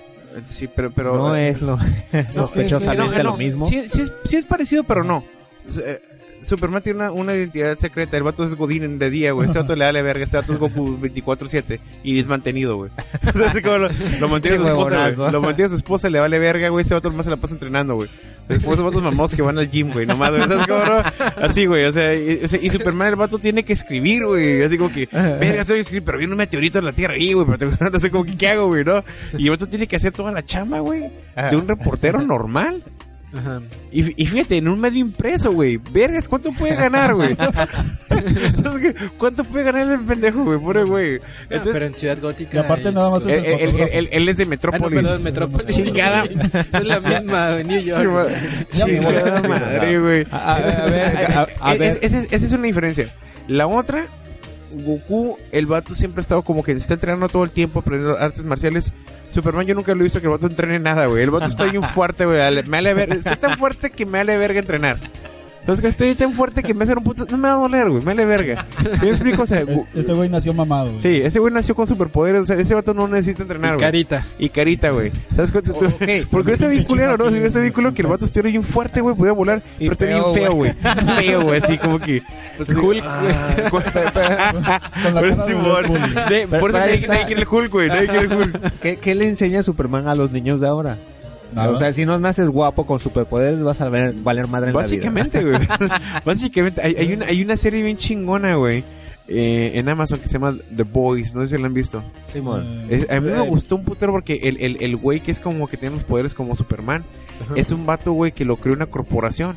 Sí, 0.44 0.68
pero... 0.68 0.90
pero 0.92 1.16
no 1.16 1.36
eh, 1.36 1.48
es 1.48 1.62
lo 1.62 1.76
no, 2.12 2.32
sospechosamente 2.32 3.18
no, 3.18 3.22
no, 3.24 3.30
lo 3.30 3.36
mismo. 3.36 3.66
Sí, 3.68 3.88
sí 3.88 4.02
es, 4.02 4.12
sí 4.24 4.36
es 4.36 4.44
parecido, 4.44 4.84
pero 4.84 5.04
no. 5.04 5.24
O 5.68 5.72
sea, 5.72 5.92
eh, 5.92 6.02
Superman 6.44 6.82
tiene 6.82 7.00
una, 7.00 7.12
una 7.12 7.34
identidad 7.34 7.76
secreta. 7.76 8.16
El 8.16 8.22
vato 8.22 8.44
es 8.44 8.54
Godín 8.54 8.98
de 8.98 9.10
día, 9.10 9.32
güey. 9.32 9.46
Este 9.46 9.58
vato 9.58 9.74
le 9.74 9.84
da 9.84 9.92
la 9.92 10.02
verga. 10.02 10.24
Este 10.24 10.36
vato 10.36 10.52
es 10.52 10.58
Goku 10.58 10.98
24-7 11.00 11.80
y 12.02 12.18
es 12.18 12.26
mantenido, 12.26 12.76
güey. 12.76 12.90
O 13.34 13.38
sea, 13.38 13.50
así 13.50 13.62
como 13.62 13.78
lo, 13.78 13.88
lo 14.20 14.28
mantiene 14.28 14.58
su 14.58 14.66
esposa, 14.66 15.10
güey. 15.10 15.32
Lo 15.32 15.42
mantiene 15.42 15.68
su 15.68 15.76
esposa, 15.76 16.10
le 16.10 16.20
vale 16.20 16.38
verga, 16.38 16.68
güey. 16.68 16.82
Ese 16.82 16.94
vato 16.94 17.10
más 17.10 17.24
se 17.24 17.30
la 17.30 17.36
pasa 17.36 17.54
entrenando, 17.54 17.94
güey. 17.96 18.10
Después 18.48 18.74
esos 18.74 18.84
vatos 18.84 19.02
mamos 19.02 19.34
que 19.34 19.40
van 19.40 19.58
al 19.58 19.70
gym, 19.70 19.90
güey. 19.90 20.06
Nomás, 20.06 20.30
güey. 20.30 20.42
Así, 21.36 21.66
güey. 21.66 21.86
O 21.86 21.92
sea, 21.92 22.14
y, 22.14 22.68
Superman, 22.68 23.08
el 23.08 23.16
vato 23.16 23.38
tiene 23.38 23.64
que 23.64 23.72
escribir, 23.72 24.24
güey. 24.26 24.62
Así 24.62 24.76
como 24.76 24.92
que, 24.92 25.08
verga, 25.10 25.62
estoy 25.62 25.80
escribiendo, 25.80 26.06
pero 26.06 26.18
viene 26.18 26.32
un 26.32 26.38
meteorito 26.38 26.78
en 26.78 26.84
la 26.84 26.92
Tierra 26.92 27.14
ahí, 27.14 27.32
güey. 27.32 27.46
Pero 27.46 27.58
te, 27.58 27.90
no 27.90 28.00
sé 28.00 28.10
cómo 28.10 28.24
que, 28.24 28.36
¿qué 28.36 28.48
hago, 28.48 28.66
güey, 28.66 28.84
no? 28.84 29.02
Y 29.38 29.44
el 29.44 29.50
vato 29.50 29.66
tiene 29.66 29.86
que 29.86 29.96
hacer 29.96 30.12
toda 30.12 30.30
la 30.30 30.44
chamba, 30.44 30.80
güey. 30.80 31.10
De 31.50 31.56
un 31.56 31.66
reportero 31.66 32.20
normal. 32.20 32.82
Ajá. 33.36 33.60
Y, 33.90 34.22
y 34.22 34.26
fíjate, 34.26 34.56
en 34.58 34.68
un 34.68 34.78
medio 34.80 35.00
impreso, 35.00 35.52
güey. 35.52 35.76
Vergas, 35.76 36.28
¿cuánto 36.28 36.52
puede 36.52 36.76
ganar, 36.76 37.14
güey? 37.14 37.36
¿Cuánto 39.18 39.44
puede 39.44 39.64
ganar 39.64 39.90
el 39.92 40.04
pendejo, 40.04 40.44
güey? 40.44 40.58
Pobre 40.58 40.84
güey. 40.84 41.20
Pero 41.48 41.84
en 41.86 41.94
Ciudad 41.94 42.18
Gótica. 42.20 42.56
Y 42.56 42.60
aparte 42.60 42.92
nada 42.92 43.10
más 43.10 43.26
él, 43.26 43.32
es 43.44 43.60
el 43.60 43.68
él- 43.70 43.80
él- 43.80 43.88
él- 43.92 44.08
él 44.12 44.28
es 44.28 44.36
de 44.36 44.42
Ah, 44.42 44.46
no, 44.46 44.50
Metrópolis. 44.50 45.02
perdón, 45.02 45.22
Metrópolis. 45.22 45.76
Chingada. 45.76 46.22
es 46.72 46.84
la 46.84 47.00
misma, 47.00 47.62
New 47.62 47.80
York. 47.80 48.30
Chingada 48.70 49.42
madre, 49.48 49.98
güey. 50.00 50.26
A, 50.30 50.36
a- 50.36 50.54
a 50.56 50.86
ver, 50.86 51.16
a- 51.32 51.46
a 51.60 51.74
Eh, 51.74 51.78
ver. 51.78 51.88
es- 51.88 51.98
Esa 52.02 52.18
es, 52.20 52.28
esa 52.30 52.46
es 52.46 52.52
una 52.52 52.64
diferencia. 52.64 53.14
La 53.48 53.66
otra, 53.66 54.06
Goku, 54.82 55.38
el 55.52 55.66
vato 55.66 55.94
siempre 55.94 56.20
ha 56.20 56.22
estado 56.22 56.42
como 56.42 56.62
que 56.62 56.72
está 56.72 56.94
entrenando 56.94 57.28
todo 57.28 57.44
el 57.44 57.50
tiempo, 57.50 57.80
aprendiendo 57.80 58.18
artes 58.18 58.42
marciales. 58.44 58.92
Superman, 59.30 59.66
yo 59.66 59.74
nunca 59.74 59.94
lo 59.94 60.00
he 60.00 60.04
visto 60.04 60.20
que 60.20 60.26
el 60.26 60.32
vato 60.32 60.46
entrene 60.46 60.78
nada, 60.78 61.06
güey. 61.06 61.22
El 61.22 61.30
vato 61.30 61.46
está 61.46 61.64
bien 61.64 61.82
fuerte, 61.94 62.24
güey. 62.24 62.40
Ale- 62.40 62.62
Me 62.64 62.78
vale 62.78 62.94
ver, 62.94 63.12
está 63.12 63.36
tan 63.36 63.56
fuerte 63.58 63.90
que 63.90 64.06
me 64.06 64.18
vale 64.18 64.36
verga 64.36 64.60
entrenar. 64.60 64.98
Entonces, 65.64 65.80
que 65.80 65.88
estoy 65.88 66.14
tan 66.14 66.34
fuerte 66.34 66.62
que 66.62 66.74
me 66.74 66.84
hace 66.84 66.92
un 66.92 67.02
puto. 67.02 67.24
No 67.30 67.38
me 67.38 67.48
va 67.48 67.54
a 67.54 67.58
doler, 67.58 67.88
güey. 67.88 68.00
Me 68.00 68.08
vale 68.12 68.26
verga. 68.26 68.66
¿Sí 69.00 69.06
me 69.06 69.08
explico? 69.08 69.44
O 69.44 69.46
sea, 69.46 69.60
Es- 69.62 69.86
ese 69.94 70.12
güey 70.12 70.28
nació 70.28 70.52
mamado. 70.52 70.90
güey. 70.90 71.00
Sí, 71.00 71.22
ese 71.24 71.38
güey 71.38 71.54
nació 71.54 71.74
con 71.74 71.86
superpoderes. 71.86 72.42
O 72.42 72.44
sea, 72.44 72.56
ese 72.58 72.74
vato 72.74 72.92
no 72.92 73.08
necesita 73.08 73.40
entrenar, 73.42 73.70
güey. 73.70 73.80
Carita. 73.80 74.26
Y 74.38 74.50
carita, 74.50 74.90
güey. 74.90 75.10
¿Sabes 75.34 75.50
cuánto? 75.50 75.72
tú- 75.72 75.90
Porque 76.30 76.52
ese 76.52 76.68
bien 76.68 76.84
culero, 76.84 77.16
¿no? 77.16 77.28
Ese 77.28 77.60
bien 77.62 77.72
culero 77.72 77.94
que 77.94 78.02
el 78.02 78.08
vato 78.08 78.26
estuviera 78.26 78.50
bien 78.50 78.62
fuerte, 78.62 79.00
güey, 79.00 79.16
podía 79.16 79.32
volar. 79.32 79.62
Y 79.78 79.88
pero 79.88 79.92
está 79.92 80.04
bien 80.04 80.22
feo, 80.34 80.52
güey. 80.52 80.72
Feo, 81.18 81.42
güey, 81.42 81.56
así 81.58 81.78
como 81.78 81.98
que. 81.98 82.20
Hulk. 82.58 83.04
Con 83.70 83.82
la 85.14 85.20
Por 85.20 85.24
eso, 86.70 86.78
nadie 86.78 87.00
quiere 87.26 87.40
el 87.42 87.48
Hulk, 87.50 87.70
güey. 87.72 87.88
Nadie 87.88 88.06
quiere 88.08 88.26
el 88.26 88.32
Hulk. 88.32 88.72
¿Qué, 88.80 88.96
qué 88.98 89.14
le 89.14 89.28
enseña 89.28 89.62
Superman 89.62 90.08
a 90.08 90.14
los 90.14 90.30
niños 90.30 90.60
de 90.60 90.68
ahora? 90.68 90.98
O 91.56 91.76
sea, 91.76 91.92
si 91.92 92.04
no 92.04 92.18
naces 92.18 92.48
guapo 92.48 92.86
con 92.86 92.98
superpoderes, 92.98 93.62
vas 93.62 93.80
a 93.80 93.88
valer, 93.88 94.14
valer 94.14 94.48
madre 94.48 94.68
en 94.70 94.74
Básicamente, 94.76 95.42
güey. 95.44 95.56
Básicamente, 96.24 96.80
hay, 96.82 96.94
hay, 96.96 97.12
una, 97.12 97.26
hay 97.26 97.42
una 97.42 97.56
serie 97.56 97.82
bien 97.82 97.96
chingona, 97.96 98.54
güey. 98.56 98.84
eh, 99.26 99.72
en 99.74 99.88
Amazon 99.88 100.18
que 100.20 100.26
se 100.28 100.34
llama 100.34 100.56
The 100.76 100.82
Boys. 100.82 101.34
No 101.34 101.42
sé 101.46 101.56
si 101.56 101.60
la 101.60 101.66
han 101.68 101.74
visto. 101.74 101.98
la 101.98 102.04
vida. 102.04 102.12
Simón. 102.32 102.86
Es- 102.90 103.10
a 103.10 103.20
mí 103.20 103.30
me 103.30 103.40
gustó 103.48 103.76
un 103.76 103.84
putero 103.84 104.12
porque 104.12 104.34
el, 104.42 104.58
el, 104.60 104.76
el 104.80 104.96
güey 104.96 105.20
que 105.20 105.30
es 105.30 105.40
como 105.40 105.66
que 105.66 105.76
tiene 105.76 105.94
los 105.94 106.04
poderes 106.04 106.34
como 106.34 106.54
Superman 106.56 107.04
Ajá. 107.42 107.54
es 107.56 107.70
un 107.72 107.86
vato, 107.86 108.12
güey, 108.12 108.32
que 108.32 108.44
lo 108.44 108.56
creó 108.56 108.74
una 108.74 108.86
corporación. 108.86 109.56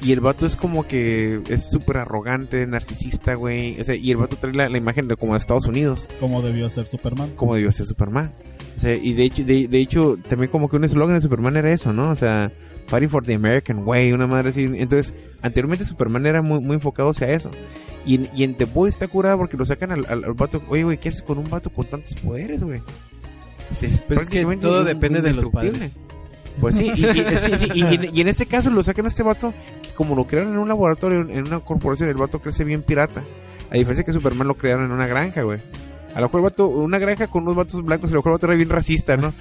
Y 0.00 0.10
el 0.10 0.18
vato 0.18 0.46
es 0.46 0.56
como 0.56 0.84
que 0.88 1.42
es 1.48 1.70
súper 1.70 1.98
arrogante, 1.98 2.66
narcisista, 2.66 3.34
güey. 3.34 3.80
O 3.80 3.84
sea, 3.84 3.94
y 3.94 4.10
el 4.10 4.16
vato 4.16 4.34
trae 4.36 4.52
la, 4.52 4.68
la 4.68 4.76
imagen 4.76 5.06
de 5.06 5.14
como 5.16 5.34
de 5.34 5.38
Estados 5.38 5.66
Unidos, 5.66 6.08
Como 6.18 6.42
debió 6.42 6.68
ser 6.70 6.86
Superman. 6.88 7.30
como 7.36 7.54
debió 7.54 7.70
ser 7.70 7.86
Superman. 7.86 8.32
Y 9.02 9.12
de 9.14 9.22
hecho, 9.24 9.44
de, 9.44 9.68
de 9.68 9.78
hecho, 9.78 10.16
también 10.28 10.50
como 10.50 10.68
que 10.68 10.76
un 10.76 10.84
eslogan 10.84 11.14
de 11.14 11.20
Superman 11.20 11.56
era 11.56 11.72
eso, 11.72 11.92
¿no? 11.92 12.10
O 12.10 12.16
sea, 12.16 12.50
Fighting 12.88 13.08
for 13.10 13.24
the 13.24 13.34
American 13.34 13.86
Way, 13.86 14.12
una 14.12 14.26
madre 14.26 14.50
así. 14.50 14.62
Entonces, 14.62 15.14
anteriormente 15.40 15.84
Superman 15.84 16.26
era 16.26 16.42
muy, 16.42 16.60
muy 16.60 16.74
enfocado 16.76 17.10
hacia 17.10 17.30
eso. 17.32 17.50
Y, 18.04 18.16
en- 18.16 18.28
y 18.34 18.42
en 18.44 18.54
The 18.56 18.64
Boys 18.64 18.94
está 18.94 19.06
curado 19.08 19.38
porque 19.38 19.56
lo 19.56 19.64
sacan 19.64 19.92
al, 19.92 20.04
al, 20.08 20.24
al 20.24 20.32
vato. 20.34 20.60
Oye, 20.68 20.82
güey, 20.82 20.98
¿qué 20.98 21.08
haces 21.10 21.22
con 21.22 21.38
un 21.38 21.48
vato 21.48 21.70
con 21.70 21.86
tantos 21.86 22.14
poderes, 22.16 22.64
güey? 22.64 22.80
Pues 24.08 24.20
es 24.22 24.28
que 24.28 24.42
todo 24.66 24.80
un- 24.80 24.86
depende 24.86 25.18
un 25.20 25.24
de 25.24 25.32
los 25.34 25.44
padres. 25.50 25.98
Pues 26.60 26.76
sí, 26.76 26.86
y, 26.94 27.00
y- 27.00 27.04
sí, 27.04 27.22
sí, 27.58 27.68
y- 27.74 27.84
y- 27.84 28.10
y 28.12 28.20
en 28.20 28.28
este 28.28 28.46
caso 28.46 28.68
lo 28.70 28.82
sacan 28.82 29.04
a 29.06 29.08
este 29.08 29.22
vato 29.22 29.54
que 29.82 29.90
como 29.94 30.14
lo 30.16 30.24
crearon 30.26 30.52
en 30.52 30.58
un 30.58 30.68
laboratorio, 30.68 31.20
en 31.30 31.46
una 31.46 31.60
corporación, 31.60 32.08
el 32.10 32.16
vato 32.16 32.40
crece 32.40 32.64
bien 32.64 32.82
pirata. 32.82 33.22
A 33.70 33.74
diferencia 33.74 34.04
que 34.04 34.12
Superman 34.12 34.48
lo 34.48 34.54
crearon 34.54 34.84
en 34.86 34.92
una 34.92 35.06
granja, 35.06 35.42
güey. 35.42 35.60
A 36.14 36.20
lo 36.20 36.26
mejor 36.26 36.40
el 36.40 36.44
vato, 36.44 36.68
una 36.68 36.98
granja 36.98 37.26
con 37.28 37.42
unos 37.44 37.56
vatos 37.56 37.82
blancos, 37.82 38.10
a 38.10 38.14
lo 38.14 38.18
mejor 38.18 38.32
el 38.32 38.34
vato 38.34 38.46
era 38.46 38.56
bien 38.56 38.68
racista, 38.68 39.16
¿no? 39.16 39.32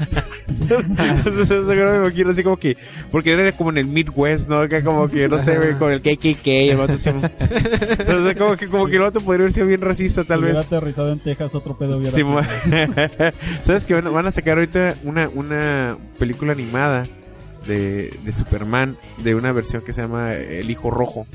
Entonces, 0.47 1.51
eso 1.51 1.63
me 1.65 1.95
imagino 1.97 2.31
así 2.31 2.43
como 2.43 2.57
que, 2.57 2.77
porque 3.11 3.33
era 3.33 3.51
como 3.51 3.71
en 3.71 3.77
el 3.79 3.87
Midwest, 3.87 4.49
¿no? 4.49 4.59
Acá 4.59 4.83
como 4.83 5.07
que, 5.09 5.27
no 5.27 5.39
sé, 5.39 5.57
con 5.77 5.91
el 5.91 6.01
KKK, 6.01 6.47
el 6.47 6.77
vato 6.77 6.93
así, 6.93 7.09
Entonces, 7.09 8.35
como 8.37 8.55
que, 8.55 8.67
como 8.67 8.87
que 8.87 8.95
el 8.95 9.01
vato 9.01 9.21
podría 9.21 9.43
haber 9.43 9.53
sido 9.53 9.67
bien 9.67 9.81
racista, 9.81 10.23
tal 10.23 10.39
si 10.39 10.43
vez. 10.45 10.53
hubiera 10.53 10.67
aterrizado 10.67 11.11
en 11.11 11.19
Texas, 11.19 11.55
otro 11.55 11.77
pedo 11.77 11.97
hubiera 11.97 12.15
Sí, 12.15 12.23
¿Sabes 13.63 13.85
que 13.85 13.93
van, 13.93 14.13
van 14.13 14.25
a 14.27 14.31
sacar 14.31 14.57
ahorita 14.57 14.95
una, 15.03 15.29
una 15.29 15.97
película 16.19 16.53
animada 16.53 17.07
de, 17.67 18.17
de 18.23 18.31
Superman 18.33 18.97
de 19.23 19.35
una 19.35 19.51
versión 19.51 19.81
que 19.81 19.93
se 19.93 20.01
llama 20.01 20.33
El 20.35 20.69
Hijo 20.69 20.89
Rojo? 20.89 21.27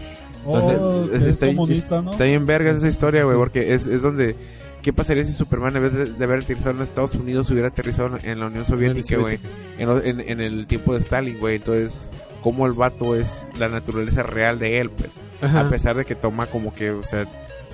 Oh, 0.45 0.61
Donde- 0.61 1.11
que 1.11 1.17
es 1.19 1.23
está, 1.25 1.47
bien- 1.47 1.57
comunista, 1.57 2.03
¿no? 2.03 2.13
está 2.13 2.25
bien 2.25 2.47
vergas 2.47 2.77
esa 2.79 2.89
historia, 2.89 3.25
güey, 3.25 3.35
Sí. 3.35 3.39
porque 3.39 3.75
es, 3.75 3.87
es 3.87 4.01
donde... 4.03 4.37
¿Qué 4.83 4.93
pasaría 4.93 5.25
si 5.25 5.33
Superman, 5.33 5.75
en 5.77 5.83
vez 5.83 5.93
de, 5.93 6.13
de 6.13 6.25
haber 6.25 6.41
aterrizado 6.41 6.77
en 6.77 6.83
Estados 6.83 7.15
Unidos, 7.17 7.51
hubiera 7.51 7.69
aterrizado 7.69 8.19
en 8.23 8.39
la 8.39 8.47
Unión 8.47 8.65
Soviética, 8.65 9.17
güey? 9.19 9.39
En, 9.79 9.89
lo- 9.89 10.03
en, 10.03 10.21
en 10.21 10.41
el 10.41 10.67
tiempo 10.69 10.93
de 10.95 11.01
Stalin, 11.01 11.39
güey. 11.39 11.57
Entonces, 11.57 12.09
cómo 12.41 12.67
el 12.67 12.73
vato 12.73 13.17
es 13.17 13.43
la 13.59 13.69
naturaleza 13.69 14.23
real 14.23 14.59
de 14.61 14.79
él, 14.81 14.91
pues. 14.91 15.21
Ajá. 15.43 15.61
A 15.63 15.69
pesar 15.69 15.97
de 15.97 16.05
que 16.05 16.15
toma 16.15 16.47
como 16.47 16.73
que, 16.73 16.91
o 16.93 17.03
sea, 17.03 17.25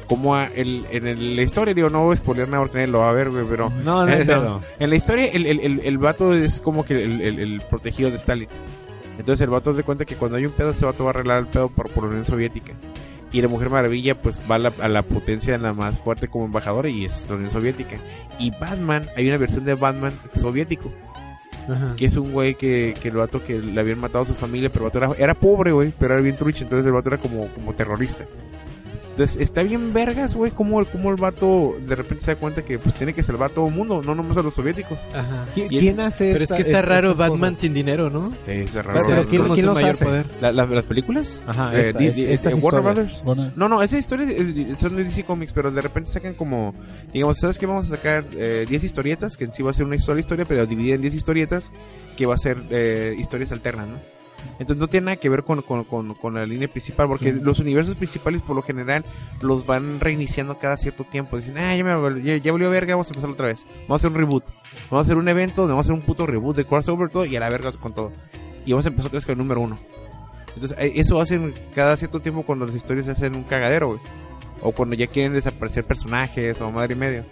como 0.09 0.34
a- 0.34 0.46
el, 0.46 0.86
en 0.90 1.07
el- 1.07 1.36
la 1.36 1.42
historia, 1.42 1.74
digo, 1.74 1.90
no 1.90 2.03
voy 2.05 2.14
a 2.14 2.16
spoiler 2.16 2.48
nada 2.48 2.62
porque 2.62 2.78
nadie 2.78 2.90
lo 2.90 3.00
va 3.00 3.11
a 3.11 3.12
ver, 3.12 3.28
güey, 3.30 3.44
pero... 3.48 3.68
No, 3.68 4.07
no, 4.07 4.24
no. 4.24 4.61
En 4.78 4.88
la 4.88 4.96
historia, 4.96 5.26
el, 5.26 5.44
el, 5.44 5.80
el, 5.80 5.98
vato 5.98 6.32
es 6.34 6.61
como 6.61 6.82
que 6.84 7.03
el, 7.05 7.62
protegido 7.68 8.09
de 8.11 8.16
Stalin. 8.16 8.48
Entonces 9.18 9.42
el 9.42 9.50
vato 9.50 9.76
se 9.76 9.82
cuenta 9.82 10.07
que 10.07 10.16
cuando 10.16 10.38
hay 10.38 10.46
un 10.46 10.53
pedo, 10.53 10.70
ese 10.70 10.86
vato 10.86 11.05
va 11.05 11.11
a 11.11 11.12
arreglar 11.12 11.38
el 11.40 11.46
pedo 11.46 11.68
por, 11.68 11.90
por 11.90 12.05
la 12.05 12.09
Unión 12.11 12.24
Soviética. 12.24 12.72
Y 13.32 13.40
la 13.40 13.48
Mujer 13.48 13.70
Maravilla, 13.70 14.14
pues 14.14 14.38
va 14.50 14.56
a 14.56 14.58
la, 14.58 14.72
a 14.80 14.88
la 14.88 15.02
potencia 15.02 15.56
la 15.56 15.72
más 15.72 15.98
fuerte 15.98 16.28
como 16.28 16.44
embajadora 16.44 16.88
y 16.88 17.04
es 17.06 17.26
la 17.28 17.36
Unión 17.36 17.50
Soviética. 17.50 17.96
Y 18.38 18.50
Batman, 18.50 19.08
hay 19.16 19.28
una 19.28 19.38
versión 19.38 19.64
de 19.64 19.74
Batman 19.74 20.12
soviético, 20.34 20.92
Ajá. 21.68 21.94
que 21.96 22.04
es 22.04 22.16
un 22.16 22.32
güey 22.32 22.54
que, 22.54 22.94
que 23.00 23.08
el 23.08 23.16
vato 23.16 23.42
que 23.42 23.58
le 23.60 23.80
habían 23.80 23.98
matado 23.98 24.24
a 24.24 24.26
su 24.26 24.34
familia, 24.34 24.68
pero 24.70 24.84
el 24.86 24.90
vato 24.90 24.98
era, 24.98 25.24
era 25.24 25.34
pobre, 25.34 25.72
güey, 25.72 25.92
pero 25.98 26.14
era 26.14 26.22
bien 26.22 26.36
trucha, 26.36 26.64
entonces 26.64 26.86
el 26.86 26.92
vato 26.92 27.08
era 27.08 27.18
como, 27.18 27.46
como 27.48 27.72
terrorista. 27.72 28.24
Entonces 29.12 29.36
está 29.40 29.62
bien 29.62 29.92
vergas, 29.92 30.34
güey, 30.34 30.50
como, 30.52 30.84
como 30.86 31.10
el 31.10 31.16
vato 31.16 31.76
de 31.86 31.94
repente 31.94 32.24
se 32.24 32.30
da 32.34 32.40
cuenta 32.40 32.62
que 32.62 32.78
pues 32.78 32.94
tiene 32.94 33.12
que 33.12 33.22
salvar 33.22 33.50
a 33.50 33.54
todo 33.54 33.68
el 33.68 33.74
mundo, 33.74 34.02
no 34.02 34.14
nomás 34.14 34.38
a 34.38 34.42
los 34.42 34.54
soviéticos. 34.54 34.98
Ajá. 35.14 35.46
¿Qui- 35.54 35.66
Y 35.70 35.76
es- 35.76 35.80
¿Quién 35.82 36.00
hace 36.00 36.24
Pero 36.32 36.36
es 36.36 36.42
esta- 36.44 36.56
que 36.56 36.62
está 36.62 36.78
esta- 36.80 36.88
raro 36.88 37.14
Batman 37.14 37.38
cosas? 37.50 37.58
sin 37.58 37.74
dinero, 37.74 38.08
¿no? 38.08 38.32
Es 38.46 38.72
raro. 38.74 38.98
¿quién- 39.28 39.48
quién 39.50 39.66
los 39.66 39.74
mayor 39.74 39.90
hace? 39.90 40.04
poder. 40.04 40.26
La- 40.40 40.50
la- 40.52 40.64
¿Las 40.66 40.84
películas? 40.84 41.40
Ajá, 41.46 41.76
Eh, 41.76 41.80
esta- 41.90 41.98
eh, 42.02 42.06
Warner 42.06 42.32
historias. 42.34 42.72
Brothers. 42.72 43.22
Bueno, 43.22 43.52
No, 43.54 43.68
no, 43.68 43.82
esas 43.82 43.98
historias 43.98 44.30
eh, 44.30 44.72
son 44.76 44.96
de 44.96 45.04
DC 45.04 45.24
Comics, 45.24 45.52
pero 45.52 45.70
de 45.70 45.80
repente 45.82 46.10
sacan 46.10 46.32
como, 46.34 46.74
digamos, 47.12 47.38
¿sabes 47.38 47.58
que 47.58 47.66
Vamos 47.66 47.86
a 47.86 47.96
sacar 47.96 48.24
eh, 48.32 48.66
10 48.68 48.82
historietas, 48.84 49.36
que 49.36 49.44
en 49.44 49.52
sí 49.52 49.62
va 49.62 49.70
a 49.70 49.74
ser 49.74 49.84
una 49.86 49.96
sola 49.98 50.20
historia, 50.20 50.44
pero 50.46 50.64
dividida 50.66 50.94
en 50.94 51.02
10 51.02 51.14
historietas, 51.14 51.70
que 52.16 52.24
va 52.26 52.34
a 52.34 52.38
ser 52.38 52.58
eh, 52.70 53.14
historias 53.18 53.52
alternas, 53.52 53.88
¿no? 53.88 54.21
Entonces 54.59 54.76
no 54.76 54.88
tiene 54.88 55.07
nada 55.07 55.16
que 55.16 55.28
ver 55.28 55.43
con, 55.45 55.62
con, 55.62 55.84
con, 55.84 56.14
con 56.14 56.34
la 56.34 56.45
línea 56.47 56.68
principal, 56.68 57.09
porque 57.09 57.32
Sí. 57.32 57.40
los 57.43 57.59
universos 57.59 57.95
principales 57.97 58.43
por 58.43 58.55
lo 58.57 58.62
general 58.62 59.05
los 59.40 59.66
van 59.66 60.01
reiniciando 60.01 60.59
cada 60.59 60.76
cierto 60.76 61.05
tiempo. 61.05 61.36
Dicen, 61.36 61.59
ah, 61.59 61.74
ya, 61.76 61.84
me, 61.84 62.22
ya, 62.22 62.36
ya 62.36 62.53
volvió 62.53 62.70
verga, 62.70 62.95
vamos 62.95 63.09
a 63.09 63.11
empezar 63.11 63.30
otra 63.30 63.47
vez. 63.47 63.66
Vamos 63.88 63.90
a 63.90 63.95
hacer 63.97 64.11
un 64.11 64.16
reboot. 64.18 64.45
Vamos 64.90 64.99
a 64.99 65.07
hacer 65.07 65.16
un 65.16 65.28
evento, 65.28 65.62
vamos 65.66 65.78
a 65.78 65.80
hacer 65.80 65.95
un 65.95 66.03
puto 66.03 66.26
reboot 66.26 66.57
de 66.57 66.64
crossover 66.64 67.11
todo 67.11 67.24
y 67.24 67.36
a 67.36 67.40
la 67.40 67.49
verga 67.49 67.72
con 67.72 67.93
todo. 67.93 68.12
Y 68.64 68.72
vamos 68.72 68.86
a 68.86 68.88
empezar 68.90 69.07
otra 69.09 69.16
vez 69.18 69.26
con 69.26 69.32
el 69.32 69.38
número 69.38 69.61
uno. 69.61 69.78
Entonces, 70.55 70.76
eh, 70.78 70.93
eso 70.97 71.20
hacen 71.20 71.55
cada 71.74 71.97
cierto 71.97 72.20
tiempo 72.20 72.43
cuando 72.43 72.66
las 72.66 72.74
historias 72.74 73.07
se 73.07 73.12
hacen 73.12 73.34
un 73.34 73.43
cagadero, 73.45 73.88
güey. 73.88 74.01
O 74.61 74.72
cuando 74.72 74.95
ya 74.95 75.07
quieren 75.09 75.32
desaparecer 75.32 75.84
personajes 75.84 76.61
o 76.61 76.70
madre 76.70 76.95
y 76.95 76.99
medio. 76.99 77.24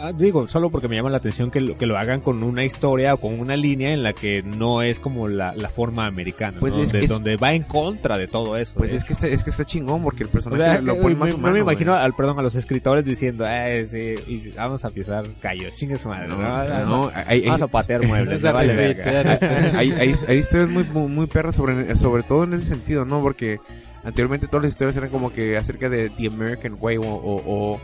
Ah, 0.00 0.12
digo, 0.14 0.46
solo 0.48 0.70
porque 0.70 0.86
me 0.88 0.96
llama 0.96 1.10
la 1.10 1.16
atención 1.16 1.50
que 1.50 1.60
lo, 1.60 1.76
que 1.76 1.86
lo 1.86 1.98
hagan 1.98 2.20
con 2.20 2.42
una 2.42 2.64
historia 2.64 3.14
o 3.14 3.18
con 3.18 3.40
una 3.40 3.56
línea 3.56 3.92
en 3.92 4.02
la 4.02 4.12
que 4.12 4.42
no 4.42 4.82
es 4.82 5.00
como 5.00 5.28
la, 5.28 5.54
la 5.54 5.68
forma 5.70 6.06
americana, 6.06 6.58
Pues 6.60 6.74
¿no? 6.76 6.82
es- 6.82 6.92
donde, 6.92 7.04
es- 7.04 7.10
donde 7.10 7.36
va 7.36 7.54
en 7.54 7.62
contra 7.64 8.16
de 8.18 8.28
todo 8.28 8.56
eso. 8.56 8.74
Pues 8.76 8.92
¿eh? 8.92 8.96
es 8.96 9.04
que 9.04 9.12
está, 9.14 9.26
es 9.28 9.42
que 9.42 9.50
está 9.50 9.64
chingón 9.64 10.02
porque 10.02 10.22
el 10.22 10.28
O 10.28 10.32
personaje 10.32 10.62
sea, 10.62 10.80
lo 10.82 10.96
pone 11.00 11.14
me- 11.14 11.32
no 11.32 11.50
me 11.52 11.58
imagino 11.60 11.92
güey. 11.92 12.04
al 12.04 12.14
perdón 12.14 12.38
a 12.38 12.42
los 12.42 12.54
escritores 12.54 13.04
diciendo, 13.04 13.44
eh, 13.48 13.86
sí, 13.90 14.32
y 14.32 14.50
vamos 14.50 14.84
a 14.84 14.90
pisar 14.90 15.24
callos, 15.40 15.74
chingue 15.74 15.98
su 15.98 16.08
madre, 16.08 16.28
No, 16.28 16.36
¿no? 16.38 16.84
no, 16.84 17.10
hay, 17.14 17.24
hay, 17.26 17.44
vamos 17.46 17.62
a 17.62 17.66
patear 17.68 18.02
muebles, 18.06 18.42
vale 18.42 18.72
hay, 19.74 19.92
hay, 19.92 20.12
hay 20.28 20.38
historias 20.38 20.70
muy, 20.70 20.84
muy, 20.84 21.08
muy 21.08 21.26
perras 21.26 21.56
sobre, 21.56 21.96
sobre 21.96 22.22
todo 22.22 22.44
en 22.44 22.52
ese 22.54 22.66
sentido, 22.66 23.04
¿no? 23.04 23.20
Porque 23.20 23.58
anteriormente 24.04 24.46
todas 24.46 24.64
las 24.64 24.72
historias 24.72 24.96
eran 24.96 25.10
como 25.10 25.32
que 25.32 25.56
acerca 25.56 25.88
de 25.88 26.10
The 26.10 26.28
American 26.28 26.76
Way 26.80 26.98
o- 26.98 27.02
o 27.04 27.80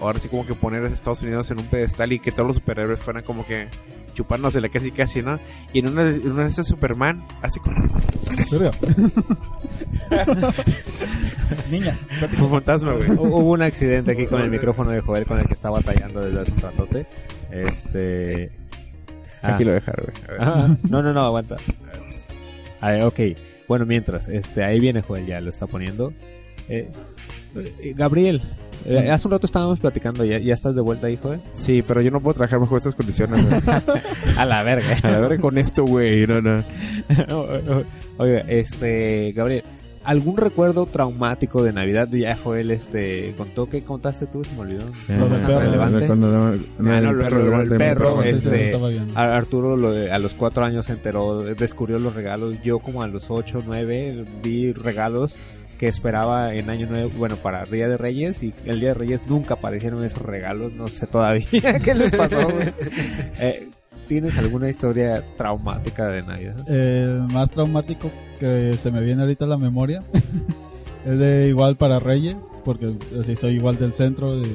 ahora 0.00 0.18
sí 0.18 0.28
como 0.28 0.46
que 0.46 0.54
poner 0.54 0.84
a 0.84 0.88
Estados 0.88 1.22
Unidos 1.22 1.50
en 1.50 1.58
un 1.58 1.66
pedestal 1.66 2.12
y 2.12 2.18
que 2.20 2.32
todos 2.32 2.46
los 2.46 2.56
superhéroes 2.56 3.00
fueran 3.00 3.24
como 3.24 3.44
que 3.46 3.68
chupándosela 4.14 4.68
casi 4.68 4.90
casi, 4.90 5.22
¿no? 5.22 5.38
Y 5.72 5.78
en 5.80 5.88
una, 5.88 6.04
de- 6.04 6.16
en 6.16 6.32
una 6.32 6.42
de 6.44 6.48
esas 6.48 6.66
Superman 6.66 7.24
hace 7.42 7.60
como. 7.60 7.76
Niña, 11.70 11.96
un 12.40 12.50
fantasma, 12.50 12.92
güey. 12.94 13.08
Hu- 13.08 13.18
Hubo 13.20 13.52
un 13.52 13.62
accidente 13.62 14.12
aquí 14.12 14.26
con 14.26 14.40
el 14.42 14.50
micrófono 14.50 14.90
de 14.90 15.00
Joel 15.00 15.26
con 15.26 15.38
el 15.38 15.46
que 15.46 15.54
estaba 15.54 15.78
batallando 15.78 16.20
desde 16.20 16.40
hace 16.40 16.52
un 16.52 16.58
ratote. 16.60 17.06
Este... 17.50 18.50
ah. 19.42 19.54
Aquí 19.54 19.64
lo 19.64 19.72
dejar, 19.72 20.02
güey. 20.02 20.16
A 20.24 20.30
ver. 20.30 20.38
Ah, 20.40 20.76
no, 20.88 21.02
no, 21.02 21.12
no, 21.12 21.20
aguanta. 21.22 21.56
A 22.80 22.90
ver, 22.90 23.02
ok. 23.02 23.20
Bueno, 23.66 23.86
mientras, 23.86 24.28
este, 24.28 24.64
ahí 24.64 24.80
viene 24.80 25.02
Joel, 25.02 25.26
ya 25.26 25.40
lo 25.40 25.50
está 25.50 25.66
poniendo. 25.66 26.12
Eh, 26.68 26.90
eh, 27.56 27.94
Gabriel, 27.96 28.42
eh, 28.86 29.10
hace 29.10 29.28
un 29.28 29.32
rato 29.32 29.46
estábamos 29.46 29.80
platicando, 29.80 30.24
¿ya, 30.24 30.38
ya 30.38 30.54
estás 30.54 30.74
de 30.74 30.80
vuelta 30.80 31.06
ahí, 31.08 31.18
Joel? 31.22 31.40
Sí, 31.52 31.82
pero 31.82 32.00
yo 32.00 32.10
no 32.10 32.20
puedo 32.20 32.34
trabajar 32.34 32.58
bajo 32.60 32.76
estas 32.76 32.94
condiciones. 32.94 33.44
A 34.36 34.44
la 34.44 34.62
verga. 34.62 34.94
A 35.02 35.10
la 35.10 35.20
verga 35.20 35.40
con 35.40 35.58
esto, 35.58 35.84
güey. 35.84 36.26
No, 36.26 36.40
no. 36.40 36.64
Oiga, 38.18 38.40
este, 38.48 39.32
Gabriel, 39.32 39.62
¿algún 40.04 40.36
recuerdo 40.36 40.86
traumático 40.86 41.62
de 41.62 41.72
Navidad? 41.72 42.08
Ya 42.10 42.36
Joel, 42.36 42.70
este, 42.70 43.34
contó 43.36 43.68
que 43.68 43.82
contaste 43.84 44.26
tú, 44.26 44.44
se 44.44 44.52
me 44.54 44.60
olvidó. 44.60 44.84
Lo 45.08 45.28
del 45.28 45.40
perro. 45.42 45.60
relevante. 45.60 46.08
No, 46.08 46.52
lo- 47.64 47.78
perro, 47.78 48.22
este. 48.22 48.74
A- 49.14 49.36
Arturo 49.36 49.76
lo 49.76 49.92
de- 49.92 50.10
a 50.10 50.18
los 50.18 50.34
cuatro 50.34 50.64
años 50.64 50.86
se 50.86 50.92
enteró, 50.92 51.42
descubrió 51.42 51.98
los 51.98 52.14
regalos. 52.14 52.56
Yo 52.62 52.78
como 52.80 53.02
a 53.02 53.08
los 53.08 53.30
ocho, 53.30 53.62
nueve 53.66 54.24
vi 54.42 54.72
regalos 54.72 55.36
que 55.78 55.86
esperaba 55.88 56.54
en 56.54 56.68
año 56.70 56.88
nuevo, 56.88 57.10
bueno, 57.16 57.36
para 57.36 57.64
Día 57.64 57.88
de 57.88 57.96
Reyes 57.96 58.42
y 58.42 58.52
el 58.66 58.80
Día 58.80 58.88
de 58.90 58.94
Reyes 58.94 59.20
nunca 59.26 59.54
aparecieron 59.54 60.04
esos 60.04 60.22
regalos. 60.22 60.72
No 60.72 60.88
sé 60.88 61.06
todavía 61.06 61.78
qué 61.84 61.94
les 61.94 62.10
pasó. 62.10 62.48
Eh, 63.40 63.68
¿Tienes 64.08 64.36
alguna 64.38 64.68
historia 64.68 65.22
traumática 65.36 66.08
de 66.08 66.22
Navidad? 66.22 66.68
El 66.68 67.20
más 67.28 67.50
traumático 67.50 68.10
que 68.40 68.76
se 68.78 68.90
me 68.90 69.00
viene 69.00 69.22
ahorita 69.22 69.44
a 69.44 69.48
la 69.48 69.58
memoria 69.58 70.02
es 71.06 71.18
de 71.18 71.48
igual 71.48 71.76
para 71.76 72.00
Reyes, 72.00 72.60
porque 72.64 72.96
así 73.20 73.36
soy 73.36 73.54
igual 73.54 73.78
del 73.78 73.92
centro, 73.92 74.40
de, 74.40 74.48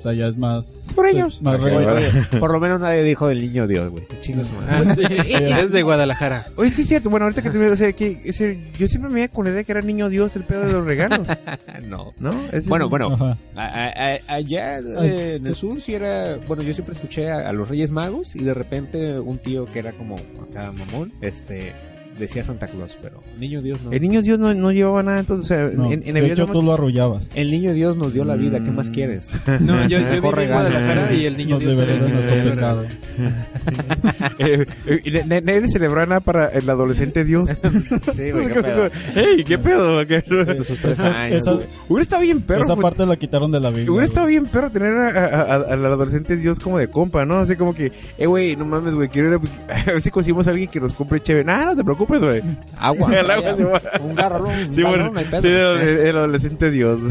o 0.00 0.02
sea, 0.02 0.12
ya 0.14 0.26
es 0.28 0.36
más... 0.36 0.92
Por 0.96 1.06
ellos. 1.06 1.40
Más. 1.42 1.60
Por 2.40 2.50
lo 2.52 2.58
menos 2.58 2.80
nadie 2.80 3.02
dijo 3.04 3.28
del 3.28 3.40
niño 3.42 3.66
Dios, 3.66 3.90
güey. 3.90 4.04
Chingo 4.20 4.42
su 4.44 4.52
madre. 4.52 4.70
Ah, 4.90 4.94
sí. 4.94 5.32
Eres 5.34 5.70
de 5.72 5.82
Guadalajara. 5.82 6.46
Oye, 6.56 6.70
sí 6.70 6.82
es 6.82 6.88
cierto. 6.88 7.10
Bueno, 7.10 7.24
ahorita 7.24 7.42
que 7.42 7.50
te 7.50 7.58
veo, 7.58 7.72
o 7.72 7.76
sea, 7.76 7.92
que 7.92 8.20
ese, 8.24 8.58
yo 8.78 8.88
siempre 8.88 9.08
me 9.10 9.16
veía 9.16 9.28
con 9.28 9.44
la 9.44 9.50
idea 9.52 9.62
que 9.64 9.72
era 9.72 9.82
niño 9.82 10.08
Dios 10.08 10.34
el 10.36 10.44
pedo 10.44 10.66
de 10.66 10.72
los 10.72 10.84
regalos. 10.86 11.20
no. 11.84 12.12
¿No? 12.18 12.34
Ese 12.52 12.68
Bueno, 12.68 12.86
es- 12.86 12.90
bueno, 12.90 13.12
Ajá. 13.14 13.36
A- 13.54 13.66
a- 13.66 14.14
a- 14.14 14.34
allá 14.34 14.78
eh, 14.78 15.34
en 15.36 15.46
el 15.46 15.54
sur 15.54 15.80
sí 15.80 15.94
era, 15.94 16.36
bueno, 16.48 16.62
yo 16.62 16.72
siempre 16.72 16.94
escuché 16.94 17.30
a, 17.30 17.48
a 17.48 17.52
los 17.52 17.68
Reyes 17.68 17.90
Magos 17.90 18.34
y 18.34 18.42
de 18.42 18.54
repente 18.54 19.18
un 19.20 19.38
tío 19.38 19.66
que 19.66 19.78
era 19.80 19.92
como 19.92 20.16
acá 20.16 20.72
mamón, 20.72 21.12
este, 21.20 21.72
decía 22.18 22.44
Santa 22.44 22.66
Claus, 22.66 22.96
pero 23.00 23.22
Niño 23.38 23.62
Dios 23.62 23.80
no. 23.82 23.92
El 23.92 24.02
niño 24.02 24.20
Dios 24.22 24.38
no, 24.38 24.52
no 24.52 24.72
llevaba 24.72 25.02
nada, 25.02 25.20
entonces, 25.20 25.44
o 25.44 25.48
sea, 25.48 25.70
No, 25.74 25.90
en, 25.90 26.02
en 26.06 26.14
de 26.14 26.26
hecho, 26.26 26.46
tú 26.46 26.62
lo 26.62 26.74
arrullabas. 26.74 27.34
El 27.36 27.50
Niño 27.50 27.72
Dios 27.72 27.96
nos 27.96 28.12
dio 28.12 28.24
la 28.24 28.36
vida, 28.36 28.62
¿qué 28.62 28.70
más 28.70 28.90
Mm. 28.90 28.92
quieres? 28.92 29.28
No, 29.60 29.86
yo, 29.88 29.98
yo 29.98 30.06
viví 30.06 30.42
en. 30.42 30.50
Guadalajara 30.50 31.12
y 31.14 31.24
el 31.26 31.36
niño 31.36 31.54
Nos 31.56 31.60
Dios 31.60 31.78
era 31.78 31.94
el 31.94 32.00
que 32.04 32.10
y 35.04 35.10
na- 35.26 35.40
nadie 35.40 35.68
celebraba 35.68 36.06
nada 36.06 36.20
para 36.20 36.46
el 36.48 36.68
adolescente 36.68 37.24
Dios. 37.24 37.50
Sí, 38.14 38.30
güey, 38.32 38.48
qué 38.48 38.62
pedo. 38.62 38.90
¡Ey, 39.16 39.44
qué 39.44 39.58
pedo! 39.58 40.06
¿Qué- 40.06 40.22
Sus 40.64 40.78
tres 40.80 40.98
Esa- 40.98 41.20
años, 41.22 41.40
esa- 41.40 41.52
güey. 41.54 41.66
Hubiera 41.88 42.02
estado 42.02 42.22
bien 42.22 42.40
perro. 42.42 42.64
Esa 42.64 42.76
parte 42.76 43.04
la 43.06 43.16
quitaron 43.16 43.50
de 43.50 43.60
la 43.60 43.70
Biblia. 43.70 43.90
Hubiera 43.90 44.06
estado 44.06 44.26
bien 44.26 44.46
perro 44.46 44.70
tener 44.70 44.92
al 44.94 45.84
adolescente 45.86 46.36
Dios 46.36 46.58
como 46.60 46.78
de 46.78 46.88
compa, 46.88 47.24
¿no? 47.24 47.38
Así 47.38 47.56
como 47.56 47.74
que, 47.74 47.92
eh, 48.18 48.26
güey, 48.26 48.56
no 48.56 48.64
mames, 48.64 48.94
güey, 48.94 49.08
quiero 49.08 49.28
ir 49.28 49.34
a... 49.68 49.74
a 49.74 49.84
ver 49.92 50.02
si 50.02 50.10
conseguimos 50.10 50.46
a 50.48 50.50
alguien 50.50 50.68
que 50.70 50.80
nos 50.80 50.94
compre 50.94 51.20
chévere. 51.20 51.44
Nah, 51.44 51.66
no 51.66 51.76
te 51.76 51.84
preocupes, 51.84 51.99
güey. 52.06 52.42
Agua. 52.78 53.18
El 53.18 53.30
agua 53.30 53.54
se 53.56 53.64
va. 53.64 53.80
Un 54.02 54.14
garrón, 54.14 54.46
un 54.66 54.72
Sí, 54.72 54.82
garrón, 54.82 54.98
bueno, 54.98 55.12
no 55.12 55.18
hay 55.20 55.24
pedo. 55.26 55.40
sí, 55.42 55.48
el, 55.48 55.98
el 56.06 56.16
adolescente 56.16 56.70
Dios. 56.70 57.00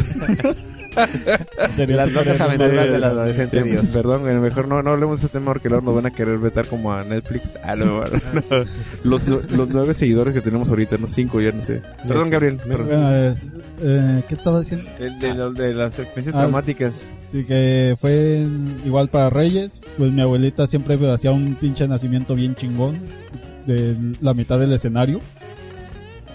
Sería 1.75 1.97
Las 1.97 2.07
el 2.07 2.13
locas 2.13 2.41
aventuras 2.41 2.91
del 2.91 3.03
adolescente 3.03 3.63
Dios. 3.63 3.85
Perdón, 3.93 4.21
güey, 4.21 4.35
mejor 4.35 4.67
no, 4.67 4.81
no 4.81 4.91
hablemos 4.91 5.21
de 5.21 5.27
ese 5.27 5.31
tema 5.33 5.53
porque 5.53 5.69
luego 5.69 5.85
nos 5.85 5.95
van 5.95 6.07
a 6.07 6.11
querer 6.11 6.37
vetar 6.39 6.65
como 6.67 6.91
a 6.91 7.03
Netflix. 7.03 7.53
Ah, 7.63 7.75
no, 7.75 7.85
no. 8.03 8.09
Los, 9.03 9.25
los 9.27 9.69
nueve 9.69 9.93
seguidores 9.93 10.33
que 10.33 10.41
tenemos 10.41 10.69
ahorita, 10.69 10.97
no 10.97 11.07
cinco, 11.07 11.39
ya 11.41 11.51
no 11.51 11.61
sé. 11.63 11.81
Perdón, 12.07 12.29
Gabriel. 12.29 12.57
perdón. 12.57 12.87
Bueno, 12.87 13.15
es- 13.15 13.43
eh, 13.81 14.23
¿Qué 14.27 14.35
estaba 14.35 14.59
diciendo? 14.59 14.89
El 14.99 15.19
de, 15.19 15.33
lo- 15.35 15.53
de 15.53 15.73
las 15.73 15.97
experiencias 15.97 16.35
Ah, 16.35 16.39
traumáticas. 16.39 16.95
Sí, 17.31 17.45
que 17.45 17.95
fue 18.01 18.45
igual 18.83 19.07
para 19.09 19.29
Reyes. 19.29 19.93
Pues 19.97 20.11
mi 20.11 20.21
abuelita 20.21 20.67
siempre 20.67 20.97
hacía 21.13 21.31
un 21.31 21.55
pinche 21.55 21.87
nacimiento 21.87 22.35
bien 22.35 22.55
chingón. 22.55 22.97
De 23.65 23.95
la 24.21 24.33
mitad 24.33 24.59
del 24.59 24.73
escenario. 24.73 25.21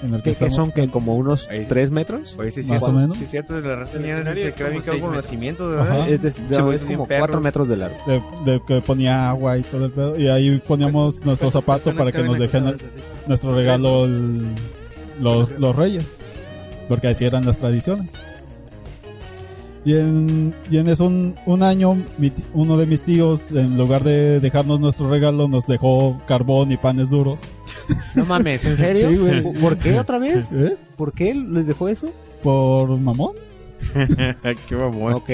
En 0.03 0.13
el 0.13 0.23
que, 0.23 0.33
¿Qué, 0.33 0.37
qué 0.37 0.45
estamos- 0.47 0.55
son? 0.55 0.73
que 0.73 0.89
¿Como 0.91 1.17
unos 1.17 1.49
Ahí. 1.49 1.65
3 1.67 1.91
metros? 1.91 2.37
Oye, 2.39 2.51
sí, 2.51 2.61
Más 2.61 2.67
cierto, 2.67 2.87
o 2.87 2.93
menos. 2.93 3.17
Sí, 3.17 3.25
cierto, 3.27 3.55
de 3.55 3.63
la 3.67 3.77
reseña 3.77 4.13
escenario 4.15 4.35
dice 4.45 4.49
es 4.49 4.55
que 5.01 5.09
nacimientos, 5.09 5.81
Ajá. 5.81 5.83
¿verdad? 5.95 6.09
Es, 6.11 6.21
de- 6.23 6.29
de- 6.31 6.33
Sí, 6.57 6.63
es 6.75 6.83
como 6.85 7.07
bien 7.07 7.07
4 7.07 7.07
perros. 7.27 7.43
metros 7.43 7.69
de 7.69 7.77
largo. 7.77 7.97
de, 8.07 8.23
de 8.53 8.61
que 8.67 8.81
ponía 8.83 9.31
agua 9.31 9.57
y 9.57 9.63
todo 9.63 9.87
el 9.87 9.93
pedo. 9.93 10.19
Y 10.19 10.29
ahí 10.29 10.61
poníamos 10.67 11.25
nuestros 11.25 11.55
zapatos 11.55 11.95
para 11.95 12.13
que 12.13 12.23
nos 12.23 12.39
dejen 12.39 12.77
nuestro 13.27 13.55
regalo 13.55 14.05
el- 14.05 14.55
los, 15.23 15.51
los 15.59 15.75
reyes. 15.75 16.19
Porque 16.89 17.09
así 17.09 17.25
eran 17.25 17.47
las 17.47 17.57
tradiciones. 17.57 18.13
Y 19.85 19.97
en, 19.99 20.55
y 20.71 20.79
en 20.79 20.89
eso 20.89 21.05
un, 21.05 21.35
un 21.45 21.63
año, 21.63 21.95
mi 22.17 22.33
uno 22.55 22.79
de 22.79 22.87
mis 22.87 23.03
tíos, 23.03 23.53
en 23.53 23.77
lugar 23.77 24.03
de 24.03 24.41
dejarnos 24.41 24.81
nuestro 24.81 25.11
regalo, 25.11 25.47
nos 25.47 25.67
dejó 25.67 26.19
carbón 26.27 26.73
y 26.73 26.77
panes 26.79 27.11
duros. 27.11 27.41
No 28.15 28.25
mames, 28.25 28.65
¿en 28.65 28.77
serio? 28.79 29.11
Sí, 29.11 29.17
güey. 29.17 29.43
¿Por- 29.43 29.61
¿Por 29.61 29.79
qué 29.79 29.99
otra 29.99 30.19
vez? 30.19 30.47
¿Eh? 30.53 30.77
¿Por 30.97 31.13
qué 31.13 31.35
les 31.35 31.67
dejó 31.67 31.89
eso? 31.89 32.09
Por 32.43 32.89
mamón. 32.99 33.35
Qué 34.69 34.75
mamón. 34.77 35.13
Ok. 35.13 35.31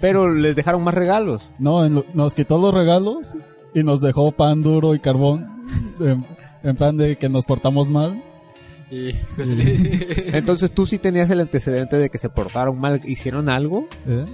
Pero 0.00 0.32
les 0.34 0.56
dejaron 0.56 0.82
más 0.82 0.94
regalos. 0.94 1.48
No, 1.58 1.84
en 1.84 1.94
lo- 1.94 2.06
nos 2.14 2.34
quitó 2.34 2.58
los 2.58 2.74
regalos 2.74 3.34
y 3.74 3.82
nos 3.84 4.00
dejó 4.00 4.32
pan 4.32 4.62
duro 4.62 4.94
y 4.94 4.98
carbón. 4.98 5.46
En, 6.00 6.24
en 6.62 6.76
plan 6.76 6.96
de 6.96 7.16
que 7.16 7.28
nos 7.28 7.44
portamos 7.44 7.88
mal. 7.90 8.22
Entonces 8.88 10.70
tú 10.72 10.86
sí 10.86 10.98
tenías 10.98 11.30
el 11.30 11.40
antecedente 11.40 11.96
de 11.98 12.08
que 12.10 12.18
se 12.18 12.28
portaron 12.28 12.78
mal, 12.78 13.00
hicieron 13.04 13.48
algo. 13.48 13.88
¿eh? 14.06 14.24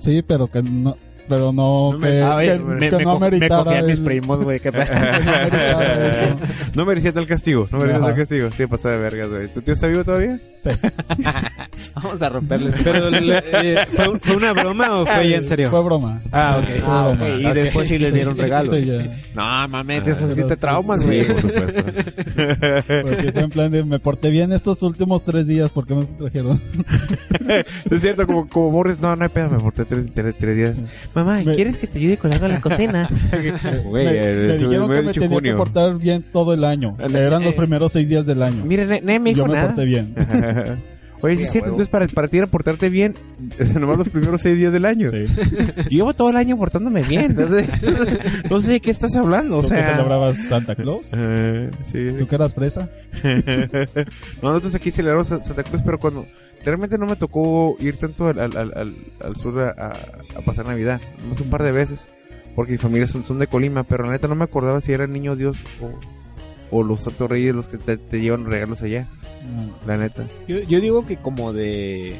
Sí, 0.00 0.22
pero 0.26 0.46
que 0.48 0.62
no. 0.62 0.96
Pero 1.28 1.52
no, 1.52 1.90
No 1.92 1.98
me- 1.98 2.08
que, 2.08 2.22
a 2.22 2.36
ver, 2.36 2.58
que- 2.58 2.64
me- 2.64 2.88
que 2.88 2.96
me, 2.98 3.04
no 3.04 3.16
a 3.16 3.30
mis 3.82 3.98
el- 3.98 4.04
primos, 4.04 4.44
güey. 4.44 4.60
que 4.60 4.70
no 6.74 6.84
merecía 6.86 7.12
tal 7.12 7.26
castigo, 7.26 7.66
no 7.72 7.78
merecía 7.78 7.96
Ajá. 7.98 8.06
tal 8.06 8.14
castigo. 8.16 8.48
Sí, 8.52 8.64
pasaba 8.68 8.94
de 8.94 9.00
vergas, 9.02 9.30
güey. 9.30 9.52
¿Tu 9.52 9.60
tío 9.60 9.74
está 9.74 9.88
vivo 9.88 10.04
todavía? 10.04 10.38
Sí. 10.58 10.70
Vamos 11.96 12.22
a 12.22 12.28
romperle 12.28 12.70
su 12.70 12.80
Pero, 12.84 13.10
le- 13.10 13.38
eh, 13.38 13.86
¿fue, 13.90 14.20
fue 14.20 14.36
una 14.36 14.52
broma 14.52 15.00
o 15.00 15.04
fue 15.04 15.28
ya 15.30 15.38
en 15.38 15.46
serio? 15.46 15.68
Fue 15.70 15.82
broma. 15.82 16.22
Ah, 16.30 16.60
ok. 16.62 16.68
Ah, 16.86 17.08
ok. 17.08 17.16
broma. 17.18 17.28
Y 17.40 17.52
después 17.54 17.88
sí 17.88 17.98
les 17.98 18.14
dieron 18.14 18.38
regalos. 18.38 18.72
Sí, 18.72 18.84
ya. 18.86 19.18
No, 19.34 19.66
mames, 19.68 20.06
eso 20.06 20.32
sí 20.32 20.42
te 20.44 20.54
sí. 20.54 20.60
traumas, 20.60 21.00
Sí, 21.00 21.06
güey. 21.06 21.24
por 21.26 21.40
supuesto. 21.40 21.82
Fue 22.36 23.32
en 23.42 23.50
plan 23.50 23.70
de 23.70 23.82
me 23.84 23.98
porté 23.98 24.30
bien 24.30 24.52
estos 24.52 24.82
últimos 24.82 25.24
tres 25.24 25.46
días, 25.46 25.70
¿por 25.70 25.86
qué 25.86 25.94
me 25.94 26.04
trajeron? 26.04 26.60
es 27.90 28.02
cierto, 28.02 28.26
como, 28.26 28.48
como 28.48 28.70
Morris, 28.70 29.00
no, 29.00 29.14
no 29.16 29.22
hay 29.24 29.28
pedo, 29.30 29.48
me 29.50 29.58
porté 29.58 29.84
tres, 29.84 30.06
tres- 30.14 30.36
tres 30.38 30.56
días. 30.56 30.84
Mamá, 31.14 31.42
Me- 31.44 31.54
¿quieres 31.54 31.78
que 31.78 31.86
te 31.86 31.98
ayude 31.98 32.16
con 32.18 32.32
algo 32.32 32.46
en 32.46 32.52
la 32.52 32.60
cocina? 32.60 33.08
Güey, 33.84 34.04
me, 34.04 34.12
eh, 34.14 34.46
me 34.48 34.58
dijeron 34.58 34.88
me 34.88 34.96
que 34.96 35.02
me 35.02 35.12
tenía 35.12 35.28
que 35.28 35.34
junio. 35.34 35.56
portar 35.56 35.96
bien 35.98 36.24
todo 36.32 36.52
el 36.54 36.64
año. 36.64 36.96
Eh, 36.98 37.06
Eran 37.14 37.42
los 37.44 37.54
primeros 37.54 37.92
seis 37.92 38.08
días 38.08 38.26
del 38.26 38.42
año. 38.42 38.64
Nadie 38.64 39.18
me 39.18 39.30
dijo 39.30 39.38
Yo 39.42 39.46
me 39.46 39.54
nada. 39.54 39.68
porté 39.68 39.84
bien. 39.84 40.14
Oye, 41.22 41.36
sí 41.38 41.44
es 41.44 41.50
cierto, 41.52 41.70
entonces 41.70 41.88
para, 41.88 42.06
para 42.08 42.28
ti 42.28 42.36
era 42.38 42.46
portarte 42.46 42.88
bien, 42.90 43.14
nomás 43.80 43.96
los 43.98 44.08
primeros 44.10 44.40
seis 44.42 44.56
días 44.58 44.72
del 44.72 44.84
año. 44.84 45.10
Sí. 45.10 45.24
Yo 45.84 45.88
llevo 45.90 46.14
todo 46.14 46.30
el 46.30 46.36
año 46.36 46.56
portándome 46.56 47.02
bien. 47.02 47.34
No 47.36 47.48
sé, 47.48 47.68
no 48.50 48.60
sé 48.60 48.72
de 48.72 48.80
qué 48.80 48.90
estás 48.90 49.16
hablando, 49.16 49.58
o 49.58 49.62
¿Tú 49.62 49.68
que 49.70 49.76
sea... 49.76 49.92
celebrabas 49.92 50.36
Santa 50.38 50.74
Claus? 50.74 51.08
Eh, 51.12 51.70
sí. 51.84 52.08
¿Tú 52.18 52.26
que 52.26 52.34
eras 52.34 52.54
fresa? 52.54 52.88
no, 54.42 54.50
nosotros 54.50 54.74
aquí 54.74 54.90
celebramos 54.90 55.28
Sa- 55.28 55.44
Santa 55.44 55.62
Cruz, 55.64 55.82
pero 55.84 55.98
cuando 55.98 56.26
realmente 56.64 56.98
no 56.98 57.06
me 57.06 57.16
tocó 57.16 57.76
ir 57.80 57.96
tanto 57.96 58.26
al, 58.28 58.38
al, 58.38 58.56
al, 59.20 59.36
sur 59.36 59.58
a 59.60 59.92
pasar 60.44 60.66
Navidad, 60.66 61.00
más 61.28 61.40
un 61.40 61.48
par 61.50 61.62
de 61.62 61.72
veces, 61.72 62.08
porque 62.54 62.72
mi 62.72 62.78
familia 62.78 63.06
son, 63.06 63.24
son 63.24 63.38
de 63.38 63.46
Colima, 63.46 63.84
pero 63.84 64.04
la 64.04 64.12
neta 64.12 64.28
no 64.28 64.34
me 64.34 64.44
acordaba 64.44 64.80
si 64.80 64.92
era 64.92 65.06
niño 65.06 65.36
Dios 65.36 65.56
o, 65.80 65.90
o 66.70 66.82
los 66.82 67.02
Santos 67.02 67.30
Reyes 67.30 67.54
los 67.54 67.68
que 67.68 67.78
te, 67.78 67.96
te 67.96 68.20
llevan 68.20 68.44
regalos 68.46 68.82
allá, 68.82 69.08
No. 69.44 69.72
la 69.86 69.96
neta. 69.96 70.24
Yo, 70.48 70.58
yo 70.60 70.80
digo 70.80 71.06
que 71.06 71.16
como 71.16 71.52
de, 71.52 72.16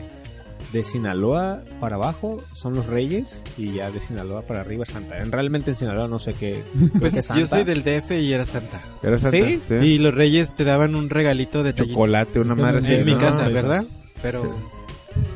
de 0.73 0.85
Sinaloa 0.85 1.63
para 1.81 1.97
abajo 1.97 2.43
son 2.53 2.75
los 2.75 2.87
reyes 2.87 3.43
y 3.59 3.73
ya 3.75 3.91
de 3.91 4.01
Sinaloa 4.01 4.43
para 4.43 4.61
arriba 4.61 4.85
es 4.85 4.91
Santa. 4.91 5.19
En- 5.19 5.33
Realmente 5.33 5.71
en 5.73 5.77
Sinaloa 5.77 6.09
no 6.09 6.19
sé 6.19 6.35
qué. 6.35 6.63
Pues 6.99 7.15
Santa. 7.25 7.41
yo 7.41 7.47
soy 7.49 7.65
del 7.65 7.83
DF 7.83 8.13
y 8.13 8.33
era 8.33 8.47
Santa. 8.47 8.81
¿Era 9.03 9.19
Santa? 9.19 9.37
¿Sí? 9.39 9.75
Y 9.83 9.99
los 9.99 10.15
reyes 10.15 10.55
te 10.55 10.65
daban 10.65 10.95
un 10.95 11.11
regalito 11.11 11.63
de 11.63 11.75
Chocolate, 11.75 12.39
una 12.41 12.53
Es 12.53 12.57
que 12.57 12.63
madre 12.63 12.79
así. 12.79 12.95
en 12.95 13.05
mi 13.05 13.15
casa, 13.17 13.49
no, 13.49 13.55
¿verdad? 13.55 13.85
Pero 14.23 14.55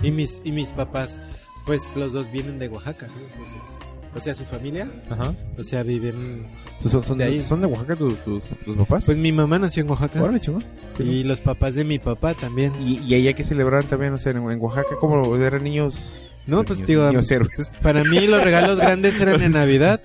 y 0.02 0.10
mis 0.10 0.40
y 0.44 0.52
mis 0.52 0.70
papás, 0.72 1.20
pues 1.66 1.96
los 1.96 2.12
dos 2.12 2.30
vienen 2.30 2.58
de 2.58 2.68
Oaxaca. 2.68 3.06
¿no? 3.06 3.14
Entonces, 3.14 3.78
o 4.14 4.20
sea, 4.20 4.34
su 4.34 4.44
familia, 4.44 4.90
Ajá. 5.08 5.34
o 5.58 5.64
sea, 5.64 5.82
viven 5.82 6.46
¿Son, 6.80 7.04
son, 7.04 7.18
De 7.18 7.24
ahí. 7.24 7.42
¿Son 7.42 7.60
de 7.60 7.66
Oaxaca 7.66 7.96
tus, 7.96 8.18
tus, 8.24 8.44
tus 8.64 8.76
papás? 8.76 9.04
Pues 9.04 9.18
mi 9.18 9.32
mamá 9.32 9.58
nació 9.58 9.82
en 9.82 9.90
Oaxaca 9.90 10.22
Órale, 10.22 10.40
chingón. 10.40 10.64
y 10.98 11.24
los 11.24 11.40
papás 11.40 11.74
de 11.74 11.84
mi 11.84 11.98
papá 11.98 12.34
también. 12.34 12.72
Y, 12.80 12.98
y 13.00 13.14
allá 13.14 13.34
que 13.34 13.44
celebraban 13.44 13.86
también, 13.86 14.12
o 14.14 14.18
sea, 14.18 14.32
en, 14.32 14.38
en 14.38 14.60
Oaxaca, 14.60 14.96
como 14.98 15.36
eran 15.36 15.62
niños. 15.62 15.98
No, 16.46 16.64
pues 16.64 16.78
niños, 16.78 16.88
digo, 16.88 17.06
niños 17.08 17.30
héroes. 17.30 17.70
para 17.82 18.02
mí 18.02 18.26
los 18.26 18.42
regalos 18.42 18.76
grandes 18.80 19.20
eran 19.20 19.42
en 19.42 19.52
Navidad 19.52 20.00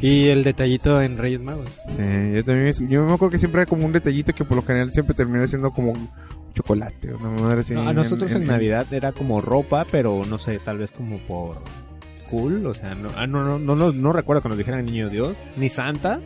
y 0.00 0.28
el 0.28 0.44
detallito 0.44 1.00
en 1.02 1.18
Reyes 1.18 1.40
Magos. 1.40 1.80
Sí, 1.88 2.02
yo 2.34 2.42
también. 2.42 2.72
Yo 2.88 3.04
me 3.04 3.12
acuerdo 3.12 3.32
que 3.32 3.38
siempre 3.38 3.62
era 3.62 3.68
como 3.68 3.84
un 3.84 3.92
detallito 3.92 4.32
que 4.32 4.44
por 4.44 4.56
lo 4.56 4.62
general 4.62 4.92
siempre 4.92 5.14
termina 5.14 5.46
siendo 5.46 5.70
como 5.72 5.92
un 5.92 6.08
chocolate. 6.54 7.14
Una 7.14 7.28
madre 7.28 7.60
así. 7.60 7.74
No, 7.74 7.86
a 7.88 7.92
nosotros 7.92 8.32
en, 8.32 8.46
Navidad 8.46 8.86
era 8.92 9.12
como 9.12 9.40
ropa, 9.40 9.86
pero 9.90 10.24
no 10.24 10.38
sé, 10.38 10.58
tal 10.64 10.78
vez 10.78 10.90
como 10.90 11.18
por 11.18 11.58
cool, 12.30 12.66
o 12.66 12.74
sea, 12.74 12.94
no, 12.94 13.10
ah, 13.16 13.26
no, 13.26 13.44
no, 13.44 13.58
no, 13.58 13.74
no, 13.74 13.92
no 13.92 14.12
recuerdo 14.12 14.42
que 14.42 14.48
nos 14.48 14.58
dijeran 14.58 14.84
niño 14.84 15.08
Dios, 15.08 15.36
ni 15.56 15.68
Santa. 15.68 16.20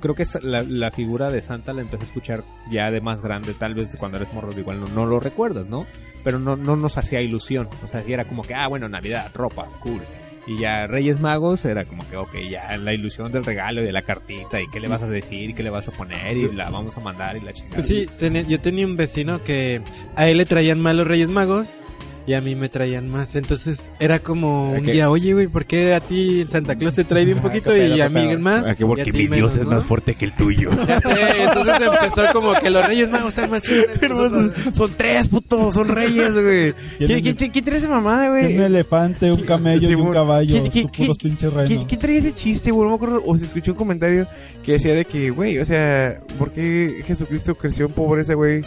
Creo 0.00 0.14
que 0.14 0.24
la, 0.42 0.62
la 0.62 0.90
figura 0.90 1.30
de 1.30 1.42
Santa 1.42 1.72
la 1.72 1.82
empecé 1.82 2.04
a 2.04 2.06
escuchar 2.06 2.44
ya 2.70 2.90
de 2.90 3.00
más 3.00 3.20
grande, 3.20 3.54
tal 3.54 3.74
vez 3.74 3.88
cuando 3.96 4.18
eres 4.18 4.32
morro 4.32 4.52
igual 4.58 4.80
no, 4.80 4.88
no 4.88 5.06
lo 5.06 5.20
recuerdas, 5.20 5.66
¿no? 5.66 5.86
Pero 6.24 6.38
no, 6.38 6.56
no 6.56 6.76
nos 6.76 6.98
hacía 6.98 7.20
ilusión, 7.20 7.68
o 7.82 7.86
sea, 7.86 8.02
sí 8.02 8.12
era 8.12 8.26
como 8.26 8.42
que, 8.42 8.54
ah, 8.54 8.68
bueno, 8.68 8.88
Navidad, 8.88 9.30
ropa, 9.34 9.66
cool. 9.80 10.02
Y 10.46 10.60
ya 10.60 10.86
Reyes 10.86 11.20
Magos 11.20 11.66
era 11.66 11.84
como 11.84 12.08
que, 12.08 12.16
ok, 12.16 12.34
ya 12.50 12.74
la 12.78 12.94
ilusión 12.94 13.30
del 13.30 13.44
regalo 13.44 13.82
y 13.82 13.84
de 13.84 13.92
la 13.92 14.00
cartita 14.00 14.58
y 14.58 14.66
qué 14.70 14.80
le 14.80 14.88
vas 14.88 15.02
a 15.02 15.06
decir 15.06 15.50
y 15.50 15.54
qué 15.54 15.62
le 15.62 15.68
vas 15.68 15.86
a 15.88 15.92
poner 15.92 16.38
y 16.38 16.50
la 16.52 16.70
vamos 16.70 16.96
a 16.96 17.00
mandar 17.00 17.36
y 17.36 17.40
la 17.42 17.52
chingada. 17.52 17.74
Pues 17.74 17.86
sí, 17.86 18.08
yo 18.48 18.58
tenía 18.58 18.86
un 18.86 18.96
vecino 18.96 19.42
que 19.42 19.82
a 20.16 20.26
él 20.26 20.38
le 20.38 20.46
traían 20.46 20.80
más 20.80 20.96
los 20.96 21.06
Reyes 21.06 21.28
Magos 21.28 21.82
y 22.28 22.34
a 22.34 22.40
mí 22.42 22.54
me 22.54 22.68
traían 22.68 23.08
más. 23.08 23.34
Entonces 23.36 23.90
era 23.98 24.18
como 24.20 24.72
un 24.72 24.84
día, 24.84 25.08
oye, 25.10 25.32
güey, 25.32 25.46
¿por 25.48 25.64
qué 25.64 25.94
a 25.94 26.00
ti 26.00 26.44
Santa 26.46 26.76
Claus 26.76 26.94
te 26.94 27.04
trae 27.04 27.24
bien 27.24 27.38
poquito 27.38 27.70
qué 27.70 27.78
pedo, 27.80 27.96
y 27.96 28.00
a 28.02 28.08
mí 28.10 28.36
más? 28.36 28.68
Ah, 28.68 28.74
que 28.74 28.84
porque 28.84 29.02
y 29.06 29.08
a 29.08 29.12
ti 29.12 29.12
mi 29.12 29.18
Dios 29.18 29.30
menos, 29.30 29.56
es 29.56 29.64
¿no? 29.64 29.70
más 29.70 29.84
fuerte 29.84 30.14
que 30.14 30.26
el 30.26 30.36
tuyo. 30.36 30.70
Ya 30.86 31.00
sé, 31.00 31.42
entonces 31.42 31.74
empezó 31.80 32.22
como 32.34 32.52
que 32.54 32.68
los 32.70 32.86
Reyes 32.86 33.08
Magos 33.10 33.30
están 33.30 33.50
más 33.50 33.62
chingones 33.62 33.98
son 34.74 34.92
tres, 34.96 35.28
puto, 35.28 35.72
son 35.72 35.88
reyes, 35.88 36.34
güey. 36.34 36.74
¿Quién- 36.98 37.22
¿Quién, 37.22 37.36
quién, 37.36 37.50
quién 37.50 37.64
trae 37.64 37.78
esa 37.78 37.88
mamada, 37.88 38.28
güey? 38.28 38.56
Un 38.56 38.62
elefante, 38.62 39.32
un 39.32 39.42
camello 39.44 39.88
Sí, 39.88 39.92
y 39.92 39.94
un 39.94 40.12
caballo. 40.12 40.68
¿Quién- 40.70 40.88
puros 40.88 41.16
quién- 41.18 41.32
pinches 41.32 41.50
¿Quién, 41.50 41.66
reinos. 41.68 41.86
quién 41.86 42.00
traía 42.00 42.18
ese 42.18 42.34
chiste, 42.34 42.70
güey? 42.70 42.84
No 42.84 42.90
me 42.90 42.96
acuerdo. 42.96 43.22
O 43.26 43.36
se 43.38 43.46
escuchó 43.46 43.72
un 43.72 43.78
comentario 43.78 44.26
que 44.62 44.72
decía 44.72 44.92
de 44.92 45.04
que, 45.06 45.30
güey, 45.30 45.58
o 45.58 45.64
sea, 45.64 46.20
¿por 46.38 46.52
qué 46.52 47.02
Jesucristo 47.06 47.54
creció 47.56 47.86
en 47.86 47.92
pobreza, 47.92 48.34
güey? 48.34 48.62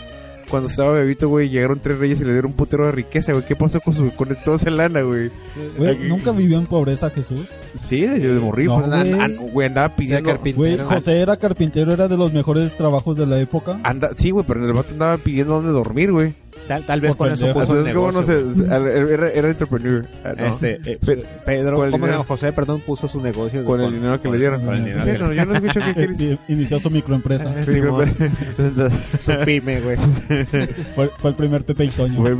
Cuando 0.52 0.68
estaba 0.70 0.92
bebito, 0.92 1.30
güey, 1.30 1.50
llegaron 1.50 1.80
tres 1.80 1.98
reyes 1.98 2.20
y 2.22 2.26
le 2.26 2.34
dieron 2.34 2.52
un 2.52 2.58
putero 2.58 2.86
de 2.86 2.92
riqueza, 2.92 3.32
güey. 3.32 3.46
¿Qué 3.46 3.56
pasó 3.56 3.80
con, 3.80 3.94
su, 3.94 4.14
con 4.16 4.28
toda 4.44 4.58
esa 4.58 4.70
lana, 4.70 5.02
güey? 5.02 5.32
Güey, 5.78 5.98
¿Nunca 6.10 6.32
vivió 6.32 6.58
en 6.58 6.66
pobreza 6.68 7.10
Jesús? 7.10 7.48
Sí, 7.76 8.02
de, 8.02 8.20
de 8.20 8.40
morir. 8.40 8.68
No, 8.68 8.82
güey. 8.82 9.14
an- 9.14 9.38
güey, 9.54 9.68
andaba 9.68 9.96
pidiendo... 9.96 10.30
carpintero. 10.30 10.58
Güey, 10.58 10.78
José 10.78 11.22
era 11.22 11.38
carpintero, 11.38 11.94
era 11.94 12.08
de 12.10 12.18
los 12.18 12.34
mejores 12.34 12.76
trabajos 12.76 13.16
de 13.16 13.26
la 13.26 13.40
época. 13.40 13.80
Anda, 13.84 14.10
sí, 14.14 14.32
güey, 14.32 14.46
pero 14.46 14.66
el 14.66 14.74
vato 14.74 14.92
andaba 14.92 15.18
pidiendo 15.18 15.54
dónde 15.56 15.72
dormir, 15.72 16.12
güey. 16.12 16.36
Tal, 16.72 16.86
tal 16.86 17.02
vez 17.02 17.18
con 17.18 17.30
eso 17.30 17.52
puso. 17.52 17.86
Era, 17.86 19.30
era 19.32 19.50
entrepreneur. 19.50 20.06
Ah, 20.24 20.32
no. 20.38 20.46
Este, 20.46 20.80
eh, 20.86 20.98
Pedro. 21.46 22.24
José, 22.24 22.54
perdón, 22.54 22.80
puso 22.86 23.10
su 23.10 23.20
negocio. 23.20 23.66
Con 23.66 23.82
el 23.82 23.92
dinero 23.92 24.22
que 24.22 24.30
le 24.30 24.38
dieron. 24.38 24.64
Con 24.64 24.76
el 24.76 24.80
Sí, 24.84 24.86
dinero 24.86 25.04
Sí, 25.04 25.12
que 25.12 25.18
no, 25.18 25.34
yo 25.34 25.46
no 25.46 25.56
escucho 25.56 25.80
qué 25.86 25.94
quieres 26.16 26.40
Inició 26.48 26.80
su 26.80 26.90
microempresa. 26.90 27.54
Su 29.20 29.32
pyme, 29.46 29.82
güey. 29.82 29.98
Fue, 30.96 31.10
fue 31.10 31.30
el 31.32 31.36
primer 31.36 31.66
Pepe 31.66 31.84
y 31.86 31.90
Toño. 31.90 32.24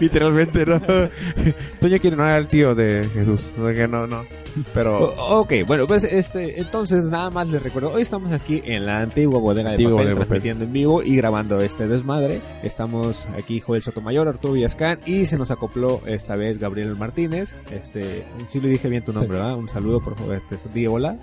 Literalmente, 0.00 0.66
¿no? 0.66 0.80
Toño 1.80 1.98
quiere 1.98 2.16
no 2.16 2.26
era 2.26 2.36
el 2.36 2.48
tío 2.48 2.74
de 2.74 3.08
Jesús. 3.14 3.52
No, 3.56 3.68
que 3.68 3.88
no, 3.88 4.06
no. 4.06 4.22
Pero. 4.74 4.98
O- 4.98 5.40
ok, 5.40 5.52
bueno, 5.66 5.86
pues 5.86 6.04
este, 6.04 6.60
entonces 6.60 7.04
nada 7.04 7.30
más 7.30 7.48
les 7.48 7.62
recuerdo, 7.62 7.90
hoy 7.92 8.02
estamos 8.02 8.32
aquí 8.32 8.60
en 8.66 8.84
la 8.84 8.98
antigua 9.00 9.40
bodega 9.40 9.70
de 9.70 9.76
Antigua 9.76 9.92
papel, 9.92 10.04
bodega 10.04 10.10
de 10.10 10.14
papel. 10.26 10.28
transmitiendo 10.28 10.64
en 10.64 10.72
vivo 10.72 11.02
y 11.02 11.16
grabando 11.16 11.60
este 11.62 11.86
este 11.86 12.01
desmadre. 12.02 12.40
Estamos 12.64 13.26
aquí 13.38 13.60
Joel 13.60 13.80
Sotomayor, 13.82 14.26
Arturo 14.26 14.54
Villascán 14.54 14.98
y 15.06 15.24
se 15.26 15.38
nos 15.38 15.52
acopló 15.52 16.02
esta 16.06 16.34
vez 16.34 16.58
Gabriel 16.58 16.96
Martínez. 16.96 17.54
Este, 17.70 18.24
sí 18.48 18.60
le 18.60 18.68
dije 18.68 18.88
bien 18.88 19.04
tu 19.04 19.12
nombre, 19.12 19.38
¿verdad? 19.38 19.56
Un 19.56 19.68
saludo 19.68 20.00
por 20.00 20.16
favor. 20.18 20.34
Este, 20.34 20.56
di 20.74 20.86
hola. 20.88 21.16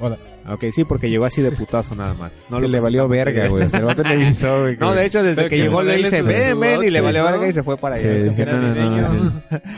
Hola. 0.00 0.18
Ok, 0.48 0.64
sí, 0.72 0.82
porque 0.82 1.08
llegó 1.08 1.26
así 1.26 1.42
de 1.42 1.52
putazo 1.52 1.94
nada 1.94 2.14
más. 2.14 2.32
No 2.50 2.60
que 2.60 2.66
le 2.66 2.80
valió 2.80 3.06
verga, 3.06 3.46
güey. 3.46 3.68
Se 3.68 3.80
va 3.80 3.94
televisó, 3.94 4.62
güey. 4.62 4.76
No, 4.76 4.92
de 4.94 5.06
hecho, 5.06 5.22
desde 5.22 5.44
que 5.44 5.50
que 5.50 5.58
llegó 5.58 5.80
le 5.84 5.98
dice, 5.98 6.22
ven, 6.22 6.58
ven, 6.58 6.82
y 6.82 6.90
le 6.90 7.00
valió 7.00 7.22
verga 7.22 7.46
y 7.46 7.52
se 7.52 7.62
fue 7.62 7.76
para 7.76 7.98
Sí, 7.98 8.08
allá. 8.08 8.24
dije, 8.24 8.46
no, 8.46 8.60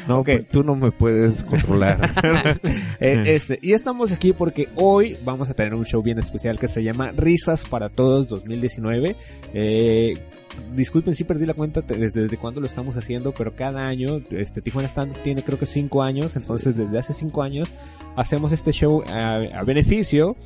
no, 0.08 0.24
pues, 0.24 0.48
tú 0.48 0.64
no 0.64 0.74
me 0.76 0.90
puedes 0.92 1.42
controlar. 1.42 1.98
Eh, 3.00 3.22
este, 3.34 3.58
y 3.60 3.72
estamos 3.72 4.12
aquí 4.12 4.32
porque 4.32 4.68
hoy 4.76 5.18
vamos 5.22 5.50
a 5.50 5.54
tener 5.54 5.74
un 5.74 5.84
show 5.84 6.02
bien 6.02 6.18
especial 6.18 6.58
que 6.58 6.68
se 6.68 6.82
llama 6.82 7.12
Risas 7.14 7.64
para 7.64 7.90
Todos 7.90 8.28
2019. 8.28 9.16
Eh, 9.52 10.14
disculpen 10.74 11.14
si 11.14 11.24
perdí 11.24 11.46
la 11.46 11.54
cuenta 11.54 11.80
desde, 11.82 12.22
desde 12.22 12.36
cuándo 12.36 12.60
lo 12.60 12.66
estamos 12.66 12.96
haciendo, 12.96 13.32
pero 13.32 13.54
cada 13.54 13.86
año, 13.86 14.20
este 14.30 14.62
Tijuana 14.62 14.88
Stand 14.88 15.22
tiene 15.22 15.44
creo 15.44 15.58
que 15.58 15.66
cinco 15.66 16.02
años, 16.02 16.36
entonces 16.36 16.76
desde 16.76 16.98
hace 16.98 17.12
cinco 17.12 17.42
años 17.42 17.68
hacemos 18.16 18.52
este 18.52 18.72
show 18.72 19.02
a, 19.06 19.36
a 19.36 19.62
beneficio. 19.64 20.36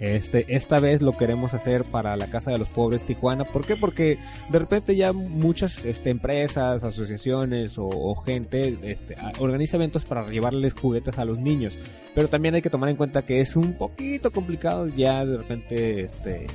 Este, 0.00 0.54
esta 0.54 0.78
vez 0.78 1.02
lo 1.02 1.16
queremos 1.16 1.54
hacer 1.54 1.82
para 1.82 2.16
la 2.16 2.30
Casa 2.30 2.52
de 2.52 2.58
los 2.58 2.68
Pobres 2.68 3.02
Tijuana. 3.02 3.44
¿Por 3.44 3.66
qué? 3.66 3.74
Porque 3.74 4.18
de 4.48 4.58
repente 4.58 4.94
ya 4.94 5.12
muchas 5.12 5.84
este, 5.84 6.10
empresas, 6.10 6.84
asociaciones 6.84 7.78
o, 7.78 7.88
o 7.88 8.14
gente 8.14 8.78
este, 8.82 9.16
organiza 9.40 9.76
eventos 9.76 10.04
para 10.04 10.28
llevarles 10.30 10.74
juguetes 10.74 11.18
a 11.18 11.24
los 11.24 11.40
niños. 11.40 11.76
Pero 12.14 12.28
también 12.28 12.54
hay 12.54 12.62
que 12.62 12.70
tomar 12.70 12.90
en 12.90 12.96
cuenta 12.96 13.22
que 13.22 13.40
es 13.40 13.56
un 13.56 13.72
poquito 13.72 14.30
complicado 14.30 14.86
ya 14.86 15.26
de 15.26 15.36
repente 15.36 16.00
este 16.02 16.46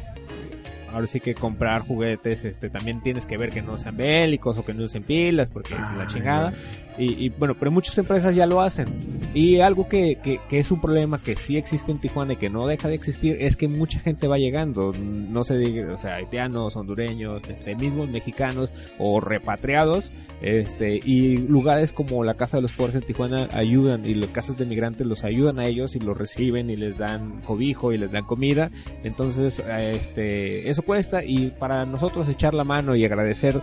ahora 0.94 1.08
sí 1.08 1.20
que 1.20 1.36
comprar 1.36 1.82
juguetes, 1.82 2.46
este 2.46 2.70
también 2.70 3.02
tienes 3.02 3.26
que 3.26 3.38
ver 3.38 3.50
que 3.50 3.62
no 3.62 3.78
sean 3.78 3.98
bélicos 3.98 4.58
o 4.58 4.66
que 4.66 4.74
no 4.74 4.84
usen 4.84 5.04
pilas 5.04 5.48
porque 5.52 5.74
es 5.74 5.98
la 5.98 6.08
chingada. 6.08 6.54
Y, 6.98 7.26
y, 7.26 7.30
bueno, 7.30 7.56
pero 7.58 7.72
muchas 7.72 7.98
empresas 7.98 8.36
ya 8.36 8.46
lo 8.46 8.62
hacen. 8.62 8.88
Y 9.34 9.62
algo 9.62 9.88
que, 9.88 10.20
que, 10.24 10.40
que 10.48 10.60
es 10.60 10.70
un 10.70 10.80
problema 10.80 11.20
que 11.20 11.36
sí 11.36 11.58
existe 11.58 11.92
en 11.92 11.98
Tijuana 11.98 12.34
y 12.34 12.36
que 12.36 12.52
no 12.52 12.68
deja 12.68 12.88
de 12.88 12.94
existir 12.94 13.38
es 13.40 13.56
que 13.56 13.68
mucha 13.68 14.00
gente 14.00 14.28
va 14.28 14.38
llegando. 14.38 14.94
No 14.94 15.44
se 15.44 15.58
diga, 15.58 15.92
o 15.92 15.98
sea, 15.98 16.16
haitianos, 16.16 16.76
hondureños, 16.76 17.42
este, 17.50 17.76
mismos 17.76 18.10
mexicanos 18.10 18.70
o 19.00 19.20
repatriados. 19.20 20.12
Este, 20.42 21.02
y 21.04 21.40
lugares 21.40 21.94
como 21.94 22.24
la 22.24 22.36
Casa 22.36 22.58
de 22.58 22.62
los 22.62 22.74
Pobres 22.74 22.96
en 22.96 23.02
Tijuana 23.02 23.50
ayudan 23.54 24.06
y 24.06 24.14
las 24.14 24.30
casas 24.30 24.58
de 24.58 24.66
migrantes 24.66 25.08
los 25.08 25.24
ayudan 25.24 25.58
a 25.58 25.66
ellos 25.66 25.96
y 25.96 26.00
los 26.00 26.18
reciben 26.18 26.70
y 26.70 26.76
les 26.76 26.98
dan 26.98 27.42
cobijo 27.42 27.92
y 27.92 27.98
les 27.98 28.12
dan 28.12 28.26
comida. 28.26 28.70
Entonces, 29.04 29.64
este, 29.68 30.70
eso 30.70 30.83
cuesta 30.84 31.24
y 31.24 31.52
para 31.52 31.86
nosotros 31.86 32.28
echar 32.28 32.54
la 32.54 32.64
mano 32.64 32.96
y 32.96 33.06
agradecer 33.06 33.62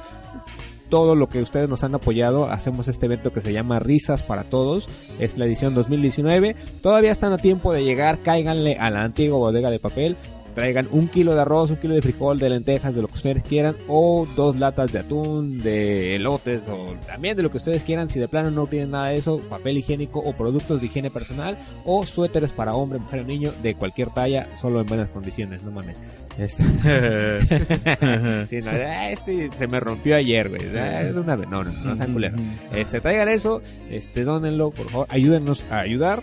todo 0.91 1.15
lo 1.15 1.29
que 1.29 1.41
ustedes 1.41 1.69
nos 1.69 1.85
han 1.85 1.95
apoyado. 1.95 2.51
Hacemos 2.51 2.89
este 2.89 3.07
evento 3.07 3.33
que 3.33 3.41
se 3.41 3.53
llama 3.53 3.79
Risas 3.79 4.23
para 4.23 4.45
Todos. 4.45 4.89
Es 5.19 5.39
la 5.39 5.47
edición 5.47 5.75
2019. 5.75 6.57
Todavía 6.83 7.13
están 7.13 7.33
a 7.33 7.39
tiempo 7.39 7.73
de 7.73 7.85
llegar. 7.85 8.19
Cáiganle 8.23 8.77
a 8.77 8.91
la 8.91 9.03
antigua 9.03 9.39
bodega 9.39 9.71
de 9.71 9.79
papel. 9.79 10.17
Traigan 10.55 10.89
un 10.91 11.09
kilo 11.09 11.35
de 11.35 11.41
arroz, 11.43 11.71
un 11.71 11.77
kilo 11.77 11.95
de 11.95 12.03
frijol, 12.03 12.39
de 12.39 12.51
lentejas, 12.51 12.95
de 12.95 13.03
lo 13.03 13.09
que 13.09 13.15
ustedes 13.15 13.43
quieran. 13.43 13.77
O 13.89 14.27
dos 14.37 14.57
latas 14.57 14.93
de 14.93 14.99
atún, 14.99 15.63
de 15.63 16.17
elotes, 16.17 16.67
o 16.69 16.97
también 17.07 17.37
de 17.37 17.43
lo 17.43 17.51
que 17.51 17.59
ustedes 17.59 17.85
quieran. 17.85 18.11
Si 18.11 18.19
de 18.19 18.29
plano 18.29 18.51
no 18.51 18.67
tienen 18.67 18.91
nada 18.91 19.07
de 19.09 19.19
eso, 19.19 19.39
papel 19.49 19.79
higiénico 19.79 20.19
o 20.21 20.33
productos 20.33 20.81
de 20.81 20.87
higiene 20.87 21.11
personal. 21.11 21.57
O 21.85 22.05
suéteres 22.05 22.53
para 22.53 22.75
hombre, 22.75 22.99
mujer 22.99 23.21
o 23.21 23.25
niño 23.25 23.53
de 23.63 23.75
cualquier 23.75 24.09
talla, 24.11 24.49
solo 24.61 24.81
en 24.81 24.87
buenas 24.87 25.09
condiciones, 25.11 25.63
no 25.63 25.71
mames. 25.71 25.97
Es- 26.39 26.57
Sí, 28.51 28.57
no, 28.63 28.71
ah, 28.71 29.11
este 29.11 29.51
se 29.57 29.67
me 29.67 29.81
rompió 29.81 30.17
ayer, 30.17 30.49
güey. 30.49 30.63
Ah, 30.77 31.03
una 31.15 31.37
vez. 31.37 31.49
No, 31.49 31.63
no, 31.65 31.73
no 31.73 31.97
sean 31.97 32.13
culeros. 32.13 32.41
Este, 32.75 33.01
traigan 33.01 33.29
eso, 33.29 33.63
este, 33.91 34.25
dónenlo, 34.25 34.71
por 34.71 34.89
favor, 34.91 35.07
ayúdennos 35.11 35.65
a 35.71 35.81
ayudar. 35.81 36.23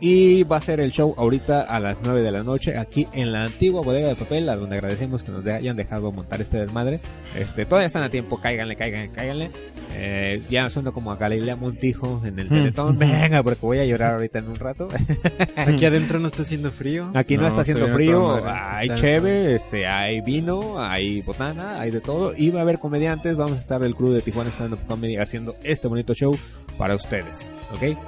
Y 0.00 0.44
va 0.44 0.58
a 0.58 0.60
ser 0.60 0.78
el 0.78 0.92
show 0.92 1.12
ahorita 1.16 1.62
a 1.62 1.80
las 1.80 1.98
9 2.02 2.22
de 2.22 2.30
la 2.30 2.44
noche 2.44 2.78
aquí 2.78 3.08
en 3.12 3.32
la 3.32 3.42
antigua 3.42 3.82
bodega 3.82 4.06
de 4.08 4.14
papel, 4.14 4.48
a 4.48 4.54
donde 4.54 4.76
agradecemos 4.76 5.24
que 5.24 5.32
nos 5.32 5.42
de- 5.42 5.54
hayan 5.54 5.76
dejado 5.76 6.12
montar 6.12 6.40
este 6.40 6.56
desmadre. 6.58 7.00
Este, 7.36 7.66
todavía 7.66 7.88
están 7.88 8.04
a 8.04 8.08
tiempo, 8.08 8.40
cáiganle, 8.40 8.76
cáiganle, 8.76 9.10
cáiganle. 9.10 9.50
Eh, 9.94 10.42
ya 10.48 10.70
suena 10.70 10.92
como 10.92 11.10
a 11.10 11.16
Galilea 11.16 11.56
Montijo 11.56 12.20
en 12.24 12.38
el 12.38 12.48
teletón. 12.48 12.96
Venga, 12.98 13.42
porque 13.42 13.60
voy 13.66 13.78
a 13.78 13.84
llorar 13.86 14.14
ahorita 14.14 14.38
en 14.38 14.48
un 14.48 14.56
rato. 14.56 14.88
Aquí 15.56 15.84
adentro 15.84 16.20
no 16.20 16.28
está 16.28 16.42
haciendo 16.42 16.70
frío. 16.70 17.10
Aquí 17.14 17.34
no, 17.34 17.42
No, 17.42 17.48
está 17.48 17.62
haciendo 17.62 17.88
frío, 17.92 18.40
hay 18.46 18.90
cheve, 18.90 19.56
este, 19.56 19.86
hay 19.88 20.20
vino, 20.20 20.78
hay 20.80 21.22
botana, 21.22 21.80
hay 21.80 21.90
de 21.90 22.00
todo. 22.00 22.34
Y 22.36 22.50
va 22.50 22.60
a 22.60 22.62
haber 22.62 22.78
comediantes, 22.78 23.34
vamos 23.34 23.58
a 23.58 23.60
estar 23.60 23.82
el 23.82 23.96
crew 23.96 24.10
de 24.12 24.20
Tijuana 24.22 24.50
Stand 24.50 24.74
Up 24.74 24.80
Comedy 24.86 25.16
haciendo 25.16 25.56
este 25.64 25.88
bonito 25.88 26.14
show 26.14 26.38
para 26.76 26.94
ustedes, 26.94 27.48
¿ok? 27.74 27.98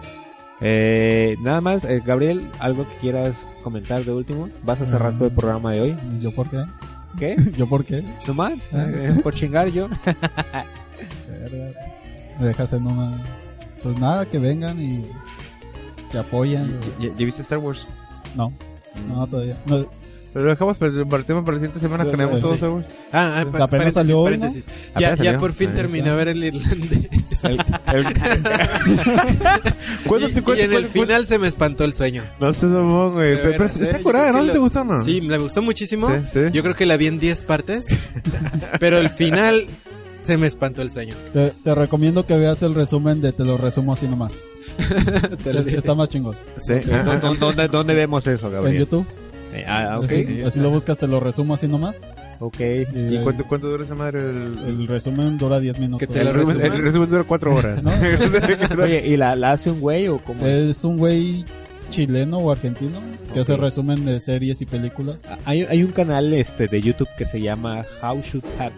Eh, 0.60 1.36
nada 1.40 1.60
más, 1.60 1.84
eh, 1.84 2.02
Gabriel, 2.04 2.50
algo 2.58 2.86
que 2.88 2.96
quieras 2.98 3.44
comentar 3.62 4.04
de 4.04 4.12
último. 4.12 4.48
¿Vas 4.62 4.80
a 4.82 4.86
cerrar 4.86 5.12
Ah. 5.14 5.18
todo 5.18 5.28
el 5.28 5.34
programa 5.34 5.72
de 5.72 5.80
hoy? 5.80 5.96
¿Yo 6.20 6.34
por 6.34 6.50
qué? 6.50 6.64
¿Qué? 7.18 7.36
¿Yo 7.56 7.68
por 7.68 7.84
qué? 7.84 8.04
¿No 8.26 8.34
más? 8.34 8.54
Ah. 8.72 8.86
Eh, 8.88 9.20
por 9.22 9.34
chingar 9.34 9.68
yo. 9.68 9.88
Me 12.38 12.46
dejas 12.46 12.72
en 12.72 12.86
una... 12.86 13.12
Pues 13.82 13.98
nada, 13.98 14.26
que 14.26 14.38
vengan 14.38 14.78
y 14.80 15.02
que 16.12 16.18
apoyen. 16.18 16.78
¿Ya, 17.00 17.08
ya 17.08 17.24
viste 17.24 17.42
Star 17.42 17.58
Wars? 17.58 17.86
No, 18.34 18.52
no, 19.08 19.26
todavía. 19.26 19.56
No, 19.66 19.78
Pero 20.32 20.44
lo 20.44 20.50
dejamos 20.52 20.76
para, 20.78 20.92
para 21.04 21.16
el 21.18 21.24
tema 21.24 21.44
para 21.44 21.56
la 21.56 21.60
siguiente 21.60 21.80
semana 21.80 22.04
que 22.04 22.10
tenemos 22.12 22.36
sí. 22.36 22.40
todo 22.42 22.54
Star 22.54 22.70
Wars. 22.70 22.86
Ah, 23.12 23.40
ah, 23.40 23.44
pa- 23.50 23.64
apenas 23.64 23.68
paréntesis, 23.70 23.94
salió 23.94 24.22
paréntesis. 24.24 24.66
Ya, 24.66 24.72
Apenas 25.08 25.18
ya 25.18 25.24
salió. 25.24 25.40
por 25.40 25.52
fin 25.52 25.74
terminé 25.74 26.10
de 26.10 26.16
ver 26.16 26.28
el 26.28 26.44
irlandés. 26.44 27.08
¿Cuándo 30.06 30.28
y, 30.28 30.60
en 30.60 30.72
el 30.72 30.86
final 30.86 31.26
se 31.26 31.38
me 31.38 31.48
espantó 31.48 31.84
el 31.84 31.92
sueño. 31.92 32.22
No 32.40 32.52
se 32.52 32.66
mamón, 32.66 33.14
güey. 33.14 33.36
Pero, 33.36 33.50
pero 33.52 33.64
está 33.64 33.98
curada, 33.98 34.32
¿no? 34.32 34.42
que 34.42 34.48
¿Te 34.48 34.54
lo- 34.54 34.60
gustó 34.62 34.84
no? 34.84 35.04
Sí, 35.04 35.20
me 35.20 35.38
gustó 35.38 35.62
muchísimo. 35.62 36.08
Sí, 36.08 36.14
sí. 36.32 36.40
Yo 36.52 36.62
creo 36.62 36.74
que 36.74 36.86
la 36.86 36.96
vi 36.96 37.06
en 37.08 37.18
10 37.18 37.44
partes. 37.44 37.86
pero 38.78 38.98
el 38.98 39.10
final 39.10 39.66
se 40.22 40.36
me 40.36 40.46
espantó 40.46 40.82
el 40.82 40.90
sueño. 40.92 41.14
te, 41.32 41.50
te 41.64 41.74
recomiendo 41.74 42.26
que 42.26 42.36
veas 42.36 42.62
el 42.62 42.74
resumen 42.74 43.20
de 43.20 43.32
Te 43.32 43.44
lo 43.44 43.56
resumo 43.56 43.92
así 43.94 44.06
nomás. 44.08 44.40
Te 45.44 45.52
lo. 45.54 45.60
Está 45.60 45.94
más 45.94 46.08
chingón. 46.08 46.36
Sí. 46.58 46.74
¿Dó- 46.74 47.20
dó- 47.20 47.34
¿Dónde, 47.34 47.68
dónde 47.68 47.94
vemos 47.94 48.26
eso, 48.26 48.46
En 48.48 48.52
Gabriel? 48.52 48.78
YouTube. 48.78 49.06
Eh, 49.52 49.64
ah, 49.66 49.98
ok, 49.98 50.04
Así, 50.04 50.42
así 50.42 50.60
lo 50.60 50.70
buscas, 50.70 50.96
te 50.98 51.06
lo 51.08 51.18
resumo 51.20 51.54
así 51.54 51.66
nomás. 51.66 52.08
ok. 52.38 52.60
¿Y 52.94 53.18
cuánto, 53.22 53.44
cuánto 53.46 53.68
dura 53.68 53.84
esa 53.84 53.94
madre? 53.94 54.20
El, 54.20 54.58
El 54.66 54.86
resumen 54.86 55.38
dura 55.38 55.58
10 55.60 55.78
minutos. 55.78 56.08
Te 56.08 56.20
el 56.20 56.32
resumen, 56.32 56.60
el 56.72 56.82
resumen 56.82 57.10
dura 57.10 57.24
cuatro 57.24 57.54
horas. 57.54 57.82
No. 57.90 57.90
Oye, 58.82 59.06
¿y 59.06 59.16
la, 59.16 59.34
la 59.36 59.52
hace 59.52 59.70
un 59.70 59.80
güey 59.80 60.08
o 60.08 60.18
cómo? 60.18 60.46
Es 60.46 60.84
un 60.84 60.96
güey 60.98 61.44
chileno 61.90 62.38
o 62.38 62.52
argentino 62.52 63.00
que 63.34 63.40
hace 63.40 63.56
resumen 63.56 64.04
de 64.04 64.20
series 64.20 64.60
y 64.60 64.66
películas. 64.66 65.28
Hay, 65.44 65.62
hay 65.62 65.82
un 65.82 65.90
canal 65.92 66.32
este 66.32 66.68
de 66.68 66.80
YouTube 66.80 67.08
que 67.18 67.24
se 67.24 67.40
llama 67.40 67.84
How 68.02 68.20
Should 68.20 68.44
Have 68.60 68.72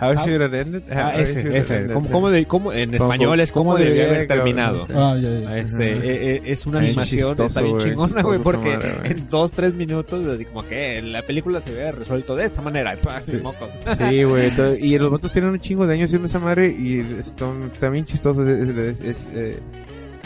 How 0.00 0.14
should 0.14 0.42
it 0.42 0.52
end? 0.54 0.82
Ah, 0.90 1.12
How 1.14 1.20
ese, 1.20 1.40
should 1.42 1.46
it 1.54 1.60
ese. 1.62 1.74
end? 1.76 1.92
¿Cómo, 1.92 2.08
cómo 2.10 2.30
de- 2.30 2.46
cómo- 2.46 2.72
en 2.72 2.90
¿Cómo- 2.96 3.12
español 3.12 3.40
es 3.40 3.52
cómo 3.52 3.64
cómo 3.72 3.78
debía 3.78 4.02
debía 4.02 4.14
haber 4.16 4.26
terminado. 4.28 4.86
Ah. 4.94 5.16
Este, 5.56 5.92
eh, 5.92 6.34
eh, 6.36 6.42
es 6.44 6.66
una 6.66 6.80
animación, 6.80 7.30
chistoso, 7.36 7.46
está 7.46 7.60
bien 7.62 7.78
chingona, 7.78 8.22
güey, 8.22 8.38
porque 8.40 8.76
madre, 8.76 8.90
en 9.04 9.28
dos, 9.28 9.52
tres 9.52 9.72
minutos, 9.74 10.26
así 10.26 10.44
como 10.44 10.66
que 10.66 11.00
la 11.02 11.22
película 11.22 11.60
se 11.60 11.72
ve 11.72 11.92
resuelto 11.92 12.36
de 12.36 12.44
esta 12.44 12.60
manera. 12.62 12.94
Sí. 13.24 13.40
güey. 14.24 14.52
Y 14.80 14.98
los 14.98 15.10
vatos 15.10 15.32
tienen 15.32 15.50
un 15.50 15.60
chingo 15.60 15.86
de 15.86 15.94
años 15.94 16.06
haciendo 16.08 16.26
esa 16.26 16.38
madre 16.38 16.68
y 16.68 17.00
están 17.18 17.70
también 17.78 18.04
chistosos. 18.04 18.46
Es, 18.46 18.68
es, 18.68 19.00
es, 19.00 19.28
eh, 19.34 19.58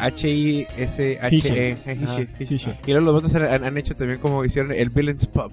H-I-S-H-E. 0.07 1.79
Hishe, 2.39 2.71
Ah. 2.71 2.79
Y 2.87 2.91
luego 2.93 3.07
los 3.07 3.15
vatos 3.15 3.35
han, 3.35 3.65
han 3.65 3.79
hecho 3.79 3.95
también 3.95 4.19
como 4.19 4.45
hicieron 4.45 4.73
el 4.73 4.91
Villains 4.91 5.27
Pub. 5.27 5.51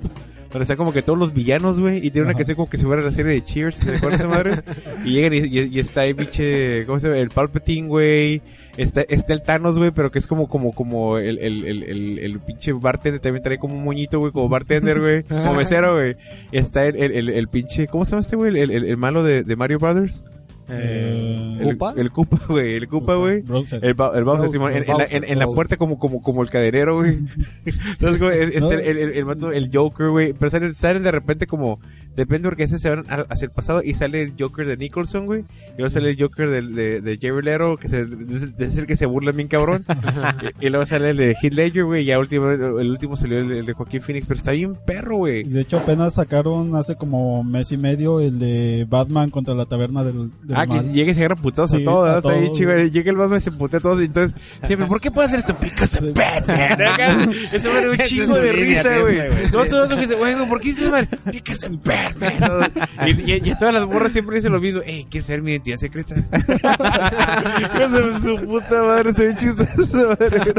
Donde 0.52 0.64
están 0.64 0.78
como 0.78 0.94
que 0.94 1.02
todos 1.02 1.20
los 1.20 1.34
villanos, 1.34 1.80
güey. 1.82 1.98
Y 1.98 2.10
tiene 2.12 2.26
una 2.28 2.34
canción 2.34 2.56
como 2.56 2.70
que 2.70 2.78
se 2.78 2.86
fuera 2.86 3.02
la 3.02 3.12
serie 3.12 3.34
de 3.34 3.44
Cheers. 3.44 3.80
¿Te 3.80 3.96
acuerdas 3.98 4.20
de 4.22 4.28
esa 4.28 4.36
madre? 4.36 4.52
y 5.06 5.12
llegan 5.12 5.34
y, 5.34 5.38
y- 5.40 5.70
y 5.74 5.80
está 5.80 6.02
ahí, 6.02 6.14
pinche. 6.14 6.86
¿Cómo 6.86 7.00
se 7.00 7.08
llama? 7.08 7.20
El 7.20 7.30
Palpatine, 7.32 7.88
güey. 7.88 8.42
Está, 8.78 9.02
está 9.02 9.34
el 9.34 9.42
Thanos, 9.42 9.78
güey, 9.78 9.90
pero 9.92 10.10
que 10.12 10.20
es 10.20 10.28
como, 10.28 10.48
como, 10.48 10.72
como 10.72 11.18
el, 11.18 11.40
el, 11.40 11.66
el, 11.66 11.84
el, 11.84 12.20
el 12.20 12.40
pinche 12.40 12.72
bartender 12.74 13.20
también 13.20 13.42
trae 13.44 13.58
como 13.58 13.76
un 13.76 13.84
moñito, 13.84 14.20
güey, 14.20 14.32
como 14.32 14.48
bartender, 14.50 15.00
güey, 15.02 15.24
como 15.24 15.56
mesero, 15.56 15.96
güey. 15.96 16.16
Está 16.52 16.86
el, 16.86 16.96
el, 16.96 17.12
el, 17.12 17.30
el 17.30 17.48
pinche, 17.48 17.88
¿cómo 17.88 18.06
se 18.06 18.12
llama 18.12 18.22
este, 18.22 18.36
güey? 18.36 18.58
El, 18.60 18.70
el, 18.70 18.86
el 18.86 18.96
malo 18.98 19.24
de, 19.24 19.44
de 19.44 19.56
Mario 19.56 19.80
Brothers. 19.80 20.24
Eh, 20.70 21.58
El, 21.62 21.78
¿Koopa? 21.78 22.00
el 22.00 22.12
Koopa, 22.12 22.40
güey, 22.50 22.76
el 22.76 22.88
Koopa, 22.88 23.16
güey. 23.16 23.44
El, 23.82 23.96
el 24.16 24.24
Bowser, 24.24 24.50
Simón, 24.50 24.74
en, 24.74 24.90
en 24.90 24.98
la, 24.98 25.06
en, 25.06 25.24
en 25.24 25.40
la 25.40 25.46
puerta 25.46 25.78
como, 25.78 25.98
como, 25.98 26.22
como 26.22 26.44
el 26.44 26.50
cadenero, 26.50 26.98
güey. 26.98 27.20
Entonces, 27.66 28.20
güey, 28.22 28.40
este, 28.42 28.90
el, 28.92 28.98
el, 28.98 29.12
el, 29.14 29.54
el 29.54 29.70
Joker, 29.74 30.10
güey. 30.10 30.34
Pero 30.34 30.50
salen, 30.50 30.74
salen 30.74 31.04
de 31.04 31.12
repente 31.12 31.48
como 31.48 31.80
Depende 32.18 32.50
porque 32.50 32.64
a 32.64 32.66
veces 32.66 32.82
se 32.82 32.90
van 32.90 33.06
a- 33.10 33.26
hacia 33.30 33.46
el 33.46 33.52
pasado 33.52 33.82
y 33.84 33.94
sale 33.94 34.22
el 34.22 34.34
Joker 34.38 34.68
de 34.68 34.76
Nicholson, 34.76 35.26
güey. 35.28 35.42
Y 35.42 35.78
luego 35.78 35.90
sale 35.90 36.10
el 36.10 36.20
Joker 36.20 36.50
de, 36.50 36.62
de, 36.64 37.00
de 37.02 37.18
Jared 37.22 37.44
Leto, 37.46 37.78
que 37.78 37.88
se, 37.88 38.06
de- 38.06 38.48
de- 38.48 38.66
es 38.66 38.78
el 38.78 38.86
que 38.88 38.96
se 38.98 39.06
burla 39.06 39.32
bien 39.32 39.48
cabrón. 39.48 39.86
y, 40.60 40.66
y 40.66 40.70
luego 40.70 40.86
sale 40.86 41.12
el 41.12 41.18
de 41.18 41.36
Heath 41.42 41.54
Ledger, 41.54 41.86
güey. 41.86 42.02
Y 42.02 42.06
ya 42.06 42.20
último, 42.20 42.50
el 42.50 42.90
último 42.90 43.16
salió 43.16 43.38
el, 43.40 43.52
el 43.52 43.66
de 43.66 43.74
Joaquín 43.74 44.02
Phoenix. 44.02 44.26
Pero 44.28 44.38
está 44.38 44.52
bien 44.52 44.76
perro, 44.86 45.18
güey. 45.18 45.44
De 45.44 45.62
hecho, 45.62 45.78
apenas 45.78 46.16
sacaron 46.16 46.76
hace 46.76 46.96
como 46.96 47.44
mes 47.44 47.72
y 47.72 47.78
medio 47.78 48.20
el 48.20 48.40
de 48.40 48.86
Batman 48.90 49.30
contra 49.30 49.54
la 49.54 49.66
taberna 49.68 50.04
del, 50.04 50.32
del 50.44 50.58
Ah, 50.58 50.66
que 50.66 50.74
mal. 50.74 50.92
llegue 50.92 51.12
y 51.12 51.14
se 51.14 51.20
agarra 51.20 51.36
putados 51.36 51.74
a 51.74 51.78
Sí, 51.78 51.84
todos, 51.86 52.10
a. 52.10 52.18
Está 52.18 52.32
ahí 52.32 52.46
todos. 52.46 52.58
chido, 52.58 52.72
güey. 52.74 52.90
Llega 52.90 53.12
el 53.12 53.18
Batman 53.18 53.38
y 53.38 53.42
se 53.42 53.52
putea 53.52 53.78
a 53.78 53.82
todos. 53.82 54.02
Y 54.02 54.06
entonces, 54.06 54.36
siempre, 54.66 54.88
¿por 54.88 55.00
qué 55.00 55.12
puede 55.12 55.28
hacer 55.28 55.40
esto? 55.40 55.56
Because 55.62 56.00
of 56.00 56.14
Batman. 56.16 57.32
Eso 57.52 57.72
me 57.72 57.82
da 57.86 57.92
un 57.92 57.98
chingo 58.00 58.36
de 58.36 58.52
risa, 58.54 58.98
güey. 59.00 59.18
Todos, 59.52 59.68
todos, 59.70 59.90
que 59.90 59.96
dicen, 59.98 60.18
güey, 60.18 60.48
¿por 60.50 60.60
qué 60.60 60.70
dices, 60.70 60.90
man? 60.90 61.08
Because 61.26 61.68
of 61.68 61.74
Batman. 61.84 62.07
Y, 63.08 63.32
y, 63.32 63.56
todas 63.56 63.74
las 63.74 63.88
morras 63.88 64.12
siempre 64.12 64.36
dicen 64.36 64.52
lo 64.52 64.60
mismo. 64.60 64.82
Ey, 64.86 65.06
¿quieres 65.06 65.28
saber 65.28 65.42
mi 65.42 65.52
identidad 65.52 65.78
secreta? 65.78 66.16
Su 68.22 68.36
puta 68.46 68.84
madre, 68.84 69.12
bien 69.18 69.36
chistoso, 69.38 70.10
madre. 70.10 70.54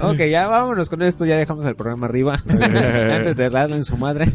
Ok, 0.00 0.18
ya 0.30 0.46
vámonos 0.46 0.88
con 0.90 1.02
esto, 1.02 1.24
ya 1.24 1.36
dejamos 1.36 1.66
el 1.66 1.74
programa 1.76 2.06
arriba. 2.06 2.34
Antes 2.46 3.36
de 3.36 3.50
darle 3.50 3.76
en 3.76 3.84
su 3.84 3.96
madre. 3.96 4.26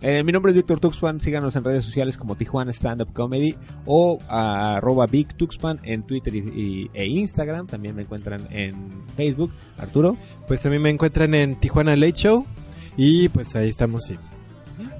Eh, 0.00 0.22
mi 0.24 0.32
nombre 0.32 0.52
es 0.52 0.56
Víctor 0.56 0.80
Tuxpan, 0.80 1.20
síganos 1.20 1.54
en 1.56 1.64
redes 1.64 1.84
sociales 1.84 2.16
como 2.16 2.36
Tijuana 2.36 2.70
Stand 2.72 3.02
Up 3.02 3.12
Comedy 3.12 3.54
o 3.84 4.18
a 4.28 4.76
arroba 4.76 5.06
Big 5.06 5.34
Tuxpan 5.34 5.80
en 5.82 6.04
Twitter 6.04 6.34
y, 6.34 6.38
y- 6.38 6.90
e 6.94 7.06
Instagram. 7.06 7.66
También 7.66 7.94
me 7.96 8.02
encuentran 8.02 8.46
en 8.50 9.02
Facebook. 9.16 9.52
Arturo. 9.78 10.16
Pues 10.46 10.64
a 10.66 10.70
mí 10.70 10.78
me 10.78 10.90
encuentran 10.90 11.34
en 11.34 11.56
Tijuana 11.56 11.96
Late 11.96 12.12
Show. 12.12 12.46
Y 12.96 13.28
pues 13.28 13.54
ahí 13.56 13.68
estamos, 13.68 14.04
sí. 14.04 14.16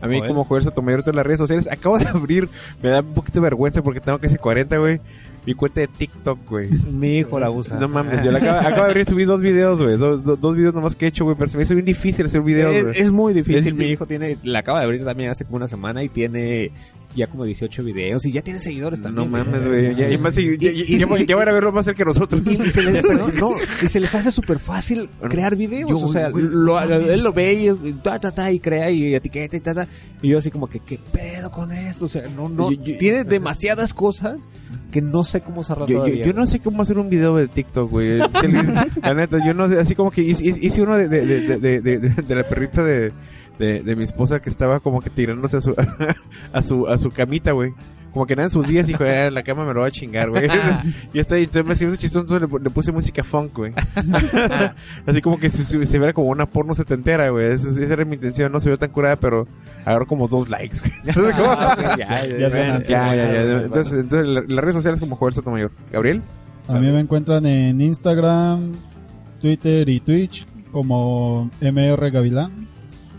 A 0.00 0.06
mí, 0.06 0.16
Joder. 0.16 0.28
como 0.28 0.44
jugador 0.44 0.64
sotomayor 0.64 1.05
de 1.05 1.12
las 1.12 1.24
redes 1.26 1.38
sociales, 1.38 1.68
acabo 1.70 1.98
de 1.98 2.06
abrir, 2.14 2.48
me 2.82 2.88
da 2.90 3.00
un 3.00 3.14
poquito 3.14 3.40
de 3.40 3.44
vergüenza 3.44 3.82
porque 3.82 4.00
tengo 4.00 4.18
casi 4.18 4.36
40, 4.36 4.76
güey. 4.78 5.00
Mi 5.46 5.55
cuenta 5.55 5.80
de 5.80 5.88
TikTok, 5.88 6.38
güey. 6.46 6.68
Mi 6.90 7.18
hijo 7.18 7.40
la 7.40 7.48
usa. 7.50 7.78
No 7.80 7.88
mames, 7.88 8.22
yo 8.22 8.30
la 8.30 8.38
acabo, 8.38 8.59
acabo 8.59 8.82
de 8.82 8.88
abrir 8.90 9.06
subí 9.06 9.24
dos 9.24 9.40
videos, 9.40 9.80
güey. 9.80 9.96
Dos, 9.96 10.22
dos, 10.22 10.38
dos 10.38 10.55
videos 10.56 10.74
nomás 10.74 10.94
que 10.94 11.06
he 11.06 11.09
hecho, 11.09 11.24
güey. 11.24 11.36
Pero 11.38 11.48
se 11.48 11.56
me 11.56 11.62
hizo 11.62 11.74
bien 11.74 11.86
difícil 11.86 12.26
hacer 12.26 12.42
videos, 12.42 12.74
es, 12.74 12.82
güey. 12.84 13.00
es 13.00 13.10
muy 13.10 13.32
difícil. 13.32 13.68
Es- 13.68 13.74
mi 13.78 13.86
hijo 13.86 14.05
tiene, 14.06 14.36
la 14.42 14.59
acaba 14.59 14.80
de 14.80 14.84
abrir 14.84 15.05
también 15.05 15.30
hace 15.30 15.44
como 15.46 15.56
una 15.56 15.68
semana 15.68 16.02
y 16.02 16.10
tiene 16.10 16.70
ya 17.14 17.26
como 17.26 17.44
18 17.44 17.82
videos 17.85 18.24
y 18.26 18.32
ya 18.32 18.43
tiene 18.43 18.60
seguidores 18.60 18.98
No 19.01 19.05
también. 19.06 19.30
mames, 19.30 19.66
güey. 19.66 19.94
Ya, 19.94 20.10
y 20.10 20.18
más, 20.18 20.36
y, 20.39 20.56
ya, 20.59 20.70
ya, 20.70 21.24
ya 21.26 21.36
van 21.36 21.48
a 21.48 21.52
verlo 21.52 21.72
más 21.72 21.85
cerca 21.86 21.98
que 21.98 22.05
nosotros. 22.05 22.43
Y, 22.47 22.62
y 22.62 22.70
se 22.70 22.82
les, 22.82 23.02
no, 23.10 23.28
no, 23.28 23.56
y 23.60 23.86
se 23.86 23.98
les 24.01 24.14
hace 24.14 24.30
súper 24.30 24.59
fácil 24.59 25.09
crear 25.28 25.56
videos. 25.56 25.89
Yo, 25.90 25.98
o 25.98 26.12
sea, 26.12 26.28
güey, 26.30 26.44
lo- 26.48 26.78
él 26.80 27.20
lo 27.22 27.32
ve 27.32 27.55
y, 27.55 27.93
ta, 27.94 28.18
ta, 28.20 28.30
ta, 28.32 28.52
y 28.52 28.60
crea 28.60 28.90
y 28.90 29.14
etiqueta 29.14 29.56
y 29.56 29.60
ta, 29.60 29.74
ta. 29.74 29.89
Y 30.22 30.30
yo 30.30 30.39
así 30.39 30.51
como 30.51 30.68
que, 30.68 30.80
¿qué 30.80 30.98
pedo 31.12 31.51
con 31.51 31.72
esto? 31.72 32.05
O 32.05 32.09
sea, 32.09 32.28
no, 32.28 32.48
no. 32.48 32.70
Yo- 32.70 32.82
yo- 32.85 32.98
tiene 32.98 33.24
demasiadas 33.24 33.94
cosas 33.94 34.36
que 34.93 35.02
no 35.02 35.22
sé 35.24 35.40
cómo 35.40 35.62
cerrar 35.64 35.86
Yo, 35.89 35.98
todavía. 35.98 36.24
yo 36.24 36.32
no 36.32 36.47
sé 36.47 36.60
cómo 36.60 36.82
hacer 36.82 36.98
un 36.98 37.10
video 37.10 37.36
de 37.36 37.48
TikTok, 37.48 37.90
güey. 37.90 38.18
La 39.02 39.14
neta, 39.14 39.39
yo 39.44 39.55
no 39.55 39.68
sé, 39.68 39.78
así 39.78 39.94
como 39.94 40.10
que 40.10 40.22
hice, 40.22 40.44
hice 40.47 40.82
uno 40.82 40.97
de, 40.97 41.09
de, 41.09 41.26
de, 41.26 41.59
de, 41.59 41.80
de, 41.80 41.98
de- 41.98 42.09
de 42.22 42.35
la 42.35 42.43
perrita 42.44 42.82
de, 42.85 43.12
de, 43.59 43.82
de 43.82 43.97
mi 43.97 44.05
esposa 44.05 44.40
que 44.40 44.51
estaba 44.51 44.80
como 44.80 45.01
que 45.01 45.10
tirándose 45.10 45.56
a 45.59 45.60
su, 45.60 45.74
a 46.52 46.62
su, 46.62 46.86
a 46.89 46.98
su 46.98 47.10
camita, 47.10 47.52
güey. 47.52 47.72
Como 48.12 48.26
que 48.26 48.35
nada 48.35 48.47
en 48.47 48.51
sus 48.51 48.66
días, 48.66 48.89
hijo, 48.89 49.05
"Ah, 49.05 49.30
la 49.30 49.43
cama 49.43 49.66
me 49.66 49.74
lo 49.74 49.80
va 49.82 49.89
a 49.89 49.90
chingar, 49.90 50.30
güey. 50.30 50.48
y 51.12 51.18
está 51.18 51.35
ahí, 51.35 51.43
entonces 51.43 51.66
me 51.66 51.72
hacía 51.74 51.94
chistoso, 51.97 52.20
entonces 52.24 52.48
le, 52.51 52.64
le 52.64 52.70
puse 52.70 52.90
música 52.90 53.22
funk, 53.22 53.52
güey. 53.55 53.74
Así 55.06 55.20
como 55.20 55.39
que 55.39 55.51
se, 55.51 55.62
se, 55.64 55.85
se 55.85 55.98
viera 55.98 56.12
como 56.12 56.28
una 56.28 56.47
porno 56.47 56.74
setentera, 56.74 57.30
güey. 57.30 57.52
Esa, 57.52 57.68
esa 57.80 57.93
era 57.93 58.05
mi 58.05 58.14
intención, 58.14 58.51
no 58.51 58.60
se 58.60 58.70
vio 58.70 58.78
tan 58.78 58.90
curada, 58.90 59.16
pero 59.16 59.47
agarró 59.85 60.06
como 60.06 60.26
dos 60.26 60.48
likes, 60.48 60.78
güey. 60.80 60.93
Entonces, 61.05 61.35
como- 61.35 61.55
ya, 61.55 61.97
ya, 61.97 62.26
Ya 62.26 62.39
ya, 62.39 62.51
saben, 62.51 62.82
ya, 62.82 63.14
ya, 63.14 63.32
ya. 63.32 63.43
bueno. 63.43 63.60
Entonces, 63.66 63.93
entonces 64.01 64.26
la- 64.28 64.43
las 64.47 64.59
redes 64.64 64.74
sociales 64.74 65.01
como 65.01 65.16
Joder 65.16 65.35
Sotomayor. 65.35 65.70
¿Gabriel? 65.93 66.22
A 66.66 66.74
mí 66.78 66.90
me 66.90 67.01
encuentran 67.01 67.44
en 67.47 67.80
Instagram, 67.80 68.72
Twitter 69.40 69.89
y 69.89 70.01
Twitch 70.01 70.47
como 70.72 71.51
MR 71.60 72.10
Gavilán. 72.10 72.68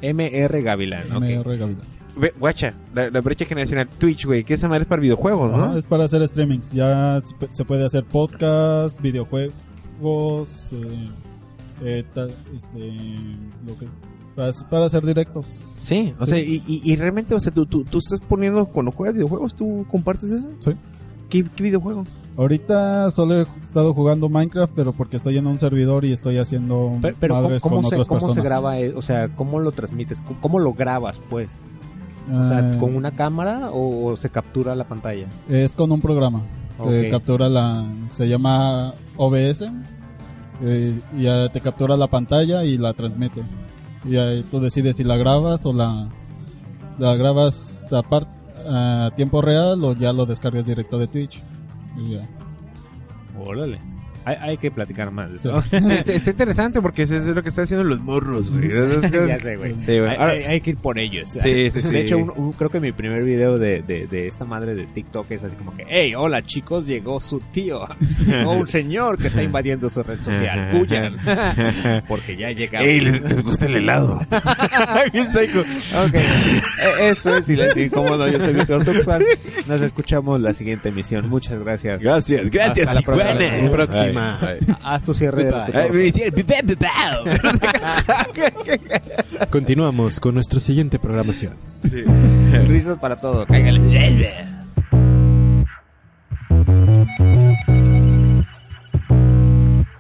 MR 0.02 0.62
Gavilán, 0.62 1.12
ok. 1.12 1.24
MR 1.24 1.58
Gavilán. 1.58 1.82
Ve, 2.18 2.34
guacha, 2.38 2.74
la, 2.94 3.10
la 3.10 3.22
brecha 3.22 3.46
generacional 3.46 3.88
Twitch, 3.88 4.26
güey, 4.26 4.44
que 4.44 4.56
esa 4.56 4.68
madre 4.68 4.82
es 4.82 4.88
para 4.88 5.02
videojuegos, 5.02 5.52
¿no? 5.52 5.66
Ajá, 5.66 5.78
es 5.78 5.86
para 5.86 6.04
hacer 6.06 6.28
streamings. 6.28 6.72
Ya 6.74 7.22
se 7.24 7.36
pu- 7.36 7.48
se 7.52 7.64
puede 7.66 7.86
hacer 7.86 8.04
podcast, 8.04 9.00
videojuegos, 9.02 10.70
eh, 10.74 11.10
eh, 11.82 12.04
ta- 12.14 12.28
este, 12.56 12.94
lo 13.66 13.78
que, 13.78 13.88
para, 14.36 14.52
para 14.70 14.86
hacer 14.86 15.06
directos. 15.06 15.48
Sí, 15.78 16.14
o 16.20 16.26
Sí. 16.26 16.30
sea, 16.32 16.40
y, 16.40 16.64
y, 16.68 16.82
y 16.92 16.96
realmente, 16.96 17.36
o 17.36 17.40
sea, 17.40 17.54
tú, 17.54 17.66
tú, 17.66 17.84
tú 17.84 18.00
estás 18.00 18.20
poniendo, 18.22 18.66
cuando 18.66 18.92
juegas 18.92 19.14
videojuegos, 19.16 19.56
¿tú 19.56 19.86
compartes 19.90 20.32
eso? 20.32 20.50
Sí. 20.60 20.72
¿Qué, 21.30 21.46
qué 21.56 21.64
videojuego? 21.64 22.06
Ahorita 22.40 23.12
solo 23.12 23.42
he 23.42 23.46
estado 23.62 23.94
jugando 23.94 24.30
Minecraft, 24.30 24.72
pero 24.74 24.94
porque 24.94 25.18
estoy 25.18 25.38
en 25.38 25.46
un 25.46 25.58
servidor 25.60 26.06
y 26.06 26.14
estoy 26.14 26.38
haciendo 26.38 26.98
Pero, 27.02 27.18
pero 27.20 27.34
¿cómo, 27.36 27.44
madres 27.44 27.62
cómo 27.62 27.76
con 27.76 27.84
se, 27.90 27.96
otras 27.96 28.08
cómo 28.08 28.20
se 28.22 28.26
personas. 28.28 28.46
graba? 28.46 28.80
eh? 28.80 28.94
O 28.96 29.02
sea, 29.02 29.28
¿cómo 29.36 29.60
lo 29.60 29.72
transmites? 29.74 30.22
¿Cómo, 30.22 30.40
cómo 30.40 30.60
lo 30.60 30.74
grabas, 30.74 31.20
pues? 31.30 31.50
O 32.32 32.48
sea, 32.48 32.60
Eh, 32.72 32.78
¿con 32.80 32.96
una 32.96 33.12
cámara 33.12 33.72
o, 33.72 34.06
o 34.12 34.16
se 34.16 34.30
captura 34.30 34.74
la 34.76 34.86
pantalla? 34.88 35.28
Es 35.50 35.74
con 35.74 35.92
un 35.92 36.00
programa 36.00 36.42
que 36.82 37.10
captura 37.10 37.50
la. 37.50 37.84
Se 38.12 38.30
llama 38.30 38.94
OBS. 39.18 39.64
eh, 40.64 40.98
y 41.18 41.24
ya 41.24 41.50
te 41.50 41.60
captura 41.60 41.98
la 41.98 42.08
pantalla 42.08 42.64
y 42.64 42.78
la 42.78 42.94
transmite. 42.94 43.44
Y 44.06 44.16
ahí 44.16 44.44
tú 44.50 44.62
decides 44.62 44.96
si 44.96 45.04
la 45.04 45.18
grabas 45.18 45.66
o 45.66 45.74
la, 45.74 46.08
la 46.98 47.16
grabas 47.16 47.88
apart- 47.92 48.28
a 48.66 49.12
tiempo 49.16 49.42
real 49.42 49.84
o 49.84 49.94
ya 49.94 50.14
lo 50.14 50.26
descargas 50.26 50.66
directo 50.66 50.98
de 51.00 51.08
Twitch. 51.08 51.44
Y 52.00 52.12
ya. 52.14 52.28
Órale. 53.38 53.80
Hay, 54.26 54.36
hay 54.40 54.58
que 54.58 54.70
platicar 54.72 55.12
más. 55.12 55.30
Está, 55.32 56.14
está 56.14 56.30
interesante 56.32 56.82
porque 56.82 57.04
eso 57.04 57.18
es 57.18 57.26
lo 57.26 57.42
que 57.42 57.50
están 57.50 57.64
haciendo 57.64 57.84
los 57.84 58.00
morros, 58.00 58.50
güey. 58.52 58.70
ya 59.28 59.40
sé, 59.40 59.56
güey. 59.58 59.74
Sí, 59.86 60.00
güey. 60.00 60.10
Hay, 60.12 60.16
Ahora- 60.18 60.32
hay- 60.34 60.44
hay 60.44 60.62
que 60.62 60.72
ir 60.72 60.78
por 60.78 61.00
ellos. 61.00 61.32
Sí, 61.32 61.72
sí, 61.72 61.82
sí. 61.82 61.90
De 61.90 62.02
hecho, 62.02 62.18
un- 62.18 62.32
un- 62.36 62.52
creo 62.54 62.70
que 62.70 62.80
mi 62.80 62.92
primer 62.92 63.24
video 63.24 63.58
de, 63.58 63.82
de, 63.82 64.08
de 64.08 64.28
esta 64.28 64.46
madre 64.46 64.76
de 64.76 64.86
TikTok 64.86 65.32
es 65.32 65.44
así 65.44 65.56
como 65.56 65.76
que, 65.76 65.86
hey, 65.88 66.14
hola 66.16 66.44
chicos, 66.44 66.86
llegó 66.88 67.20
su 67.20 67.40
tío. 67.52 67.82
o 68.46 68.52
un 68.54 68.68
señor 68.68 69.18
que 69.18 69.28
está 69.28 69.42
invadiendo 69.44 69.90
su 69.90 70.04
red 70.04 70.22
social. 70.22 70.76
Huyan. 70.80 71.18
Porque 72.08 72.36
ya 72.38 72.50
llegamos. 72.52 72.88
Ey, 72.88 73.02
les, 73.02 73.22
les 73.22 73.42
gusta 73.44 73.66
el 73.66 73.76
helado. 73.78 74.20
Bien 75.14 75.28
psycho. 75.30 75.62
Ok. 75.62 76.14
Eh, 76.14 77.10
Esto 77.10 77.36
es 77.38 77.46
Silencio 77.46 77.84
Incómodo. 77.84 78.28
Yo 78.28 78.40
soy 78.40 78.54
Víctor 78.54 78.84
Tuxpan. 78.86 79.24
Nos 79.68 79.82
escuchamos 79.82 80.40
la 80.40 80.54
siguiente 80.54 80.90
emisión. 80.90 81.30
Muchas 81.30 81.60
gracias. 81.60 82.02
Gracias, 82.02 82.50
gracias, 82.50 82.88
Hasta 82.88 83.02
la 83.02 83.06
próxima. 83.72 84.09
Próxima. 84.14 84.78
Haz 84.84 85.04
tu. 85.04 85.14
Continuamos 89.50 90.20
con 90.20 90.36
nuestra 90.36 90.60
siguiente 90.60 91.00
programación. 91.00 91.58
Sí. 91.90 92.04
Risas 92.68 92.98
para 93.00 93.16
todo. 93.16 93.46
Cáigale. 93.46 94.48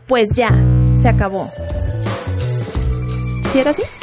Pues 0.07 0.29
ya, 0.35 0.49
se 0.95 1.07
acabó. 1.07 1.51
¿Sí 3.51 3.59
era 3.59 3.71
así? 3.71 3.98